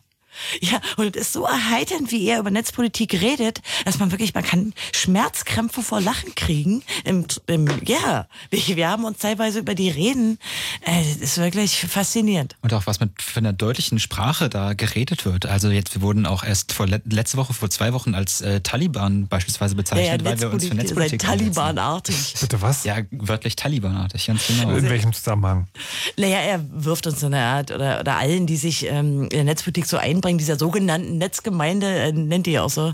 Ja, 0.61 0.81
und 0.97 1.17
es 1.17 1.29
ist 1.29 1.33
so 1.33 1.45
erheiternd, 1.45 2.11
wie 2.11 2.27
er 2.29 2.39
über 2.39 2.51
Netzpolitik 2.51 3.15
redet, 3.21 3.61
dass 3.85 3.99
man 3.99 4.11
wirklich, 4.11 4.35
man 4.35 4.45
kann 4.45 4.73
Schmerzkrämpfe 4.93 5.83
vor 5.83 6.01
Lachen 6.01 6.35
kriegen. 6.35 6.83
Im, 7.05 7.27
im, 7.47 7.69
ja, 7.85 8.27
wir, 8.51 8.77
wir 8.77 8.89
haben 8.89 9.05
uns 9.05 9.19
teilweise 9.19 9.61
über 9.61 9.75
die 9.75 9.91
Reden. 9.91 10.39
Äh, 10.83 11.03
das 11.03 11.17
ist 11.17 11.39
wirklich 11.39 11.81
faszinierend. 11.81 12.57
Und 12.63 12.73
auch 12.75 12.87
was 12.87 13.01
mit 13.01 13.23
für 13.23 13.41
einer 13.41 13.53
deutlichen 13.53 13.99
Sprache 13.99 14.49
da 14.49 14.75
geredet 14.75 15.25
wird. 15.25 15.47
Also 15.47 15.71
jetzt, 15.71 15.95
wir 15.95 16.03
wurden 16.03 16.27
auch 16.27 16.45
erst 16.45 16.73
vor 16.73 16.87
letzte 16.87 17.37
Woche, 17.37 17.55
vor 17.55 17.71
zwei 17.71 17.93
Wochen 17.93 18.15
als 18.15 18.41
äh, 18.41 18.61
Taliban 18.61 19.29
beispielsweise 19.29 19.75
bezeichnet, 19.75 20.07
ja, 20.07 20.17
ja, 20.17 20.25
weil 20.25 20.41
wir 20.41 20.53
uns 20.53 20.67
für 20.67 20.75
Netzpolitik 20.75 21.21
Talibanartig. 21.21 22.35
Bitte 22.41 22.61
was? 22.63 22.85
Ja, 22.85 22.97
wörtlich 23.11 23.57
Talibanartig, 23.57 24.27
ganz 24.27 24.47
genau. 24.47 24.75
In 24.75 24.89
welchem 24.89 25.13
Zusammenhang? 25.13 25.69
Naja, 26.17 26.39
er 26.39 26.61
wirft 26.73 27.07
uns 27.07 27.21
so 27.21 27.27
eine 27.27 27.41
Art, 27.41 27.71
oder, 27.71 28.01
oder 28.01 28.17
allen, 28.17 28.47
die 28.47 28.57
sich 28.57 28.87
ähm, 28.87 29.25
in 29.25 29.29
der 29.31 29.45
Netzpolitik 29.45 29.87
so 29.87 29.97
einbringen, 29.97 30.24
Anbringen 30.25 30.39
dieser 30.39 30.59
sogenannten 30.59 31.19
Netzgemeinde, 31.19 31.87
äh, 31.87 32.13
nennt 32.13 32.47
die 32.47 32.59
auch 32.59 32.71
so, 32.71 32.91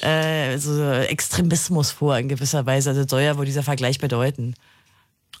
äh, 0.00 0.58
so 0.58 0.80
Extremismus 0.80 1.90
vor 1.90 2.16
in 2.16 2.28
gewisser 2.28 2.66
Weise. 2.66 2.90
Also 2.90 3.04
soll 3.04 3.22
ja 3.22 3.36
wohl 3.36 3.46
dieser 3.46 3.64
Vergleich 3.64 3.98
bedeuten. 3.98 4.54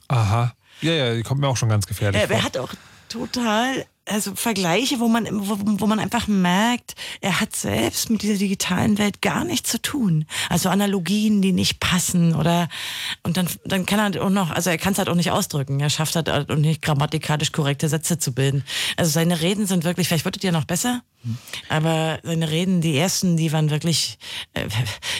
Aha. 0.08 0.52
Ja, 0.80 0.92
ja, 0.92 1.14
die 1.14 1.22
kommt 1.22 1.40
mir 1.40 1.46
auch 1.46 1.56
schon 1.56 1.68
ganz 1.68 1.86
gefährlich. 1.86 2.20
Er, 2.20 2.28
er 2.28 2.42
hat 2.42 2.58
auch 2.58 2.70
total 3.08 3.86
also 4.08 4.34
Vergleiche, 4.34 5.00
wo 5.00 5.08
man, 5.08 5.26
wo, 5.30 5.58
wo 5.60 5.86
man 5.86 6.00
einfach 6.00 6.26
merkt, 6.26 6.94
er 7.20 7.40
hat 7.40 7.54
selbst 7.54 8.10
mit 8.10 8.22
dieser 8.22 8.36
digitalen 8.36 8.98
Welt 8.98 9.22
gar 9.22 9.44
nichts 9.44 9.70
zu 9.70 9.80
tun. 9.80 10.24
Also 10.48 10.68
Analogien, 10.68 11.42
die 11.42 11.52
nicht 11.52 11.80
passen 11.80 12.34
oder 12.34 12.68
und 13.22 13.36
dann, 13.36 13.48
dann 13.64 13.86
kann 13.86 14.14
er 14.14 14.22
auch 14.22 14.30
noch, 14.30 14.50
also 14.50 14.70
er 14.70 14.78
kann 14.78 14.92
es 14.92 14.98
halt 14.98 15.08
auch 15.08 15.14
nicht 15.14 15.30
ausdrücken. 15.30 15.80
Er 15.80 15.90
schafft 15.90 16.16
halt 16.16 16.28
auch 16.30 16.48
nicht 16.56 16.82
grammatikalisch 16.82 17.52
korrekte 17.52 17.88
Sätze 17.88 18.18
zu 18.18 18.32
bilden. 18.32 18.64
Also 18.96 19.10
seine 19.10 19.40
Reden 19.40 19.66
sind 19.66 19.84
wirklich, 19.84 20.08
vielleicht 20.08 20.24
wird 20.24 20.42
ihr 20.42 20.52
noch 20.52 20.64
besser, 20.64 21.02
aber 21.68 22.20
seine 22.22 22.50
Reden, 22.50 22.80
die 22.80 22.96
ersten, 22.96 23.36
die 23.36 23.52
waren 23.52 23.70
wirklich, 23.70 24.18
äh, 24.54 24.68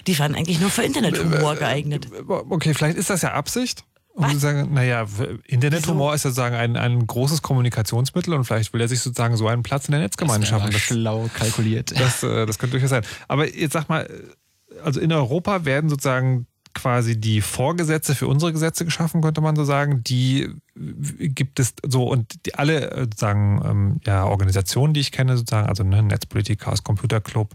die 0.07 0.19
waren 0.19 0.35
eigentlich 0.35 0.61
nur 0.61 0.71
für 0.71 0.83
Internethumor 0.83 1.57
geeignet. 1.57 2.09
Okay, 2.29 2.75
vielleicht 2.75 2.97
ist 2.97 3.11
das 3.11 3.23
ja 3.23 3.33
Absicht. 3.33 3.85
Und 4.19 4.31
sie 4.31 4.39
sagen, 4.39 4.75
naja, 4.75 5.07
Internethumor 5.47 6.13
ist 6.13 6.23
sozusagen 6.23 6.57
ein, 6.57 6.77
ein 6.77 7.07
großes 7.07 7.41
Kommunikationsmittel 7.41 8.35
und 8.35 8.45
vielleicht 8.45 8.73
will 8.73 8.81
er 8.81 8.89
sich 8.89 8.99
sozusagen 8.99 9.37
so 9.37 9.47
einen 9.47 9.63
Platz 9.63 9.87
in 9.87 9.93
der 9.93 10.01
Netzgemeinde 10.01 10.45
das 10.45 10.81
schlau 10.81 11.31
kalkuliert. 11.33 11.93
Das, 11.99 12.25
äh, 12.25 12.45
das 12.45 12.59
könnte 12.59 12.73
durchaus 12.73 12.91
sein. 12.91 13.05
Aber 13.29 13.49
jetzt 13.49 13.75
sag 13.75 13.89
mal, 13.89 14.11
also 14.83 14.99
in 14.99 15.13
Europa 15.13 15.65
werden 15.65 15.89
sozusagen 15.89 16.48
quasi 16.75 17.21
die 17.21 17.41
Vorgesetze 17.41 18.15
für 18.15 18.27
unsere 18.27 18.53
Gesetze 18.53 18.85
geschaffen, 18.85 19.23
könnte 19.23 19.41
man 19.41 19.57
so 19.57 19.65
sagen. 19.65 20.03
Die 20.05 20.49
gibt 20.75 21.59
es 21.61 21.75
so 21.87 22.05
und 22.05 22.47
die, 22.47 22.55
alle 22.55 22.91
äh, 22.91 23.01
sozusagen 23.01 23.63
ähm, 23.65 24.01
ja, 24.07 24.25
Organisationen, 24.25 24.95
die 24.95 25.01
ich 25.01 25.13
kenne, 25.13 25.37
sozusagen, 25.37 25.69
also 25.69 25.83
ne, 25.83 26.03
Netzpolitik, 26.03 26.61
Chaos 26.61 26.85
Computer 26.85 27.21
Club 27.21 27.55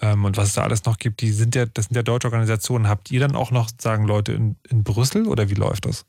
ähm, 0.00 0.24
und 0.24 0.36
was 0.36 0.48
es 0.48 0.54
da 0.54 0.62
alles 0.62 0.84
noch 0.84 0.98
gibt, 0.98 1.20
die 1.20 1.30
sind 1.30 1.54
ja, 1.54 1.66
das 1.66 1.86
sind 1.86 1.96
ja 1.96 2.02
deutsche 2.02 2.26
Organisationen. 2.28 2.88
Habt 2.88 3.10
ihr 3.10 3.20
dann 3.20 3.36
auch 3.36 3.50
noch 3.50 3.68
sozusagen 3.68 4.06
Leute 4.06 4.32
in, 4.32 4.56
in 4.68 4.84
Brüssel 4.84 5.26
oder 5.26 5.48
wie 5.50 5.54
läuft 5.54 5.86
das? 5.86 6.04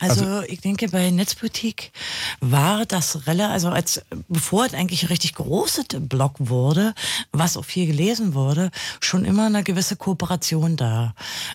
Also, 0.00 0.24
also, 0.24 0.42
ich 0.48 0.60
denke, 0.60 0.88
bei 0.88 1.10
Netzpolitik 1.10 1.92
war 2.40 2.86
das 2.86 3.26
relativ, 3.26 3.52
also 3.52 3.68
als 3.68 4.02
bevor 4.28 4.66
es 4.66 4.74
eigentlich 4.74 5.02
ein 5.02 5.08
richtig 5.08 5.34
großes 5.34 5.86
Blog 6.00 6.34
wurde, 6.38 6.94
was 7.32 7.56
auch 7.56 7.64
viel 7.64 7.86
gelesen 7.86 8.34
wurde, 8.34 8.70
schon 9.00 9.24
immer 9.24 9.46
eine 9.46 9.64
gewisse 9.64 9.96
Kooperation 9.96 10.76
da. 10.76 11.14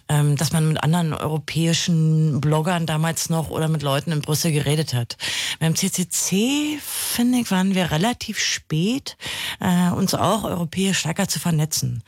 Ähm, 0.10 0.36
dass 0.36 0.52
man 0.52 0.68
mit 0.68 0.84
anderen 0.84 1.14
europäischen 1.14 2.42
Bloggern 2.42 2.86
damals 2.86 3.30
noch 3.30 3.50
oder 3.50 3.68
mit 3.68 3.82
Leuten 3.82 4.12
in 4.12 4.22
Brüssel 4.22 4.52
geredet 4.52 4.94
hat. 4.94 5.18
Beim 5.60 5.76
CCC, 5.76 6.80
finde 6.82 7.40
ich, 7.40 7.52
waren 7.52 7.76
wir 7.76 7.92
relativ 7.92 8.40
spät, 8.40 9.18
äh, 9.60 9.92
uns 9.92 10.14
auch 10.14 10.44
europäisch 10.44 11.00
stärker 11.00 11.28
zu 11.28 11.40
vernetzen. 11.40 12.04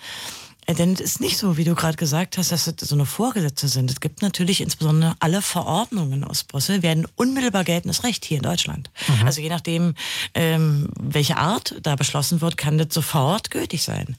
Denn 0.67 0.93
es 0.93 0.99
ist 0.99 1.21
nicht 1.21 1.37
so, 1.37 1.57
wie 1.57 1.63
du 1.63 1.75
gerade 1.75 1.95
gesagt 1.95 2.37
hast, 2.37 2.51
dass 2.51 2.67
es 2.67 2.75
so 2.79 2.95
eine 2.95 3.05
Vorgesetze 3.05 3.67
sind. 3.67 3.91
Es 3.91 3.99
gibt 3.99 4.21
natürlich 4.21 4.61
insbesondere 4.61 5.15
alle 5.19 5.41
Verordnungen 5.41 6.23
aus 6.23 6.43
Brüssel 6.43 6.81
werden 6.81 7.07
unmittelbar 7.15 7.63
geltendes 7.63 8.03
Recht 8.03 8.25
hier 8.25 8.37
in 8.37 8.43
Deutschland. 8.43 8.89
Mhm. 9.07 9.25
Also 9.25 9.41
je 9.41 9.49
nachdem, 9.49 9.93
ähm, 10.33 10.89
welche 10.99 11.37
Art 11.37 11.75
da 11.83 11.95
beschlossen 11.95 12.41
wird, 12.41 12.57
kann 12.57 12.77
das 12.77 12.87
sofort 12.91 13.51
gültig 13.51 13.83
sein. 13.83 14.17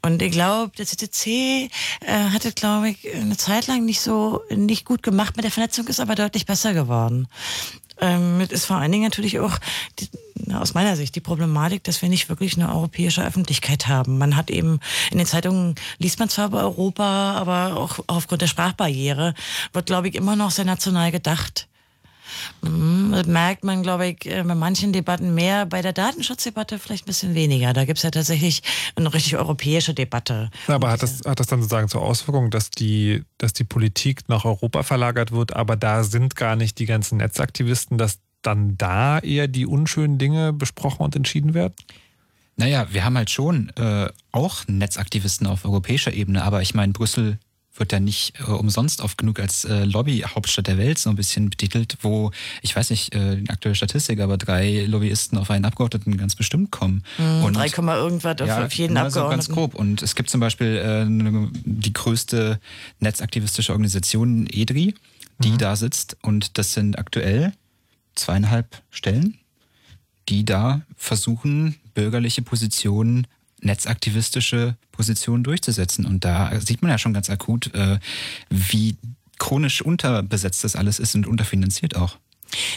Und 0.00 0.22
ich 0.22 0.32
glaube, 0.32 0.72
der 0.76 0.86
CCC 0.86 1.70
äh, 2.00 2.30
hat 2.30 2.44
es, 2.44 2.54
glaube 2.54 2.90
ich, 2.90 3.14
eine 3.14 3.36
Zeit 3.36 3.66
lang 3.66 3.84
nicht 3.84 4.00
so 4.00 4.42
nicht 4.50 4.84
gut 4.84 5.02
gemacht 5.02 5.36
mit 5.36 5.44
der 5.44 5.52
Vernetzung, 5.52 5.86
ist 5.88 6.00
aber 6.00 6.14
deutlich 6.14 6.46
besser 6.46 6.72
geworden. 6.72 7.28
Ähm, 8.02 8.40
ist 8.40 8.66
vor 8.66 8.76
allen 8.76 8.90
Dingen 8.90 9.04
natürlich 9.04 9.38
auch 9.38 9.58
die, 10.00 10.08
aus 10.52 10.74
meiner 10.74 10.96
Sicht 10.96 11.14
die 11.14 11.20
Problematik, 11.20 11.84
dass 11.84 12.02
wir 12.02 12.08
nicht 12.08 12.28
wirklich 12.28 12.56
eine 12.56 12.74
europäische 12.74 13.24
Öffentlichkeit 13.24 13.86
haben. 13.86 14.18
Man 14.18 14.36
hat 14.36 14.50
eben 14.50 14.80
in 15.12 15.18
den 15.18 15.26
Zeitungen 15.26 15.76
liest 15.98 16.18
man 16.18 16.28
zwar 16.28 16.46
über 16.46 16.62
Europa, 16.62 17.34
aber 17.34 17.76
auch 17.76 18.00
aufgrund 18.08 18.42
der 18.42 18.48
Sprachbarriere 18.48 19.34
wird, 19.72 19.86
glaube 19.86 20.08
ich, 20.08 20.16
immer 20.16 20.34
noch 20.34 20.50
sehr 20.50 20.64
national 20.64 21.12
gedacht. 21.12 21.68
Mhm, 22.62 23.12
das 23.12 23.26
merkt 23.26 23.64
man, 23.64 23.82
glaube 23.82 24.08
ich, 24.08 24.26
äh, 24.26 24.42
bei 24.42 24.54
manchen 24.54 24.92
Debatten 24.92 25.34
mehr, 25.34 25.66
bei 25.66 25.82
der 25.82 25.92
Datenschutzdebatte 25.92 26.78
vielleicht 26.78 27.04
ein 27.04 27.06
bisschen 27.06 27.34
weniger. 27.34 27.72
Da 27.72 27.84
gibt 27.84 27.98
es 27.98 28.02
ja 28.02 28.10
tatsächlich 28.10 28.62
eine 28.96 29.12
richtig 29.12 29.36
europäische 29.36 29.94
Debatte. 29.94 30.50
Aber 30.66 30.90
hat 30.90 31.02
das, 31.02 31.20
hat 31.26 31.40
das 31.40 31.46
dann 31.46 31.60
sozusagen 31.60 31.88
zur 31.88 32.02
Auswirkung, 32.02 32.50
dass 32.50 32.70
die, 32.70 33.24
dass 33.38 33.52
die 33.52 33.64
Politik 33.64 34.28
nach 34.28 34.44
Europa 34.44 34.82
verlagert 34.82 35.32
wird, 35.32 35.54
aber 35.54 35.76
da 35.76 36.04
sind 36.04 36.36
gar 36.36 36.56
nicht 36.56 36.78
die 36.78 36.86
ganzen 36.86 37.18
Netzaktivisten, 37.18 37.98
dass 37.98 38.18
dann 38.42 38.76
da 38.76 39.18
eher 39.18 39.48
die 39.48 39.66
unschönen 39.66 40.18
Dinge 40.18 40.52
besprochen 40.52 41.02
und 41.02 41.16
entschieden 41.16 41.54
werden? 41.54 41.74
Naja, 42.56 42.86
wir 42.90 43.04
haben 43.04 43.16
halt 43.16 43.30
schon 43.30 43.70
äh, 43.76 44.10
auch 44.30 44.66
Netzaktivisten 44.66 45.46
auf 45.46 45.64
europäischer 45.64 46.12
Ebene, 46.12 46.44
aber 46.44 46.60
ich 46.60 46.74
meine, 46.74 46.92
Brüssel 46.92 47.38
wird 47.74 47.92
ja 47.92 48.00
nicht 48.00 48.34
äh, 48.40 48.50
umsonst 48.50 49.00
oft 49.00 49.16
genug 49.18 49.40
als 49.40 49.64
äh, 49.64 49.84
Lobby-Hauptstadt 49.84 50.66
der 50.66 50.78
Welt 50.78 50.98
so 50.98 51.10
ein 51.10 51.16
bisschen 51.16 51.50
betitelt, 51.50 51.96
wo, 52.02 52.30
ich 52.60 52.76
weiß 52.76 52.90
nicht, 52.90 53.14
äh, 53.14 53.36
die 53.36 53.50
aktuelle 53.50 53.74
Statistik, 53.74 54.20
aber 54.20 54.36
drei 54.36 54.84
Lobbyisten 54.86 55.38
auf 55.38 55.50
einen 55.50 55.64
Abgeordneten 55.64 56.16
ganz 56.16 56.34
bestimmt 56.34 56.70
kommen. 56.70 57.02
Mhm, 57.18 57.44
und 57.44 57.54
3, 57.54 57.68
irgendwas 57.96 58.36
ja, 58.40 58.64
auf 58.64 58.72
jeden 58.74 58.96
Abgeordneten. 58.96 59.12
So 59.12 59.28
ganz 59.28 59.48
grob. 59.48 59.74
Und 59.74 60.02
es 60.02 60.14
gibt 60.14 60.28
zum 60.28 60.40
Beispiel 60.40 60.76
äh, 60.76 61.50
die 61.64 61.92
größte 61.92 62.60
netzaktivistische 63.00 63.72
Organisation, 63.72 64.46
EDRI, 64.50 64.94
die 65.38 65.50
mhm. 65.50 65.58
da 65.58 65.76
sitzt 65.76 66.16
und 66.22 66.58
das 66.58 66.74
sind 66.74 66.98
aktuell 66.98 67.52
zweieinhalb 68.14 68.82
Stellen, 68.90 69.38
die 70.28 70.44
da 70.44 70.82
versuchen, 70.96 71.76
bürgerliche 71.94 72.42
Positionen 72.42 73.26
netzaktivistische 73.62 74.76
Positionen 74.90 75.44
durchzusetzen. 75.44 76.04
Und 76.06 76.24
da 76.24 76.60
sieht 76.60 76.82
man 76.82 76.90
ja 76.90 76.98
schon 76.98 77.14
ganz 77.14 77.30
akut, 77.30 77.72
äh, 77.74 77.98
wie 78.50 78.96
chronisch 79.38 79.82
unterbesetzt 79.82 80.64
das 80.64 80.76
alles 80.76 80.98
ist 80.98 81.14
und 81.14 81.26
unterfinanziert 81.26 81.96
auch. 81.96 82.16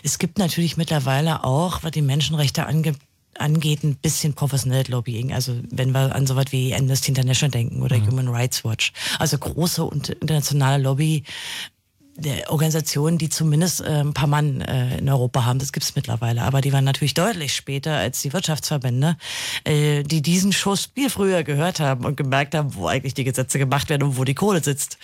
Es 0.04 0.18
gibt 0.20 0.38
natürlich 0.38 0.78
mittlerweile 0.78 1.44
auch, 1.44 1.84
was 1.84 1.92
die 1.92 2.02
Menschenrechte 2.02 2.66
angeht, 2.66 2.96
angeht, 3.38 3.84
ein 3.84 3.96
bisschen 3.96 4.34
professionelles 4.34 4.88
Lobbying. 4.88 5.34
Also 5.34 5.60
wenn 5.70 5.92
wir 5.92 6.16
an 6.16 6.26
so 6.26 6.36
was 6.36 6.52
wie 6.52 6.74
Amnesty 6.74 7.10
International 7.10 7.52
denken 7.52 7.82
oder 7.82 7.98
mhm. 7.98 8.08
Human 8.08 8.28
Rights 8.30 8.64
Watch. 8.64 8.94
Also 9.20 9.38
große 9.38 9.84
und 9.84 10.10
internationale 10.10 10.82
Lobby 10.82 11.24
Organisationen, 12.48 13.18
die 13.18 13.30
zumindest 13.30 13.82
äh, 13.82 14.02
ein 14.02 14.14
paar 14.14 14.28
Mann 14.28 14.62
äh, 14.62 15.00
in 15.00 15.10
Europa 15.10 15.46
haben, 15.46 15.60
das 15.60 15.74
gibt 15.74 15.84
es 15.84 15.96
mittlerweile, 15.96 16.44
aber 16.44 16.62
die 16.62 16.72
waren 16.72 16.86
natürlich 16.86 17.14
deutlich 17.14 17.54
später 17.54 17.98
als 17.98 18.22
die 18.22 18.32
Wirtschaftsverbände, 18.32 19.18
äh, 19.66 20.04
die 20.04 20.22
diesen 20.22 20.54
Schuss 20.54 20.90
viel 20.94 21.10
früher 21.10 21.44
gehört 21.44 21.80
haben 21.80 22.06
und 22.06 22.16
gemerkt 22.16 22.56
haben, 22.56 22.74
wo 22.76 22.88
eigentlich 22.88 23.16
die 23.16 23.26
Gesetze 23.26 23.60
gemacht 23.60 23.90
werden 23.90 24.04
und 24.04 24.18
wo 24.18 24.24
die 24.24 24.36
Kohle 24.36 24.64
sitzt. 24.64 24.98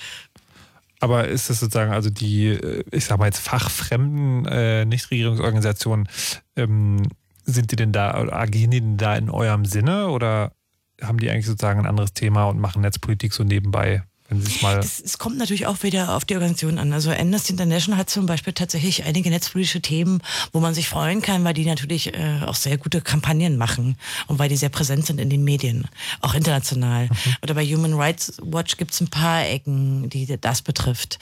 Aber 1.02 1.28
ist 1.28 1.50
es 1.50 1.60
sozusagen, 1.60 1.92
also 1.92 2.10
die, 2.10 2.48
äh, 2.48 2.84
ich 2.92 3.06
sag 3.06 3.20
mal 3.20 3.26
jetzt 3.26 3.40
fachfremden 3.40 4.46
äh, 4.46 4.86
Nichtregierungsorganisationen, 4.86 6.08
ähm, 6.56 7.08
sind 7.44 7.72
die 7.72 7.76
denn 7.76 7.92
da, 7.92 8.14
agieren 8.32 8.72
die 8.72 8.82
denn 8.82 8.98
da 8.98 9.16
in 9.16 9.30
eurem 9.30 9.66
Sinne 9.66 10.10
oder 10.10 10.54
haben 11.02 11.20
die 11.20 11.30
eigentlich 11.30 11.48
sozusagen 11.48 11.80
ein 11.80 11.88
anderes 11.88 12.14
Thema 12.14 12.46
und 12.46 12.60
machen 12.60 12.84
Netzpolitik 12.84 13.34
so 13.34 13.44
nebenbei? 13.44 14.04
Wenn 14.32 14.42
Sie 14.42 14.56
es 14.56 14.62
mal. 14.62 14.80
Es, 14.80 15.02
es, 15.02 15.18
kommt 15.18 15.38
natürlich 15.38 15.68
auch 15.68 15.84
wieder 15.84 16.16
auf 16.16 16.24
die 16.24 16.36
Organisation 16.36 16.78
an. 16.78 16.94
Also 16.94 17.12
Amnesty 17.12 17.52
International 17.52 18.00
hat 18.00 18.10
zum 18.10 18.26
Beispiel 18.26 18.54
tatsächlich 18.54 19.04
einige 19.04 19.30
netzpolitische 19.30 19.82
Themen, 19.82 20.22
wo 20.54 20.62
man 20.62 20.74
sich 20.74 20.88
freuen 20.88 21.22
kann, 21.22 21.44
weil 21.44 21.54
die 21.54 21.66
natürlich 21.66 22.14
äh, 22.14 22.40
auch 22.46 22.56
sehr 22.56 22.78
gute 22.78 23.02
Kampagnen 23.02 23.58
machen 23.58 23.98
und 24.28 24.40
weil 24.40 24.48
die 24.48 24.56
sehr 24.56 24.70
präsent 24.70 25.06
sind 25.06 25.20
in 25.20 25.30
den 25.30 25.44
Medien, 25.44 25.86
auch 26.22 26.34
international. 26.34 27.08
Mhm. 27.08 27.36
Oder 27.44 27.56
bei 27.56 27.66
Human 27.66 27.94
Rights 27.94 28.38
Watch 28.42 28.78
gibt 28.78 28.94
es 28.94 29.02
ein 29.02 29.10
paar 29.10 29.46
Ecken, 29.46 30.10
die 30.10 30.26
das 30.40 30.62
betrifft. 30.62 31.20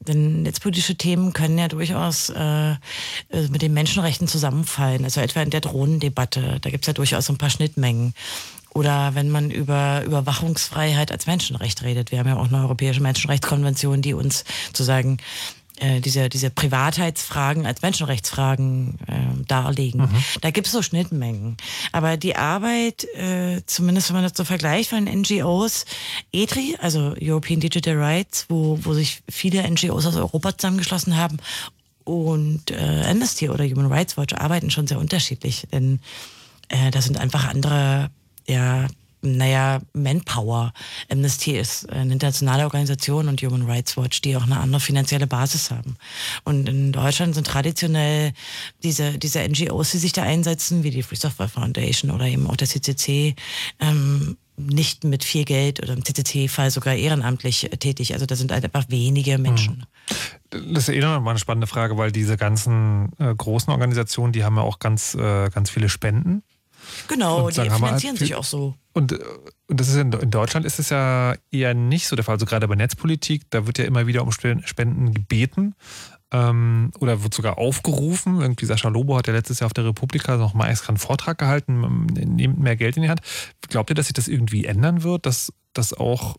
Denn 0.00 0.42
netzpolitische 0.42 0.96
Themen 0.96 1.32
können 1.32 1.56
ja 1.56 1.68
durchaus 1.68 2.28
äh, 2.28 2.72
äh, 2.72 2.76
mit 3.50 3.62
den 3.62 3.72
Menschenrechten 3.72 4.28
zusammenfallen. 4.28 5.04
Also 5.04 5.20
etwa 5.20 5.40
in 5.40 5.50
der 5.50 5.60
Drohnendebatte, 5.60 6.58
da 6.60 6.70
gibt 6.70 6.84
es 6.84 6.86
ja 6.88 6.92
durchaus 6.92 7.30
ein 7.30 7.38
paar 7.38 7.50
Schnittmengen. 7.50 8.12
Oder 8.74 9.14
wenn 9.14 9.28
man 9.28 9.50
über 9.50 10.02
Überwachungsfreiheit 10.04 11.12
als 11.12 11.26
Menschenrecht 11.26 11.82
redet. 11.82 12.10
Wir 12.10 12.18
haben 12.18 12.28
ja 12.28 12.36
auch 12.36 12.48
eine 12.48 12.62
europäische 12.62 13.02
Menschenrechtskonvention, 13.02 14.00
die 14.00 14.14
uns 14.14 14.44
zu 14.72 14.82
sagen, 14.82 15.18
äh, 15.76 16.00
diese, 16.00 16.28
diese 16.28 16.50
Privatheitsfragen 16.50 17.66
als 17.66 17.82
Menschenrechtsfragen 17.82 18.98
äh, 19.06 19.44
darlegen. 19.46 20.02
Mhm. 20.02 20.24
Da 20.40 20.50
gibt 20.50 20.68
es 20.68 20.72
so 20.72 20.80
Schnittmengen. 20.80 21.56
Aber 21.92 22.16
die 22.16 22.36
Arbeit, 22.36 23.04
äh, 23.14 23.62
zumindest 23.66 24.08
wenn 24.08 24.16
man 24.16 24.24
das 24.24 24.36
so 24.36 24.44
vergleicht 24.44 24.90
von 24.90 25.04
NGOs, 25.04 25.84
ETRI, 26.32 26.76
also 26.80 27.14
European 27.20 27.60
Digital 27.60 27.96
Rights, 27.96 28.46
wo, 28.48 28.78
wo 28.82 28.94
sich 28.94 29.22
viele 29.28 29.68
NGOs 29.68 30.06
aus 30.06 30.16
Europa 30.16 30.56
zusammengeschlossen 30.56 31.16
haben, 31.16 31.38
und 32.04 32.70
äh, 32.70 33.04
Amnesty 33.08 33.48
oder 33.48 33.64
Human 33.64 33.86
Rights 33.86 34.16
Watch 34.16 34.34
arbeiten 34.34 34.70
schon 34.70 34.86
sehr 34.86 34.98
unterschiedlich. 34.98 35.68
Denn 35.72 36.00
äh, 36.68 36.90
das 36.90 37.04
sind 37.04 37.18
einfach 37.18 37.46
andere 37.46 38.10
ja, 38.46 38.86
naja, 39.22 39.80
Manpower. 39.92 40.72
Amnesty 41.08 41.52
ist 41.52 41.88
eine 41.90 42.12
internationale 42.12 42.64
Organisation 42.64 43.28
und 43.28 43.40
Human 43.40 43.62
Rights 43.62 43.96
Watch, 43.96 44.20
die 44.20 44.36
auch 44.36 44.42
eine 44.42 44.58
andere 44.58 44.80
finanzielle 44.80 45.28
Basis 45.28 45.70
haben. 45.70 45.96
Und 46.42 46.68
in 46.68 46.90
Deutschland 46.90 47.36
sind 47.36 47.46
traditionell 47.46 48.32
diese, 48.82 49.18
diese 49.18 49.48
NGOs, 49.48 49.92
die 49.92 49.98
sich 49.98 50.12
da 50.12 50.24
einsetzen, 50.24 50.82
wie 50.82 50.90
die 50.90 51.04
Free 51.04 51.14
Software 51.14 51.48
Foundation 51.48 52.10
oder 52.10 52.26
eben 52.26 52.48
auch 52.48 52.56
der 52.56 52.66
CCC, 52.66 53.36
ähm, 53.78 54.36
nicht 54.56 55.04
mit 55.04 55.24
viel 55.24 55.44
Geld 55.44 55.82
oder 55.82 55.92
im 55.94 56.04
CCC-Fall 56.04 56.70
sogar 56.70 56.94
ehrenamtlich 56.94 57.70
tätig. 57.78 58.14
Also 58.14 58.26
da 58.26 58.36
sind 58.36 58.52
halt 58.52 58.64
einfach 58.64 58.84
wenige 58.88 59.38
Menschen. 59.38 59.86
Hm. 60.50 60.74
Das 60.74 60.88
ist 60.88 60.94
eh 60.94 61.00
noch 61.00 61.20
mal 61.20 61.30
eine 61.30 61.38
spannende 61.38 61.66
Frage, 61.66 61.96
weil 61.96 62.12
diese 62.12 62.36
ganzen 62.36 63.10
äh, 63.18 63.34
großen 63.34 63.72
Organisationen, 63.72 64.32
die 64.32 64.44
haben 64.44 64.56
ja 64.56 64.62
auch 64.62 64.78
ganz, 64.78 65.14
äh, 65.14 65.48
ganz 65.50 65.70
viele 65.70 65.88
Spenden. 65.88 66.42
Genau, 67.08 67.50
die 67.50 67.70
finanzieren 67.70 68.16
sich 68.16 68.34
auch 68.34 68.44
so. 68.44 68.74
Und, 68.92 69.12
und 69.68 69.80
das 69.80 69.88
ist 69.88 69.96
in, 69.96 70.12
in, 70.12 70.30
Deutschland 70.30 70.66
ist 70.66 70.78
es 70.78 70.90
ja 70.90 71.34
eher 71.50 71.74
nicht 71.74 72.06
so 72.06 72.16
der 72.16 72.24
Fall. 72.24 72.34
Also 72.34 72.46
gerade 72.46 72.68
bei 72.68 72.74
Netzpolitik, 72.74 73.50
da 73.50 73.66
wird 73.66 73.78
ja 73.78 73.84
immer 73.84 74.06
wieder 74.06 74.22
um 74.22 74.32
Spenden 74.32 75.14
gebeten 75.14 75.74
ähm, 76.32 76.90
oder 76.98 77.22
wird 77.22 77.34
sogar 77.34 77.58
aufgerufen. 77.58 78.40
Irgendwie 78.40 78.66
Sascha 78.66 78.88
Lobo 78.88 79.16
hat 79.16 79.26
ja 79.26 79.32
letztes 79.32 79.60
Jahr 79.60 79.66
auf 79.66 79.72
der 79.72 79.86
Republika 79.86 80.36
noch 80.36 80.54
mal 80.54 80.68
extra 80.68 80.88
einen 80.88 80.98
Vortrag 80.98 81.38
gehalten, 81.38 82.06
nehmt 82.06 82.58
mehr 82.58 82.76
Geld 82.76 82.96
in 82.96 83.02
die 83.02 83.08
Hand. 83.08 83.20
Glaubt 83.68 83.90
ihr, 83.90 83.94
dass 83.94 84.06
sich 84.06 84.14
das 84.14 84.28
irgendwie 84.28 84.64
ändern 84.64 85.02
wird, 85.02 85.26
dass, 85.26 85.52
dass 85.72 85.94
auch 85.94 86.36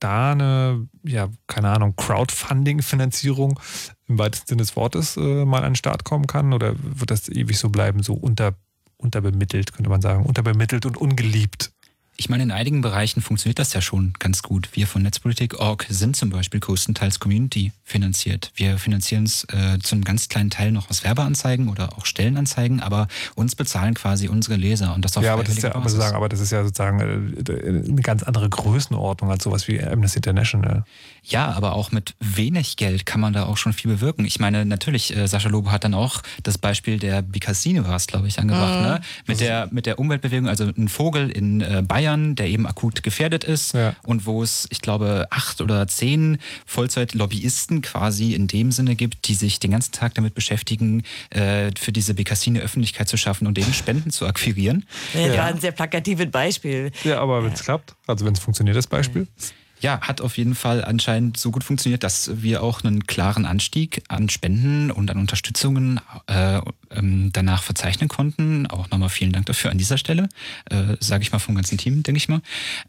da 0.00 0.32
eine, 0.32 0.86
ja, 1.02 1.28
keine 1.46 1.70
Ahnung, 1.70 1.94
Crowdfunding-Finanzierung 1.96 3.58
im 4.06 4.18
weitesten 4.18 4.48
Sinne 4.48 4.62
des 4.62 4.76
Wortes 4.76 5.16
äh, 5.16 5.44
mal 5.44 5.58
an 5.58 5.70
den 5.70 5.76
Start 5.76 6.04
kommen 6.04 6.26
kann? 6.26 6.52
Oder 6.52 6.74
wird 6.78 7.10
das 7.10 7.28
ewig 7.28 7.58
so 7.58 7.70
bleiben, 7.70 8.02
so 8.02 8.12
unter 8.12 8.54
unterbemittelt, 8.96 9.72
könnte 9.72 9.90
man 9.90 10.02
sagen, 10.02 10.24
unterbemittelt 10.26 10.86
und 10.86 10.96
ungeliebt. 10.96 11.72
Ich 12.16 12.28
meine, 12.28 12.44
in 12.44 12.52
einigen 12.52 12.80
Bereichen 12.80 13.20
funktioniert 13.22 13.58
das 13.58 13.72
ja 13.72 13.80
schon 13.80 14.12
ganz 14.18 14.42
gut. 14.42 14.68
Wir 14.72 14.86
von 14.86 15.02
Netzpolitik.org 15.02 15.86
sind 15.88 16.14
zum 16.14 16.30
Beispiel 16.30 16.60
größtenteils 16.60 17.18
Community 17.18 17.72
finanziert. 17.84 18.50
Wir 18.54 18.78
finanzieren 18.78 19.24
es 19.24 19.44
äh, 19.44 19.78
zu 19.78 19.94
einem 19.94 20.04
ganz 20.04 20.28
kleinen 20.28 20.48
Teil 20.48 20.72
noch 20.72 20.88
aus 20.88 21.04
Werbeanzeigen 21.04 21.68
oder 21.68 21.98
auch 21.98 22.06
Stellenanzeigen, 22.06 22.80
aber 22.80 23.08
uns 23.34 23.54
bezahlen 23.54 23.94
quasi 23.94 24.28
unsere 24.28 24.56
Leser 24.56 24.94
und 24.94 25.04
das 25.04 25.16
auf 25.16 25.22
Ja, 25.22 25.34
aber 25.34 25.44
das 25.44 25.56
ist 25.56 25.62
ja, 25.62 25.74
aber, 25.74 25.88
sagen, 25.90 26.16
aber 26.16 26.28
das 26.30 26.40
ist 26.40 26.50
ja 26.50 26.64
sozusagen 26.64 27.00
äh, 27.00 27.68
eine 27.68 28.02
ganz 28.02 28.22
andere 28.22 28.48
Größenordnung 28.48 29.30
als 29.30 29.44
sowas 29.44 29.68
wie 29.68 29.82
Amnesty 29.82 30.18
International. 30.18 30.84
Ja, 31.22 31.52
aber 31.52 31.74
auch 31.74 31.90
mit 31.92 32.14
wenig 32.20 32.76
Geld 32.76 33.06
kann 33.06 33.20
man 33.20 33.32
da 33.32 33.44
auch 33.44 33.56
schon 33.56 33.72
viel 33.72 33.90
bewirken. 33.90 34.24
Ich 34.24 34.40
meine, 34.40 34.64
natürlich, 34.64 35.16
äh, 35.16 35.26
Sascha 35.26 35.48
Lobo 35.48 35.70
hat 35.70 35.84
dann 35.84 35.94
auch 35.94 36.22
das 36.42 36.58
Beispiel 36.58 36.98
der 36.98 37.22
Bicasino 37.22 37.86
war 37.86 37.96
es, 37.96 38.06
glaube 38.06 38.28
ich, 38.28 38.38
angebracht, 38.38 38.80
mhm. 38.80 38.86
ne? 38.86 39.00
Mit 39.26 39.40
der, 39.40 39.68
mit 39.70 39.86
der 39.86 39.98
Umweltbewegung, 39.98 40.48
also 40.48 40.64
ein 40.64 40.88
Vogel 40.88 41.30
in 41.30 41.60
äh, 41.60 41.82
Bayern, 41.86 42.34
der 42.34 42.48
eben 42.48 42.66
akut 42.66 43.02
gefährdet 43.02 43.44
ist 43.44 43.74
ja. 43.74 43.94
und 44.04 44.26
wo 44.26 44.42
es, 44.42 44.66
ich 44.70 44.80
glaube, 44.80 45.26
acht 45.30 45.60
oder 45.60 45.86
zehn 45.86 46.38
Vollzeit-Lobbyisten 46.66 47.73
quasi 47.82 48.34
in 48.34 48.46
dem 48.46 48.72
Sinne 48.72 48.96
gibt, 48.96 49.28
die 49.28 49.34
sich 49.34 49.60
den 49.60 49.70
ganzen 49.70 49.92
Tag 49.92 50.14
damit 50.14 50.34
beschäftigen, 50.34 51.02
äh, 51.30 51.70
für 51.78 51.92
diese 51.92 52.14
Bicasino 52.14 52.60
Öffentlichkeit 52.60 53.08
zu 53.08 53.16
schaffen 53.16 53.46
und 53.46 53.58
eben 53.58 53.72
Spenden 53.72 54.10
zu 54.10 54.26
akquirieren. 54.26 54.84
Ja, 55.14 55.20
ja. 55.20 55.36
war 55.36 55.44
ein 55.46 55.60
sehr 55.60 55.72
plakatives 55.72 56.30
Beispiel. 56.30 56.90
Ja, 57.04 57.20
aber 57.20 57.44
wenn 57.44 57.52
es 57.52 57.62
klappt, 57.62 57.94
also 58.06 58.24
wenn 58.24 58.34
es 58.34 58.40
funktioniert, 58.40 58.76
das 58.76 58.86
Beispiel. 58.86 59.22
ja, 59.22 59.46
hat 59.84 60.20
auf 60.20 60.36
jeden 60.36 60.54
Fall 60.54 60.84
anscheinend 60.84 61.36
so 61.36 61.50
gut 61.50 61.64
funktioniert, 61.64 62.02
dass 62.02 62.42
wir 62.42 62.62
auch 62.62 62.82
einen 62.82 63.06
klaren 63.06 63.46
Anstieg 63.46 64.02
an 64.08 64.28
Spenden 64.28 64.90
und 64.90 65.10
an 65.10 65.18
Unterstützungen 65.18 66.00
äh, 66.26 66.60
ähm, 66.90 67.30
danach 67.32 67.62
verzeichnen 67.62 68.08
konnten. 68.08 68.66
Auch 68.66 68.90
nochmal 68.90 69.08
vielen 69.08 69.32
Dank 69.32 69.46
dafür 69.46 69.70
an 69.70 69.78
dieser 69.78 69.98
Stelle, 69.98 70.28
äh, 70.70 70.96
sage 71.00 71.22
ich 71.22 71.32
mal 71.32 71.38
vom 71.38 71.54
ganzen 71.54 71.78
Team, 71.78 72.02
denke 72.02 72.16
ich 72.16 72.28
mal. 72.28 72.40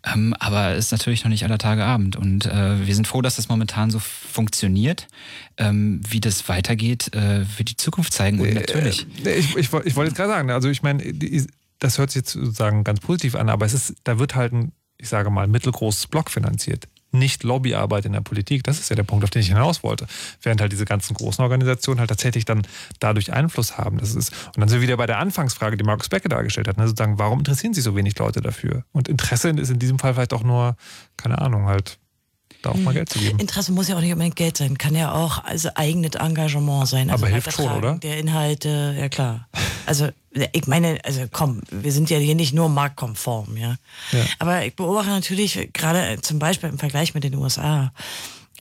Ähm, 0.06 0.34
aber 0.40 0.72
es 0.72 0.86
ist 0.86 0.92
natürlich 0.92 1.24
noch 1.24 1.30
nicht 1.30 1.44
aller 1.44 1.58
Tage 1.58 1.84
Abend 1.84 2.16
und 2.16 2.46
äh, 2.46 2.86
wir 2.86 2.96
sind 2.96 3.08
froh, 3.08 3.22
dass 3.22 3.36
das 3.36 3.50
momentan 3.50 3.92
so 3.92 4.00
funktioniert. 4.00 5.08
Ähm, 5.58 6.02
wie 6.08 6.20
das 6.20 6.50
weitergeht, 6.50 7.14
äh, 7.16 7.46
wird 7.58 7.70
die 7.70 7.78
Zukunft 7.78 8.14
zeigen 8.14 8.40
und 8.40 8.54
natürlich. 8.54 9.08
Äh, 9.24 9.36
ich, 9.36 9.56
ich, 9.56 9.72
ich 9.72 9.72
wollte 9.72 10.10
jetzt 10.10 10.16
gerade 10.16 10.30
sagen, 10.30 10.52
also 10.52 10.70
ich 10.70 10.84
meine, 10.84 11.04
das 11.80 11.98
hört 11.98 12.12
sich 12.12 12.22
jetzt 12.22 12.34
sozusagen 12.34 12.84
ganz 12.84 13.00
positiv 13.00 13.36
an, 13.36 13.50
aber 13.50 13.66
es 13.66 13.74
ist, 13.74 13.96
da 14.04 14.20
wird 14.20 14.36
halt 14.36 14.54
ein, 14.54 14.72
ich 15.06 15.10
sage 15.10 15.30
mal, 15.30 15.48
mittelgroßes 15.48 16.07
Block 16.07 16.30
finanziert 16.30 16.88
nicht 17.15 17.44
Lobbyarbeit 17.44 18.06
in 18.06 18.14
der 18.14 18.22
Politik. 18.22 18.64
Das 18.64 18.80
ist 18.80 18.90
ja 18.90 18.95
der 18.95 19.03
Punkt, 19.03 19.23
auf 19.23 19.30
den 19.30 19.41
ich 19.41 19.48
hinaus 19.48 19.84
wollte. 19.84 20.06
Während 20.41 20.61
halt 20.61 20.72
diese 20.72 20.86
ganzen 20.86 21.15
großen 21.15 21.41
Organisationen 21.44 21.99
halt 21.99 22.10
tatsächlich 22.10 22.45
dann 22.45 22.68
dadurch 22.99 23.34
Einfluss 23.34 23.77
haben. 23.77 23.98
Das 23.98 24.14
ist, 24.14 24.34
und 24.48 24.60
dann 24.60 24.69
sind 24.69 24.80
wir 24.80 24.84
wieder 24.84 24.98
bei 24.98 25.06
der 25.06 25.19
Anfangsfrage, 25.19 25.77
die 25.77 25.84
Markus 25.84 26.10
Becke 26.10 26.30
dargestellt 26.30 26.68
hat. 26.68 26.77
Ne? 26.77 26.88
Sozusagen, 26.88 27.18
warum 27.18 27.40
interessieren 27.40 27.73
sich 27.73 27.84
so 27.84 27.95
wenig 27.95 28.18
Leute 28.19 28.41
dafür? 28.41 28.84
Und 28.91 29.07
Interesse 29.07 29.49
ist 29.49 29.69
in 29.69 29.80
diesem 29.80 29.98
Fall 29.98 30.14
vielleicht 30.14 30.34
auch 30.34 30.44
nur, 30.44 30.76
keine 31.18 31.40
Ahnung, 31.40 31.68
halt 31.68 31.98
da 32.66 32.72
auch 32.72 32.76
mal 32.76 32.94
Geld 32.94 33.10
zu 33.10 33.20
geben. 33.20 33.40
Interesse 33.40 33.72
muss 33.72 33.88
ja 33.88 33.96
auch 33.96 34.02
nicht 34.02 34.12
unbedingt 34.12 34.36
Geld 34.36 34.58
sein, 34.58 34.78
kann 34.78 34.96
ja 34.96 35.14
auch 35.14 35.44
also 35.44 35.70
eigenes 35.76 36.16
Engagement 36.16 36.88
sein. 36.88 37.10
Also 37.10 37.26
Aber 37.26 37.34
hilft 37.34 37.54
schon, 37.54 37.72
oder? 37.72 37.96
Der 37.96 38.18
Inhalte, 38.18 38.96
ja 38.98 39.10
klar. 39.10 39.48
Also 39.86 40.10
ich 40.52 40.68
meine, 40.68 41.00
also 41.04 41.22
komm, 41.32 41.62
wir 41.72 41.92
sind 41.92 42.10
ja 42.10 42.18
hier 42.18 42.36
nicht 42.36 42.54
nur 42.54 42.68
marktkonform, 42.70 43.56
ja. 43.56 43.76
ja. 44.12 44.26
Aber 44.40 44.66
ich 44.66 44.76
beobachte 44.76 45.10
natürlich 45.10 45.70
gerade 45.74 46.20
zum 46.22 46.40
Beispiel 46.40 46.70
im 46.70 46.80
Vergleich 46.80 47.14
mit 47.14 47.24
den 47.24 47.36
USA, 47.36 47.94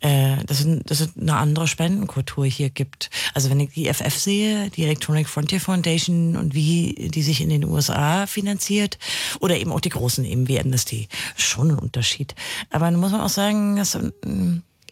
äh, 0.04 0.36
dass, 0.44 0.66
dass 0.84 1.00
es 1.00 1.16
eine 1.18 1.34
andere 1.36 1.66
Spendenkultur 1.66 2.44
hier 2.44 2.68
gibt. 2.68 3.08
Also 3.32 3.48
wenn 3.48 3.58
ich 3.58 3.70
die 3.70 3.92
FF 3.92 4.14
sehe, 4.14 4.68
die 4.68 4.84
Electronic 4.84 5.26
Frontier 5.26 5.60
Foundation 5.60 6.36
und 6.36 6.54
wie 6.54 7.08
die 7.08 7.22
sich 7.22 7.40
in 7.40 7.48
den 7.48 7.64
USA 7.64 8.26
finanziert 8.26 8.98
oder 9.40 9.56
eben 9.56 9.72
auch 9.72 9.80
die 9.80 9.88
großen 9.88 10.26
eben 10.26 10.46
wie 10.46 10.60
Amnesty, 10.60 11.08
schon 11.36 11.70
ein 11.70 11.78
Unterschied. 11.78 12.34
Aber 12.68 12.84
dann 12.84 13.00
muss 13.00 13.12
man 13.12 13.22
auch 13.22 13.30
sagen, 13.30 13.76
dass 13.76 13.94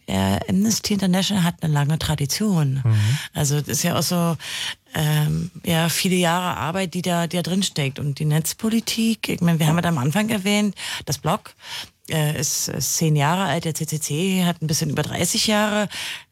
äh, 0.07 0.39
Amnesty 0.49 0.95
International 0.95 1.43
hat 1.43 1.61
eine 1.61 1.71
lange 1.71 1.99
Tradition. 1.99 2.81
Mhm. 2.83 3.17
Also 3.35 3.59
das 3.59 3.67
ist 3.67 3.83
ja 3.83 3.95
auch 3.95 4.03
so 4.03 4.35
ähm, 4.95 5.51
ja 5.63 5.89
viele 5.89 6.15
Jahre 6.15 6.57
Arbeit, 6.57 6.95
die 6.95 7.03
da, 7.03 7.27
die 7.27 7.37
da 7.37 7.43
drin 7.43 7.61
steckt 7.61 7.99
und 7.99 8.17
die 8.17 8.25
Netzpolitik. 8.25 9.29
Ich 9.29 9.41
meine, 9.41 9.59
wir 9.59 9.67
haben 9.67 9.77
ja 9.77 9.83
am 9.83 9.99
Anfang 9.99 10.29
erwähnt, 10.29 10.73
das 11.05 11.19
Blog 11.19 11.53
äh, 12.09 12.39
ist, 12.39 12.67
ist 12.67 12.95
zehn 12.95 13.15
Jahre 13.15 13.43
alt, 13.45 13.65
der 13.65 13.73
CCC 13.73 14.43
hat 14.45 14.61
ein 14.61 14.67
bisschen 14.67 14.89
über 14.89 15.03
30 15.03 15.47
Jahre. 15.47 15.87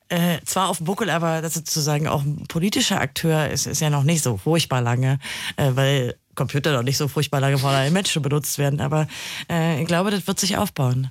Äh, 0.09 0.39
zwar 0.43 0.67
auf 0.67 0.77
dem 0.77 0.87
Buckel, 0.87 1.09
aber 1.09 1.41
das 1.41 1.53
sozusagen 1.53 2.07
auch 2.07 2.23
ein 2.23 2.43
politischer 2.47 2.99
Akteur 2.99 3.47
ist, 3.49 3.65
ist 3.65 3.79
ja 3.79 3.89
noch 3.89 4.03
nicht 4.03 4.21
so 4.21 4.35
furchtbar 4.35 4.81
lange, 4.81 5.19
äh, 5.55 5.71
weil 5.73 6.15
Computer 6.35 6.73
noch 6.73 6.83
nicht 6.83 6.97
so 6.97 7.07
furchtbar 7.07 7.39
lange 7.39 7.57
von 7.57 7.69
einem 7.69 7.93
Menschen 7.93 8.21
benutzt 8.21 8.57
werden. 8.57 8.81
Aber 8.81 9.07
äh, 9.49 9.81
ich 9.81 9.87
glaube, 9.87 10.11
das 10.11 10.27
wird 10.27 10.39
sich 10.39 10.57
aufbauen. 10.57 11.09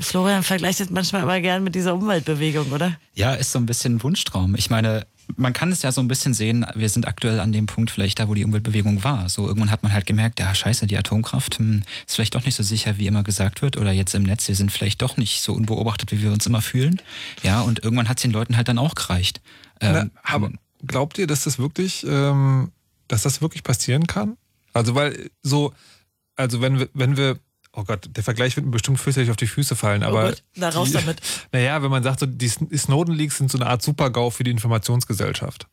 Florian 0.00 0.42
vergleicht 0.42 0.80
es 0.80 0.90
manchmal 0.90 1.22
aber 1.22 1.40
gern 1.40 1.64
mit 1.64 1.74
dieser 1.74 1.94
Umweltbewegung, 1.94 2.72
oder? 2.72 2.96
Ja, 3.14 3.34
ist 3.34 3.52
so 3.52 3.58
ein 3.58 3.66
bisschen 3.66 4.02
Wunschtraum. 4.02 4.54
Ich 4.54 4.70
meine, 4.70 5.06
man 5.36 5.52
kann 5.52 5.72
es 5.72 5.82
ja 5.82 5.92
so 5.92 6.00
ein 6.00 6.08
bisschen 6.08 6.34
sehen, 6.34 6.66
wir 6.74 6.88
sind 6.88 7.06
aktuell 7.06 7.40
an 7.40 7.52
dem 7.52 7.66
Punkt 7.66 7.90
vielleicht 7.90 8.18
da, 8.18 8.28
wo 8.28 8.34
die 8.34 8.44
Umweltbewegung 8.44 9.04
war. 9.04 9.28
So 9.28 9.46
irgendwann 9.46 9.70
hat 9.70 9.82
man 9.82 9.92
halt 9.92 10.06
gemerkt, 10.06 10.40
ja 10.40 10.54
scheiße, 10.54 10.86
die 10.86 10.96
Atomkraft 10.96 11.58
hm, 11.58 11.82
ist 12.06 12.14
vielleicht 12.14 12.34
doch 12.34 12.44
nicht 12.44 12.54
so 12.54 12.62
sicher, 12.62 12.98
wie 12.98 13.06
immer 13.06 13.22
gesagt 13.22 13.62
wird. 13.62 13.76
Oder 13.76 13.92
jetzt 13.92 14.14
im 14.14 14.22
Netz, 14.22 14.48
wir 14.48 14.54
sind 14.54 14.72
vielleicht 14.72 15.02
doch 15.02 15.16
nicht 15.16 15.42
so 15.42 15.52
unbeobachtet, 15.52 16.12
wie 16.12 16.22
wir 16.22 16.32
uns 16.32 16.46
immer 16.46 16.62
fühlen. 16.62 17.00
Ja, 17.42 17.60
und 17.60 17.82
irgendwann 17.82 18.08
hat 18.08 18.18
es 18.18 18.22
den 18.22 18.32
Leuten 18.32 18.56
halt 18.56 18.68
dann 18.68 18.78
auch 18.78 18.94
gereicht. 18.94 19.40
Ähm, 19.80 20.10
Na, 20.14 20.20
aber 20.22 20.50
glaubt 20.86 21.18
ihr, 21.18 21.26
dass 21.26 21.44
das 21.44 21.58
wirklich, 21.58 22.04
ähm, 22.08 22.70
dass 23.08 23.22
das 23.22 23.40
wirklich 23.40 23.62
passieren 23.62 24.06
kann? 24.06 24.36
Also 24.72 24.94
weil 24.94 25.30
so, 25.42 25.72
also 26.36 26.60
wenn 26.60 26.78
wir, 26.78 26.88
wenn 26.94 27.16
wir 27.16 27.38
oh 27.74 27.84
Gott, 27.84 28.08
der 28.10 28.22
Vergleich 28.22 28.56
wird 28.56 28.66
mir 28.66 28.72
bestimmt 28.72 29.00
fürchterlich 29.00 29.30
auf 29.30 29.36
die 29.36 29.46
Füße 29.46 29.76
fallen, 29.76 30.02
aber. 30.02 30.24
Oh 30.24 30.28
Gott, 30.28 30.42
na 30.56 30.68
raus 30.68 30.88
die, 30.88 30.94
damit. 30.94 31.20
Naja, 31.52 31.82
wenn 31.82 31.90
man 31.90 32.02
sagt, 32.02 32.20
so, 32.20 32.26
die 32.26 32.48
Snowden-Leaks 32.48 33.38
sind 33.38 33.50
so 33.50 33.58
eine 33.58 33.66
Art 33.66 33.82
Super-GAU 33.82 34.30
für 34.30 34.44
die 34.44 34.50
Informationsgesellschaft. 34.50 35.66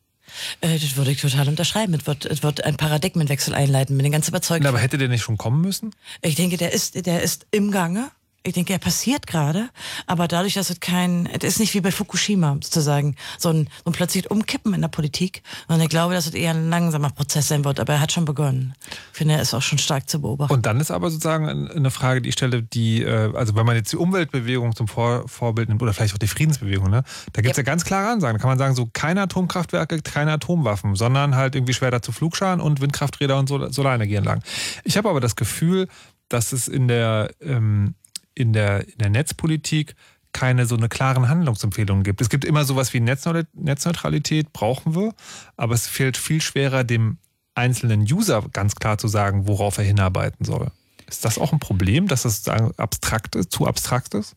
Äh, 0.61 0.77
das 0.77 0.95
würde 0.95 1.11
ich 1.11 1.21
total 1.21 1.47
unterschreiben. 1.47 1.93
Es 1.93 2.05
wird, 2.07 2.25
es 2.25 2.43
wird 2.43 2.63
einen 2.63 2.77
Paradigmenwechsel 2.77 3.53
einleiten, 3.53 3.97
bin 3.97 4.05
ich 4.05 4.11
ganz 4.11 4.27
überzeugt. 4.27 4.63
Na, 4.63 4.69
aber 4.69 4.79
hätte 4.79 4.97
der 4.97 5.07
nicht 5.07 5.23
schon 5.23 5.37
kommen 5.37 5.61
müssen? 5.61 5.95
Ich 6.21 6.35
denke, 6.35 6.57
der 6.57 6.73
ist, 6.73 7.05
der 7.05 7.21
ist 7.21 7.47
im 7.51 7.71
Gange 7.71 8.11
ich 8.43 8.53
denke, 8.53 8.73
er 8.73 8.79
passiert 8.79 9.27
gerade, 9.27 9.69
aber 10.07 10.27
dadurch, 10.27 10.53
dass 10.53 10.69
es 10.69 10.79
kein, 10.79 11.27
es 11.27 11.43
ist 11.43 11.59
nicht 11.59 11.73
wie 11.73 11.81
bei 11.81 11.91
Fukushima 11.91 12.53
sozusagen, 12.53 13.15
so 13.37 13.49
ein, 13.49 13.69
so 13.83 13.91
ein 13.91 13.93
plötzlich 13.93 14.31
Umkippen 14.31 14.73
in 14.73 14.81
der 14.81 14.87
Politik. 14.87 15.43
Und 15.67 15.81
ich 15.81 15.89
glaube, 15.89 16.13
dass 16.13 16.25
es 16.25 16.33
eher 16.33 16.51
ein 16.51 16.69
langsamer 16.69 17.09
Prozess 17.09 17.49
sein 17.49 17.65
wird, 17.65 17.79
aber 17.79 17.93
er 17.93 18.01
hat 18.01 18.11
schon 18.11 18.25
begonnen. 18.25 18.73
Ich 19.11 19.17
finde, 19.17 19.35
er 19.35 19.41
ist 19.41 19.53
auch 19.53 19.61
schon 19.61 19.77
stark 19.77 20.09
zu 20.09 20.21
beobachten. 20.21 20.53
Und 20.53 20.65
dann 20.65 20.79
ist 20.79 20.89
aber 20.89 21.09
sozusagen 21.09 21.69
eine 21.69 21.91
Frage, 21.91 22.21
die 22.21 22.29
ich 22.29 22.35
stelle, 22.35 22.63
die, 22.63 23.03
äh, 23.03 23.33
also 23.35 23.55
wenn 23.55 23.65
man 23.65 23.75
jetzt 23.75 23.91
die 23.91 23.97
Umweltbewegung 23.97 24.75
zum 24.75 24.87
Vor 24.87 25.27
Vorbild 25.27 25.67
nimmt 25.67 25.81
oder 25.81 25.93
vielleicht 25.93 26.13
auch 26.13 26.19
die 26.19 26.27
Friedensbewegung, 26.27 26.89
ne, 26.89 27.03
da 27.33 27.41
gibt 27.41 27.51
es 27.51 27.57
ja. 27.57 27.63
ja 27.63 27.65
ganz 27.65 27.83
klare 27.83 28.09
Ansagen. 28.09 28.37
Da 28.37 28.41
kann 28.41 28.49
man 28.49 28.57
sagen, 28.57 28.75
so 28.75 28.89
keine 28.91 29.21
Atomkraftwerke, 29.23 30.01
keine 30.01 30.31
Atomwaffen, 30.31 30.95
sondern 30.95 31.35
halt 31.35 31.55
irgendwie 31.55 31.73
Schwerter 31.73 32.01
zu 32.01 32.13
Flugscharen 32.13 32.61
und 32.61 32.79
Windkrafträder 32.79 33.37
und 33.37 33.47
Solarenergie 33.47 34.15
entlang. 34.15 34.41
Ich 34.85 34.97
habe 34.97 35.09
aber 35.09 35.19
das 35.19 35.35
Gefühl, 35.35 35.87
dass 36.29 36.53
es 36.53 36.67
in 36.67 36.87
der 36.87 37.31
ähm, 37.41 37.95
in 38.39 38.53
der, 38.53 38.87
in 38.87 38.97
der 38.97 39.09
Netzpolitik 39.09 39.95
keine 40.31 40.65
so 40.65 40.75
eine 40.75 40.89
klaren 40.89 41.27
Handlungsempfehlungen 41.27 42.03
gibt. 42.03 42.21
Es 42.21 42.29
gibt 42.29 42.45
immer 42.45 42.63
sowas 42.63 42.93
wie 42.93 42.99
Netzneutralität, 42.99 44.53
brauchen 44.53 44.95
wir, 44.95 45.13
aber 45.57 45.73
es 45.73 45.87
fehlt 45.87 46.17
viel 46.17 46.41
schwerer, 46.41 46.83
dem 46.83 47.17
einzelnen 47.55 48.01
User 48.01 48.45
ganz 48.53 48.75
klar 48.75 48.97
zu 48.97 49.07
sagen, 49.07 49.47
worauf 49.47 49.77
er 49.77 49.83
hinarbeiten 49.83 50.45
soll. 50.45 50.71
Ist 51.07 51.25
das 51.25 51.39
auch 51.39 51.51
ein 51.51 51.59
Problem, 51.59 52.07
dass 52.07 52.23
das 52.23 52.47
abstrakt 52.47 53.35
ist, 53.35 53.51
zu 53.51 53.65
abstrakt 53.67 54.13
ist? 54.13 54.35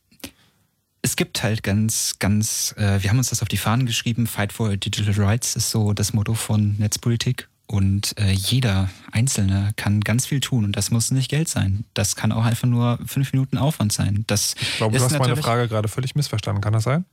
Es 1.02 1.16
gibt 1.16 1.42
halt 1.42 1.62
ganz, 1.62 2.16
ganz, 2.20 2.74
äh, 2.78 3.02
wir 3.02 3.10
haben 3.10 3.18
uns 3.18 3.30
das 3.30 3.42
auf 3.42 3.48
die 3.48 3.56
Fahnen 3.56 3.86
geschrieben, 3.86 4.26
Fight 4.26 4.52
for 4.52 4.76
Digital 4.76 5.14
Rights 5.14 5.56
ist 5.56 5.70
so 5.70 5.92
das 5.92 6.12
Motto 6.12 6.34
von 6.34 6.76
Netzpolitik. 6.78 7.48
Und 7.72 8.18
äh, 8.18 8.30
jeder 8.32 8.90
Einzelne 9.12 9.72
kann 9.76 10.02
ganz 10.02 10.26
viel 10.26 10.40
tun 10.40 10.66
und 10.66 10.76
das 10.76 10.90
muss 10.90 11.10
nicht 11.10 11.30
Geld 11.30 11.48
sein. 11.48 11.86
Das 11.94 12.16
kann 12.16 12.30
auch 12.30 12.44
einfach 12.44 12.68
nur 12.68 12.98
fünf 13.06 13.32
Minuten 13.32 13.56
Aufwand 13.56 13.94
sein. 13.94 14.24
Das 14.26 14.54
ich 14.60 14.76
glaube, 14.76 14.98
du 14.98 15.02
hast 15.02 15.18
meine 15.18 15.38
Frage 15.38 15.68
gerade 15.68 15.88
völlig 15.88 16.14
missverstanden. 16.14 16.60
Kann 16.60 16.74
das 16.74 16.82
sein? 16.82 17.06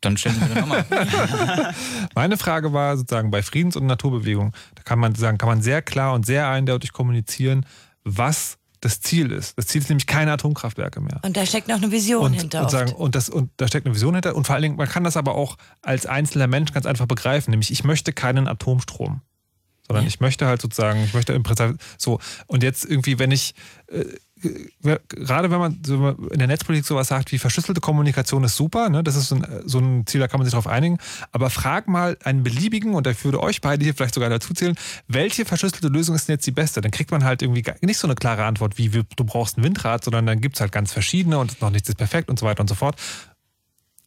Dann 0.00 0.16
stellen 0.16 0.36
Sie 0.36 0.54
mir 0.54 0.60
nochmal. 0.62 0.86
Meine 2.14 2.38
Frage 2.38 2.72
war 2.72 2.96
sozusagen 2.96 3.30
bei 3.30 3.42
Friedens- 3.42 3.76
und 3.76 3.84
Naturbewegung, 3.84 4.54
da 4.76 4.82
kann 4.82 4.98
man 4.98 5.14
sagen, 5.14 5.36
kann 5.36 5.50
man 5.50 5.60
sehr 5.60 5.82
klar 5.82 6.14
und 6.14 6.24
sehr 6.24 6.48
eindeutig 6.48 6.92
kommunizieren, 6.92 7.66
was 8.02 8.56
das 8.80 9.02
Ziel 9.02 9.30
ist. 9.30 9.58
Das 9.58 9.66
Ziel 9.66 9.82
ist 9.82 9.90
nämlich 9.90 10.06
keine 10.06 10.32
Atomkraftwerke 10.32 11.02
mehr. 11.02 11.20
Und 11.22 11.36
da 11.36 11.44
steckt 11.44 11.68
noch 11.68 11.76
eine 11.76 11.90
Vision 11.90 12.24
und, 12.24 12.32
hinter. 12.32 12.62
Und, 12.62 12.70
sagen, 12.70 12.92
und, 12.92 13.14
das, 13.14 13.28
und 13.28 13.50
da 13.58 13.68
steckt 13.68 13.84
eine 13.84 13.94
Vision 13.94 14.14
hinter. 14.14 14.34
Und 14.36 14.46
vor 14.46 14.54
allen 14.54 14.62
Dingen, 14.62 14.76
man 14.76 14.88
kann 14.88 15.04
das 15.04 15.18
aber 15.18 15.34
auch 15.34 15.58
als 15.82 16.06
einzelner 16.06 16.46
Mensch 16.46 16.72
ganz 16.72 16.86
einfach 16.86 17.06
begreifen. 17.06 17.50
Nämlich, 17.50 17.70
ich 17.70 17.84
möchte 17.84 18.14
keinen 18.14 18.48
Atomstrom 18.48 19.20
sondern 19.88 20.04
ja. 20.04 20.08
ich 20.08 20.20
möchte 20.20 20.46
halt 20.46 20.60
sozusagen, 20.60 21.02
ich 21.02 21.14
möchte 21.14 21.32
im 21.32 21.42
Prinzip 21.42 21.78
so. 21.96 22.20
Und 22.46 22.62
jetzt 22.62 22.84
irgendwie, 22.84 23.18
wenn 23.18 23.30
ich, 23.30 23.54
äh, 23.88 24.04
gerade 25.08 25.50
wenn 25.50 25.58
man 25.58 25.80
in 26.30 26.38
der 26.38 26.46
Netzpolitik 26.46 26.86
sowas 26.86 27.08
sagt 27.08 27.32
wie 27.32 27.38
verschlüsselte 27.38 27.80
Kommunikation 27.80 28.44
ist 28.44 28.54
super, 28.54 28.88
ne? 28.88 29.02
das 29.02 29.16
ist 29.16 29.28
so 29.28 29.36
ein, 29.36 29.46
so 29.64 29.78
ein 29.78 30.06
Ziel, 30.06 30.20
da 30.20 30.28
kann 30.28 30.38
man 30.38 30.44
sich 30.44 30.52
darauf 30.52 30.68
einigen, 30.68 30.98
aber 31.32 31.50
frag 31.50 31.88
mal 31.88 32.16
einen 32.22 32.44
beliebigen, 32.44 32.94
und 32.94 33.06
ich 33.06 33.24
würde 33.24 33.42
euch 33.42 33.60
beide 33.60 33.82
hier 33.82 33.94
vielleicht 33.94 34.14
sogar 34.14 34.30
dazu 34.30 34.54
zählen, 34.54 34.76
welche 35.08 35.44
verschlüsselte 35.44 35.88
Lösung 35.88 36.14
ist 36.14 36.28
denn 36.28 36.34
jetzt 36.34 36.46
die 36.46 36.52
beste? 36.52 36.80
Dann 36.80 36.92
kriegt 36.92 37.10
man 37.10 37.24
halt 37.24 37.42
irgendwie 37.42 37.64
nicht 37.80 37.98
so 37.98 38.06
eine 38.06 38.14
klare 38.14 38.44
Antwort 38.44 38.78
wie 38.78 38.88
du 38.88 39.24
brauchst 39.24 39.58
ein 39.58 39.64
Windrad, 39.64 40.04
sondern 40.04 40.26
dann 40.26 40.40
gibt 40.40 40.56
es 40.56 40.60
halt 40.60 40.70
ganz 40.70 40.92
verschiedene 40.92 41.38
und 41.38 41.60
noch 41.60 41.70
nichts 41.70 41.88
ist 41.88 41.96
perfekt 41.96 42.28
und 42.28 42.38
so 42.38 42.46
weiter 42.46 42.60
und 42.60 42.68
so 42.68 42.74
fort. 42.74 42.96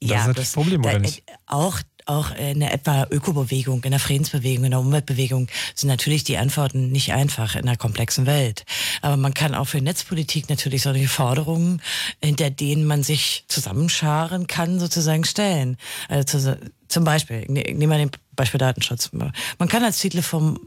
Das 0.01 0.09
ja, 0.09 0.21
ist 0.21 0.27
natürlich 0.27 0.47
das 0.47 0.53
Problem, 0.53 0.83
oder 0.83 0.97
nicht? 0.97 1.23
Auch 1.45 1.79
auch 2.11 2.35
in 2.35 2.59
der 2.59 2.73
etwa 2.73 3.07
Ökobewegung, 3.09 3.83
in 3.83 3.91
der 3.91 3.99
Friedensbewegung, 3.99 4.65
in 4.65 4.71
der 4.71 4.79
Umweltbewegung 4.79 5.47
sind 5.73 5.87
natürlich 5.87 6.23
die 6.23 6.37
Antworten 6.37 6.91
nicht 6.91 7.13
einfach 7.13 7.55
in 7.55 7.67
einer 7.67 7.77
komplexen 7.77 8.25
Welt. 8.25 8.65
Aber 9.01 9.17
man 9.17 9.33
kann 9.33 9.55
auch 9.55 9.65
für 9.65 9.81
Netzpolitik 9.81 10.49
natürlich 10.49 10.83
solche 10.83 11.07
Forderungen, 11.07 11.81
hinter 12.23 12.49
denen 12.49 12.85
man 12.85 13.03
sich 13.03 13.45
zusammenscharen 13.47 14.47
kann, 14.47 14.79
sozusagen 14.79 15.23
stellen. 15.23 15.77
Also 16.09 16.55
zum 16.87 17.03
Beispiel, 17.03 17.43
ich 17.43 17.49
nehme 17.49 17.87
mal 17.87 17.97
den 17.97 18.11
Beispiel 18.35 18.59
Datenschutz. 18.59 19.11
Man 19.13 19.67
kann 19.69 19.83
als 19.83 19.99
Titel 19.99 20.21
vom 20.21 20.59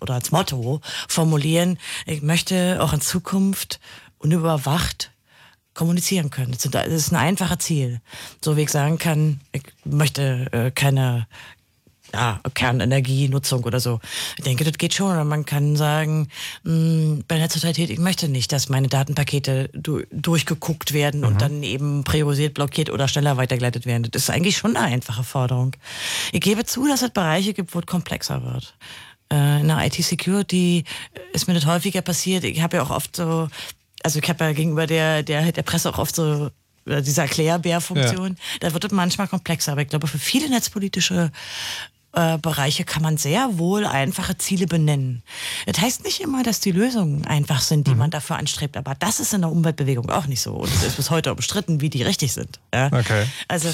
oder 0.00 0.14
als 0.14 0.30
Motto 0.30 0.80
formulieren, 1.08 1.78
ich 2.06 2.22
möchte 2.22 2.78
auch 2.80 2.92
in 2.92 3.00
Zukunft 3.00 3.80
unüberwacht 4.18 5.10
kommunizieren 5.80 6.28
können. 6.28 6.52
Das 6.52 6.66
ist 6.66 7.10
ein 7.10 7.16
einfaches 7.16 7.60
Ziel. 7.60 8.02
So 8.44 8.58
wie 8.58 8.64
ich 8.64 8.70
sagen 8.70 8.98
kann, 8.98 9.40
ich 9.50 9.62
möchte 9.86 10.46
äh, 10.52 10.70
keine 10.70 11.26
ja, 12.12 12.38
Kernenergienutzung 12.52 13.64
oder 13.64 13.80
so. 13.80 13.98
Ich 14.36 14.44
denke, 14.44 14.64
das 14.64 14.76
geht 14.76 14.92
schon. 14.92 15.26
man 15.26 15.46
kann 15.46 15.76
sagen, 15.76 16.28
mh, 16.64 16.72
hm, 16.72 17.24
bei 17.26 17.38
Netzneutralität, 17.38 17.88
ich 17.88 17.98
möchte 17.98 18.28
nicht, 18.28 18.52
dass 18.52 18.68
meine 18.68 18.88
Datenpakete 18.88 19.70
du 19.72 20.02
durchgeguckt 20.10 20.92
werden 20.92 21.20
mhm. 21.20 21.26
und 21.26 21.40
dann 21.40 21.62
eben 21.62 22.04
priorisiert, 22.04 22.52
blockiert 22.52 22.90
oder 22.90 23.08
schneller 23.08 23.38
weitergeleitet 23.38 23.86
werden. 23.86 24.06
Das 24.10 24.24
ist 24.24 24.30
eigentlich 24.30 24.58
schon 24.58 24.76
eine 24.76 24.84
einfache 24.84 25.24
Forderung. 25.24 25.76
Ich 26.30 26.42
gebe 26.42 26.66
zu, 26.66 26.86
dass 26.86 27.00
es 27.00 27.08
Bereiche 27.08 27.54
gibt, 27.54 27.74
wo 27.74 27.78
es 27.78 27.86
komplexer 27.86 28.44
wird. 28.44 28.76
Äh, 29.32 29.62
in 29.62 29.68
der 29.68 29.82
IT-Security 29.86 30.84
ist 31.32 31.48
mir 31.48 31.54
das 31.54 31.64
häufiger 31.64 32.02
passiert. 32.02 32.44
Ich 32.44 32.60
habe 32.60 32.76
ja 32.76 32.82
auch 32.82 32.90
oft 32.90 33.16
so, 33.16 33.48
also 34.02 34.18
ich 34.18 34.28
habe 34.28 34.44
ja 34.44 34.52
gegenüber 34.52 34.86
der, 34.86 35.22
der, 35.22 35.52
der 35.52 35.62
Presse 35.62 35.90
auch 35.90 35.98
oft 35.98 36.14
so 36.14 36.50
diese 36.86 37.20
Erklärbärfunktion. 37.20 38.28
Ja. 38.28 38.58
Da 38.60 38.72
wird 38.72 38.84
es 38.84 38.90
manchmal 38.90 39.28
komplexer. 39.28 39.72
Aber 39.72 39.82
ich 39.82 39.88
glaube, 39.88 40.06
für 40.06 40.18
viele 40.18 40.48
netzpolitische 40.48 41.30
äh, 42.12 42.38
Bereiche 42.38 42.84
kann 42.84 43.02
man 43.02 43.16
sehr 43.18 43.58
wohl 43.58 43.86
einfache 43.86 44.36
Ziele 44.36 44.66
benennen. 44.66 45.22
Das 45.66 45.80
heißt 45.80 46.04
nicht 46.04 46.20
immer, 46.20 46.42
dass 46.42 46.60
die 46.60 46.72
Lösungen 46.72 47.24
einfach 47.26 47.60
sind, 47.60 47.86
die 47.86 47.92
mhm. 47.92 47.98
man 47.98 48.10
dafür 48.10 48.36
anstrebt, 48.36 48.76
aber 48.76 48.96
das 48.98 49.20
ist 49.20 49.32
in 49.32 49.42
der 49.42 49.52
Umweltbewegung 49.52 50.10
auch 50.10 50.26
nicht 50.26 50.40
so. 50.40 50.54
Und 50.54 50.72
es 50.74 50.82
ist 50.82 50.96
bis 50.96 51.10
heute 51.10 51.32
umstritten, 51.32 51.80
wie 51.80 51.90
die 51.90 52.02
richtig 52.02 52.32
sind. 52.32 52.58
Ja? 52.74 52.86
Okay. 52.86 53.26
Also 53.46 53.72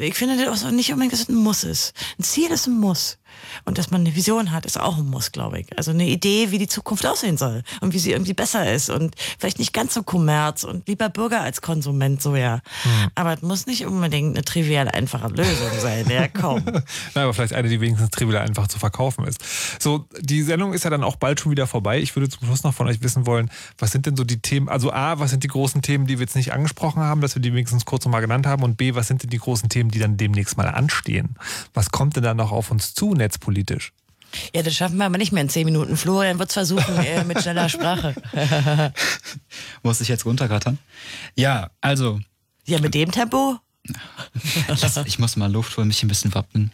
ich 0.00 0.14
finde 0.14 0.44
das 0.44 0.64
auch 0.64 0.70
nicht 0.70 0.92
unbedingt, 0.92 1.14
dass 1.14 1.20
es 1.22 1.28
ein 1.28 1.34
Muss 1.34 1.64
ist. 1.64 1.94
Ein 2.18 2.22
Ziel 2.22 2.50
ist 2.52 2.68
ein 2.68 2.78
Muss. 2.78 3.18
Und 3.64 3.78
dass 3.78 3.90
man 3.90 4.02
eine 4.02 4.14
Vision 4.14 4.52
hat, 4.52 4.66
ist 4.66 4.78
auch 4.78 4.98
ein 4.98 5.06
Muss, 5.06 5.32
glaube 5.32 5.60
ich. 5.60 5.76
Also 5.76 5.90
eine 5.90 6.06
Idee, 6.06 6.50
wie 6.50 6.58
die 6.58 6.68
Zukunft 6.68 7.06
aussehen 7.06 7.36
soll 7.36 7.62
und 7.80 7.94
wie 7.94 7.98
sie 7.98 8.12
irgendwie 8.12 8.34
besser 8.34 8.72
ist 8.72 8.90
und 8.90 9.14
vielleicht 9.38 9.58
nicht 9.58 9.72
ganz 9.72 9.94
so 9.94 10.02
Kommerz 10.02 10.64
und 10.64 10.88
lieber 10.88 11.08
Bürger 11.08 11.40
als 11.40 11.60
Konsument 11.60 12.20
so 12.22 12.36
ja. 12.36 12.60
Hm. 12.82 13.10
Aber 13.14 13.34
es 13.34 13.42
muss 13.42 13.66
nicht 13.66 13.86
unbedingt 13.86 14.36
eine 14.36 14.44
trivial 14.44 14.88
einfache 14.88 15.28
Lösung 15.28 15.70
sein. 15.80 16.06
Ja, 16.08 16.28
komm. 16.40 16.62
Na, 17.14 17.22
aber 17.22 17.34
vielleicht 17.34 17.54
eine, 17.54 17.68
die 17.68 17.80
wenigstens 17.80 18.10
trivial 18.10 18.42
einfach 18.42 18.68
zu 18.68 18.78
verkaufen 18.78 19.26
ist. 19.26 19.40
So, 19.80 20.06
die 20.20 20.42
Sendung 20.42 20.72
ist 20.72 20.84
ja 20.84 20.90
dann 20.90 21.04
auch 21.04 21.16
bald 21.16 21.40
schon 21.40 21.52
wieder 21.52 21.66
vorbei. 21.66 22.00
Ich 22.00 22.14
würde 22.16 22.28
zum 22.28 22.46
Schluss 22.46 22.64
noch 22.64 22.74
von 22.74 22.88
euch 22.88 23.02
wissen 23.02 23.26
wollen, 23.26 23.50
was 23.78 23.92
sind 23.92 24.06
denn 24.06 24.16
so 24.16 24.24
die 24.24 24.40
Themen, 24.40 24.68
also 24.68 24.92
A, 24.92 25.18
was 25.18 25.30
sind 25.30 25.42
die 25.44 25.48
großen 25.48 25.82
Themen, 25.82 26.06
die 26.06 26.18
wir 26.18 26.24
jetzt 26.24 26.36
nicht 26.36 26.52
angesprochen 26.52 27.02
haben, 27.02 27.20
dass 27.20 27.34
wir 27.34 27.42
die 27.42 27.52
wenigstens 27.52 27.84
kurz 27.84 28.04
nochmal 28.04 28.20
genannt 28.20 28.46
haben 28.46 28.62
und 28.62 28.76
B, 28.76 28.94
was 28.94 29.08
sind 29.08 29.22
denn 29.22 29.30
die 29.30 29.38
großen 29.38 29.68
Themen, 29.68 29.90
die 29.90 29.98
dann 29.98 30.16
demnächst 30.16 30.56
mal 30.56 30.68
anstehen? 30.68 31.36
Was 31.72 31.90
kommt 31.90 32.16
denn 32.16 32.22
da 32.22 32.34
noch 32.34 32.52
auf 32.52 32.70
uns 32.70 32.94
zu, 32.94 33.14
netzpolitisch? 33.24 33.92
Ja, 34.54 34.62
das 34.62 34.74
schaffen 34.74 34.96
wir 34.96 35.04
aber 35.04 35.18
nicht 35.18 35.32
mehr 35.32 35.42
in 35.42 35.48
zehn 35.48 35.64
Minuten. 35.64 35.96
Florian 35.96 36.38
wird 36.38 36.50
es 36.50 36.54
versuchen 36.54 36.96
äh, 36.98 37.24
mit 37.24 37.40
schneller 37.40 37.68
Sprache. 37.68 38.14
Muss 39.82 40.00
ich 40.00 40.08
jetzt 40.08 40.26
runterrattern? 40.26 40.78
Ja, 41.36 41.70
also. 41.80 42.20
Ja, 42.66 42.80
mit 42.80 42.94
dem 42.94 43.10
Tempo? 43.12 43.58
ich 45.04 45.18
muss 45.18 45.36
mal 45.36 45.52
Luft 45.52 45.76
holen, 45.76 45.88
mich 45.88 46.02
ein 46.02 46.08
bisschen 46.08 46.34
wappnen. 46.34 46.72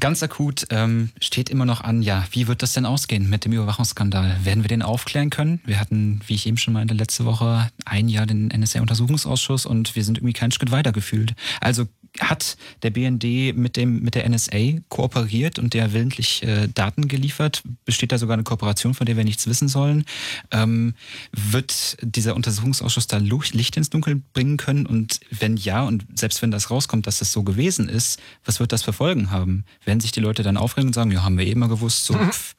Ganz 0.00 0.22
akut 0.22 0.66
ähm, 0.70 1.10
steht 1.20 1.50
immer 1.50 1.66
noch 1.66 1.82
an, 1.82 2.00
ja, 2.00 2.24
wie 2.30 2.48
wird 2.48 2.62
das 2.62 2.72
denn 2.72 2.86
ausgehen 2.86 3.28
mit 3.28 3.44
dem 3.44 3.52
Überwachungsskandal? 3.52 4.42
Werden 4.42 4.64
wir 4.64 4.68
den 4.68 4.80
aufklären 4.80 5.28
können? 5.28 5.60
Wir 5.66 5.78
hatten, 5.78 6.22
wie 6.26 6.34
ich 6.34 6.46
eben 6.46 6.56
schon 6.56 6.72
meinte, 6.72 6.94
letzte 6.94 7.26
Woche 7.26 7.68
ein 7.84 8.08
Jahr 8.08 8.24
den 8.24 8.48
NSA-Untersuchungsausschuss 8.48 9.66
und 9.66 9.94
wir 9.94 10.02
sind 10.02 10.16
irgendwie 10.16 10.32
keinen 10.32 10.52
Schritt 10.52 10.70
weiter 10.70 10.92
gefühlt. 10.92 11.34
Also 11.60 11.86
hat 12.20 12.56
der 12.82 12.90
BND 12.90 13.56
mit 13.56 13.76
dem 13.76 14.02
mit 14.02 14.14
der 14.14 14.28
NSA 14.28 14.80
kooperiert 14.88 15.58
und 15.58 15.74
der 15.74 15.92
willentlich 15.92 16.42
äh, 16.42 16.68
Daten 16.68 17.08
geliefert? 17.08 17.62
Besteht 17.84 18.12
da 18.12 18.18
sogar 18.18 18.34
eine 18.34 18.42
Kooperation, 18.42 18.94
von 18.94 19.06
der 19.06 19.16
wir 19.16 19.24
nichts 19.24 19.46
wissen 19.46 19.68
sollen? 19.68 20.04
Ähm, 20.50 20.94
wird 21.32 21.96
dieser 22.02 22.36
Untersuchungsausschuss 22.36 23.06
da 23.06 23.18
Licht 23.18 23.76
ins 23.76 23.90
Dunkel 23.90 24.22
bringen 24.32 24.56
können? 24.56 24.86
Und 24.86 25.20
wenn 25.30 25.56
ja, 25.56 25.82
und 25.82 26.04
selbst 26.14 26.42
wenn 26.42 26.50
das 26.50 26.70
rauskommt, 26.70 27.06
dass 27.06 27.18
das 27.18 27.32
so 27.32 27.42
gewesen 27.42 27.88
ist, 27.88 28.20
was 28.44 28.60
wird 28.60 28.72
das 28.72 28.82
für 28.82 28.92
Folgen 28.92 29.30
haben? 29.30 29.64
Werden 29.84 30.00
sich 30.00 30.12
die 30.12 30.20
Leute 30.20 30.42
dann 30.42 30.56
aufregen 30.56 30.88
und 30.88 30.94
sagen, 30.94 31.10
ja, 31.10 31.22
haben 31.22 31.38
wir 31.38 31.46
eben 31.46 31.60
mal 31.60 31.68
gewusst, 31.68 32.04
so, 32.04 32.14
pff, 32.30 32.54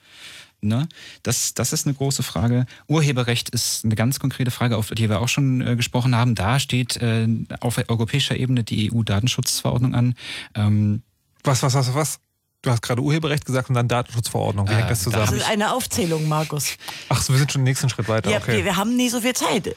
Ne? 0.64 0.88
Das, 1.23 1.53
das 1.53 1.73
ist 1.73 1.85
eine 1.85 1.95
große 1.95 2.23
Frage. 2.23 2.65
Urheberrecht 2.88 3.49
ist 3.49 3.85
eine 3.85 3.95
ganz 3.95 4.19
konkrete 4.19 4.52
Frage, 4.52 4.77
auf 4.77 4.90
die 4.90 5.10
wir 5.10 5.22
auch 5.22 5.27
schon 5.27 5.61
äh, 5.61 5.76
gesprochen 5.76 6.15
haben. 6.15 6.35
Da 6.35 6.60
steht 6.60 6.98
äh, 6.98 7.27
auf 7.60 7.77
europäischer 7.88 8.35
Ebene 8.35 8.64
die 8.64 8.91
EU-Datenschutzverordnung 8.91 9.95
an. 9.95 10.15
Ähm, 10.56 11.03
was, 11.44 11.64
was, 11.64 11.73
was, 11.73 11.94
was? 11.94 12.19
Du 12.61 12.72
hast 12.72 12.81
gerade 12.81 13.02
Urheberrecht 13.02 13.45
gesagt 13.45 13.69
und 13.69 13.76
dann 13.76 13.90
Datenschutzverordnung. 13.90 14.69
Wie 14.69 14.72
äh, 14.72 14.77
hängt 14.77 14.90
das 14.90 15.03
zusammen? 15.03 15.26
Das 15.26 15.35
ist 15.35 15.49
eine 15.49 15.73
Aufzählung, 15.73 16.27
Markus. 16.30 16.77
Ach 17.10 17.22
so, 17.22 17.34
wir 17.34 17.40
sind 17.40 17.52
schon 17.52 17.61
den 17.61 17.65
nächsten 17.65 17.90
Schritt 17.90 18.07
weiter. 18.07 18.31
Ja, 18.31 18.38
okay. 18.38 18.57
wir, 18.57 18.65
wir 18.65 18.76
haben 18.77 18.95
nie 18.95 19.10
so 19.10 19.19
viel 19.19 19.34
Zeit. 19.34 19.76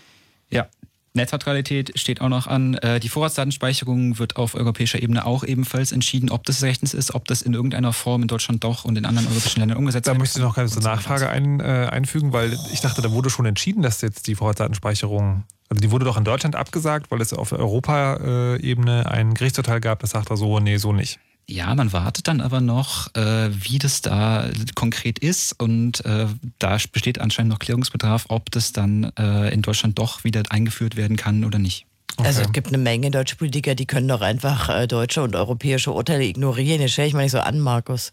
Ja, 0.49 0.69
Netzneutralität 1.17 1.99
steht 1.99 2.21
auch 2.21 2.29
noch 2.29 2.47
an. 2.47 2.75
Äh, 2.75 3.01
die 3.01 3.09
Vorratsdatenspeicherung 3.09 4.19
wird 4.19 4.37
auf 4.37 4.55
europäischer 4.55 5.03
Ebene 5.03 5.27
auch 5.27 5.45
ebenfalls 5.45 5.93
entschieden, 5.93 6.31
ob 6.31 6.45
das 6.45 6.63
rechtens 6.63 6.95
ist, 6.95 7.15
ob 7.15 7.27
das 7.27 7.43
in 7.43 7.55
irgendeiner 7.55 7.93
Form 7.93 8.23
in 8.23 8.29
Deutschland 8.29 8.63
doch 8.63 8.85
und 8.85 8.97
in 8.97 9.05
anderen 9.05 9.27
europäischen 9.29 9.61
Ländern 9.61 9.79
umgesetzt 9.79 10.07
wird. 10.07 10.15
Da 10.15 10.19
möchte 10.19 10.39
ich 10.39 10.45
noch 10.45 10.55
keine 10.55 10.69
so 10.69 10.81
Nachfrage 10.81 11.29
ein, 11.29 11.61
äh, 11.61 11.89
einfügen, 11.91 12.33
weil 12.33 12.57
ich 12.73 12.81
dachte, 12.81 13.03
da 13.03 13.11
wurde 13.11 13.31
schon 13.31 13.47
entschieden, 13.47 13.83
dass 13.83 14.01
jetzt 14.03 14.27
die 14.27 14.35
Vorratsdatenspeicherung, 14.35 15.45
also 15.69 15.81
die 15.81 15.91
wurde 15.91 16.05
doch 16.05 16.17
in 16.17 16.25
Deutschland 16.25 16.55
abgesagt, 16.55 17.11
weil 17.11 17.21
es 17.21 17.33
auf 17.33 17.53
Europaebene 17.53 19.11
ein 19.11 19.35
Gerichtsurteil 19.35 19.81
gab, 19.81 20.01
das 20.01 20.11
sagt 20.11 20.29
so, 20.37 20.61
nee, 20.61 20.77
so 20.77 20.93
nicht. 20.93 21.19
Ja, 21.49 21.73
man 21.77 21.93
wartet 21.93 22.27
dann 22.27 22.41
aber 22.41 22.61
noch, 22.61 23.15
äh, 23.15 23.51
wie 23.53 23.79
das 23.79 24.03
da 24.03 24.51
konkret 24.75 25.21
ist. 25.21 25.53
Und 25.61 26.05
äh, 26.05 26.27
da 26.59 26.77
besteht 26.91 27.21
anscheinend 27.21 27.53
noch 27.53 27.61
Klärungsbedarf, 27.61 28.27
ob 28.29 28.51
das 28.51 28.73
dann 28.73 29.13
äh, 29.17 29.55
in 29.55 29.63
Deutschland 29.63 29.99
doch 29.99 30.25
wieder 30.25 30.43
eingeführt 30.51 30.97
werden 30.97 31.17
kann 31.17 31.45
oder 31.45 31.61
nicht. 31.61 31.87
Okay. 32.17 32.27
Also 32.27 32.43
es 32.43 32.53
gibt 32.53 32.69
eine 32.69 32.79
Menge 32.79 33.11
deutsche 33.11 33.37
Politiker, 33.37 33.75
die 33.75 33.87
können 33.87 34.09
doch 34.09 34.23
einfach 34.23 34.69
äh, 34.71 34.87
deutsche 34.89 35.23
und 35.23 35.37
europäische 35.37 35.93
Urteile 35.93 36.25
ignorieren. 36.25 36.81
Jetzt 36.81 36.93
stelle 36.93 37.09
ich 37.09 37.15
mal 37.15 37.23
nicht 37.23 37.33
so 37.33 37.41
an, 37.41 37.61
Markus. 37.61 38.13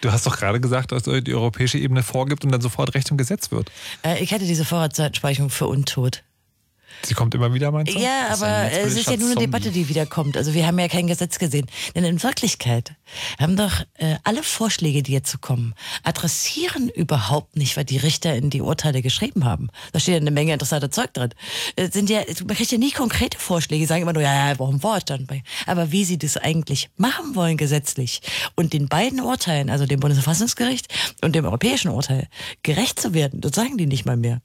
Du 0.00 0.10
hast 0.10 0.26
doch 0.26 0.38
gerade 0.38 0.60
gesagt, 0.60 0.92
dass 0.92 1.02
die 1.02 1.34
europäische 1.34 1.76
Ebene 1.76 2.02
vorgibt 2.02 2.44
und 2.44 2.52
dann 2.52 2.62
sofort 2.62 2.94
Recht 2.94 3.10
und 3.10 3.18
Gesetz 3.18 3.50
wird. 3.50 3.70
Äh, 4.02 4.22
ich 4.22 4.30
hätte 4.30 4.46
diese 4.46 4.64
Vorratsdatenspeicherung 4.64 5.50
für 5.50 5.66
untot. 5.66 6.22
Sie 7.02 7.14
kommt 7.14 7.34
immer 7.34 7.52
wieder, 7.54 7.70
meinst 7.72 7.94
du? 7.94 7.98
Ja, 7.98 8.28
aber 8.30 8.70
es 8.72 8.94
ist 8.94 9.08
ja 9.08 9.16
nur 9.16 9.30
eine 9.30 9.40
Debatte, 9.40 9.70
die 9.70 9.88
wiederkommt. 9.88 10.36
Also 10.36 10.54
wir 10.54 10.66
haben 10.66 10.78
ja 10.78 10.88
kein 10.88 11.06
Gesetz 11.06 11.38
gesehen. 11.38 11.66
Denn 11.94 12.04
in 12.04 12.22
Wirklichkeit 12.22 12.94
haben 13.38 13.56
doch 13.56 13.80
äh, 13.94 14.16
alle 14.24 14.42
Vorschläge, 14.42 15.02
die 15.02 15.12
jetzt 15.12 15.30
so 15.30 15.38
kommen, 15.38 15.74
adressieren 16.02 16.88
überhaupt 16.88 17.56
nicht, 17.56 17.76
was 17.76 17.86
die 17.86 17.96
Richter 17.96 18.34
in 18.34 18.50
die 18.50 18.60
Urteile 18.60 19.02
geschrieben 19.02 19.44
haben. 19.44 19.68
Da 19.92 20.00
steht 20.00 20.14
ja 20.14 20.20
eine 20.20 20.30
Menge 20.30 20.52
interessanter 20.52 20.90
Zeug 20.90 21.12
drin. 21.14 21.30
Äh, 21.76 21.90
sind 21.90 22.10
ja, 22.10 22.20
man 22.46 22.56
kriegt 22.56 22.70
ja 22.70 22.78
nie 22.78 22.92
konkrete 22.92 23.38
Vorschläge, 23.38 23.86
sagen 23.86 24.02
immer 24.02 24.12
nur, 24.12 24.22
ja, 24.22 24.34
ja, 24.34 24.48
wir 24.48 24.56
brauchen 24.56 24.80
Vorstand 24.80 25.26
bei. 25.26 25.42
Aber 25.66 25.92
wie 25.92 26.04
sie 26.04 26.18
das 26.18 26.36
eigentlich 26.36 26.90
machen 26.96 27.34
wollen 27.34 27.56
gesetzlich 27.56 28.20
und 28.56 28.72
den 28.72 28.88
beiden 28.88 29.20
Urteilen, 29.20 29.70
also 29.70 29.86
dem 29.86 30.00
Bundesverfassungsgericht 30.00 30.88
und 31.22 31.34
dem 31.34 31.44
europäischen 31.44 31.90
Urteil, 31.90 32.28
gerecht 32.62 33.00
zu 33.00 33.14
werden, 33.14 33.40
das 33.40 33.54
sagen 33.54 33.78
die 33.78 33.86
nicht 33.86 34.04
mal 34.04 34.16
mehr. 34.16 34.40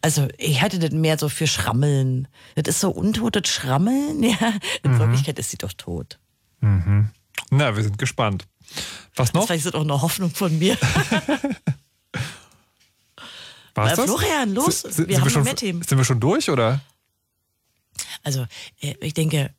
Also 0.00 0.28
ich 0.38 0.62
hatte 0.62 0.78
das 0.78 0.90
mehr 0.90 1.18
so 1.18 1.28
für 1.28 1.46
Schrammeln. 1.46 2.28
Das 2.54 2.76
ist 2.76 2.80
so 2.80 2.90
untotes 2.90 3.48
Schrammeln, 3.48 4.22
ja. 4.28 4.54
In 4.82 4.92
mhm. 4.92 4.98
Wirklichkeit 4.98 5.38
ist 5.38 5.50
sie 5.50 5.58
doch 5.58 5.72
tot. 5.72 6.18
Mhm. 6.60 7.10
Na, 7.50 7.76
wir 7.76 7.82
sind 7.82 7.98
gespannt. 7.98 8.46
Was 9.14 9.34
noch? 9.34 9.46
Vielleicht 9.46 9.66
ist 9.66 9.74
das 9.74 9.80
auch 9.80 9.84
eine 9.84 10.00
Hoffnung 10.00 10.30
von 10.30 10.58
mir. 10.58 10.78
Was 13.74 13.98
äh, 13.98 14.02
Florian, 14.02 14.54
los, 14.54 14.82
sind, 14.82 15.08
wir 15.08 15.16
haben 15.16 15.24
wir 15.24 15.30
schon, 15.30 15.44
mehr 15.44 15.56
Themen. 15.56 15.82
Sind 15.82 15.96
wir 15.96 16.04
schon 16.04 16.20
durch, 16.20 16.50
oder? 16.50 16.80
Also, 18.22 18.46
äh, 18.80 18.94
ich 19.00 19.14
denke, 19.14 19.54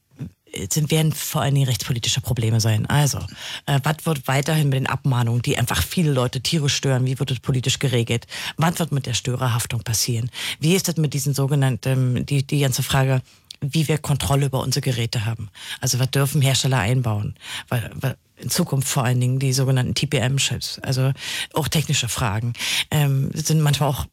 sind, 0.70 0.92
werden 0.92 1.12
vor 1.12 1.42
allen 1.42 1.56
Dingen 1.56 1.68
rechtspolitische 1.68 2.22
Probleme 2.22 2.60
sein. 2.60 2.86
Also, 2.86 3.20
äh, 3.66 3.80
was 3.84 4.06
wird 4.06 4.28
weiterhin 4.28 4.70
mit 4.70 4.80
den 4.80 4.88
Abmahnungen, 4.88 5.42
die 5.42 5.58
einfach 5.58 5.82
viele 5.82 6.12
Leute 6.12 6.42
tierisch 6.42 6.76
stören, 6.76 7.06
wie 7.06 7.20
wird 7.20 7.32
das 7.32 7.40
politisch 7.40 7.80
geregelt? 7.80 8.28
Was 8.58 8.80
wird 8.80 8.92
mit 8.92 9.06
der 9.06 9.14
Störerhaftung 9.14 9.84
passieren? 9.84 10.30
Wie 10.60 10.76
ist 10.76 10.88
das 10.88 10.98
mit 10.98 11.14
diesen 11.14 11.34
sogenannten, 11.34 12.26
die, 12.26 12.44
die 12.46 12.60
ganze 12.60 12.84
Frage, 12.84 13.22
wie 13.62 13.88
wir 13.88 13.98
Kontrolle 13.98 14.48
über 14.48 14.62
unsere 14.62 14.82
Geräte 14.82 15.26
haben? 15.26 15.50
Also, 15.82 16.00
was 16.00 16.12
dürfen 16.12 16.42
Hersteller 16.42 16.80
einbauen? 16.80 17.36
Weil, 17.70 17.92
weil 17.96 18.16
in 18.38 18.50
Zukunft 18.50 18.88
vor 18.88 19.06
allen 19.06 19.20
Dingen 19.20 19.40
die 19.40 19.54
sogenannten 19.54 19.96
TPM-Chips, 19.96 20.80
also 20.80 21.12
auch 21.54 21.68
technische 21.68 22.10
Fragen, 22.10 22.54
ähm, 22.92 23.32
sind 23.34 23.62
manchmal 23.62 23.90
auch 23.90 24.06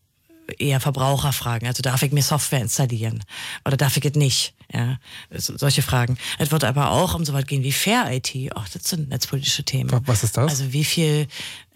eher 0.59 0.81
Verbraucherfragen. 0.81 1.69
Also 1.69 1.83
darf 1.83 2.03
ich 2.03 2.13
mir 2.13 2.23
Software 2.23 2.61
installieren 2.61 3.23
oder 3.65 3.77
darf 3.77 3.97
ich 3.97 4.05
es 4.05 4.15
nicht? 4.15 4.55
Ja, 4.73 4.99
solche 5.31 5.83
Fragen. 5.83 6.17
Es 6.39 6.53
wird 6.53 6.63
aber 6.63 6.93
auch 6.93 7.15
um 7.15 7.25
so 7.25 7.33
weit 7.33 7.49
gehen 7.49 7.65
wie 7.65 7.73
Fair 7.73 8.07
IT. 8.13 8.33
Auch 8.55 8.69
das 8.69 8.85
sind 8.85 9.09
netzpolitische 9.09 9.65
Themen. 9.65 9.91
Was 10.07 10.23
ist 10.23 10.37
das? 10.37 10.49
Also 10.49 10.73
wie 10.73 10.85
viel, 10.85 11.27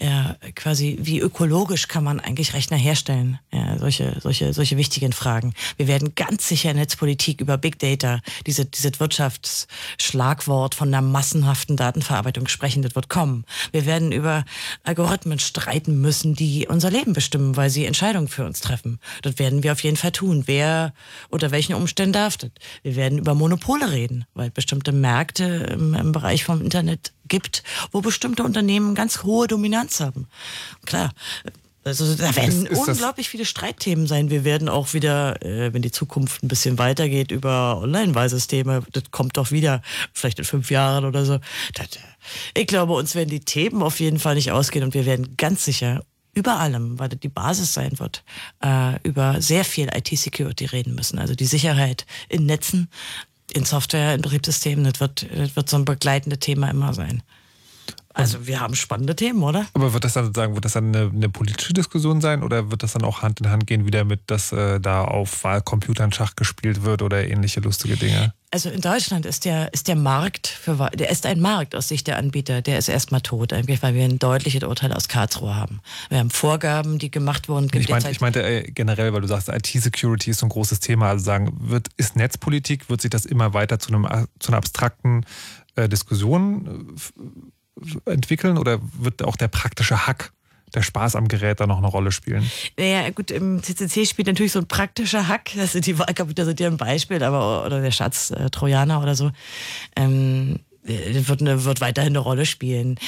ja, 0.00 0.36
quasi, 0.54 0.98
wie 1.00 1.18
ökologisch 1.18 1.88
kann 1.88 2.04
man 2.04 2.20
eigentlich 2.20 2.54
Rechner 2.54 2.76
herstellen? 2.76 3.40
Ja, 3.52 3.78
solche, 3.78 4.16
solche, 4.20 4.52
solche 4.52 4.76
wichtigen 4.76 5.12
Fragen. 5.12 5.54
Wir 5.76 5.88
werden 5.88 6.14
ganz 6.14 6.46
sicher 6.46 6.70
in 6.70 6.76
Netzpolitik 6.76 7.40
über 7.40 7.58
Big 7.58 7.80
Data, 7.80 8.20
diese, 8.46 8.64
dieses 8.64 9.00
Wirtschaftsschlagwort 9.00 10.76
von 10.76 10.88
einer 10.88 11.02
massenhaften 11.02 11.76
Datenverarbeitung 11.76 12.46
sprechen, 12.46 12.82
das 12.82 12.94
wird 12.94 13.08
kommen. 13.08 13.44
Wir 13.72 13.86
werden 13.86 14.12
über 14.12 14.44
Algorithmen 14.84 15.40
streiten 15.40 16.00
müssen, 16.00 16.34
die 16.34 16.68
unser 16.68 16.92
Leben 16.92 17.12
bestimmen, 17.12 17.56
weil 17.56 17.70
sie 17.70 17.86
Entscheidungen 17.86 18.28
für 18.28 18.44
uns 18.44 18.60
treffen. 18.64 18.98
Das 19.22 19.38
werden 19.38 19.62
wir 19.62 19.72
auf 19.72 19.82
jeden 19.82 19.96
Fall 19.96 20.12
tun. 20.12 20.44
Wer 20.46 20.92
unter 21.28 21.50
welchen 21.50 21.74
Umständen 21.74 22.12
darf 22.14 22.36
das? 22.36 22.50
Wir 22.82 22.96
werden 22.96 23.18
über 23.18 23.34
Monopole 23.34 23.90
reden, 23.92 24.24
weil 24.34 24.50
bestimmte 24.50 24.92
Märkte 24.92 25.44
im, 25.72 25.94
im 25.94 26.12
Bereich 26.12 26.44
vom 26.44 26.60
Internet 26.60 27.12
gibt, 27.28 27.62
wo 27.92 28.00
bestimmte 28.00 28.42
Unternehmen 28.42 28.94
ganz 28.94 29.22
hohe 29.22 29.46
Dominanz 29.46 30.00
haben. 30.00 30.26
Klar. 30.84 31.10
Also 31.86 32.14
da 32.14 32.34
werden 32.34 32.64
Ist- 32.64 32.72
ist 32.72 32.88
unglaublich 32.88 33.28
viele 33.28 33.44
Streitthemen 33.44 34.06
sein. 34.06 34.30
Wir 34.30 34.42
werden 34.44 34.70
auch 34.70 34.94
wieder, 34.94 35.42
äh, 35.44 35.74
wenn 35.74 35.82
die 35.82 35.90
Zukunft 35.90 36.42
ein 36.42 36.48
bisschen 36.48 36.78
weitergeht, 36.78 37.30
über 37.30 37.78
Online-Wahlsysteme, 37.82 38.82
das 38.92 39.02
kommt 39.10 39.36
doch 39.36 39.50
wieder, 39.50 39.82
vielleicht 40.14 40.38
in 40.38 40.46
fünf 40.46 40.70
Jahren 40.70 41.04
oder 41.04 41.26
so. 41.26 41.40
Das, 41.74 41.88
äh, 41.88 42.60
ich 42.60 42.66
glaube, 42.66 42.94
uns 42.94 43.14
werden 43.14 43.28
die 43.28 43.40
Themen 43.44 43.82
auf 43.82 44.00
jeden 44.00 44.18
Fall 44.18 44.34
nicht 44.36 44.50
ausgehen 44.50 44.82
und 44.82 44.94
wir 44.94 45.04
werden 45.04 45.36
ganz 45.36 45.66
sicher 45.66 46.02
über 46.34 46.58
allem, 46.58 46.98
weil 46.98 47.08
das 47.08 47.20
die 47.20 47.28
Basis 47.28 47.72
sein 47.72 47.98
wird, 47.98 48.24
äh, 48.62 48.98
über 49.02 49.40
sehr 49.40 49.64
viel 49.64 49.88
IT-Security 49.94 50.66
reden 50.66 50.94
müssen. 50.94 51.18
Also 51.18 51.34
die 51.34 51.46
Sicherheit 51.46 52.06
in 52.28 52.46
Netzen, 52.46 52.88
in 53.52 53.64
Software, 53.64 54.14
in 54.14 54.22
Betriebssystemen, 54.22 54.84
das 54.84 55.00
wird, 55.00 55.26
das 55.34 55.56
wird 55.56 55.68
so 55.68 55.76
ein 55.76 55.84
begleitendes 55.84 56.40
Thema 56.40 56.70
immer 56.70 56.92
sein. 56.94 57.22
Also 58.14 58.46
wir 58.46 58.60
haben 58.60 58.74
spannende 58.76 59.16
Themen, 59.16 59.42
oder? 59.42 59.66
Aber 59.74 59.92
wird 59.92 60.04
das 60.04 60.12
dann 60.14 60.24
sozusagen, 60.26 60.54
wird 60.54 60.64
das 60.64 60.72
dann 60.74 60.94
eine, 60.94 61.10
eine 61.12 61.28
politische 61.28 61.72
Diskussion 61.72 62.20
sein 62.20 62.42
oder 62.42 62.70
wird 62.70 62.82
das 62.82 62.92
dann 62.92 63.02
auch 63.02 63.22
Hand 63.22 63.40
in 63.40 63.50
Hand 63.50 63.66
gehen 63.66 63.86
wieder 63.86 64.04
mit, 64.04 64.20
dass 64.28 64.52
äh, 64.52 64.78
da 64.80 65.02
auf 65.04 65.42
Wahlcomputern 65.44 66.12
Schach 66.12 66.36
gespielt 66.36 66.84
wird 66.84 67.02
oder 67.02 67.26
ähnliche 67.26 67.60
lustige 67.60 67.96
Dinge? 67.96 68.32
Also 68.52 68.70
in 68.70 68.80
Deutschland 68.80 69.26
ist 69.26 69.44
der, 69.46 69.72
ist 69.74 69.88
der 69.88 69.96
Markt 69.96 70.46
für 70.46 70.88
der 70.94 71.10
ist 71.10 71.26
ein 71.26 71.40
Markt 71.40 71.74
aus 71.74 71.88
Sicht 71.88 72.06
der 72.06 72.16
Anbieter, 72.18 72.62
der 72.62 72.78
ist 72.78 72.88
erstmal 72.88 73.20
tot, 73.20 73.52
eigentlich, 73.52 73.82
weil 73.82 73.94
wir 73.96 74.04
ein 74.04 74.20
deutliches 74.20 74.62
Urteil 74.62 74.92
aus 74.92 75.08
Karlsruhe 75.08 75.56
haben. 75.56 75.80
Wir 76.08 76.18
haben 76.18 76.30
Vorgaben, 76.30 77.00
die 77.00 77.10
gemacht 77.10 77.48
wurden. 77.48 77.66
Ich, 77.66 77.88
mein, 77.88 77.98
derzeit- 77.98 78.12
ich 78.12 78.20
meinte 78.20 78.44
äh, 78.44 78.62
generell, 78.70 79.12
weil 79.12 79.22
du 79.22 79.26
sagst, 79.26 79.48
IT-Security 79.48 80.30
ist 80.30 80.38
so 80.38 80.46
ein 80.46 80.50
großes 80.50 80.78
Thema. 80.78 81.08
Also 81.08 81.24
sagen, 81.24 81.52
wird, 81.58 81.88
ist 81.96 82.14
Netzpolitik, 82.14 82.88
wird 82.88 83.00
sich 83.00 83.10
das 83.10 83.24
immer 83.26 83.54
weiter 83.54 83.80
zu, 83.80 83.88
einem, 83.92 84.06
zu 84.38 84.50
einer 84.52 84.58
abstrakten 84.58 85.26
äh, 85.74 85.88
Diskussion 85.88 86.94
äh, 86.96 87.22
entwickeln 88.06 88.58
oder 88.58 88.80
wird 88.98 89.22
auch 89.22 89.36
der 89.36 89.48
praktische 89.48 90.06
Hack, 90.06 90.32
der 90.74 90.82
Spaß 90.82 91.16
am 91.16 91.28
Gerät 91.28 91.60
da 91.60 91.66
noch 91.66 91.78
eine 91.78 91.86
Rolle 91.86 92.12
spielen? 92.12 92.48
Naja, 92.78 93.10
gut, 93.10 93.30
im 93.30 93.62
CCC 93.62 94.06
spielt 94.06 94.28
natürlich 94.28 94.52
so 94.52 94.60
ein 94.60 94.66
praktischer 94.66 95.28
Hack. 95.28 95.50
Das 95.56 95.72
sind 95.72 95.86
die 95.86 95.98
Wahlcomputer 95.98 96.44
sind 96.44 96.60
ja 96.60 96.68
ein 96.68 96.76
Beispiel, 96.76 97.22
aber 97.22 97.64
oder 97.64 97.80
der 97.80 97.90
Schatz 97.90 98.30
äh, 98.30 98.50
Trojaner 98.50 99.02
oder 99.02 99.14
so. 99.14 99.30
Ähm, 99.96 100.60
äh, 100.86 101.26
wird, 101.26 101.40
eine, 101.40 101.64
wird 101.64 101.80
weiterhin 101.80 102.12
eine 102.12 102.18
Rolle 102.18 102.46
spielen. 102.46 102.98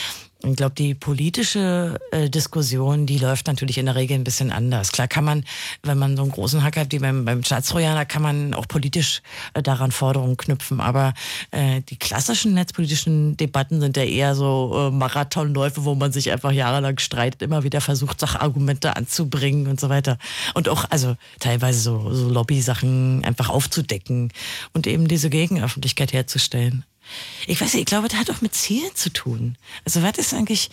Ich 0.48 0.54
glaube, 0.54 0.76
die 0.76 0.94
politische 0.94 1.98
äh, 2.12 2.30
Diskussion, 2.30 3.04
die 3.04 3.18
läuft 3.18 3.48
natürlich 3.48 3.78
in 3.78 3.86
der 3.86 3.96
Regel 3.96 4.16
ein 4.16 4.22
bisschen 4.22 4.52
anders. 4.52 4.92
Klar 4.92 5.08
kann 5.08 5.24
man, 5.24 5.44
wenn 5.82 5.98
man 5.98 6.16
so 6.16 6.22
einen 6.22 6.30
großen 6.30 6.62
Hack 6.62 6.76
hat 6.76 6.92
wie 6.92 7.00
beim, 7.00 7.24
beim 7.24 7.42
Staatstrojaner, 7.42 8.04
kann 8.04 8.22
man 8.22 8.54
auch 8.54 8.68
politisch 8.68 9.22
äh, 9.54 9.62
daran 9.62 9.90
Forderungen 9.90 10.36
knüpfen. 10.36 10.80
Aber 10.80 11.14
äh, 11.50 11.80
die 11.80 11.96
klassischen 11.96 12.54
netzpolitischen 12.54 13.36
Debatten 13.36 13.80
sind 13.80 13.96
ja 13.96 14.04
eher 14.04 14.36
so 14.36 14.88
äh, 14.88 14.90
Marathonläufe, 14.94 15.84
wo 15.84 15.96
man 15.96 16.12
sich 16.12 16.30
einfach 16.30 16.52
jahrelang 16.52 17.00
streitet, 17.00 17.42
immer 17.42 17.64
wieder 17.64 17.80
versucht, 17.80 18.20
Sachargumente 18.20 18.94
anzubringen 18.94 19.66
und 19.66 19.80
so 19.80 19.88
weiter. 19.88 20.16
Und 20.54 20.68
auch, 20.68 20.84
also 20.90 21.16
teilweise 21.40 21.80
so, 21.80 22.14
so 22.14 22.28
Lobby-Sachen 22.28 23.24
einfach 23.24 23.48
aufzudecken 23.48 24.32
und 24.74 24.86
eben 24.86 25.08
diese 25.08 25.28
Gegenöffentlichkeit 25.28 26.12
herzustellen. 26.12 26.84
Ich 27.46 27.60
weiß 27.60 27.74
nicht, 27.74 27.82
ich 27.82 27.86
glaube, 27.86 28.08
das 28.08 28.18
hat 28.18 28.30
auch 28.30 28.40
mit 28.40 28.54
Zielen 28.54 28.94
zu 28.94 29.10
tun. 29.12 29.56
Also 29.84 30.02
was 30.02 30.18
ist 30.18 30.34
eigentlich, 30.34 30.70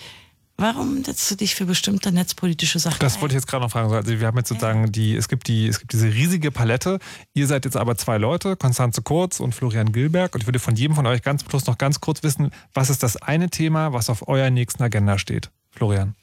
warum 0.58 1.04
setzt 1.04 1.30
du 1.32 1.36
dich 1.36 1.56
für 1.56 1.66
bestimmte 1.66 2.12
netzpolitische 2.12 2.80
Sachen 2.80 3.00
Das 3.00 3.16
ein? 3.16 3.22
wollte 3.22 3.34
ich 3.34 3.42
jetzt 3.42 3.48
gerade 3.48 3.64
noch 3.64 3.72
fragen. 3.72 3.92
Also 3.92 4.20
wir 4.20 4.28
haben 4.28 4.38
jetzt 4.38 4.50
sozusagen 4.50 4.92
die, 4.92 5.16
es 5.16 5.28
gibt 5.28 5.48
die, 5.48 5.68
es 5.68 5.80
gibt 5.80 5.94
diese 5.94 6.08
riesige 6.08 6.52
Palette. 6.52 7.00
Ihr 7.34 7.48
seid 7.48 7.66
jetzt 7.66 7.78
aber 7.78 7.96
zwei 7.98 8.18
Leute, 8.18 8.56
Konstanze 8.56 9.02
Kurz 9.02 9.40
und 9.40 9.54
Florian 9.56 9.92
Gilberg. 9.92 10.34
Und 10.36 10.42
ich 10.42 10.48
würde 10.48 10.60
von 10.60 10.76
jedem 10.76 10.96
von 10.96 11.06
euch 11.08 11.22
ganz 11.22 11.44
plus 11.44 11.66
noch 11.66 11.78
ganz 11.78 12.00
kurz 12.02 12.24
wissen, 12.24 12.52
was 12.74 12.90
ist 12.90 13.04
das 13.04 13.18
eine 13.18 13.50
Thema, 13.50 13.94
was 13.94 14.10
auf 14.10 14.28
eurer 14.28 14.50
nächsten 14.50 14.84
Agenda 14.84 15.18
steht? 15.18 15.50
Florian. 15.72 16.16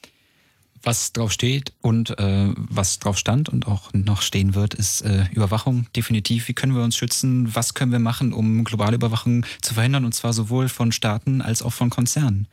Was 0.83 1.13
drauf 1.13 1.31
steht 1.31 1.73
und 1.81 2.17
äh, 2.17 2.53
was 2.55 2.97
drauf 2.97 3.17
stand 3.17 3.49
und 3.49 3.67
auch 3.67 3.93
noch 3.93 4.21
stehen 4.21 4.55
wird, 4.55 4.73
ist 4.73 5.01
äh, 5.01 5.25
Überwachung. 5.31 5.85
Definitiv. 5.95 6.47
Wie 6.47 6.53
können 6.53 6.75
wir 6.75 6.83
uns 6.83 6.97
schützen? 6.97 7.53
Was 7.53 7.75
können 7.75 7.91
wir 7.91 7.99
machen, 7.99 8.33
um 8.33 8.63
globale 8.63 8.95
Überwachung 8.95 9.45
zu 9.61 9.75
verhindern? 9.75 10.05
Und 10.05 10.15
zwar 10.15 10.33
sowohl 10.33 10.69
von 10.69 10.91
Staaten 10.91 11.41
als 11.41 11.61
auch 11.61 11.73
von 11.73 11.91
Konzernen, 11.91 12.47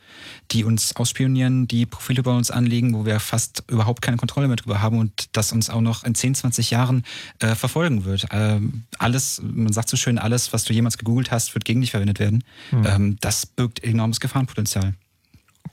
die 0.51 0.63
uns 0.63 0.95
ausspionieren, 0.95 1.67
die 1.67 1.87
Profile 1.87 2.21
bei 2.21 2.31
uns 2.31 2.51
anlegen, 2.51 2.93
wo 2.93 3.05
wir 3.05 3.19
fast 3.19 3.63
überhaupt 3.67 4.03
keine 4.03 4.17
Kontrolle 4.17 4.47
mehr 4.47 4.57
drüber 4.57 4.81
haben 4.81 4.99
und 4.99 5.29
das 5.31 5.51
uns 5.51 5.69
auch 5.71 5.81
noch 5.81 6.03
in 6.03 6.13
10, 6.13 6.35
20 6.35 6.69
Jahren 6.69 7.03
äh, 7.39 7.55
verfolgen 7.55 8.05
wird. 8.05 8.27
Ähm, 8.31 8.83
alles, 8.99 9.41
man 9.43 9.73
sagt 9.73 9.89
so 9.89 9.97
schön, 9.97 10.19
alles, 10.19 10.53
was 10.53 10.65
du 10.65 10.73
jemals 10.73 10.99
gegoogelt 10.99 11.31
hast, 11.31 11.55
wird 11.55 11.65
gegen 11.65 11.81
dich 11.81 11.91
verwendet 11.91 12.19
werden. 12.19 12.43
Hm. 12.69 12.85
Ähm, 12.85 13.17
das 13.21 13.47
birgt 13.47 13.83
enormes 13.83 14.19
Gefahrenpotenzial. 14.19 14.93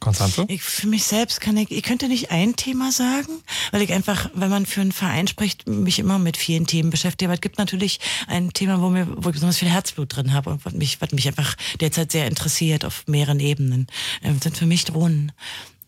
Konstanze? 0.01 0.45
Ich, 0.49 0.63
für 0.63 0.87
mich 0.87 1.05
selbst 1.05 1.41
kann 1.41 1.57
ich, 1.57 1.71
ich 1.71 1.83
könnte 1.83 2.09
nicht 2.09 2.31
ein 2.31 2.57
Thema 2.57 2.93
sagen, 2.93 3.43
weil 3.71 3.83
ich 3.83 3.93
einfach, 3.93 4.31
wenn 4.35 4.51
man 4.51 4.67
für 4.67 4.81
einen 4.81 4.93
Verein 4.93 5.27
spricht, 5.27 5.69
mich 5.69 5.99
immer 5.99 6.19
mit 6.19 6.37
vielen 6.37 6.67
Themen 6.67 6.91
beschäftige. 6.91 7.29
Aber 7.29 7.35
es 7.35 7.41
gibt 7.41 7.59
natürlich 7.59 8.01
ein 8.27 8.53
Thema, 8.53 8.81
wo, 8.81 8.89
mir, 8.89 9.07
wo 9.09 9.29
ich 9.29 9.35
besonders 9.35 9.59
viel 9.59 9.71
Herzblut 9.71 10.17
drin 10.17 10.33
habe 10.33 10.51
und 10.51 10.65
was 10.65 10.73
mich, 10.73 11.01
was 11.01 11.13
mich 11.13 11.27
einfach 11.29 11.57
derzeit 11.81 12.13
sehr 12.13 12.27
interessiert 12.27 12.85
auf 12.85 13.05
mehreren 13.07 13.41
Ebenen, 13.41 13.87
ähm, 14.23 14.41
sind 14.41 14.57
für 14.57 14.67
mich 14.67 14.85
Drohnen. 14.85 15.33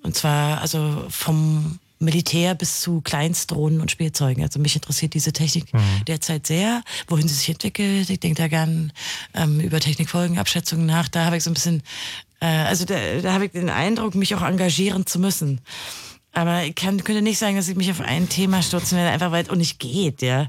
Und 0.02 0.16
zwar 0.16 0.60
also 0.60 1.04
vom 1.08 1.78
Militär 2.00 2.54
bis 2.54 2.80
zu 2.80 3.00
Kleinstdrohnen 3.00 3.80
und 3.80 3.90
Spielzeugen. 3.90 4.42
Also 4.42 4.60
mich 4.60 4.76
interessiert 4.76 5.14
diese 5.14 5.32
Technik 5.32 5.66
derzeit 6.06 6.46
sehr, 6.46 6.82
wohin 7.08 7.26
sie 7.26 7.34
sich 7.34 7.48
entwickelt. 7.48 8.08
Ich 8.08 8.20
denke 8.20 8.40
da 8.40 8.48
gern 8.48 8.92
ähm, 9.34 9.60
über 9.60 9.80
Technikfolgenabschätzungen 9.80 10.86
nach. 10.86 11.08
Da 11.08 11.24
habe 11.24 11.36
ich 11.36 11.42
so 11.42 11.50
ein 11.50 11.54
bisschen, 11.54 11.82
also 12.46 12.84
da, 12.84 12.94
da 13.22 13.32
habe 13.32 13.46
ich 13.46 13.52
den 13.52 13.70
Eindruck, 13.70 14.14
mich 14.14 14.34
auch 14.34 14.42
engagieren 14.42 15.06
zu 15.06 15.18
müssen. 15.18 15.60
Aber 16.32 16.62
ich 16.64 16.74
kann, 16.74 17.02
könnte 17.02 17.22
nicht 17.22 17.38
sagen, 17.38 17.56
dass 17.56 17.68
ich 17.68 17.74
mich 17.74 17.90
auf 17.90 18.00
ein 18.00 18.28
Thema 18.28 18.62
stürzen 18.62 18.96
werde, 18.96 19.10
einfach 19.10 19.32
weil 19.32 19.42
es 19.42 19.50
auch 19.50 19.56
nicht 19.56 19.80
geht, 19.80 20.22
ja. 20.22 20.46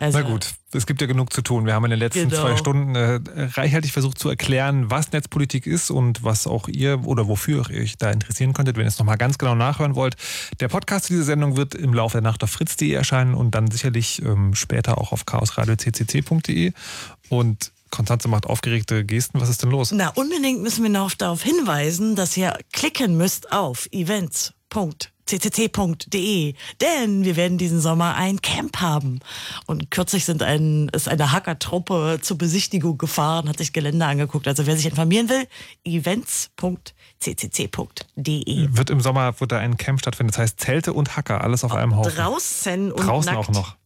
Also, 0.00 0.18
Na 0.18 0.24
gut, 0.28 0.54
es 0.72 0.86
gibt 0.86 1.00
ja 1.00 1.06
genug 1.06 1.32
zu 1.32 1.42
tun. 1.42 1.64
Wir 1.66 1.74
haben 1.74 1.84
in 1.84 1.90
den 1.90 2.00
letzten 2.00 2.28
Genau. 2.28 2.42
zwei 2.42 2.56
Stunden 2.56 2.96
äh, 2.96 3.20
reichhaltig 3.36 3.92
versucht 3.92 4.18
zu 4.18 4.30
erklären, 4.30 4.90
was 4.90 5.12
Netzpolitik 5.12 5.66
ist 5.66 5.90
und 5.90 6.24
was 6.24 6.46
auch 6.48 6.66
ihr 6.66 7.06
oder 7.06 7.28
wofür 7.28 7.70
ihr 7.70 7.82
euch 7.82 7.98
da 7.98 8.10
interessieren 8.10 8.52
könntet, 8.52 8.76
wenn 8.76 8.84
ihr 8.84 8.88
es 8.88 8.98
nochmal 8.98 9.18
ganz 9.18 9.38
genau 9.38 9.54
nachhören 9.54 9.94
wollt. 9.94 10.16
Der 10.58 10.68
Podcast 10.68 11.04
zu 11.04 11.12
dieser 11.12 11.24
Sendung 11.26 11.56
wird 11.56 11.74
im 11.76 11.94
Laufe 11.94 12.14
der 12.14 12.22
Nacht 12.22 12.42
auf 12.42 12.50
fritz.de 12.50 12.90
erscheinen 12.90 13.34
und 13.34 13.54
dann 13.54 13.70
sicherlich 13.70 14.22
ähm, 14.22 14.54
später 14.56 14.98
auch 14.98 15.12
auf 15.12 15.24
chaosradio.ccc.de. 15.26 16.72
Und 17.28 17.70
Konstanze 17.92 18.26
macht 18.26 18.46
aufgeregte 18.46 19.04
Gesten. 19.04 19.40
Was 19.40 19.48
ist 19.48 19.62
denn 19.62 19.70
los? 19.70 19.92
Na, 19.92 20.08
unbedingt 20.08 20.62
müssen 20.62 20.82
wir 20.82 20.90
noch 20.90 21.12
darauf 21.12 21.44
hinweisen, 21.44 22.16
dass 22.16 22.36
ihr 22.36 22.58
klicken 22.72 23.16
müsst 23.16 23.52
auf 23.52 23.86
events.ccc.de, 23.92 26.54
denn 26.80 27.24
wir 27.24 27.36
werden 27.36 27.58
diesen 27.58 27.80
Sommer 27.80 28.16
ein 28.16 28.40
Camp 28.40 28.80
haben. 28.80 29.20
Und 29.66 29.90
kürzlich 29.90 30.24
sind 30.24 30.42
ein, 30.42 30.88
ist 30.88 31.06
eine 31.06 31.32
Hackertruppe 31.32 32.18
zur 32.22 32.38
Besichtigung 32.38 32.96
gefahren, 32.96 33.46
hat 33.48 33.58
sich 33.58 33.74
Gelände 33.74 34.06
angeguckt. 34.06 34.48
Also 34.48 34.66
wer 34.66 34.74
sich 34.74 34.86
informieren 34.86 35.28
will, 35.28 35.46
events.ccc.de. 35.84 38.68
Wird 38.70 38.90
im 38.90 39.00
Sommer 39.00 39.38
wird 39.38 39.52
da 39.52 39.58
ein 39.58 39.76
Camp 39.76 40.00
stattfinden. 40.00 40.32
Das 40.32 40.38
heißt 40.38 40.58
Zelte 40.58 40.94
und 40.94 41.16
Hacker, 41.16 41.42
alles 41.42 41.62
auf 41.62 41.74
einem 41.74 41.94
Haufen. 41.94 42.16
Draußen 42.16 42.90
und 42.90 43.06
Draußen 43.06 43.34
nackt. 43.34 43.48
auch 43.48 43.52
noch. 43.52 43.76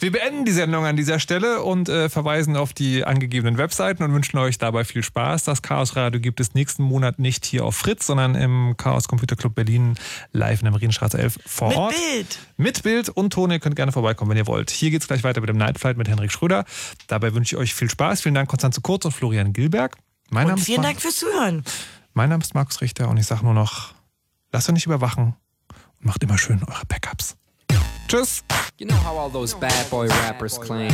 Wir 0.00 0.12
beenden 0.12 0.44
die 0.44 0.52
Sendung 0.52 0.84
an 0.84 0.96
dieser 0.96 1.18
Stelle 1.18 1.62
und 1.62 1.88
äh, 1.88 2.08
verweisen 2.08 2.56
auf 2.56 2.72
die 2.72 3.04
angegebenen 3.04 3.58
Webseiten 3.58 4.02
und 4.02 4.12
wünschen 4.12 4.38
euch 4.38 4.58
dabei 4.58 4.84
viel 4.84 5.02
Spaß. 5.02 5.44
Das 5.44 5.62
Chaos 5.62 5.96
Radio 5.96 6.20
gibt 6.20 6.40
es 6.40 6.54
nächsten 6.54 6.82
Monat 6.82 7.18
nicht 7.18 7.44
hier 7.44 7.64
auf 7.64 7.76
Fritz, 7.76 8.06
sondern 8.06 8.34
im 8.34 8.76
Chaos 8.76 9.08
Computer 9.08 9.36
Club 9.36 9.54
Berlin 9.54 9.94
live 10.32 10.60
in 10.60 10.64
der 10.64 10.72
Marienstraße 10.72 11.18
11 11.18 11.38
vor 11.46 11.68
Mit 11.68 11.76
Ort. 11.78 11.94
Bild. 12.12 12.38
Mit 12.56 12.82
Bild 12.82 13.08
und 13.08 13.32
Ton. 13.32 13.50
Ihr 13.50 13.58
könnt 13.60 13.76
gerne 13.76 13.92
vorbeikommen, 13.92 14.30
wenn 14.30 14.38
ihr 14.38 14.46
wollt. 14.46 14.70
Hier 14.70 14.90
geht's 14.90 15.06
gleich 15.08 15.24
weiter 15.24 15.40
mit 15.40 15.48
dem 15.50 15.56
Night 15.56 15.78
Flight 15.78 15.96
mit 15.96 16.08
Henrik 16.08 16.30
Schröder. 16.32 16.64
Dabei 17.08 17.34
wünsche 17.34 17.56
ich 17.56 17.60
euch 17.60 17.74
viel 17.74 17.90
Spaß. 17.90 18.22
Vielen 18.22 18.34
Dank, 18.34 18.48
Konstanze 18.48 18.80
Kurz 18.80 19.04
und 19.04 19.12
Florian 19.12 19.52
Gilberg. 19.52 19.96
Mein, 20.30 20.44
Name 20.44 20.52
Und 20.54 20.58
ist 20.60 20.66
vielen 20.66 20.80
Mar- 20.82 20.86
Dank 20.90 21.00
fürs 21.00 21.16
Zuhören. 21.16 21.64
mein 22.14 22.28
Name 22.30 22.42
ist 22.42 22.54
Markus 22.54 22.80
Richter 22.80 23.08
und 23.08 23.16
ich 23.18 23.26
sage 23.26 23.44
nur 23.44 23.54
noch, 23.54 23.92
lasst 24.52 24.68
euch 24.68 24.74
nicht 24.74 24.86
überwachen 24.86 25.34
und 25.98 26.06
macht 26.06 26.22
immer 26.22 26.38
schön 26.38 26.62
eure 26.64 26.86
Backups. 26.86 27.36
Tschüss. 28.08 28.42
You 28.78 28.86
know 28.86 28.96
how 28.96 29.16
all 29.16 29.28
those 29.28 29.54
bad 29.54 29.90
boy 29.90 30.08
rappers 30.08 30.58
claim 30.58 30.92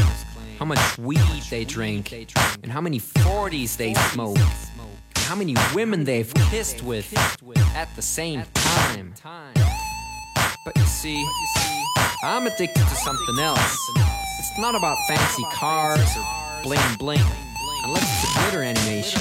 how 0.58 0.64
much 0.64 0.98
weed 0.98 1.18
they 1.50 1.64
drink, 1.64 2.12
and 2.62 2.70
how 2.70 2.80
many 2.80 3.00
40s 3.00 3.76
they 3.76 3.94
smoke, 3.94 4.36
and 4.36 5.24
how 5.24 5.34
many 5.34 5.56
women 5.74 6.04
they've 6.04 6.32
kissed 6.50 6.82
with 6.82 7.12
at 7.74 7.88
the 7.96 8.02
same 8.02 8.44
time. 8.54 9.14
But 10.64 10.76
you 10.76 10.84
see, 10.84 11.26
I'm 12.22 12.46
addicted 12.46 12.86
to 12.86 12.94
something 12.94 13.38
else. 13.38 13.76
It's 14.38 14.58
not 14.58 14.74
about 14.74 14.98
fancy 15.08 15.44
cars 15.52 16.16
or 16.16 16.62
bling 16.62 16.96
bling, 16.98 17.24
unless 17.84 18.04
it's 18.04 18.36
a 18.36 18.40
glitter 18.40 18.62
animation. 18.62 19.20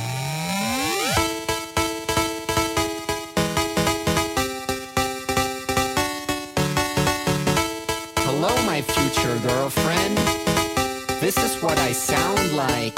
My 8.71 8.81
future 8.81 9.37
girlfriend. 9.39 10.15
This 11.19 11.35
is 11.43 11.61
what 11.61 11.77
I 11.77 11.91
sound 11.91 12.53
like. 12.55 12.93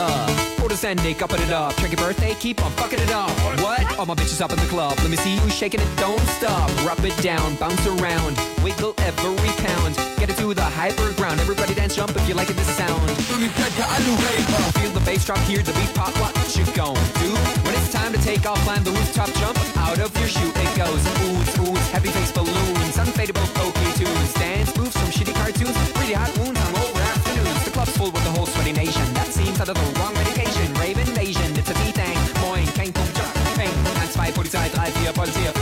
Uh, 0.00 0.62
orders 0.62 0.84
upping 1.20 1.42
it 1.42 1.52
up. 1.52 1.76
Check 1.76 1.94
birthday, 1.98 2.34
keep 2.40 2.64
on 2.64 2.72
fucking 2.80 2.98
it 2.98 3.10
up. 3.10 3.28
What? 3.60 3.98
All 3.98 4.06
my 4.06 4.14
bitches 4.14 4.40
up 4.40 4.52
in 4.52 4.58
the 4.58 4.70
club. 4.74 4.96
Let 5.00 5.10
me 5.10 5.16
see 5.16 5.34
you 5.34 5.50
shaking 5.50 5.80
it, 5.80 5.96
don't 5.98 6.26
stop. 6.38 6.66
Rub 6.86 7.04
it 7.04 7.14
down, 7.20 7.56
bounce 7.56 7.86
around, 7.86 8.40
wiggle 8.64 8.94
every 9.04 9.52
pound. 9.66 9.96
Get 10.16 10.30
it 10.30 10.36
to 10.38 10.54
the 10.54 10.64
hyper 10.80 11.12
ground. 11.12 11.40
Everybody 11.40 11.74
dance, 11.74 11.94
jump 11.94 12.16
if 12.16 12.26
you 12.26 12.34
like 12.34 12.48
it, 12.48 12.56
this 12.56 12.74
sound. 12.74 13.10
Feel 14.80 14.92
the 14.92 15.02
bass 15.04 15.26
drop, 15.26 15.40
hear 15.40 15.62
the 15.62 15.74
beat 15.74 15.92
pop. 15.94 16.16
What 16.22 16.32
you 16.56 16.64
gon' 16.72 16.96
do? 17.20 17.30
When 17.64 17.74
it's 17.74 17.92
time 17.92 18.14
to 18.14 18.20
take 18.22 18.46
off, 18.46 18.58
climb 18.64 18.82
the 18.82 18.92
rooftop, 18.92 19.30
jump 19.34 19.58
out 19.76 19.98
of 20.00 20.16
your 20.18 20.28
shoe. 20.28 20.52
It 20.56 20.70
goes 20.74 21.04
oohs, 21.20 21.52
oohs, 21.60 21.86
heavy 21.92 22.08
face 22.08 22.32
balloons, 22.32 22.96
unfadable 22.96 23.48
pokey 23.52 23.92
tunes, 23.98 24.32
dance 24.34 24.72
cartoons, 25.64 25.96
really 26.00 26.14
hot 26.14 26.38
wounds 26.38 26.60
on 26.60 26.74
over 26.76 27.00
afternoons. 27.00 27.64
The 27.64 27.70
club's 27.70 27.96
full 27.96 28.10
with 28.10 28.24
the 28.24 28.30
whole 28.30 28.46
sweaty 28.46 28.72
nation. 28.72 29.02
That 29.14 29.26
seems 29.28 29.60
out 29.60 29.68
of 29.68 29.76
the 29.76 30.00
wrong 30.00 30.14
medication. 30.14 30.74
Rave 30.74 30.98
invasion, 30.98 31.56
it's 31.56 31.70
a 31.70 31.74
B-Thing. 31.74 32.18
Moin, 32.42 32.66
kein 32.74 32.92
Punkt, 32.92 33.14
Peng. 33.54 33.70
1, 33.70 33.94
2, 33.94 34.32
Polizei, 34.32 34.68
3, 34.70 34.90
4, 35.06 35.12
Polizei, 35.12 35.61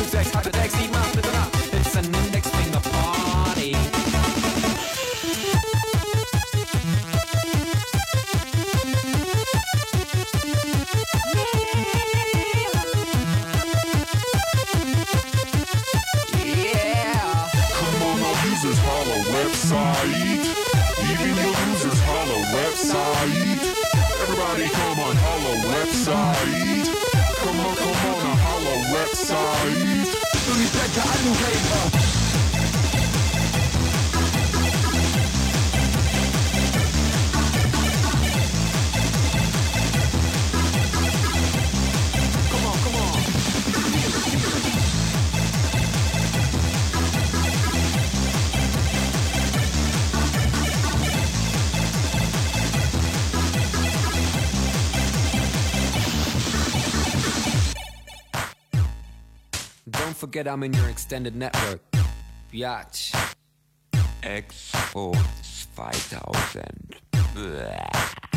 I 30.98 31.22
don't 31.22 31.36
play 31.36 31.69
forget 60.20 60.46
I'm 60.46 60.62
in 60.62 60.74
your 60.74 60.88
extended 60.90 61.34
network. 61.34 61.80
Biatch. 62.52 63.14
Expo 64.22 65.16
2000. 65.74 66.94
Bäh. 67.34 68.29